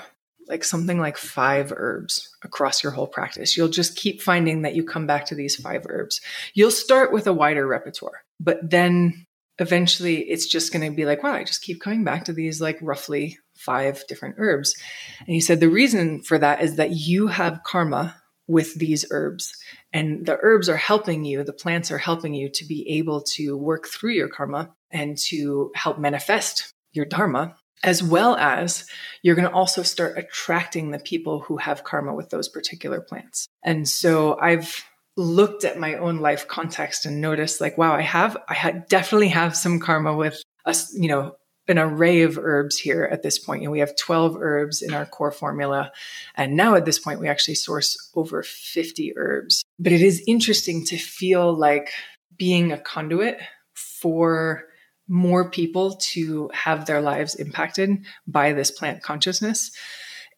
like 0.51 0.64
something 0.64 0.98
like 0.98 1.16
five 1.16 1.72
herbs 1.74 2.28
across 2.42 2.82
your 2.82 2.92
whole 2.92 3.07
practice. 3.07 3.57
You'll 3.57 3.68
just 3.68 3.96
keep 3.96 4.20
finding 4.20 4.62
that 4.62 4.74
you 4.74 4.84
come 4.84 5.07
back 5.07 5.26
to 5.26 5.34
these 5.34 5.57
five 5.57 5.86
herbs. 5.88 6.20
You'll 6.53 6.70
start 6.70 7.12
with 7.12 7.26
a 7.26 7.32
wider 7.32 7.66
repertoire, 7.66 8.24
but 8.38 8.59
then 8.68 9.26
eventually 9.59 10.18
it's 10.22 10.46
just 10.46 10.72
going 10.72 10.90
to 10.90 10.94
be 10.94 11.05
like, 11.05 11.22
wow, 11.22 11.34
I 11.34 11.44
just 11.44 11.62
keep 11.62 11.80
coming 11.80 12.03
back 12.03 12.24
to 12.24 12.32
these 12.32 12.61
like 12.61 12.78
roughly 12.82 13.38
five 13.55 14.05
different 14.09 14.36
herbs. 14.38 14.74
And 15.20 15.34
he 15.34 15.40
said 15.40 15.61
the 15.61 15.68
reason 15.68 16.22
for 16.22 16.38
that 16.38 16.62
is 16.62 16.76
that 16.76 16.92
you 16.92 17.28
have 17.28 17.62
karma 17.64 18.16
with 18.48 18.74
these 18.74 19.05
herbs. 19.12 19.55
And 19.92 20.26
the 20.26 20.38
herbs 20.42 20.68
are 20.68 20.76
helping 20.76 21.24
you, 21.24 21.44
the 21.44 21.53
plants 21.53 21.92
are 21.92 21.98
helping 21.98 22.34
you 22.34 22.48
to 22.55 22.64
be 22.64 22.88
able 22.98 23.22
to 23.34 23.57
work 23.57 23.86
through 23.86 24.12
your 24.12 24.28
karma 24.28 24.74
and 24.90 25.16
to 25.28 25.70
help 25.76 25.98
manifest 25.98 26.72
your 26.92 27.05
dharma 27.05 27.55
as 27.83 28.03
well 28.03 28.37
as 28.37 28.85
you're 29.22 29.35
going 29.35 29.49
to 29.49 29.55
also 29.55 29.83
start 29.83 30.18
attracting 30.18 30.91
the 30.91 30.99
people 30.99 31.41
who 31.41 31.57
have 31.57 31.85
karma 31.85 32.14
with 32.14 32.31
those 32.31 32.49
particular 32.49 33.01
plants. 33.01 33.47
And 33.62 33.89
so 33.89 34.39
I've 34.39 34.85
looked 35.16 35.64
at 35.64 35.78
my 35.78 35.95
own 35.97 36.18
life 36.18 36.47
context 36.49 37.07
and 37.07 37.20
noticed 37.20 37.61
like, 37.61 37.76
wow, 37.78 37.95
I 37.95 38.03
have, 38.03 38.37
I 38.49 38.83
definitely 38.89 39.28
have 39.28 39.57
some 39.57 39.81
karma 39.81 40.15
with 40.15 40.43
us, 40.65 40.94
you 40.94 41.09
know, 41.09 41.36
an 41.69 41.78
array 41.78 42.23
of 42.23 42.36
herbs 42.39 42.77
here 42.77 43.05
at 43.05 43.23
this 43.23 43.39
point. 43.39 43.62
And 43.62 43.70
we 43.70 43.78
have 43.78 43.97
12 43.97 44.36
herbs 44.40 44.82
in 44.82 44.93
our 44.93 45.07
core 45.07 45.31
formula. 45.31 45.93
And 46.35 46.57
now 46.57 46.74
at 46.74 46.85
this 46.85 46.98
point, 46.98 47.20
we 47.20 47.28
actually 47.28 47.55
source 47.55 48.11
over 48.15 48.43
50 48.43 49.16
herbs. 49.16 49.62
But 49.78 49.93
it 49.93 50.01
is 50.01 50.23
interesting 50.27 50.85
to 50.86 50.97
feel 50.97 51.57
like 51.57 51.93
being 52.36 52.73
a 52.73 52.78
conduit 52.78 53.39
for 53.74 54.65
more 55.11 55.51
people 55.51 55.97
to 55.97 56.49
have 56.55 56.87
their 56.87 57.03
lives 57.03 57.35
impacted 57.35 58.07
by 58.27 58.53
this 58.53 58.70
plant 58.70 59.03
consciousness. 59.03 59.73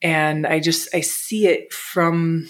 And 0.03 0.47
I 0.47 0.59
just, 0.59 0.93
I 0.94 1.03
see 1.03 1.47
it 1.47 1.73
from 1.73 2.49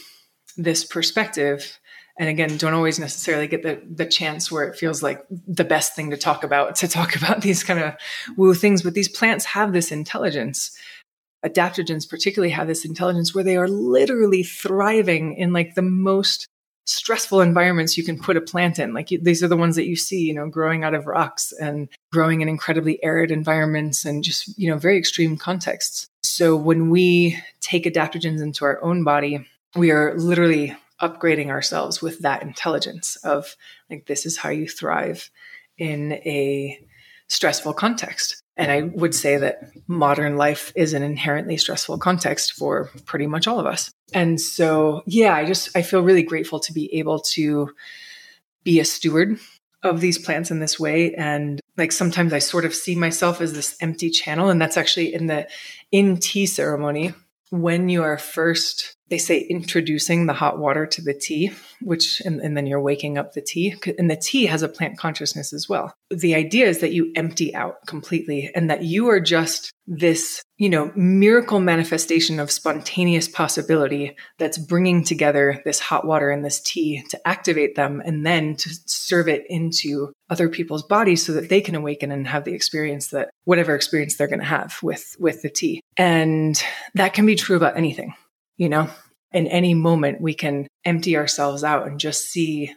this 0.57 0.85
perspective. 0.85 1.79
And 2.19 2.29
again, 2.29 2.57
don't 2.57 2.75
always 2.75 2.99
necessarily 2.99 3.49
get 3.49 3.63
the, 3.63 3.83
the 3.91 4.07
chance 4.07 4.53
where 4.53 4.65
it 4.65 4.77
feels 4.77 5.03
like 5.03 5.25
the 5.31 5.65
best 5.65 5.97
thing 5.97 6.11
to 6.11 6.17
talk 6.17 6.45
about, 6.45 6.77
to 6.77 6.89
talk 6.89 7.17
about 7.23 7.43
these 7.43 7.65
kind 7.65 7.81
of 7.81 7.95
woo 8.37 8.55
things. 8.55 8.83
But 8.83 8.95
these 8.95 9.09
plants 9.09 9.45
have 9.47 9.73
this 9.73 9.91
intelligence 9.91 10.79
adaptogens 11.45 12.09
particularly 12.09 12.53
have 12.53 12.69
this 12.69 12.85
intelligence 12.85 13.35
where 13.35 13.45
they 13.45 13.57
are 13.57 13.69
literally 13.69 14.45
thriving 14.45 15.35
in 15.35 15.53
like 15.53 15.75
the 15.75 15.83
most 15.83 16.47
stressful 16.87 17.41
environments 17.41 17.97
you 17.97 18.05
can 18.05 18.19
put 18.19 18.37
a 18.37 18.41
plant 18.41 18.79
in. 18.79 18.93
Like 18.93 19.09
these 19.09 19.43
are 19.43 19.49
the 19.49 19.57
ones 19.57 19.77
that 19.77 19.87
you 19.87 19.97
see, 19.97 20.21
you 20.21 20.35
know, 20.35 20.49
growing 20.49 20.85
out 20.85 20.95
of 20.95 21.07
rocks 21.07 21.53
and 21.53 21.89
growing 22.13 22.41
in 22.41 22.49
incredibly 22.49 23.03
arid 23.05 23.31
environments 23.31 24.05
and 24.05 24.25
just, 24.25 24.59
you 24.59 24.69
know, 24.69 24.79
very 24.79 24.99
extreme 24.99 25.37
contexts. 25.37 26.09
So 26.23 26.57
when 26.57 26.91
we 26.91 27.39
take 27.61 27.85
adaptogens 27.85 28.43
into 28.43 28.65
our 28.65 28.83
own 28.83 29.05
body, 29.05 29.47
we 29.77 29.91
are 29.91 30.19
literally 30.19 30.77
upgrading 31.01 31.49
ourselves 31.49 32.01
with 32.01 32.21
that 32.21 32.43
intelligence 32.43 33.17
of 33.25 33.57
like 33.91 34.07
this 34.07 34.25
is 34.25 34.37
how 34.37 34.51
you 34.51 34.69
thrive 34.69 35.31
in 35.79 36.13
a 36.13 36.79
stressful 37.29 37.75
context 37.75 38.42
and 38.57 38.71
i 38.71 38.83
would 38.83 39.15
say 39.15 39.37
that 39.37 39.71
modern 39.87 40.37
life 40.37 40.73
is 40.77 40.93
an 40.93 41.03
inherently 41.03 41.57
stressful 41.57 41.99
context 41.99 42.53
for 42.53 42.91
pretty 43.05 43.27
much 43.27 43.47
all 43.47 43.59
of 43.59 43.67
us. 43.67 43.91
And 44.13 44.41
so 44.41 45.03
yeah 45.07 45.35
i 45.35 45.45
just 45.45 45.77
i 45.77 45.83
feel 45.83 46.03
really 46.03 46.23
grateful 46.23 46.61
to 46.61 46.73
be 46.73 46.93
able 46.95 47.21
to 47.21 47.71
be 48.65 48.81
a 48.81 48.85
steward 48.85 49.39
of 49.83 50.01
these 50.01 50.19
plants 50.19 50.51
in 50.51 50.61
this 50.61 50.79
way. 50.79 51.15
And 51.15 51.61
like 51.77 51.93
sometimes 51.93 52.33
i 52.33 52.39
sort 52.39 52.65
of 52.65 52.75
see 52.75 52.95
myself 52.95 53.41
as 53.41 53.53
this 53.53 53.77
empty 53.81 54.11
channel. 54.11 54.49
And 54.49 54.61
that's 54.61 54.77
actually 54.77 55.13
in 55.13 55.27
the 55.27 55.49
in 55.91 56.19
tea 56.19 56.47
ceremony 56.47 57.15
when 57.51 57.89
you 57.89 58.03
are 58.03 58.17
first 58.17 58.97
they 59.09 59.19
say 59.19 59.41
introducing 59.41 60.27
the 60.27 60.33
hot 60.33 60.59
water 60.59 60.87
to 60.87 61.03
the 61.03 61.13
tea, 61.13 61.53
which, 61.83 62.21
and, 62.21 62.41
and, 62.41 62.57
then 62.57 62.67
you're 62.67 62.81
waking 62.81 63.19
up 63.19 63.35
the 63.35 63.43
tea. 63.43 63.75
And 63.99 64.11
the 64.11 64.17
tea 64.17 64.47
has 64.47 64.63
a 64.63 64.69
plant 64.69 64.97
consciousness 64.97 65.53
as 65.53 65.69
well. 65.69 65.93
The 66.11 66.35
idea 66.35 66.67
is 66.67 66.79
that 66.81 66.93
you 66.93 67.13
empty 67.15 67.55
out 67.55 67.87
completely 67.87 68.51
and 68.55 68.71
that 68.71 68.85
you 68.85 69.09
are 69.11 69.21
just 69.21 69.73
this, 69.87 70.43
you 70.57 70.71
know, 70.71 70.93
miracle 70.95 71.61
manifestation 71.61 72.41
of 72.41 72.51
spontaneous 72.51 73.29
possibility 73.29 74.17
that's 74.39 74.57
bringing 74.57 75.05
together 75.05 75.61
this 75.65 75.81
hot 75.81 76.07
water 76.07 76.31
and 76.31 76.45
this 76.45 76.61
tea 76.61 77.03
to 77.11 77.29
activate 77.29 77.75
them 77.75 78.01
and 78.07 78.25
then 78.25 78.57
to 78.57 78.71
serve 78.87 79.29
it 79.29 79.45
into 79.51 80.13
other 80.31 80.49
people's 80.49 80.85
bodies 80.85 81.25
so 81.25 81.33
that 81.33 81.51
they 81.51 81.61
can 81.61 81.75
awaken 81.75 82.11
and 82.11 82.27
have 82.27 82.45
the 82.45 82.55
experience 82.55 83.09
that 83.09 83.29
whatever 83.45 83.75
experience 83.75 84.17
they're 84.17 84.27
going 84.29 84.39
to 84.39 84.45
have 84.47 84.79
with 84.83 85.17
with 85.19 85.43
the 85.43 85.51
tea. 85.51 85.83
And 85.99 86.63
that 86.95 87.13
can 87.13 87.27
be 87.27 87.35
true 87.35 87.57
about 87.57 87.77
anything 87.77 88.15
you 88.57 88.69
know, 88.69 88.89
in 89.33 89.47
any 89.47 89.75
moment 89.75 90.21
we 90.21 90.35
can 90.35 90.67
empty 90.85 91.17
ourselves 91.17 91.65
out 91.65 91.87
and 91.87 91.99
just 91.99 92.31
see 92.31 92.75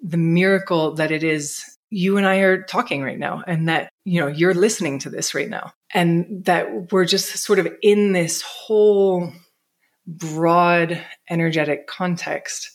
the 0.00 0.16
miracle 0.16 0.94
that 0.94 1.10
it 1.10 1.24
is 1.24 1.64
you 1.90 2.16
and 2.16 2.26
I 2.26 2.38
are 2.38 2.62
talking 2.62 3.02
right 3.02 3.18
now 3.18 3.42
and 3.46 3.68
that, 3.68 3.90
you 4.04 4.20
know, 4.20 4.26
you're 4.26 4.54
listening 4.54 4.98
to 5.00 5.10
this 5.10 5.34
right 5.34 5.48
now 5.48 5.72
and 5.94 6.44
that 6.44 6.92
we're 6.92 7.04
just 7.04 7.36
sort 7.38 7.58
of 7.58 7.68
in 7.80 8.12
this 8.12 8.42
whole 8.42 9.32
broad 10.06 11.02
energetic 11.30 11.86
context 11.86 12.70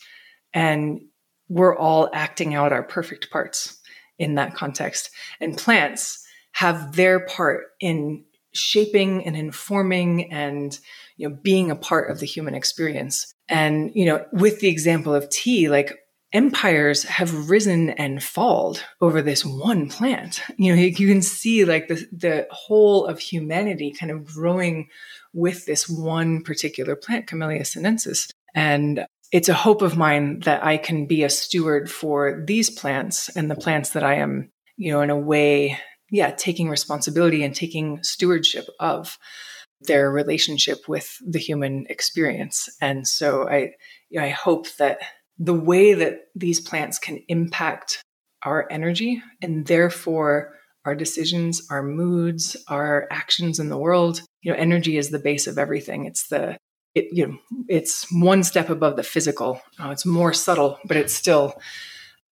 and 0.54 1.02
we're 1.50 1.78
all 1.78 2.10
acting 2.14 2.56
out 2.56 2.72
our 2.72 2.84
perfect 2.84 3.30
parts 3.32 3.78
in 4.18 4.36
that 4.36 4.56
context. 4.56 5.10
And 5.40 5.58
plants 5.58 6.26
have 6.54 6.96
their 6.96 7.26
part 7.26 7.66
in 7.80 8.24
shaping 8.54 9.26
and 9.26 9.36
informing 9.36 10.32
and 10.32 10.78
you 11.22 11.30
know 11.30 11.38
being 11.42 11.70
a 11.70 11.76
part 11.76 12.10
of 12.10 12.20
the 12.20 12.26
human 12.26 12.56
experience. 12.56 13.34
And 13.48 13.92
you 13.94 14.06
know 14.06 14.26
with 14.34 14.60
the 14.60 14.68
example 14.68 15.14
of 15.14 15.30
tea 15.30 15.70
like 15.70 15.98
empires 16.34 17.04
have 17.04 17.50
risen 17.50 17.90
and 17.92 18.24
falled 18.24 18.84
over 19.02 19.22
this 19.22 19.46
one 19.46 19.90
plant. 19.90 20.42
You 20.58 20.76
know 20.76 20.82
you, 20.82 20.88
you 20.88 21.08
can 21.08 21.22
see 21.22 21.66
like 21.66 21.88
the 21.88 22.06
the 22.12 22.48
whole 22.52 23.06
of 23.06 23.20
humanity 23.20 23.94
kind 23.98 24.12
of 24.12 24.26
growing 24.26 24.88
with 25.34 25.66
this 25.66 25.88
one 25.88 26.44
particular 26.44 26.96
plant 26.96 27.28
camellia 27.28 27.66
sinensis. 27.66 28.30
And 28.54 29.06
it's 29.32 29.50
a 29.50 29.54
hope 29.54 29.82
of 29.82 29.96
mine 29.96 30.42
that 30.42 30.64
I 30.64 30.76
can 30.76 31.06
be 31.06 31.24
a 31.24 31.30
steward 31.30 31.90
for 31.90 32.44
these 32.46 32.70
plants 32.70 33.30
and 33.30 33.50
the 33.50 33.56
plants 33.56 33.92
that 33.92 34.04
I 34.04 34.16
am, 34.16 34.52
you 34.76 34.92
know, 34.92 35.02
in 35.02 35.10
a 35.10 35.18
way 35.18 35.80
yeah, 36.12 36.32
taking 36.32 36.70
responsibility 36.70 37.42
and 37.44 37.56
taking 37.56 38.04
stewardship 38.04 38.68
of 38.80 39.18
their 39.82 40.12
relationship 40.12 40.88
with 40.88 41.18
the 41.26 41.40
human 41.40 41.86
experience. 41.90 42.70
And 42.82 43.08
so 43.08 43.48
I, 43.48 43.74
you 44.10 44.20
know, 44.20 44.26
I 44.26 44.30
hope 44.30 44.68
that 44.78 45.00
the 45.38 45.54
way 45.54 45.94
that 45.94 46.20
these 46.36 46.60
plants 46.60 47.00
can 47.00 47.20
impact 47.28 48.02
our 48.44 48.68
energy 48.70 49.22
and 49.42 49.66
therefore 49.66 50.54
our 50.86 50.96
decisions, 50.96 51.68
our 51.70 51.84
moods, 51.84 52.58
our 52.68 53.08
actions 53.12 53.60
in 53.60 53.70
the 53.70 53.78
world, 53.78 54.22
you 54.42 54.52
know, 54.52 54.58
energy 54.58 54.98
is 54.98 55.10
the 55.10 55.20
base 55.20 55.48
of 55.48 55.58
everything. 55.58 56.06
It's 56.06 56.28
the 56.28 56.58
it, 56.94 57.08
you 57.12 57.26
know, 57.26 57.38
it's 57.70 58.06
one 58.12 58.44
step 58.44 58.70
above 58.70 58.98
the 58.98 59.04
physical. 59.04 59.62
Uh, 59.80 59.92
it's 59.92 60.06
more 60.06 60.34
subtle, 60.34 60.78
but 60.84 60.98
it's 60.98 61.14
still 61.14 61.54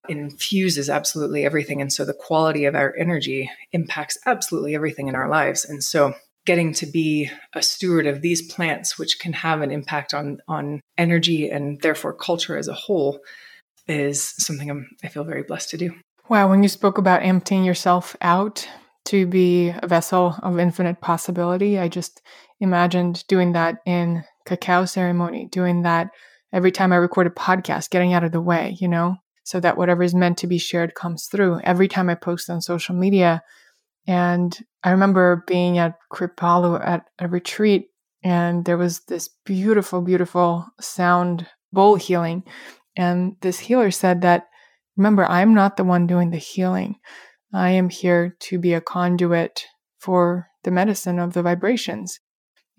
infuses 0.09 0.89
absolutely 0.89 1.45
everything. 1.45 1.81
And 1.81 1.93
so 1.93 2.03
the 2.03 2.13
quality 2.13 2.65
of 2.65 2.75
our 2.75 2.93
energy 2.97 3.49
impacts 3.71 4.17
absolutely 4.25 4.75
everything 4.75 5.07
in 5.07 5.15
our 5.15 5.29
lives. 5.29 5.63
And 5.63 5.83
so 5.83 6.13
getting 6.49 6.73
to 6.73 6.87
be 6.87 7.29
a 7.53 7.61
steward 7.61 8.07
of 8.07 8.23
these 8.23 8.41
plants, 8.41 8.97
which 8.97 9.19
can 9.19 9.33
have 9.33 9.61
an 9.61 9.69
impact 9.69 10.15
on, 10.15 10.39
on 10.47 10.81
energy 10.97 11.47
and 11.47 11.79
therefore 11.81 12.11
culture 12.11 12.57
as 12.57 12.67
a 12.67 12.73
whole, 12.73 13.19
is 13.87 14.33
something 14.43 14.67
I'm, 14.67 14.89
I 15.03 15.09
feel 15.09 15.23
very 15.23 15.43
blessed 15.43 15.69
to 15.69 15.77
do. 15.77 15.93
Wow. 16.27 16.49
When 16.49 16.63
you 16.63 16.69
spoke 16.69 16.97
about 16.97 17.21
emptying 17.21 17.63
yourself 17.63 18.15
out 18.21 18.67
to 19.05 19.27
be 19.27 19.69
a 19.69 19.87
vessel 19.87 20.37
of 20.41 20.57
infinite 20.57 21.01
possibility, 21.01 21.77
I 21.77 21.87
just 21.87 22.19
imagined 22.59 23.25
doing 23.27 23.51
that 23.51 23.75
in 23.85 24.23
cacao 24.47 24.85
ceremony, 24.85 25.49
doing 25.51 25.83
that 25.83 26.09
every 26.51 26.71
time 26.71 26.91
I 26.91 26.95
record 26.95 27.27
a 27.27 27.29
podcast, 27.29 27.91
getting 27.91 28.13
out 28.13 28.23
of 28.23 28.31
the 28.31 28.41
way, 28.41 28.75
you 28.79 28.87
know, 28.87 29.17
so 29.43 29.59
that 29.59 29.77
whatever 29.77 30.01
is 30.01 30.15
meant 30.15 30.39
to 30.39 30.47
be 30.47 30.57
shared 30.57 30.95
comes 30.95 31.27
through. 31.27 31.59
Every 31.63 31.87
time 31.87 32.09
I 32.09 32.15
post 32.15 32.49
on 32.49 32.59
social 32.59 32.95
media, 32.95 33.43
and 34.07 34.57
I 34.83 34.91
remember 34.91 35.43
being 35.47 35.77
at 35.77 35.95
Kripalu 36.11 36.85
at 36.85 37.05
a 37.19 37.27
retreat, 37.27 37.87
and 38.23 38.65
there 38.65 38.77
was 38.77 39.01
this 39.01 39.29
beautiful, 39.45 40.01
beautiful 40.01 40.65
sound 40.79 41.47
bowl 41.71 41.95
healing. 41.95 42.43
And 42.95 43.35
this 43.41 43.59
healer 43.59 43.91
said 43.91 44.21
that, 44.21 44.47
remember, 44.97 45.25
I'm 45.25 45.53
not 45.53 45.77
the 45.77 45.83
one 45.83 46.07
doing 46.07 46.31
the 46.31 46.37
healing. 46.37 46.95
I 47.53 47.71
am 47.71 47.89
here 47.89 48.35
to 48.41 48.59
be 48.59 48.73
a 48.73 48.81
conduit 48.81 49.65
for 49.99 50.47
the 50.63 50.71
medicine 50.71 51.19
of 51.19 51.33
the 51.33 51.41
vibrations. 51.41 52.19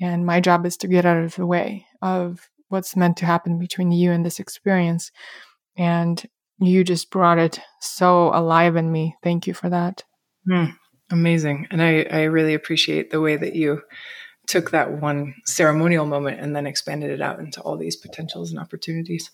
And 0.01 0.25
my 0.25 0.41
job 0.41 0.67
is 0.67 0.77
to 0.79 0.89
get 0.89 1.05
out 1.05 1.23
of 1.23 1.35
the 1.37 1.47
way 1.47 1.87
of 2.03 2.49
what's 2.69 2.97
meant 2.97 3.17
to 3.19 3.27
happen 3.27 3.59
between 3.59 3.93
you 3.93 4.13
and 4.13 4.25
this 4.25 4.41
experience. 4.41 5.11
And 5.77 6.23
you 6.59 6.85
just 6.85 7.11
brought 7.11 7.39
it 7.39 7.61
so 7.81 8.31
alive 8.35 8.77
in 8.77 8.93
me. 8.93 9.17
Thank 9.23 9.47
you 9.47 9.55
for 9.55 9.69
that. 9.71 10.05
Mm, 10.51 10.75
amazing. 11.11 11.67
And 11.71 11.83
I, 11.83 12.07
I 12.11 12.23
really 12.25 12.55
appreciate 12.55 13.11
the 13.11 13.21
way 13.21 13.37
that 13.37 13.55
you 13.55 13.83
took 14.47 14.71
that 14.71 15.01
one 15.01 15.35
ceremonial 15.45 16.07
moment 16.07 16.41
and 16.41 16.57
then 16.57 16.67
expanded 16.67 17.11
it 17.11 17.21
out 17.21 17.39
into 17.39 17.61
all 17.61 17.77
these 17.77 17.97
potentials 17.97 18.51
and 18.51 18.59
opportunities. 18.59 19.31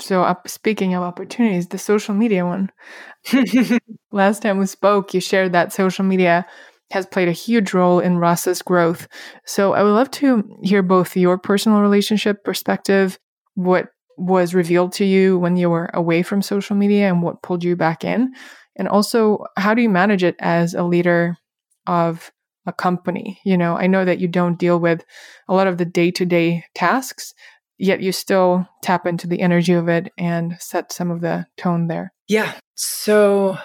So, 0.00 0.22
uh, 0.22 0.34
speaking 0.46 0.94
of 0.94 1.02
opportunities, 1.02 1.68
the 1.68 1.78
social 1.78 2.14
media 2.14 2.46
one. 2.46 2.70
Last 4.12 4.42
time 4.42 4.58
we 4.58 4.66
spoke, 4.66 5.12
you 5.12 5.20
shared 5.20 5.52
that 5.52 5.72
social 5.72 6.04
media 6.04 6.46
has 6.90 7.06
played 7.06 7.28
a 7.28 7.32
huge 7.32 7.74
role 7.74 8.00
in 8.00 8.18
Rasa's 8.18 8.62
growth. 8.62 9.06
So, 9.44 9.74
I 9.74 9.82
would 9.82 9.90
love 9.90 10.10
to 10.12 10.58
hear 10.62 10.82
both 10.82 11.16
your 11.16 11.36
personal 11.38 11.80
relationship 11.80 12.44
perspective, 12.44 13.18
what 13.54 13.88
was 14.16 14.54
revealed 14.54 14.92
to 14.92 15.04
you 15.04 15.38
when 15.38 15.56
you 15.56 15.70
were 15.70 15.90
away 15.94 16.22
from 16.22 16.42
social 16.42 16.76
media 16.76 17.08
and 17.08 17.22
what 17.22 17.42
pulled 17.42 17.64
you 17.64 17.76
back 17.76 18.04
in? 18.04 18.32
And 18.80 18.88
also, 18.88 19.44
how 19.58 19.74
do 19.74 19.82
you 19.82 19.90
manage 19.90 20.24
it 20.24 20.36
as 20.38 20.72
a 20.72 20.82
leader 20.82 21.36
of 21.86 22.32
a 22.64 22.72
company? 22.72 23.38
You 23.44 23.58
know, 23.58 23.76
I 23.76 23.86
know 23.86 24.06
that 24.06 24.20
you 24.20 24.26
don't 24.26 24.58
deal 24.58 24.80
with 24.80 25.04
a 25.48 25.54
lot 25.54 25.66
of 25.66 25.76
the 25.76 25.84
day 25.84 26.10
to 26.12 26.24
day 26.24 26.64
tasks, 26.74 27.34
yet 27.76 28.00
you 28.00 28.10
still 28.10 28.66
tap 28.82 29.06
into 29.06 29.26
the 29.26 29.42
energy 29.42 29.74
of 29.74 29.90
it 29.90 30.10
and 30.16 30.56
set 30.60 30.92
some 30.92 31.10
of 31.10 31.20
the 31.20 31.44
tone 31.58 31.88
there. 31.88 32.14
Yeah. 32.26 32.54
So 32.74 33.58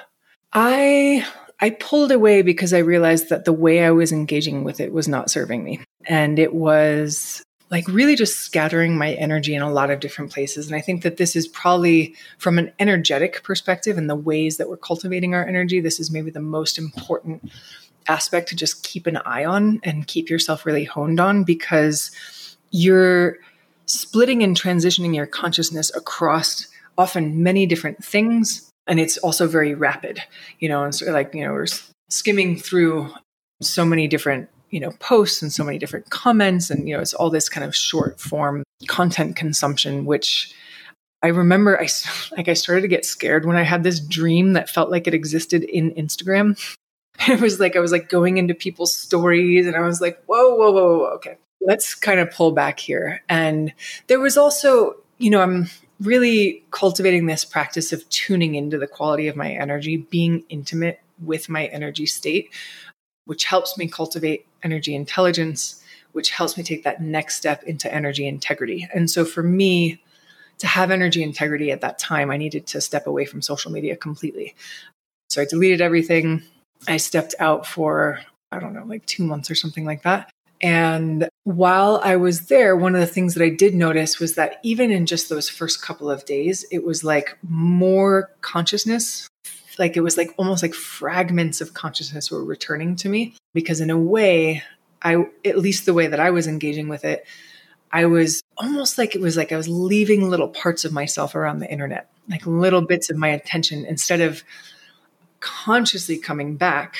I 0.52 1.26
I 1.62 1.70
pulled 1.70 2.12
away 2.12 2.42
because 2.42 2.74
I 2.74 2.80
realized 2.80 3.30
that 3.30 3.46
the 3.46 3.54
way 3.54 3.86
I 3.86 3.92
was 3.92 4.12
engaging 4.12 4.66
with 4.66 4.82
it 4.82 4.92
was 4.92 5.08
not 5.08 5.30
serving 5.30 5.64
me. 5.64 5.80
And 6.08 6.38
it 6.40 6.54
was 6.54 7.42
like 7.76 7.90
really 7.90 8.16
just 8.16 8.38
scattering 8.40 8.98
my 8.98 9.16
energy 9.16 9.54
in 9.54 9.62
a 9.62 9.70
lot 9.70 9.92
of 9.92 10.00
different 10.00 10.32
places. 10.32 10.68
And 10.68 10.78
I 10.78 10.80
think 10.80 11.04
that 11.04 11.18
this 11.18 11.36
is 11.36 11.46
probably 11.46 12.16
from 12.38 12.58
an 12.58 12.72
energetic 12.80 13.44
perspective 13.44 13.98
and 13.98 14.10
the 14.10 14.16
ways 14.16 14.56
that 14.56 14.70
we're 14.70 14.78
cultivating 14.78 15.34
our 15.34 15.46
energy, 15.46 15.82
this 15.82 16.00
is 16.00 16.10
maybe 16.10 16.32
the 16.32 16.40
most 16.40 16.78
important 16.78 17.52
aspect 18.08 18.48
to 18.48 18.56
just 18.56 18.84
keep 18.84 19.08
an 19.08 19.18
eye 19.18 19.44
on 19.44 19.82
and 19.84 20.08
keep 20.08 20.30
yourself 20.30 20.66
really 20.66 20.86
honed 20.86 21.20
on 21.20 21.44
because 21.44 22.12
you're 22.72 23.40
splitting 23.88 24.42
and 24.42 24.56
transitioning 24.56 25.14
your 25.14 25.26
consciousness 25.26 25.94
across 25.98 26.68
often 26.98 27.44
many 27.44 27.66
different 27.66 28.02
things. 28.02 28.70
And 28.88 29.02
it's 29.02 29.18
also 29.18 29.50
very 29.50 29.74
rapid, 29.74 30.24
you 30.60 30.70
know, 30.70 30.86
and 30.86 30.96
so 30.96 31.12
like, 31.12 31.34
you 31.34 31.44
know, 31.44 31.52
we're 31.52 31.66
skimming 32.10 32.56
through 32.56 33.12
so 33.62 33.84
many 33.84 34.08
different 34.08 34.48
you 34.76 34.82
know 34.82 34.92
posts 35.00 35.42
and 35.42 35.54
so 35.54 35.64
many 35.64 35.78
different 35.78 36.10
comments 36.10 36.70
and 36.70 36.86
you 36.86 36.94
know 36.94 37.02
it's 37.02 37.14
all 37.14 37.30
this 37.30 37.48
kind 37.48 37.64
of 37.64 37.74
short 37.74 38.20
form 38.20 38.62
content 38.88 39.38
consumption 39.38 40.04
which 40.04 40.54
I 41.24 41.30
remember 41.30 41.80
I 41.82 41.88
like 42.38 42.50
I 42.50 42.54
started 42.54 42.82
to 42.82 42.90
get 42.90 43.06
scared 43.06 43.46
when 43.46 43.56
I 43.56 43.64
had 43.64 43.84
this 43.84 44.02
dream 44.02 44.52
that 44.52 44.70
felt 44.70 44.92
like 44.92 45.08
it 45.08 45.14
existed 45.14 45.64
in 45.64 45.92
Instagram. 45.92 46.60
It 47.30 47.40
was 47.40 47.62
like 47.62 47.78
I 47.78 47.80
was 47.80 47.94
like 47.94 48.10
going 48.10 48.38
into 48.38 48.54
people's 48.54 48.94
stories 48.94 49.66
and 49.66 49.78
I 49.78 49.80
was 49.80 50.02
like, 50.02 50.22
whoa, 50.26 50.54
whoa, 50.54 50.72
whoa, 50.74 50.98
whoa, 50.98 51.06
okay. 51.16 51.38
Let's 51.62 51.96
kind 51.96 52.20
of 52.20 52.30
pull 52.30 52.52
back 52.52 52.78
here. 52.78 53.24
And 53.30 53.74
there 54.08 54.20
was 54.20 54.36
also 54.36 54.98
you 55.18 55.30
know, 55.30 55.42
I'm 55.42 55.70
really 56.02 56.66
cultivating 56.72 57.26
this 57.26 57.46
practice 57.46 57.94
of 57.94 58.08
tuning 58.10 58.56
into 58.56 58.78
the 58.78 58.86
quality 58.86 59.30
of 59.30 59.38
my 59.38 59.54
energy, 59.54 59.96
being 59.96 60.44
intimate 60.50 61.00
with 61.24 61.48
my 61.48 61.68
energy 61.68 62.06
state, 62.06 62.52
which 63.26 63.46
helps 63.46 63.78
me 63.78 63.88
cultivate 63.88 64.46
energy 64.64 64.96
intelligence, 64.96 65.84
which 66.14 66.32
helps 66.32 66.58
me 66.58 66.64
take 66.64 66.84
that 66.84 67.02
next 67.02 67.36
step 67.36 67.64
into 67.64 67.94
energy 67.94 68.28
integrity. 68.28 68.88
And 68.94 69.10
so 69.10 69.26
for 69.26 69.44
me, 69.44 70.02
to 70.60 70.68
have 70.68 70.92
energy 70.92 71.22
integrity 71.22 71.72
at 71.72 71.82
that 71.82 72.00
time, 72.00 72.32
I 72.32 72.38
needed 72.38 72.66
to 72.68 72.82
step 72.82 73.08
away 73.08 73.26
from 73.26 73.42
social 73.42 73.72
media 73.72 73.96
completely. 73.96 74.56
So 75.30 75.42
I 75.42 75.46
deleted 75.46 75.82
everything. 75.82 76.44
I 76.88 76.98
stepped 76.98 77.36
out 77.40 77.66
for, 77.66 78.22
I 78.52 78.60
don't 78.60 78.74
know, 78.74 78.86
like 78.86 79.06
two 79.06 79.24
months 79.24 79.52
or 79.52 79.56
something 79.56 79.86
like 79.86 80.04
that. 80.04 80.30
And 80.62 81.28
while 81.44 82.00
I 82.04 82.16
was 82.16 82.48
there, 82.48 82.76
one 82.76 82.96
of 82.96 83.02
the 83.02 83.08
things 83.08 83.34
that 83.34 83.44
I 83.44 83.50
did 83.50 83.76
notice 83.76 84.20
was 84.20 84.36
that 84.36 84.60
even 84.64 84.92
in 84.92 85.06
just 85.06 85.28
those 85.30 85.50
first 85.50 85.82
couple 85.82 86.10
of 86.10 86.26
days, 86.26 86.66
it 86.72 86.86
was 86.86 87.04
like 87.04 87.38
more 87.44 88.32
consciousness. 88.42 89.28
Like 89.78 89.98
it 89.98 90.02
was 90.02 90.18
like 90.18 90.34
almost 90.38 90.62
like 90.62 90.74
fragments 90.74 91.62
of 91.62 91.74
consciousness 91.74 92.32
were 92.32 92.44
returning 92.44 92.96
to 92.98 93.10
me 93.10 93.36
because, 93.54 93.82
in 93.82 93.90
a 93.90 93.98
way, 93.98 94.64
I, 95.02 95.26
at 95.44 95.58
least 95.58 95.86
the 95.86 95.94
way 95.94 96.08
that 96.08 96.20
I 96.20 96.32
was 96.32 96.48
engaging 96.48 96.88
with 96.88 97.06
it, 97.06 97.26
I 97.92 98.06
was 98.06 98.42
almost 98.58 98.98
like 98.98 99.16
it 99.16 99.22
was 99.22 99.38
like 99.38 99.52
I 99.52 99.58
was 99.58 99.70
leaving 99.70 100.30
little 100.30 100.50
parts 100.50 100.84
of 100.86 100.92
myself 100.92 101.36
around 101.36 101.60
the 101.60 101.72
internet, 101.72 102.10
like 102.30 102.46
little 102.46 102.82
bits 102.82 103.10
of 103.10 103.18
my 103.18 103.30
attention 103.30 103.86
instead 103.86 104.22
of 104.22 104.44
consciously 105.40 106.18
coming 106.18 106.58
back 106.58 106.98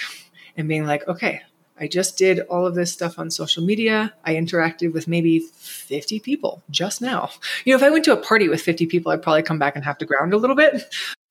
and 0.56 0.68
being 0.68 0.86
like, 0.86 1.08
okay, 1.08 1.42
I 1.78 1.88
just 1.88 2.18
did 2.18 2.40
all 2.42 2.66
of 2.66 2.76
this 2.76 2.94
stuff 2.94 3.20
on 3.20 3.30
social 3.30 3.64
media. 3.64 4.14
I 4.24 4.36
interacted 4.36 4.94
with 4.94 5.08
maybe 5.08 5.40
50 5.40 6.22
people 6.22 6.64
just 6.70 7.02
now. 7.02 7.32
You 7.66 7.74
know, 7.74 7.78
if 7.78 7.84
I 7.84 7.90
went 7.90 8.06
to 8.06 8.14
a 8.14 8.18
party 8.18 8.48
with 8.48 8.62
50 8.62 8.86
people, 8.86 9.12
I'd 9.12 9.22
probably 9.22 9.44
come 9.44 9.60
back 9.60 9.76
and 9.76 9.84
have 9.84 9.98
to 9.98 10.06
ground 10.06 10.34
a 10.34 10.38
little 10.38 10.56
bit, 10.56 10.84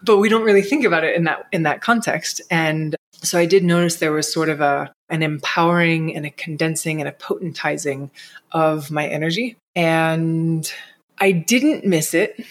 but 0.02 0.18
we 0.18 0.28
don't 0.28 0.44
really 0.44 0.62
think 0.62 0.84
about 0.84 1.04
it 1.04 1.16
in 1.16 1.24
that 1.24 1.46
in 1.52 1.62
that 1.64 1.80
context. 1.80 2.40
And 2.50 2.96
so 3.22 3.38
I 3.38 3.46
did 3.46 3.64
notice 3.64 3.96
there 3.96 4.12
was 4.12 4.32
sort 4.32 4.48
of 4.48 4.60
a 4.60 4.92
an 5.08 5.22
empowering 5.22 6.14
and 6.14 6.26
a 6.26 6.30
condensing 6.30 7.00
and 7.00 7.08
a 7.08 7.12
potentizing 7.12 8.10
of 8.52 8.90
my 8.90 9.06
energy. 9.06 9.56
And 9.76 10.70
I 11.18 11.32
didn't 11.32 11.84
miss 11.84 12.14
it 12.14 12.44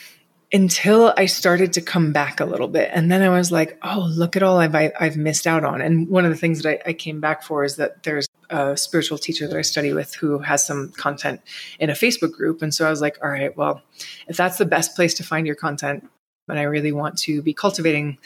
until 0.53 1.15
I 1.17 1.25
started 1.25 1.73
to 1.73 1.81
come 1.81 2.13
back 2.13 2.39
a 2.39 2.45
little 2.45 2.67
bit. 2.67 2.91
And 2.93 3.11
then 3.11 3.23
I 3.23 3.29
was 3.29 3.51
like, 3.51 3.77
oh, 3.81 4.07
look 4.15 4.35
at 4.35 4.43
all 4.43 4.59
I've, 4.59 4.75
I've 4.75 5.17
missed 5.17 5.47
out 5.47 5.63
on. 5.63 5.81
And 5.81 6.07
one 6.07 6.25
of 6.25 6.31
the 6.31 6.37
things 6.37 6.61
that 6.61 6.69
I, 6.87 6.91
I 6.91 6.93
came 6.93 7.19
back 7.19 7.41
for 7.41 7.63
is 7.63 7.77
that 7.77 8.03
there's 8.03 8.27
a 8.51 8.77
spiritual 8.77 9.17
teacher 9.17 9.47
that 9.47 9.57
I 9.57 9.63
study 9.63 9.93
with 9.93 10.13
who 10.13 10.37
has 10.39 10.65
some 10.65 10.89
content 10.91 11.41
in 11.79 11.89
a 11.89 11.93
Facebook 11.93 12.33
group. 12.33 12.61
And 12.61 12.73
so 12.73 12.85
I 12.85 12.91
was 12.91 13.01
like, 13.01 13.17
all 13.23 13.31
right, 13.31 13.55
well, 13.57 13.81
if 14.27 14.37
that's 14.37 14.59
the 14.59 14.65
best 14.65 14.95
place 14.95 15.15
to 15.15 15.23
find 15.23 15.47
your 15.47 15.55
content, 15.55 16.07
and 16.47 16.59
I 16.59 16.63
really 16.63 16.91
want 16.91 17.17
to 17.19 17.41
be 17.41 17.53
cultivating 17.53 18.17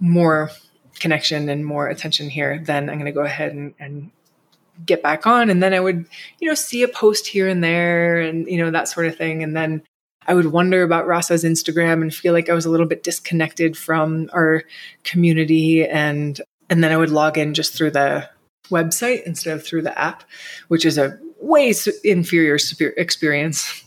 more 0.00 0.50
connection 0.98 1.48
and 1.48 1.64
more 1.64 1.88
attention 1.88 2.28
here, 2.30 2.62
then 2.64 2.88
I'm 2.88 2.96
going 2.96 3.06
to 3.06 3.12
go 3.12 3.22
ahead 3.22 3.52
and, 3.52 3.74
and 3.78 4.10
get 4.84 5.02
back 5.02 5.26
on. 5.26 5.50
And 5.50 5.62
then 5.62 5.74
I 5.74 5.80
would, 5.80 6.06
you 6.40 6.48
know, 6.48 6.54
see 6.54 6.82
a 6.82 6.88
post 6.88 7.26
here 7.26 7.48
and 7.48 7.62
there 7.62 8.20
and, 8.20 8.46
you 8.46 8.58
know, 8.58 8.70
that 8.70 8.88
sort 8.88 9.06
of 9.06 9.16
thing. 9.16 9.42
And 9.42 9.56
then 9.56 9.82
I 10.26 10.34
would 10.34 10.46
wonder 10.46 10.82
about 10.82 11.06
Rasa's 11.06 11.44
Instagram 11.44 12.02
and 12.02 12.14
feel 12.14 12.32
like 12.32 12.48
I 12.48 12.54
was 12.54 12.64
a 12.64 12.70
little 12.70 12.86
bit 12.86 13.02
disconnected 13.02 13.76
from 13.76 14.30
our 14.32 14.64
community 15.04 15.86
and 15.86 16.40
and 16.70 16.82
then 16.82 16.92
I 16.92 16.96
would 16.96 17.10
log 17.10 17.36
in 17.36 17.52
just 17.52 17.74
through 17.74 17.90
the 17.90 18.28
website 18.70 19.22
instead 19.24 19.52
of 19.52 19.64
through 19.64 19.82
the 19.82 19.96
app, 19.98 20.24
which 20.68 20.86
is 20.86 20.96
a 20.96 21.18
way 21.38 21.74
inferior 22.02 22.56
experience, 22.96 23.83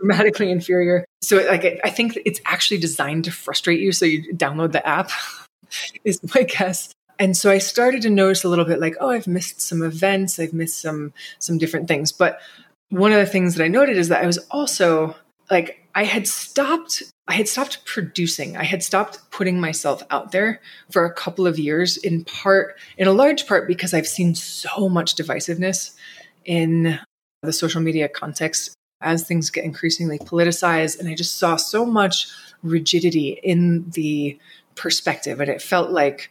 dramatically 0.00 0.50
inferior. 0.50 1.04
So 1.22 1.36
like 1.36 1.80
I 1.84 1.90
think 1.90 2.18
it's 2.24 2.40
actually 2.46 2.78
designed 2.78 3.24
to 3.24 3.32
frustrate 3.32 3.80
you 3.80 3.92
so 3.92 4.04
you 4.04 4.34
download 4.34 4.72
the 4.72 4.86
app 4.86 5.10
is 6.04 6.20
my 6.34 6.42
guess. 6.42 6.92
And 7.18 7.36
so 7.36 7.50
I 7.50 7.58
started 7.58 8.00
to 8.02 8.10
notice 8.10 8.44
a 8.44 8.48
little 8.48 8.64
bit 8.64 8.80
like, 8.80 8.96
oh, 8.98 9.10
I've 9.10 9.26
missed 9.26 9.60
some 9.60 9.82
events, 9.82 10.38
I've 10.38 10.54
missed 10.54 10.80
some 10.80 11.12
some 11.38 11.58
different 11.58 11.86
things. 11.86 12.12
But 12.12 12.40
one 12.88 13.12
of 13.12 13.18
the 13.18 13.26
things 13.26 13.54
that 13.54 13.64
I 13.64 13.68
noted 13.68 13.96
is 13.96 14.08
that 14.08 14.22
I 14.22 14.26
was 14.26 14.38
also 14.50 15.14
like 15.50 15.86
I 15.94 16.04
had 16.04 16.26
stopped 16.26 17.02
I 17.28 17.34
had 17.34 17.46
stopped 17.46 17.84
producing. 17.84 18.56
I 18.56 18.64
had 18.64 18.82
stopped 18.82 19.30
putting 19.30 19.60
myself 19.60 20.02
out 20.10 20.32
there 20.32 20.60
for 20.90 21.04
a 21.04 21.12
couple 21.12 21.46
of 21.46 21.58
years 21.58 21.96
in 21.96 22.24
part 22.24 22.76
in 22.96 23.06
a 23.06 23.12
large 23.12 23.46
part 23.46 23.68
because 23.68 23.94
I've 23.94 24.06
seen 24.06 24.34
so 24.34 24.88
much 24.88 25.14
divisiveness 25.14 25.94
in 26.44 26.98
the 27.42 27.52
social 27.52 27.80
media 27.80 28.08
context 28.08 28.74
as 29.00 29.24
things 29.24 29.50
get 29.50 29.64
increasingly 29.64 30.18
politicized 30.18 30.98
and 30.98 31.08
I 31.08 31.14
just 31.14 31.38
saw 31.38 31.56
so 31.56 31.84
much 31.86 32.28
rigidity 32.62 33.40
in 33.42 33.88
the 33.90 34.38
perspective 34.74 35.40
and 35.40 35.50
it 35.50 35.62
felt 35.62 35.90
like 35.90 36.30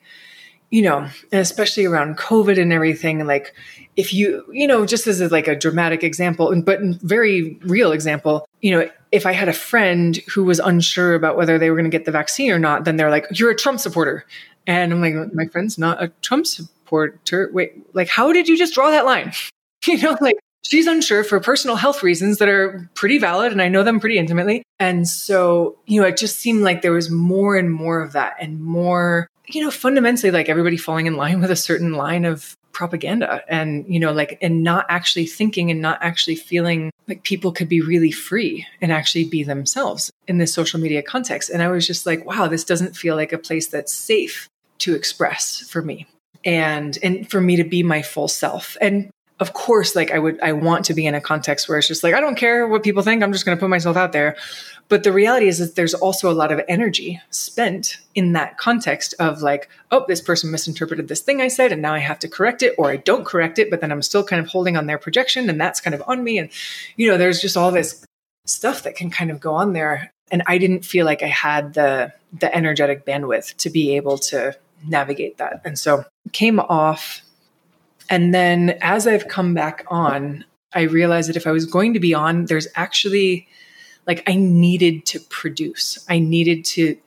you 0.70 0.84
know, 0.84 0.98
and 1.32 1.42
especially 1.42 1.86
around 1.86 2.18
COVID 2.18 2.62
and 2.62 2.72
everything, 2.72 3.26
like 3.26 3.56
if 3.96 4.14
you, 4.14 4.46
you 4.52 4.68
know, 4.68 4.86
just 4.86 5.08
as 5.08 5.20
a, 5.20 5.28
like 5.28 5.48
a 5.48 5.56
dramatic 5.56 6.04
example, 6.04 6.54
but 6.62 6.80
very 7.02 7.58
real 7.64 7.92
example, 7.92 8.46
you 8.62 8.72
know, 8.72 8.90
if 9.12 9.26
I 9.26 9.32
had 9.32 9.50
a 9.50 9.54
friend 9.54 10.18
who 10.34 10.44
was 10.44 10.60
unsure 10.60 11.16
about 11.16 11.38
whether 11.38 11.58
they 11.58 11.72
were 11.72 11.76
going 11.76 11.90
to 11.90 11.98
get 11.98 12.06
the 12.06 12.12
vaccine 12.12 12.52
or 12.52 12.60
not, 12.60 12.86
then 12.86 12.98
they're 12.98 13.10
like, 13.10 13.26
"You're 13.32 13.50
a 13.50 13.56
Trump 13.56 13.80
supporter," 13.80 14.26
and 14.68 14.94
I'm 14.94 15.02
like, 15.02 15.34
"My 15.34 15.48
friend's 15.48 15.80
not 15.80 16.02
a 16.04 16.10
Trump 16.22 16.46
supporter." 16.46 17.50
Wait, 17.52 17.74
like, 17.96 18.08
how 18.08 18.32
did 18.32 18.48
you 18.48 18.56
just 18.56 18.76
draw 18.76 18.92
that 18.92 19.06
line? 19.06 19.34
you 19.88 19.98
know, 19.98 20.16
like 20.22 20.38
she's 20.70 20.88
unsure 20.88 21.24
for 21.24 21.40
personal 21.40 21.76
health 21.76 22.04
reasons 22.04 22.38
that 22.38 22.48
are 22.48 22.90
pretty 22.94 23.18
valid, 23.18 23.52
and 23.52 23.62
I 23.62 23.68
know 23.68 23.84
them 23.84 24.00
pretty 24.00 24.18
intimately. 24.18 24.64
And 24.80 25.08
so, 25.08 25.78
you 25.86 26.00
know, 26.00 26.08
it 26.08 26.18
just 26.18 26.40
seemed 26.40 26.62
like 26.62 26.82
there 26.82 26.92
was 26.92 27.10
more 27.10 27.58
and 27.58 27.72
more 27.72 28.02
of 28.02 28.14
that, 28.14 28.36
and 28.40 28.62
more, 28.62 29.28
you 29.48 29.64
know, 29.64 29.72
fundamentally, 29.72 30.32
like 30.32 30.48
everybody 30.48 30.78
falling 30.78 31.08
in 31.08 31.16
line 31.16 31.42
with 31.42 31.52
a 31.52 31.56
certain 31.56 31.94
line 31.94 32.26
of 32.26 32.56
propaganda 32.72 33.44
and 33.50 33.84
you 33.90 34.00
know 34.00 34.14
like 34.14 34.38
and 34.42 34.64
not 34.64 34.86
actually 34.88 35.26
thinking 35.26 35.70
and 35.70 35.82
not 35.82 35.98
actually 36.02 36.36
feeling 36.36 36.92
like 37.10 37.24
people 37.24 37.52
could 37.52 37.68
be 37.68 37.82
really 37.82 38.12
free 38.12 38.66
and 38.80 38.92
actually 38.92 39.26
be 39.26 39.44
themselves 39.44 40.12
in 40.28 40.38
this 40.38 40.54
social 40.54 40.80
media 40.80 41.02
context 41.02 41.50
and 41.50 41.62
i 41.62 41.68
was 41.68 41.86
just 41.86 42.06
like 42.06 42.24
wow 42.26 42.48
this 42.48 42.64
doesn't 42.64 42.96
feel 42.96 43.16
like 43.16 43.34
a 43.34 43.38
place 43.38 43.68
that's 43.68 43.94
safe 43.94 44.48
to 44.78 44.96
express 44.96 45.68
for 45.70 45.82
me 45.82 46.06
and 46.46 46.98
and 47.04 47.30
for 47.30 47.42
me 47.42 47.58
to 47.58 47.66
be 47.66 47.84
my 47.84 48.02
full 48.02 48.30
self 48.30 48.78
and 48.80 49.10
of 49.40 49.54
course 49.54 49.96
like 49.96 50.12
i 50.12 50.20
would 50.20 50.40
i 50.42 50.52
want 50.52 50.86
to 50.86 50.94
be 50.94 51.06
in 51.06 51.16
a 51.16 51.22
context 51.22 51.68
where 51.68 51.78
it's 51.78 51.88
just 51.88 52.04
like 52.04 52.14
i 52.14 52.20
don't 52.20 52.36
care 52.36 52.68
what 52.68 52.84
people 52.84 53.04
think 53.04 53.24
i'm 53.24 53.34
just 53.34 53.46
going 53.46 53.58
to 53.58 53.60
put 53.60 53.70
myself 53.70 53.96
out 53.98 54.12
there 54.12 54.36
but 54.90 55.04
the 55.04 55.14
reality 55.14 55.48
is 55.48 55.60
that 55.60 55.76
there's 55.76 55.94
also 55.94 56.32
a 56.32 56.34
lot 56.34 56.52
of 56.52 56.60
energy 56.68 57.22
spent 57.30 57.98
in 58.16 58.34
that 58.34 58.58
context 58.58 59.14
of 59.20 59.42
like, 59.42 59.70
oh, 59.92 60.04
this 60.08 60.20
person 60.20 60.50
misinterpreted 60.50 61.08
this 61.08 61.22
thing 61.22 61.42
I 61.42 61.48
said, 61.48 61.72
and 61.72 61.82
now 61.82 61.94
I 61.94 62.00
have 62.00 62.18
to 62.20 62.28
correct 62.28 62.64
it, 62.64 62.74
or 62.78 62.90
I 62.90 62.98
don't 62.98 63.24
correct 63.24 63.60
it, 63.60 63.70
but 63.70 63.82
then 63.82 63.92
I'm 63.92 64.02
still 64.02 64.24
kind 64.24 64.44
of 64.44 64.48
holding 64.48 64.76
on 64.76 64.88
their 64.88 64.98
projection, 64.98 65.48
and 65.48 65.62
that's 65.62 65.80
kind 65.80 65.94
of 65.94 66.04
on 66.08 66.24
me. 66.24 66.40
And, 66.40 66.50
you 66.98 67.08
know, 67.08 67.18
there's 67.18 67.40
just 67.40 67.56
all 67.56 67.72
this 67.72 68.04
stuff 68.48 68.82
that 68.82 68.96
can 68.96 69.12
kind 69.12 69.30
of 69.30 69.40
go 69.40 69.54
on 69.54 69.74
there. 69.74 70.12
And 70.32 70.42
I 70.48 70.58
didn't 70.58 70.84
feel 70.84 71.06
like 71.06 71.22
I 71.24 71.28
had 71.28 71.76
the 71.76 72.12
the 72.32 72.54
energetic 72.56 73.06
bandwidth 73.06 73.58
to 73.58 73.70
be 73.72 73.96
able 73.96 74.18
to 74.20 74.56
navigate 74.88 75.38
that. 75.38 75.62
And 75.66 75.78
so 75.80 76.06
came 76.32 76.60
off. 76.60 77.22
And 78.10 78.34
then 78.34 78.78
as 78.82 79.08
I've 79.08 79.28
come 79.28 79.54
back 79.54 79.86
on, 79.88 80.46
I 80.74 80.82
realized 80.82 81.30
that 81.30 81.38
if 81.38 81.48
I 81.48 81.52
was 81.52 81.66
going 81.66 81.94
to 81.94 82.00
be 82.00 82.14
on, 82.14 82.46
there's 82.46 82.68
actually 82.76 83.48
like 84.08 84.24
I 84.28 84.36
needed 84.36 85.06
to 85.08 85.20
produce. 85.20 86.04
I 86.10 86.20
needed 86.20 86.66
to 86.66 86.98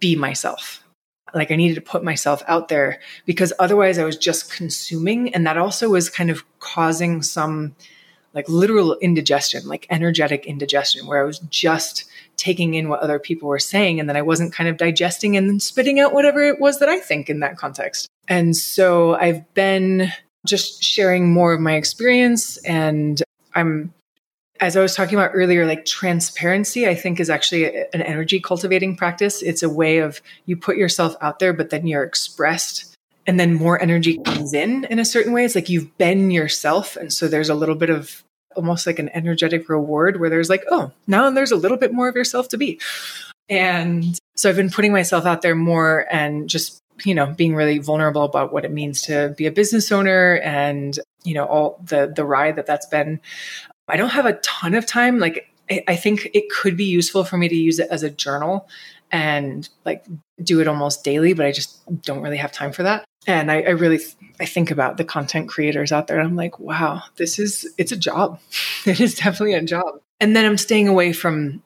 be 0.00 0.16
myself. 0.16 0.82
Like 1.34 1.50
I 1.50 1.56
needed 1.56 1.74
to 1.74 1.80
put 1.80 2.04
myself 2.04 2.42
out 2.46 2.68
there 2.68 3.00
because 3.24 3.52
otherwise 3.58 3.98
I 3.98 4.04
was 4.04 4.16
just 4.16 4.52
consuming. 4.52 5.34
And 5.34 5.46
that 5.46 5.58
also 5.58 5.88
was 5.90 6.08
kind 6.08 6.30
of 6.30 6.44
causing 6.60 7.22
some 7.22 7.74
like 8.32 8.48
literal 8.50 8.96
indigestion, 8.98 9.66
like 9.66 9.86
energetic 9.88 10.44
indigestion, 10.44 11.06
where 11.06 11.22
I 11.22 11.26
was 11.26 11.38
just 11.38 12.04
taking 12.36 12.74
in 12.74 12.90
what 12.90 13.00
other 13.00 13.18
people 13.18 13.48
were 13.48 13.58
saying. 13.58 13.98
And 13.98 14.08
then 14.08 14.16
I 14.16 14.22
wasn't 14.22 14.52
kind 14.52 14.68
of 14.68 14.76
digesting 14.76 15.36
and 15.38 15.62
spitting 15.62 16.00
out 16.00 16.12
whatever 16.12 16.42
it 16.42 16.60
was 16.60 16.78
that 16.80 16.88
I 16.88 17.00
think 17.00 17.30
in 17.30 17.40
that 17.40 17.56
context. 17.56 18.08
And 18.28 18.54
so 18.54 19.14
I've 19.14 19.52
been 19.54 20.12
just 20.46 20.82
sharing 20.82 21.32
more 21.32 21.52
of 21.52 21.60
my 21.60 21.74
experience 21.74 22.56
and 22.58 23.22
I'm 23.54 23.92
as 24.60 24.76
I 24.76 24.80
was 24.80 24.94
talking 24.94 25.18
about 25.18 25.32
earlier, 25.34 25.66
like 25.66 25.84
transparency, 25.84 26.88
I 26.88 26.94
think 26.94 27.20
is 27.20 27.30
actually 27.30 27.66
an 27.66 28.02
energy 28.02 28.40
cultivating 28.40 28.96
practice. 28.96 29.42
It's 29.42 29.62
a 29.62 29.68
way 29.68 29.98
of 29.98 30.22
you 30.46 30.56
put 30.56 30.76
yourself 30.76 31.14
out 31.20 31.38
there, 31.38 31.52
but 31.52 31.70
then 31.70 31.86
you're 31.86 32.02
expressed 32.02 32.94
and 33.26 33.38
then 33.40 33.54
more 33.54 33.80
energy 33.80 34.18
comes 34.18 34.54
in 34.54 34.84
in 34.84 34.98
a 34.98 35.04
certain 35.04 35.32
way. 35.32 35.44
It's 35.44 35.54
like 35.54 35.68
you've 35.68 35.96
been 35.98 36.30
yourself. 36.30 36.96
And 36.96 37.12
so 37.12 37.28
there's 37.28 37.48
a 37.48 37.54
little 37.54 37.74
bit 37.74 37.90
of 37.90 38.22
almost 38.54 38.86
like 38.86 38.98
an 38.98 39.10
energetic 39.10 39.68
reward 39.68 40.18
where 40.18 40.30
there's 40.30 40.48
like, 40.48 40.64
oh, 40.70 40.92
now 41.06 41.28
there's 41.30 41.52
a 41.52 41.56
little 41.56 41.76
bit 41.76 41.92
more 41.92 42.08
of 42.08 42.16
yourself 42.16 42.48
to 42.48 42.56
be. 42.56 42.80
And 43.48 44.18
so 44.36 44.48
I've 44.48 44.56
been 44.56 44.70
putting 44.70 44.92
myself 44.92 45.26
out 45.26 45.42
there 45.42 45.54
more 45.54 46.06
and 46.10 46.48
just, 46.48 46.80
you 47.04 47.14
know, 47.14 47.26
being 47.26 47.54
really 47.54 47.78
vulnerable 47.78 48.22
about 48.22 48.52
what 48.52 48.64
it 48.64 48.72
means 48.72 49.02
to 49.02 49.34
be 49.36 49.46
a 49.46 49.52
business 49.52 49.92
owner 49.92 50.40
and, 50.42 50.98
you 51.24 51.34
know, 51.34 51.44
all 51.44 51.80
the, 51.84 52.12
the 52.14 52.24
ride 52.24 52.56
that 52.56 52.66
that's 52.66 52.86
been 52.86 53.20
I 53.88 53.96
don't 53.96 54.10
have 54.10 54.26
a 54.26 54.34
ton 54.34 54.74
of 54.74 54.86
time. 54.86 55.18
Like 55.18 55.52
I, 55.70 55.96
think 55.96 56.28
it 56.32 56.50
could 56.50 56.76
be 56.76 56.84
useful 56.84 57.24
for 57.24 57.36
me 57.36 57.48
to 57.48 57.54
use 57.54 57.78
it 57.78 57.88
as 57.90 58.02
a 58.02 58.10
journal 58.10 58.68
and 59.10 59.68
like 59.84 60.04
do 60.42 60.60
it 60.60 60.68
almost 60.68 61.04
daily, 61.04 61.32
but 61.32 61.46
I 61.46 61.52
just 61.52 61.80
don't 62.02 62.20
really 62.20 62.36
have 62.36 62.52
time 62.52 62.72
for 62.72 62.82
that. 62.84 63.04
And 63.26 63.50
I, 63.50 63.62
I 63.62 63.70
really, 63.70 64.00
I 64.38 64.46
think 64.46 64.70
about 64.70 64.96
the 64.96 65.04
content 65.04 65.48
creators 65.48 65.90
out 65.90 66.06
there 66.06 66.18
and 66.18 66.28
I'm 66.28 66.36
like, 66.36 66.58
wow, 66.60 67.02
this 67.16 67.38
is, 67.38 67.72
it's 67.78 67.92
a 67.92 67.96
job. 67.96 68.40
It 68.86 69.00
is 69.00 69.16
definitely 69.16 69.54
a 69.54 69.62
job. 69.62 70.00
And 70.20 70.36
then 70.36 70.44
I'm 70.44 70.58
staying 70.58 70.86
away 70.86 71.12
from 71.12 71.62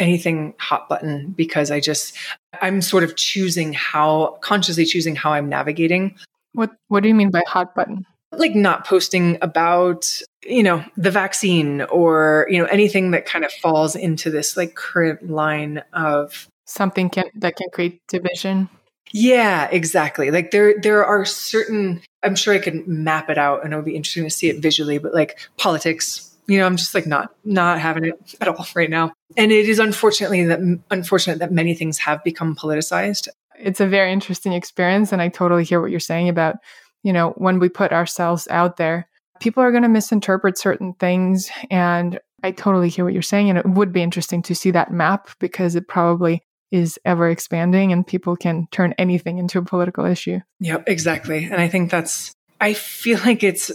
anything 0.00 0.54
hot 0.58 0.88
button 0.88 1.32
because 1.36 1.70
I 1.70 1.78
just, 1.78 2.16
I'm 2.60 2.82
sort 2.82 3.04
of 3.04 3.16
choosing 3.16 3.72
how, 3.72 4.38
consciously 4.40 4.84
choosing 4.84 5.14
how 5.14 5.32
I'm 5.32 5.48
navigating. 5.48 6.16
What, 6.52 6.70
what 6.88 7.02
do 7.02 7.08
you 7.08 7.14
mean 7.14 7.30
by 7.30 7.42
hot 7.46 7.74
button? 7.74 8.04
Like 8.32 8.54
not 8.54 8.86
posting 8.86 9.38
about, 9.42 10.10
you 10.42 10.62
know, 10.62 10.84
the 10.96 11.10
vaccine 11.10 11.82
or, 11.82 12.46
you 12.48 12.58
know, 12.58 12.66
anything 12.66 13.10
that 13.12 13.26
kind 13.26 13.44
of 13.44 13.52
falls 13.52 13.94
into 13.94 14.30
this 14.30 14.56
like 14.56 14.74
current 14.74 15.30
line 15.30 15.82
of 15.92 16.48
something 16.70 17.10
can 17.10 17.24
that 17.34 17.56
can 17.56 17.68
create 17.72 18.00
division 18.08 18.68
yeah 19.12 19.68
exactly 19.72 20.30
like 20.30 20.52
there 20.52 20.78
there 20.80 21.04
are 21.04 21.24
certain 21.24 22.00
i'm 22.22 22.36
sure 22.36 22.54
i 22.54 22.58
could 22.58 22.86
map 22.86 23.28
it 23.28 23.38
out 23.38 23.64
and 23.64 23.72
it 23.72 23.76
would 23.76 23.84
be 23.84 23.96
interesting 23.96 24.24
to 24.24 24.30
see 24.30 24.48
it 24.48 24.62
visually 24.62 24.98
but 24.98 25.12
like 25.12 25.48
politics 25.56 26.29
you 26.50 26.58
know 26.58 26.66
i'm 26.66 26.76
just 26.76 26.94
like 26.94 27.06
not 27.06 27.34
not 27.44 27.78
having 27.78 28.04
it 28.04 28.14
at 28.40 28.48
all 28.48 28.66
right 28.74 28.90
now 28.90 29.12
and 29.36 29.52
it 29.52 29.68
is 29.68 29.78
unfortunately 29.78 30.44
that 30.44 30.60
unfortunate 30.90 31.38
that 31.38 31.52
many 31.52 31.74
things 31.74 31.98
have 31.98 32.22
become 32.24 32.54
politicized 32.54 33.28
it's 33.58 33.80
a 33.80 33.86
very 33.86 34.12
interesting 34.12 34.52
experience 34.52 35.12
and 35.12 35.22
i 35.22 35.28
totally 35.28 35.64
hear 35.64 35.80
what 35.80 35.90
you're 35.90 36.00
saying 36.00 36.28
about 36.28 36.56
you 37.02 37.12
know 37.12 37.30
when 37.36 37.58
we 37.58 37.68
put 37.68 37.92
ourselves 37.92 38.48
out 38.50 38.76
there 38.76 39.08
people 39.40 39.62
are 39.62 39.70
going 39.70 39.82
to 39.82 39.88
misinterpret 39.88 40.58
certain 40.58 40.92
things 40.94 41.50
and 41.70 42.18
i 42.42 42.50
totally 42.50 42.88
hear 42.88 43.04
what 43.04 43.14
you're 43.14 43.22
saying 43.22 43.48
and 43.48 43.58
it 43.58 43.66
would 43.66 43.92
be 43.92 44.02
interesting 44.02 44.42
to 44.42 44.54
see 44.54 44.70
that 44.70 44.92
map 44.92 45.30
because 45.38 45.76
it 45.76 45.88
probably 45.88 46.42
is 46.70 46.98
ever 47.04 47.28
expanding 47.28 47.92
and 47.92 48.06
people 48.06 48.36
can 48.36 48.68
turn 48.70 48.94
anything 48.96 49.38
into 49.38 49.58
a 49.58 49.62
political 49.64 50.04
issue. 50.04 50.38
Yeah, 50.60 50.82
exactly. 50.86 51.44
And 51.44 51.60
I 51.60 51.68
think 51.68 51.90
that's, 51.90 52.32
I 52.60 52.74
feel 52.74 53.18
like 53.24 53.42
it's 53.42 53.70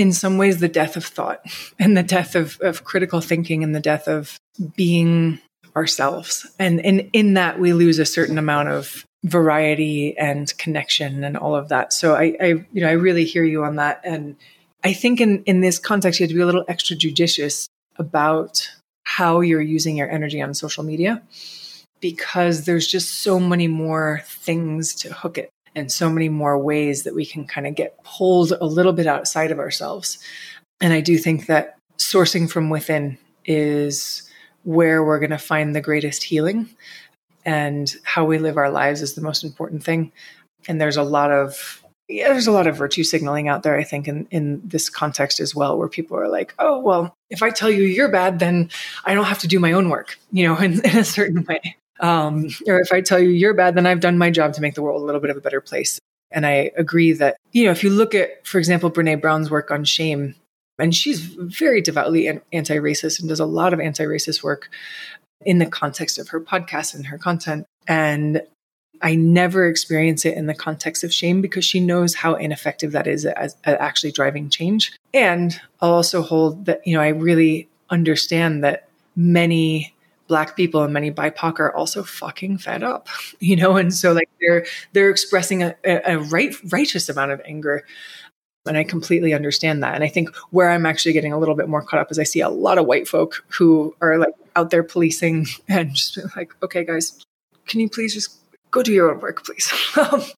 in 0.00 0.14
some 0.14 0.38
ways 0.38 0.60
the 0.60 0.68
death 0.68 0.96
of 0.96 1.04
thought 1.04 1.44
and 1.78 1.94
the 1.94 2.02
death 2.02 2.34
of, 2.34 2.58
of 2.62 2.84
critical 2.84 3.20
thinking 3.20 3.62
and 3.62 3.74
the 3.74 3.80
death 3.80 4.08
of 4.08 4.38
being 4.74 5.38
ourselves. 5.76 6.46
And, 6.58 6.84
and 6.84 7.10
in 7.12 7.34
that, 7.34 7.60
we 7.60 7.74
lose 7.74 7.98
a 7.98 8.06
certain 8.06 8.38
amount 8.38 8.70
of 8.70 9.04
variety 9.24 10.16
and 10.16 10.56
connection 10.56 11.22
and 11.22 11.36
all 11.36 11.54
of 11.54 11.68
that. 11.68 11.92
So 11.92 12.14
I, 12.14 12.34
I, 12.40 12.46
you 12.72 12.80
know, 12.80 12.88
I 12.88 12.92
really 12.92 13.26
hear 13.26 13.44
you 13.44 13.62
on 13.62 13.76
that. 13.76 14.00
And 14.02 14.36
I 14.82 14.94
think 14.94 15.20
in, 15.20 15.44
in 15.44 15.60
this 15.60 15.78
context, 15.78 16.18
you 16.18 16.24
have 16.24 16.30
to 16.30 16.34
be 16.34 16.40
a 16.40 16.46
little 16.46 16.64
extra 16.66 16.96
judicious 16.96 17.68
about 17.96 18.66
how 19.04 19.40
you're 19.40 19.60
using 19.60 19.98
your 19.98 20.10
energy 20.10 20.40
on 20.40 20.54
social 20.54 20.82
media 20.82 21.22
because 22.00 22.64
there's 22.64 22.86
just 22.86 23.20
so 23.20 23.38
many 23.38 23.68
more 23.68 24.22
things 24.24 24.94
to 24.94 25.12
hook 25.12 25.36
it 25.36 25.50
and 25.74 25.90
so 25.90 26.10
many 26.10 26.28
more 26.28 26.58
ways 26.58 27.04
that 27.04 27.14
we 27.14 27.24
can 27.24 27.46
kind 27.46 27.66
of 27.66 27.74
get 27.74 28.02
pulled 28.04 28.52
a 28.52 28.66
little 28.66 28.92
bit 28.92 29.06
outside 29.06 29.50
of 29.50 29.58
ourselves. 29.58 30.18
And 30.80 30.92
I 30.92 31.00
do 31.00 31.18
think 31.18 31.46
that 31.46 31.76
sourcing 31.98 32.50
from 32.50 32.70
within 32.70 33.18
is 33.44 34.28
where 34.64 35.04
we're 35.04 35.18
going 35.18 35.30
to 35.30 35.38
find 35.38 35.74
the 35.74 35.80
greatest 35.80 36.22
healing 36.24 36.68
and 37.44 37.94
how 38.02 38.24
we 38.24 38.38
live 38.38 38.56
our 38.56 38.70
lives 38.70 39.02
is 39.02 39.14
the 39.14 39.22
most 39.22 39.44
important 39.44 39.82
thing. 39.82 40.12
And 40.68 40.80
there's 40.80 40.96
a 40.96 41.02
lot 41.02 41.30
of 41.30 41.82
yeah, 42.10 42.28
there's 42.28 42.48
a 42.48 42.52
lot 42.52 42.66
of 42.66 42.76
virtue 42.76 43.04
signaling 43.04 43.46
out 43.46 43.62
there, 43.62 43.78
I 43.78 43.84
think, 43.84 44.08
in, 44.08 44.26
in 44.32 44.60
this 44.64 44.90
context 44.90 45.38
as 45.38 45.54
well, 45.54 45.78
where 45.78 45.88
people 45.88 46.18
are 46.18 46.28
like, 46.28 46.54
oh, 46.58 46.80
well, 46.80 47.14
if 47.30 47.40
I 47.40 47.50
tell 47.50 47.70
you 47.70 47.84
you're 47.84 48.10
bad, 48.10 48.40
then 48.40 48.68
I 49.04 49.14
don't 49.14 49.26
have 49.26 49.38
to 49.40 49.48
do 49.48 49.60
my 49.60 49.72
own 49.72 49.90
work, 49.90 50.18
you 50.32 50.44
know, 50.44 50.56
in, 50.58 50.84
in 50.84 50.98
a 50.98 51.04
certain 51.04 51.44
way. 51.44 51.76
Um, 52.00 52.48
or 52.66 52.80
if 52.80 52.92
I 52.92 53.00
tell 53.00 53.18
you 53.18 53.28
you're 53.28 53.54
bad, 53.54 53.74
then 53.74 53.86
I've 53.86 54.00
done 54.00 54.18
my 54.18 54.30
job 54.30 54.54
to 54.54 54.60
make 54.60 54.74
the 54.74 54.82
world 54.82 55.02
a 55.02 55.04
little 55.04 55.20
bit 55.20 55.30
of 55.30 55.36
a 55.36 55.40
better 55.40 55.60
place. 55.60 55.98
And 56.32 56.46
I 56.46 56.70
agree 56.76 57.12
that, 57.12 57.36
you 57.52 57.64
know, 57.64 57.70
if 57.70 57.84
you 57.84 57.90
look 57.90 58.14
at, 58.14 58.46
for 58.46 58.58
example, 58.58 58.90
Brene 58.90 59.20
Brown's 59.20 59.50
work 59.50 59.70
on 59.70 59.84
shame, 59.84 60.34
and 60.78 60.94
she's 60.94 61.20
very 61.20 61.82
devoutly 61.82 62.40
anti 62.52 62.76
racist 62.76 63.20
and 63.20 63.28
does 63.28 63.40
a 63.40 63.44
lot 63.44 63.74
of 63.74 63.80
anti 63.80 64.04
racist 64.04 64.42
work 64.42 64.70
in 65.44 65.58
the 65.58 65.66
context 65.66 66.18
of 66.18 66.28
her 66.28 66.40
podcast 66.40 66.94
and 66.94 67.06
her 67.06 67.18
content. 67.18 67.66
And 67.86 68.42
I 69.02 69.14
never 69.14 69.66
experience 69.66 70.24
it 70.24 70.36
in 70.36 70.46
the 70.46 70.54
context 70.54 71.04
of 71.04 71.12
shame 71.12 71.40
because 71.40 71.64
she 71.64 71.80
knows 71.80 72.14
how 72.14 72.34
ineffective 72.34 72.92
that 72.92 73.06
is 73.06 73.24
at 73.24 73.54
actually 73.64 74.12
driving 74.12 74.50
change. 74.50 74.92
And 75.14 75.58
I'll 75.80 75.92
also 75.92 76.22
hold 76.22 76.66
that, 76.66 76.86
you 76.86 76.94
know, 76.94 77.00
I 77.00 77.08
really 77.08 77.68
understand 77.88 78.62
that 78.62 78.88
many 79.16 79.94
black 80.30 80.54
people 80.54 80.84
and 80.84 80.94
many 80.94 81.10
BIPOC 81.10 81.58
are 81.58 81.74
also 81.74 82.04
fucking 82.04 82.56
fed 82.58 82.84
up, 82.84 83.08
you 83.40 83.56
know, 83.56 83.76
and 83.76 83.92
so 83.92 84.12
like 84.12 84.30
they're 84.40 84.64
they're 84.94 85.10
expressing 85.10 85.62
a, 85.62 85.74
a 85.84 86.18
right 86.18 86.54
righteous 86.72 87.10
amount 87.10 87.32
of 87.32 87.42
anger. 87.44 87.84
And 88.66 88.76
I 88.76 88.84
completely 88.84 89.32
understand 89.34 89.82
that. 89.82 89.94
And 89.94 90.04
I 90.04 90.08
think 90.08 90.34
where 90.50 90.70
I'm 90.70 90.84
actually 90.86 91.14
getting 91.14 91.32
a 91.32 91.38
little 91.38 91.54
bit 91.54 91.68
more 91.68 91.82
caught 91.82 91.98
up 91.98 92.10
is 92.10 92.18
I 92.18 92.24
see 92.24 92.40
a 92.40 92.48
lot 92.48 92.76
of 92.78 92.86
white 92.86 93.08
folk 93.08 93.42
who 93.48 93.96
are 94.02 94.18
like 94.18 94.34
out 94.54 94.70
there 94.70 94.82
policing 94.82 95.46
and 95.68 95.94
just 95.94 96.18
like, 96.36 96.54
okay, 96.62 96.84
guys, 96.84 97.18
can 97.66 97.80
you 97.80 97.88
please 97.88 98.14
just 98.14 98.36
go 98.70 98.82
do 98.82 98.92
your 98.92 99.10
own 99.10 99.20
work, 99.20 99.44
please? 99.44 99.72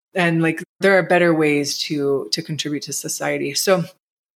and 0.15 0.41
like 0.41 0.63
there 0.81 0.97
are 0.97 1.03
better 1.03 1.35
ways 1.35 1.77
to 1.79 2.29
to 2.33 2.43
contribute 2.43 2.85
to 2.85 2.93
society. 2.93 3.55
So 3.55 3.85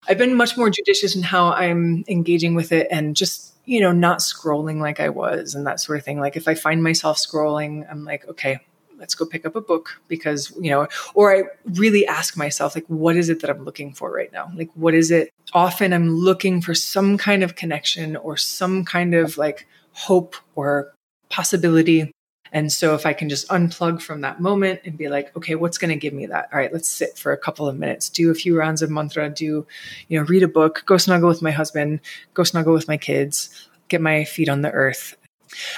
I've 0.07 0.19
been 0.19 0.35
much 0.35 0.55
more 0.55 0.69
judicious 0.69 1.15
in 1.15 1.23
how 1.23 1.51
I'm 1.51 2.05
engaging 2.07 2.53
with 2.53 2.71
it 2.71 2.87
and 2.91 3.15
just 3.15 3.56
you 3.67 3.81
know, 3.81 3.91
not 3.91 4.19
scrolling 4.19 4.79
like 4.79 4.99
I 4.99 5.09
was 5.09 5.53
and 5.53 5.67
that 5.67 5.79
sort 5.79 5.99
of 5.99 6.05
thing. 6.05 6.19
Like 6.19 6.37
if 6.37 6.47
I 6.47 6.55
find 6.55 6.81
myself 6.81 7.17
scrolling, 7.17 7.85
I'm 7.91 8.05
like, 8.05 8.25
okay, 8.29 8.59
let's 8.97 9.13
go 9.13 9.25
pick 9.25 9.45
up 9.45 9.57
a 9.57 9.61
book 9.61 10.01
because, 10.07 10.51
you 10.59 10.71
know, 10.71 10.87
or 11.13 11.35
I 11.35 11.43
really 11.65 12.07
ask 12.07 12.37
myself, 12.37 12.75
like, 12.75 12.87
what 12.87 13.17
is 13.17 13.29
it 13.29 13.41
that 13.41 13.49
I'm 13.49 13.65
looking 13.65 13.93
for 13.93 14.09
right 14.11 14.31
now? 14.31 14.49
Like, 14.55 14.69
what 14.73 14.93
is 14.93 15.11
it? 15.11 15.31
Often 15.53 15.93
I'm 15.93 16.09
looking 16.09 16.61
for 16.61 16.73
some 16.73 17.17
kind 17.17 17.43
of 17.43 17.55
connection 17.55 18.15
or 18.15 18.37
some 18.37 18.85
kind 18.85 19.13
of 19.13 19.37
like 19.37 19.67
hope 19.91 20.35
or 20.55 20.93
possibility 21.29 22.11
and 22.57 22.73
so 22.73 22.95
if 22.95 23.05
I 23.05 23.13
can 23.13 23.29
just 23.29 23.47
unplug 23.49 24.01
from 24.01 24.21
that 24.21 24.41
moment 24.41 24.79
and 24.83 24.97
be 24.97 25.09
like, 25.09 25.35
okay, 25.37 25.53
what's 25.53 25.77
going 25.77 25.91
to 25.91 25.95
give 25.95 26.11
me 26.11 26.25
that? 26.25 26.49
All 26.51 26.57
right, 26.57 26.73
let's 26.73 26.89
sit 26.89 27.15
for 27.15 27.31
a 27.31 27.37
couple 27.37 27.67
of 27.67 27.77
minutes, 27.77 28.09
do 28.09 28.31
a 28.31 28.33
few 28.33 28.57
rounds 28.57 28.81
of 28.81 28.89
mantra, 28.89 29.29
do, 29.29 29.67
you 30.07 30.19
know, 30.19 30.25
read 30.25 30.41
a 30.41 30.47
book, 30.47 30.81
go 30.87 30.97
snuggle 30.97 31.29
with 31.29 31.43
my 31.43 31.51
husband, 31.51 31.99
go 32.33 32.43
snuggle 32.43 32.73
with 32.73 32.87
my 32.87 32.97
kids, 32.97 33.69
get 33.89 34.01
my 34.01 34.23
feet 34.23 34.49
on 34.49 34.63
the 34.63 34.71
earth. 34.71 35.15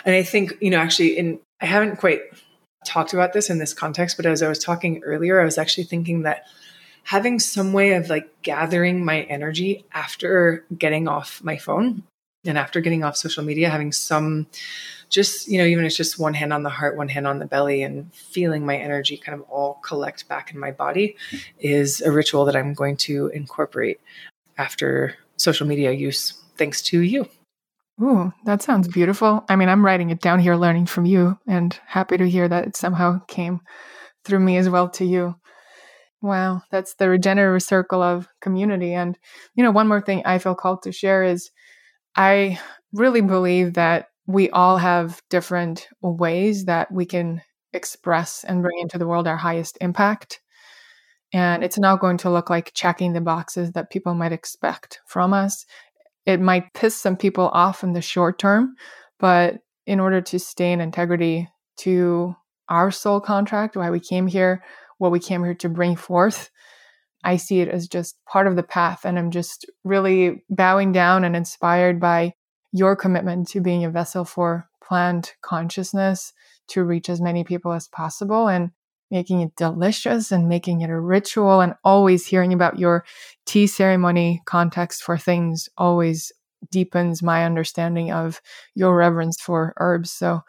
And 0.06 0.16
I 0.16 0.24
think, 0.24 0.54
you 0.62 0.70
know, 0.70 0.78
actually 0.78 1.18
in 1.18 1.42
I 1.60 1.66
haven't 1.66 1.98
quite 1.98 2.22
talked 2.86 3.12
about 3.12 3.34
this 3.34 3.50
in 3.50 3.60
this 3.60 3.74
context, 3.74 4.16
but 4.16 4.26
as 4.26 4.42
I 4.42 4.48
was 4.48 4.60
talking 4.60 5.04
earlier, 5.04 5.42
I 5.42 5.44
was 5.44 5.58
actually 5.58 5.84
thinking 5.84 6.22
that 6.22 6.46
having 7.04 7.40
some 7.40 7.74
way 7.74 7.92
of 7.92 8.10
like 8.10 8.42
gathering 8.42 9.04
my 9.04 9.24
energy 9.24 9.84
after 9.92 10.64
getting 10.78 11.10
off 11.10 11.44
my 11.44 11.58
phone 11.58 12.04
and 12.46 12.58
after 12.58 12.82
getting 12.82 13.04
off 13.04 13.18
social 13.18 13.44
media, 13.44 13.70
having 13.70 13.92
some 13.92 14.48
just, 15.10 15.48
you 15.48 15.58
know, 15.58 15.66
even 15.66 15.86
it's 15.86 15.98
just 15.98 16.20
one 16.20 16.34
hand 16.34 16.54
on 16.54 16.64
the 16.64 16.70
heart, 16.70 16.96
one 16.96 17.10
hand 17.10 17.28
on 17.28 17.40
the 17.40 17.46
belly, 17.46 17.84
and 17.84 18.14
feeling 18.14 18.66
my 18.66 18.78
energy 18.78 19.18
kind 19.18 19.40
of 19.40 19.46
all 19.50 19.80
collect 19.84 20.28
back 20.28 20.54
in 20.54 20.60
my 20.60 20.72
body 20.72 21.16
is 21.60 22.02
a 22.02 22.12
ritual 22.12 22.46
that 22.46 22.56
I'm 22.56 22.74
going 22.74 22.98
to 22.98 23.28
incorporate 23.28 24.00
after 24.58 25.16
social 25.38 25.66
media 25.66 25.92
use, 25.92 26.34
thanks 26.58 26.82
to 26.84 27.00
you. 27.00 27.28
Ooh, 28.02 28.32
that 28.46 28.62
sounds 28.62 28.88
beautiful. 28.88 29.44
I 29.50 29.56
mean, 29.56 29.68
I'm 29.68 29.86
writing 29.86 30.10
it 30.10 30.22
down 30.22 30.40
here, 30.40 30.56
learning 30.56 30.86
from 30.86 31.06
you, 31.06 31.38
and 31.48 31.78
happy 31.86 32.18
to 32.18 32.30
hear 32.30 32.48
that 32.48 32.68
it 32.68 32.76
somehow 32.78 33.20
came 33.28 33.60
through 34.24 34.40
me 34.40 34.58
as 34.58 34.70
well 34.70 34.90
to 34.92 35.06
you. 35.06 35.36
Wow, 36.22 36.62
that's 36.72 36.96
the 36.96 37.10
regenerative 37.10 37.64
circle 37.64 38.02
of 38.02 38.28
community. 38.42 38.94
And, 38.94 39.18
you 39.56 39.64
know, 39.64 39.72
one 39.72 39.88
more 39.88 40.02
thing 40.02 40.22
I 40.26 40.38
feel 40.38 40.56
called 40.56 40.84
to 40.84 40.92
share 40.92 41.24
is 41.24 41.50
I 42.16 42.60
really 42.94 43.22
believe 43.22 43.74
that 43.74 44.10
we 44.28 44.50
all 44.52 44.78
have 44.78 45.22
different 45.30 45.88
ways 46.02 46.66
that 46.66 46.92
we 46.92 47.06
can 47.06 47.42
express 47.74 48.44
and 48.44 48.62
bring 48.62 48.80
into 48.80 48.98
the 48.98 49.08
world 49.08 49.28
our 49.28 49.38
highest 49.38 49.78
impact. 49.82 50.42
And 51.34 51.64
it's 51.64 51.78
not 51.78 52.00
going 52.00 52.18
to 52.18 52.30
look 52.30 52.50
like 52.50 52.74
checking 52.74 53.14
the 53.14 53.22
boxes 53.22 53.72
that 53.74 53.92
people 53.92 54.14
might 54.16 54.32
expect 54.32 55.00
from 55.08 55.34
us. 55.34 55.66
It 56.26 56.40
might 56.40 56.74
piss 56.74 56.96
some 56.96 57.16
people 57.16 57.50
off 57.50 57.84
in 57.84 57.94
the 57.94 58.02
short 58.02 58.40
term, 58.40 58.76
but 59.20 59.60
in 59.86 60.00
order 60.00 60.22
to 60.22 60.40
stay 60.40 60.72
in 60.72 60.82
integrity 60.82 61.48
to 61.78 62.36
our 62.68 62.92
soul 62.92 63.20
contract, 63.20 63.76
why 63.76 63.90
we 63.90 64.00
came 64.00 64.28
here, 64.28 64.64
what 64.98 65.12
we 65.12 65.20
came 65.20 65.44
here 65.44 65.56
to 65.56 65.70
bring 65.70 65.96
forth, 65.96 66.52
I 67.24 67.38
see 67.38 67.60
it 67.60 67.68
as 67.68 67.88
just 67.88 68.18
part 68.26 68.48
of 68.48 68.56
the 68.56 68.64
path. 68.64 69.06
And 69.06 69.18
I'm 69.20 69.32
just 69.32 69.66
really 69.84 70.44
bowing 70.50 70.92
down 70.92 71.24
and 71.24 71.36
inspired 71.36 72.00
by 72.00 72.34
your 72.72 72.96
commitment 72.96 73.48
to 73.50 73.62
being 73.62 73.84
a 73.84 73.90
vessel 73.90 74.26
for 74.26 74.70
plant 74.84 75.36
consciousness 75.42 76.34
to 76.70 76.84
reach 76.84 77.10
as 77.10 77.22
many 77.22 77.44
people 77.44 77.72
as 77.74 77.88
possible 77.88 78.48
and 78.48 78.72
making 79.12 79.42
it 79.42 79.56
delicious 79.56 80.32
and 80.32 80.48
making 80.48 80.82
it 80.82 80.90
a 80.90 81.00
ritual 81.00 81.62
and 81.62 81.74
always 81.84 82.26
hearing 82.28 82.54
about 82.54 82.78
your 82.78 83.04
tea 83.46 83.66
ceremony 83.66 84.42
context 84.46 85.04
for 85.04 85.18
things 85.18 85.68
always 85.78 86.32
deepens 86.72 87.24
my 87.24 87.46
understanding 87.46 88.12
of 88.12 88.42
your 88.76 88.96
reverence 88.96 89.42
for 89.42 89.74
herbs. 89.78 90.12
So 90.12 90.42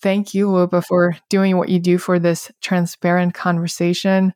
thank 0.00 0.34
you, 0.34 0.50
Lopa, 0.50 0.82
for 0.82 1.16
doing 1.28 1.56
what 1.56 1.68
you 1.68 1.80
do 1.80 1.98
for 1.98 2.18
this 2.18 2.52
transparent 2.60 3.34
conversation. 3.34 4.34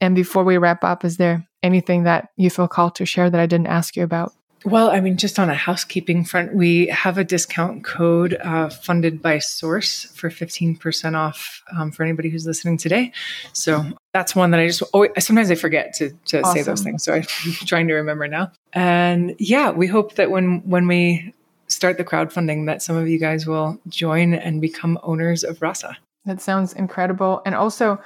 And 0.00 0.14
before 0.14 0.44
we 0.44 0.58
wrap 0.58 0.84
up, 0.84 1.04
is 1.04 1.16
there 1.16 1.46
anything 1.62 2.04
that 2.04 2.30
you 2.36 2.50
feel 2.50 2.68
called 2.68 2.94
to 2.96 3.06
share 3.06 3.30
that 3.30 3.40
I 3.40 3.46
didn't 3.46 3.66
ask 3.66 3.96
you 3.96 4.02
about? 4.02 4.32
Well, 4.64 4.90
I 4.90 5.00
mean, 5.00 5.16
just 5.16 5.38
on 5.38 5.48
a 5.48 5.54
housekeeping 5.54 6.24
front, 6.24 6.54
we 6.54 6.86
have 6.88 7.16
a 7.16 7.24
discount 7.24 7.82
code 7.82 8.34
uh, 8.42 8.68
funded 8.68 9.22
by 9.22 9.38
Source 9.38 10.04
for 10.14 10.28
15% 10.28 11.16
off 11.16 11.62
um, 11.74 11.90
for 11.90 12.02
anybody 12.02 12.28
who's 12.28 12.46
listening 12.46 12.76
today. 12.76 13.12
So 13.54 13.84
that's 14.12 14.36
one 14.36 14.50
that 14.50 14.60
I 14.60 14.66
just 14.66 14.82
always, 14.92 15.12
sometimes 15.18 15.50
I 15.50 15.54
forget 15.54 15.94
to, 15.94 16.10
to 16.26 16.42
awesome. 16.42 16.54
say 16.54 16.62
those 16.62 16.82
things. 16.82 17.04
So 17.04 17.14
I'm 17.14 17.22
trying 17.64 17.88
to 17.88 17.94
remember 17.94 18.28
now. 18.28 18.52
And 18.74 19.34
yeah, 19.38 19.70
we 19.70 19.86
hope 19.86 20.16
that 20.16 20.30
when, 20.30 20.60
when 20.68 20.86
we 20.86 21.32
start 21.68 21.96
the 21.96 22.04
crowdfunding, 22.04 22.66
that 22.66 22.82
some 22.82 22.96
of 22.96 23.08
you 23.08 23.18
guys 23.18 23.46
will 23.46 23.80
join 23.88 24.34
and 24.34 24.60
become 24.60 24.98
owners 25.02 25.42
of 25.42 25.62
Rasa. 25.62 25.96
That 26.26 26.42
sounds 26.42 26.74
incredible. 26.74 27.40
And 27.46 27.54
also, 27.54 27.98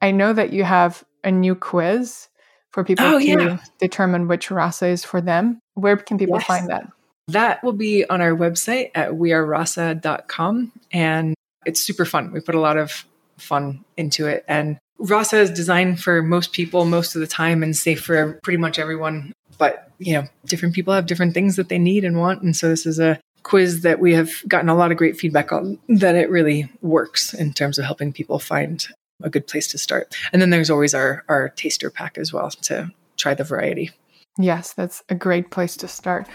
I 0.00 0.12
know 0.12 0.32
that 0.32 0.54
you 0.54 0.64
have 0.64 1.04
a 1.24 1.30
new 1.30 1.54
quiz 1.54 2.28
for 2.70 2.84
people 2.84 3.04
oh, 3.04 3.18
to 3.18 3.24
yeah. 3.24 3.58
determine 3.78 4.28
which 4.28 4.50
rasa 4.50 4.88
is 4.88 5.04
for 5.04 5.20
them. 5.20 5.60
Where 5.74 5.96
can 5.96 6.18
people 6.18 6.36
yes. 6.36 6.46
find 6.46 6.68
that? 6.68 6.86
That 7.28 7.62
will 7.62 7.72
be 7.72 8.04
on 8.08 8.20
our 8.20 8.32
website 8.32 8.90
at 8.94 9.12
wearerasa.com. 9.12 10.72
And 10.92 11.34
it's 11.66 11.80
super 11.80 12.04
fun. 12.04 12.32
We 12.32 12.40
put 12.40 12.54
a 12.54 12.60
lot 12.60 12.76
of 12.76 13.04
fun 13.38 13.84
into 13.96 14.26
it. 14.26 14.44
And 14.48 14.78
Rasa 14.98 15.38
is 15.38 15.50
designed 15.50 16.00
for 16.00 16.22
most 16.22 16.52
people 16.52 16.84
most 16.84 17.14
of 17.14 17.20
the 17.20 17.26
time 17.26 17.62
and 17.62 17.76
safe 17.76 18.02
for 18.02 18.38
pretty 18.42 18.58
much 18.58 18.78
everyone. 18.78 19.32
But, 19.58 19.90
you 19.98 20.14
know, 20.14 20.24
different 20.44 20.74
people 20.74 20.92
have 20.94 21.06
different 21.06 21.34
things 21.34 21.56
that 21.56 21.68
they 21.68 21.78
need 21.78 22.04
and 22.04 22.18
want. 22.18 22.42
And 22.42 22.54
so 22.54 22.68
this 22.68 22.86
is 22.86 22.98
a 22.98 23.18
quiz 23.42 23.82
that 23.82 23.98
we 23.98 24.14
have 24.14 24.30
gotten 24.46 24.68
a 24.68 24.74
lot 24.74 24.90
of 24.90 24.98
great 24.98 25.16
feedback 25.16 25.52
on 25.52 25.78
that 25.88 26.14
it 26.14 26.30
really 26.30 26.70
works 26.82 27.32
in 27.32 27.52
terms 27.52 27.78
of 27.78 27.84
helping 27.84 28.12
people 28.12 28.38
find 28.38 28.86
a 29.22 29.30
good 29.30 29.46
place 29.46 29.66
to 29.68 29.78
start. 29.78 30.14
And 30.32 30.40
then 30.40 30.50
there's 30.50 30.70
always 30.70 30.94
our 30.94 31.24
our 31.28 31.48
taster 31.50 31.90
pack 31.90 32.18
as 32.18 32.32
well 32.32 32.50
to 32.50 32.90
try 33.16 33.34
the 33.34 33.44
variety. 33.44 33.90
Yes, 34.38 34.72
that's 34.72 35.02
a 35.08 35.14
great 35.14 35.50
place 35.50 35.76
to 35.78 35.88
start. 35.88 36.28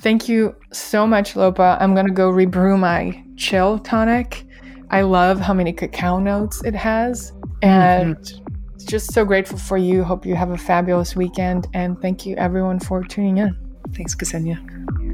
Thank 0.00 0.28
you 0.28 0.54
so 0.72 1.06
much, 1.06 1.34
Lopa. 1.34 1.76
I'm 1.80 1.94
gonna 1.94 2.12
go 2.12 2.30
rebrew 2.30 2.78
my 2.78 3.22
chill 3.36 3.78
tonic. 3.80 4.44
I 4.90 5.02
love 5.02 5.40
how 5.40 5.52
many 5.52 5.72
cacao 5.72 6.18
notes 6.18 6.62
it 6.64 6.74
has, 6.74 7.32
and 7.62 8.16
mm-hmm. 8.16 8.86
just 8.86 9.12
so 9.12 9.24
grateful 9.24 9.58
for 9.58 9.76
you. 9.76 10.04
Hope 10.04 10.24
you 10.24 10.34
have 10.34 10.50
a 10.50 10.58
fabulous 10.58 11.16
weekend, 11.16 11.66
and 11.74 12.00
thank 12.00 12.24
you 12.24 12.36
everyone 12.36 12.78
for 12.78 13.02
tuning 13.02 13.38
in. 13.38 13.56
Thanks, 13.92 14.14
Ksenia. 14.14 15.07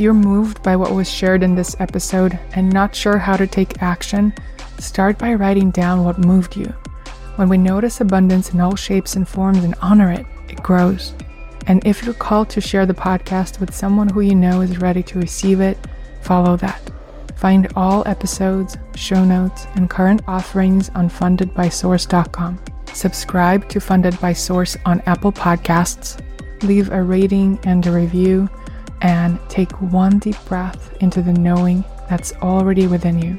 If 0.00 0.04
you're 0.04 0.14
moved 0.14 0.62
by 0.62 0.76
what 0.76 0.94
was 0.94 1.10
shared 1.10 1.42
in 1.42 1.54
this 1.54 1.76
episode 1.78 2.38
and 2.54 2.72
not 2.72 2.94
sure 2.94 3.18
how 3.18 3.36
to 3.36 3.46
take 3.46 3.82
action, 3.82 4.32
start 4.78 5.18
by 5.18 5.34
writing 5.34 5.70
down 5.70 6.04
what 6.04 6.16
moved 6.16 6.56
you. 6.56 6.72
When 7.36 7.50
we 7.50 7.58
notice 7.58 8.00
abundance 8.00 8.54
in 8.54 8.60
all 8.60 8.76
shapes 8.76 9.14
and 9.14 9.28
forms 9.28 9.62
and 9.62 9.74
honor 9.82 10.10
it, 10.10 10.24
it 10.48 10.62
grows. 10.62 11.12
And 11.66 11.86
if 11.86 12.02
you're 12.02 12.14
called 12.14 12.48
to 12.48 12.62
share 12.62 12.86
the 12.86 12.94
podcast 12.94 13.60
with 13.60 13.74
someone 13.74 14.08
who 14.08 14.22
you 14.22 14.34
know 14.34 14.62
is 14.62 14.78
ready 14.78 15.02
to 15.02 15.18
receive 15.18 15.60
it, 15.60 15.76
follow 16.22 16.56
that. 16.56 16.80
Find 17.36 17.70
all 17.76 18.02
episodes, 18.08 18.78
show 18.94 19.22
notes, 19.22 19.66
and 19.74 19.90
current 19.90 20.22
offerings 20.26 20.88
on 20.94 21.10
fundedbysource.com. 21.10 22.58
Subscribe 22.94 23.68
to 23.68 23.80
Funded 23.80 24.18
by 24.18 24.32
Source 24.32 24.78
on 24.86 25.02
Apple 25.04 25.30
Podcasts. 25.30 26.18
Leave 26.62 26.90
a 26.90 27.02
rating 27.02 27.58
and 27.64 27.86
a 27.86 27.92
review 27.92 28.48
and 29.02 29.38
take 29.48 29.70
one 29.80 30.18
deep 30.18 30.36
breath 30.46 30.94
into 31.00 31.22
the 31.22 31.32
knowing 31.32 31.84
that's 32.08 32.32
already 32.42 32.86
within 32.86 33.20
you. 33.20 33.38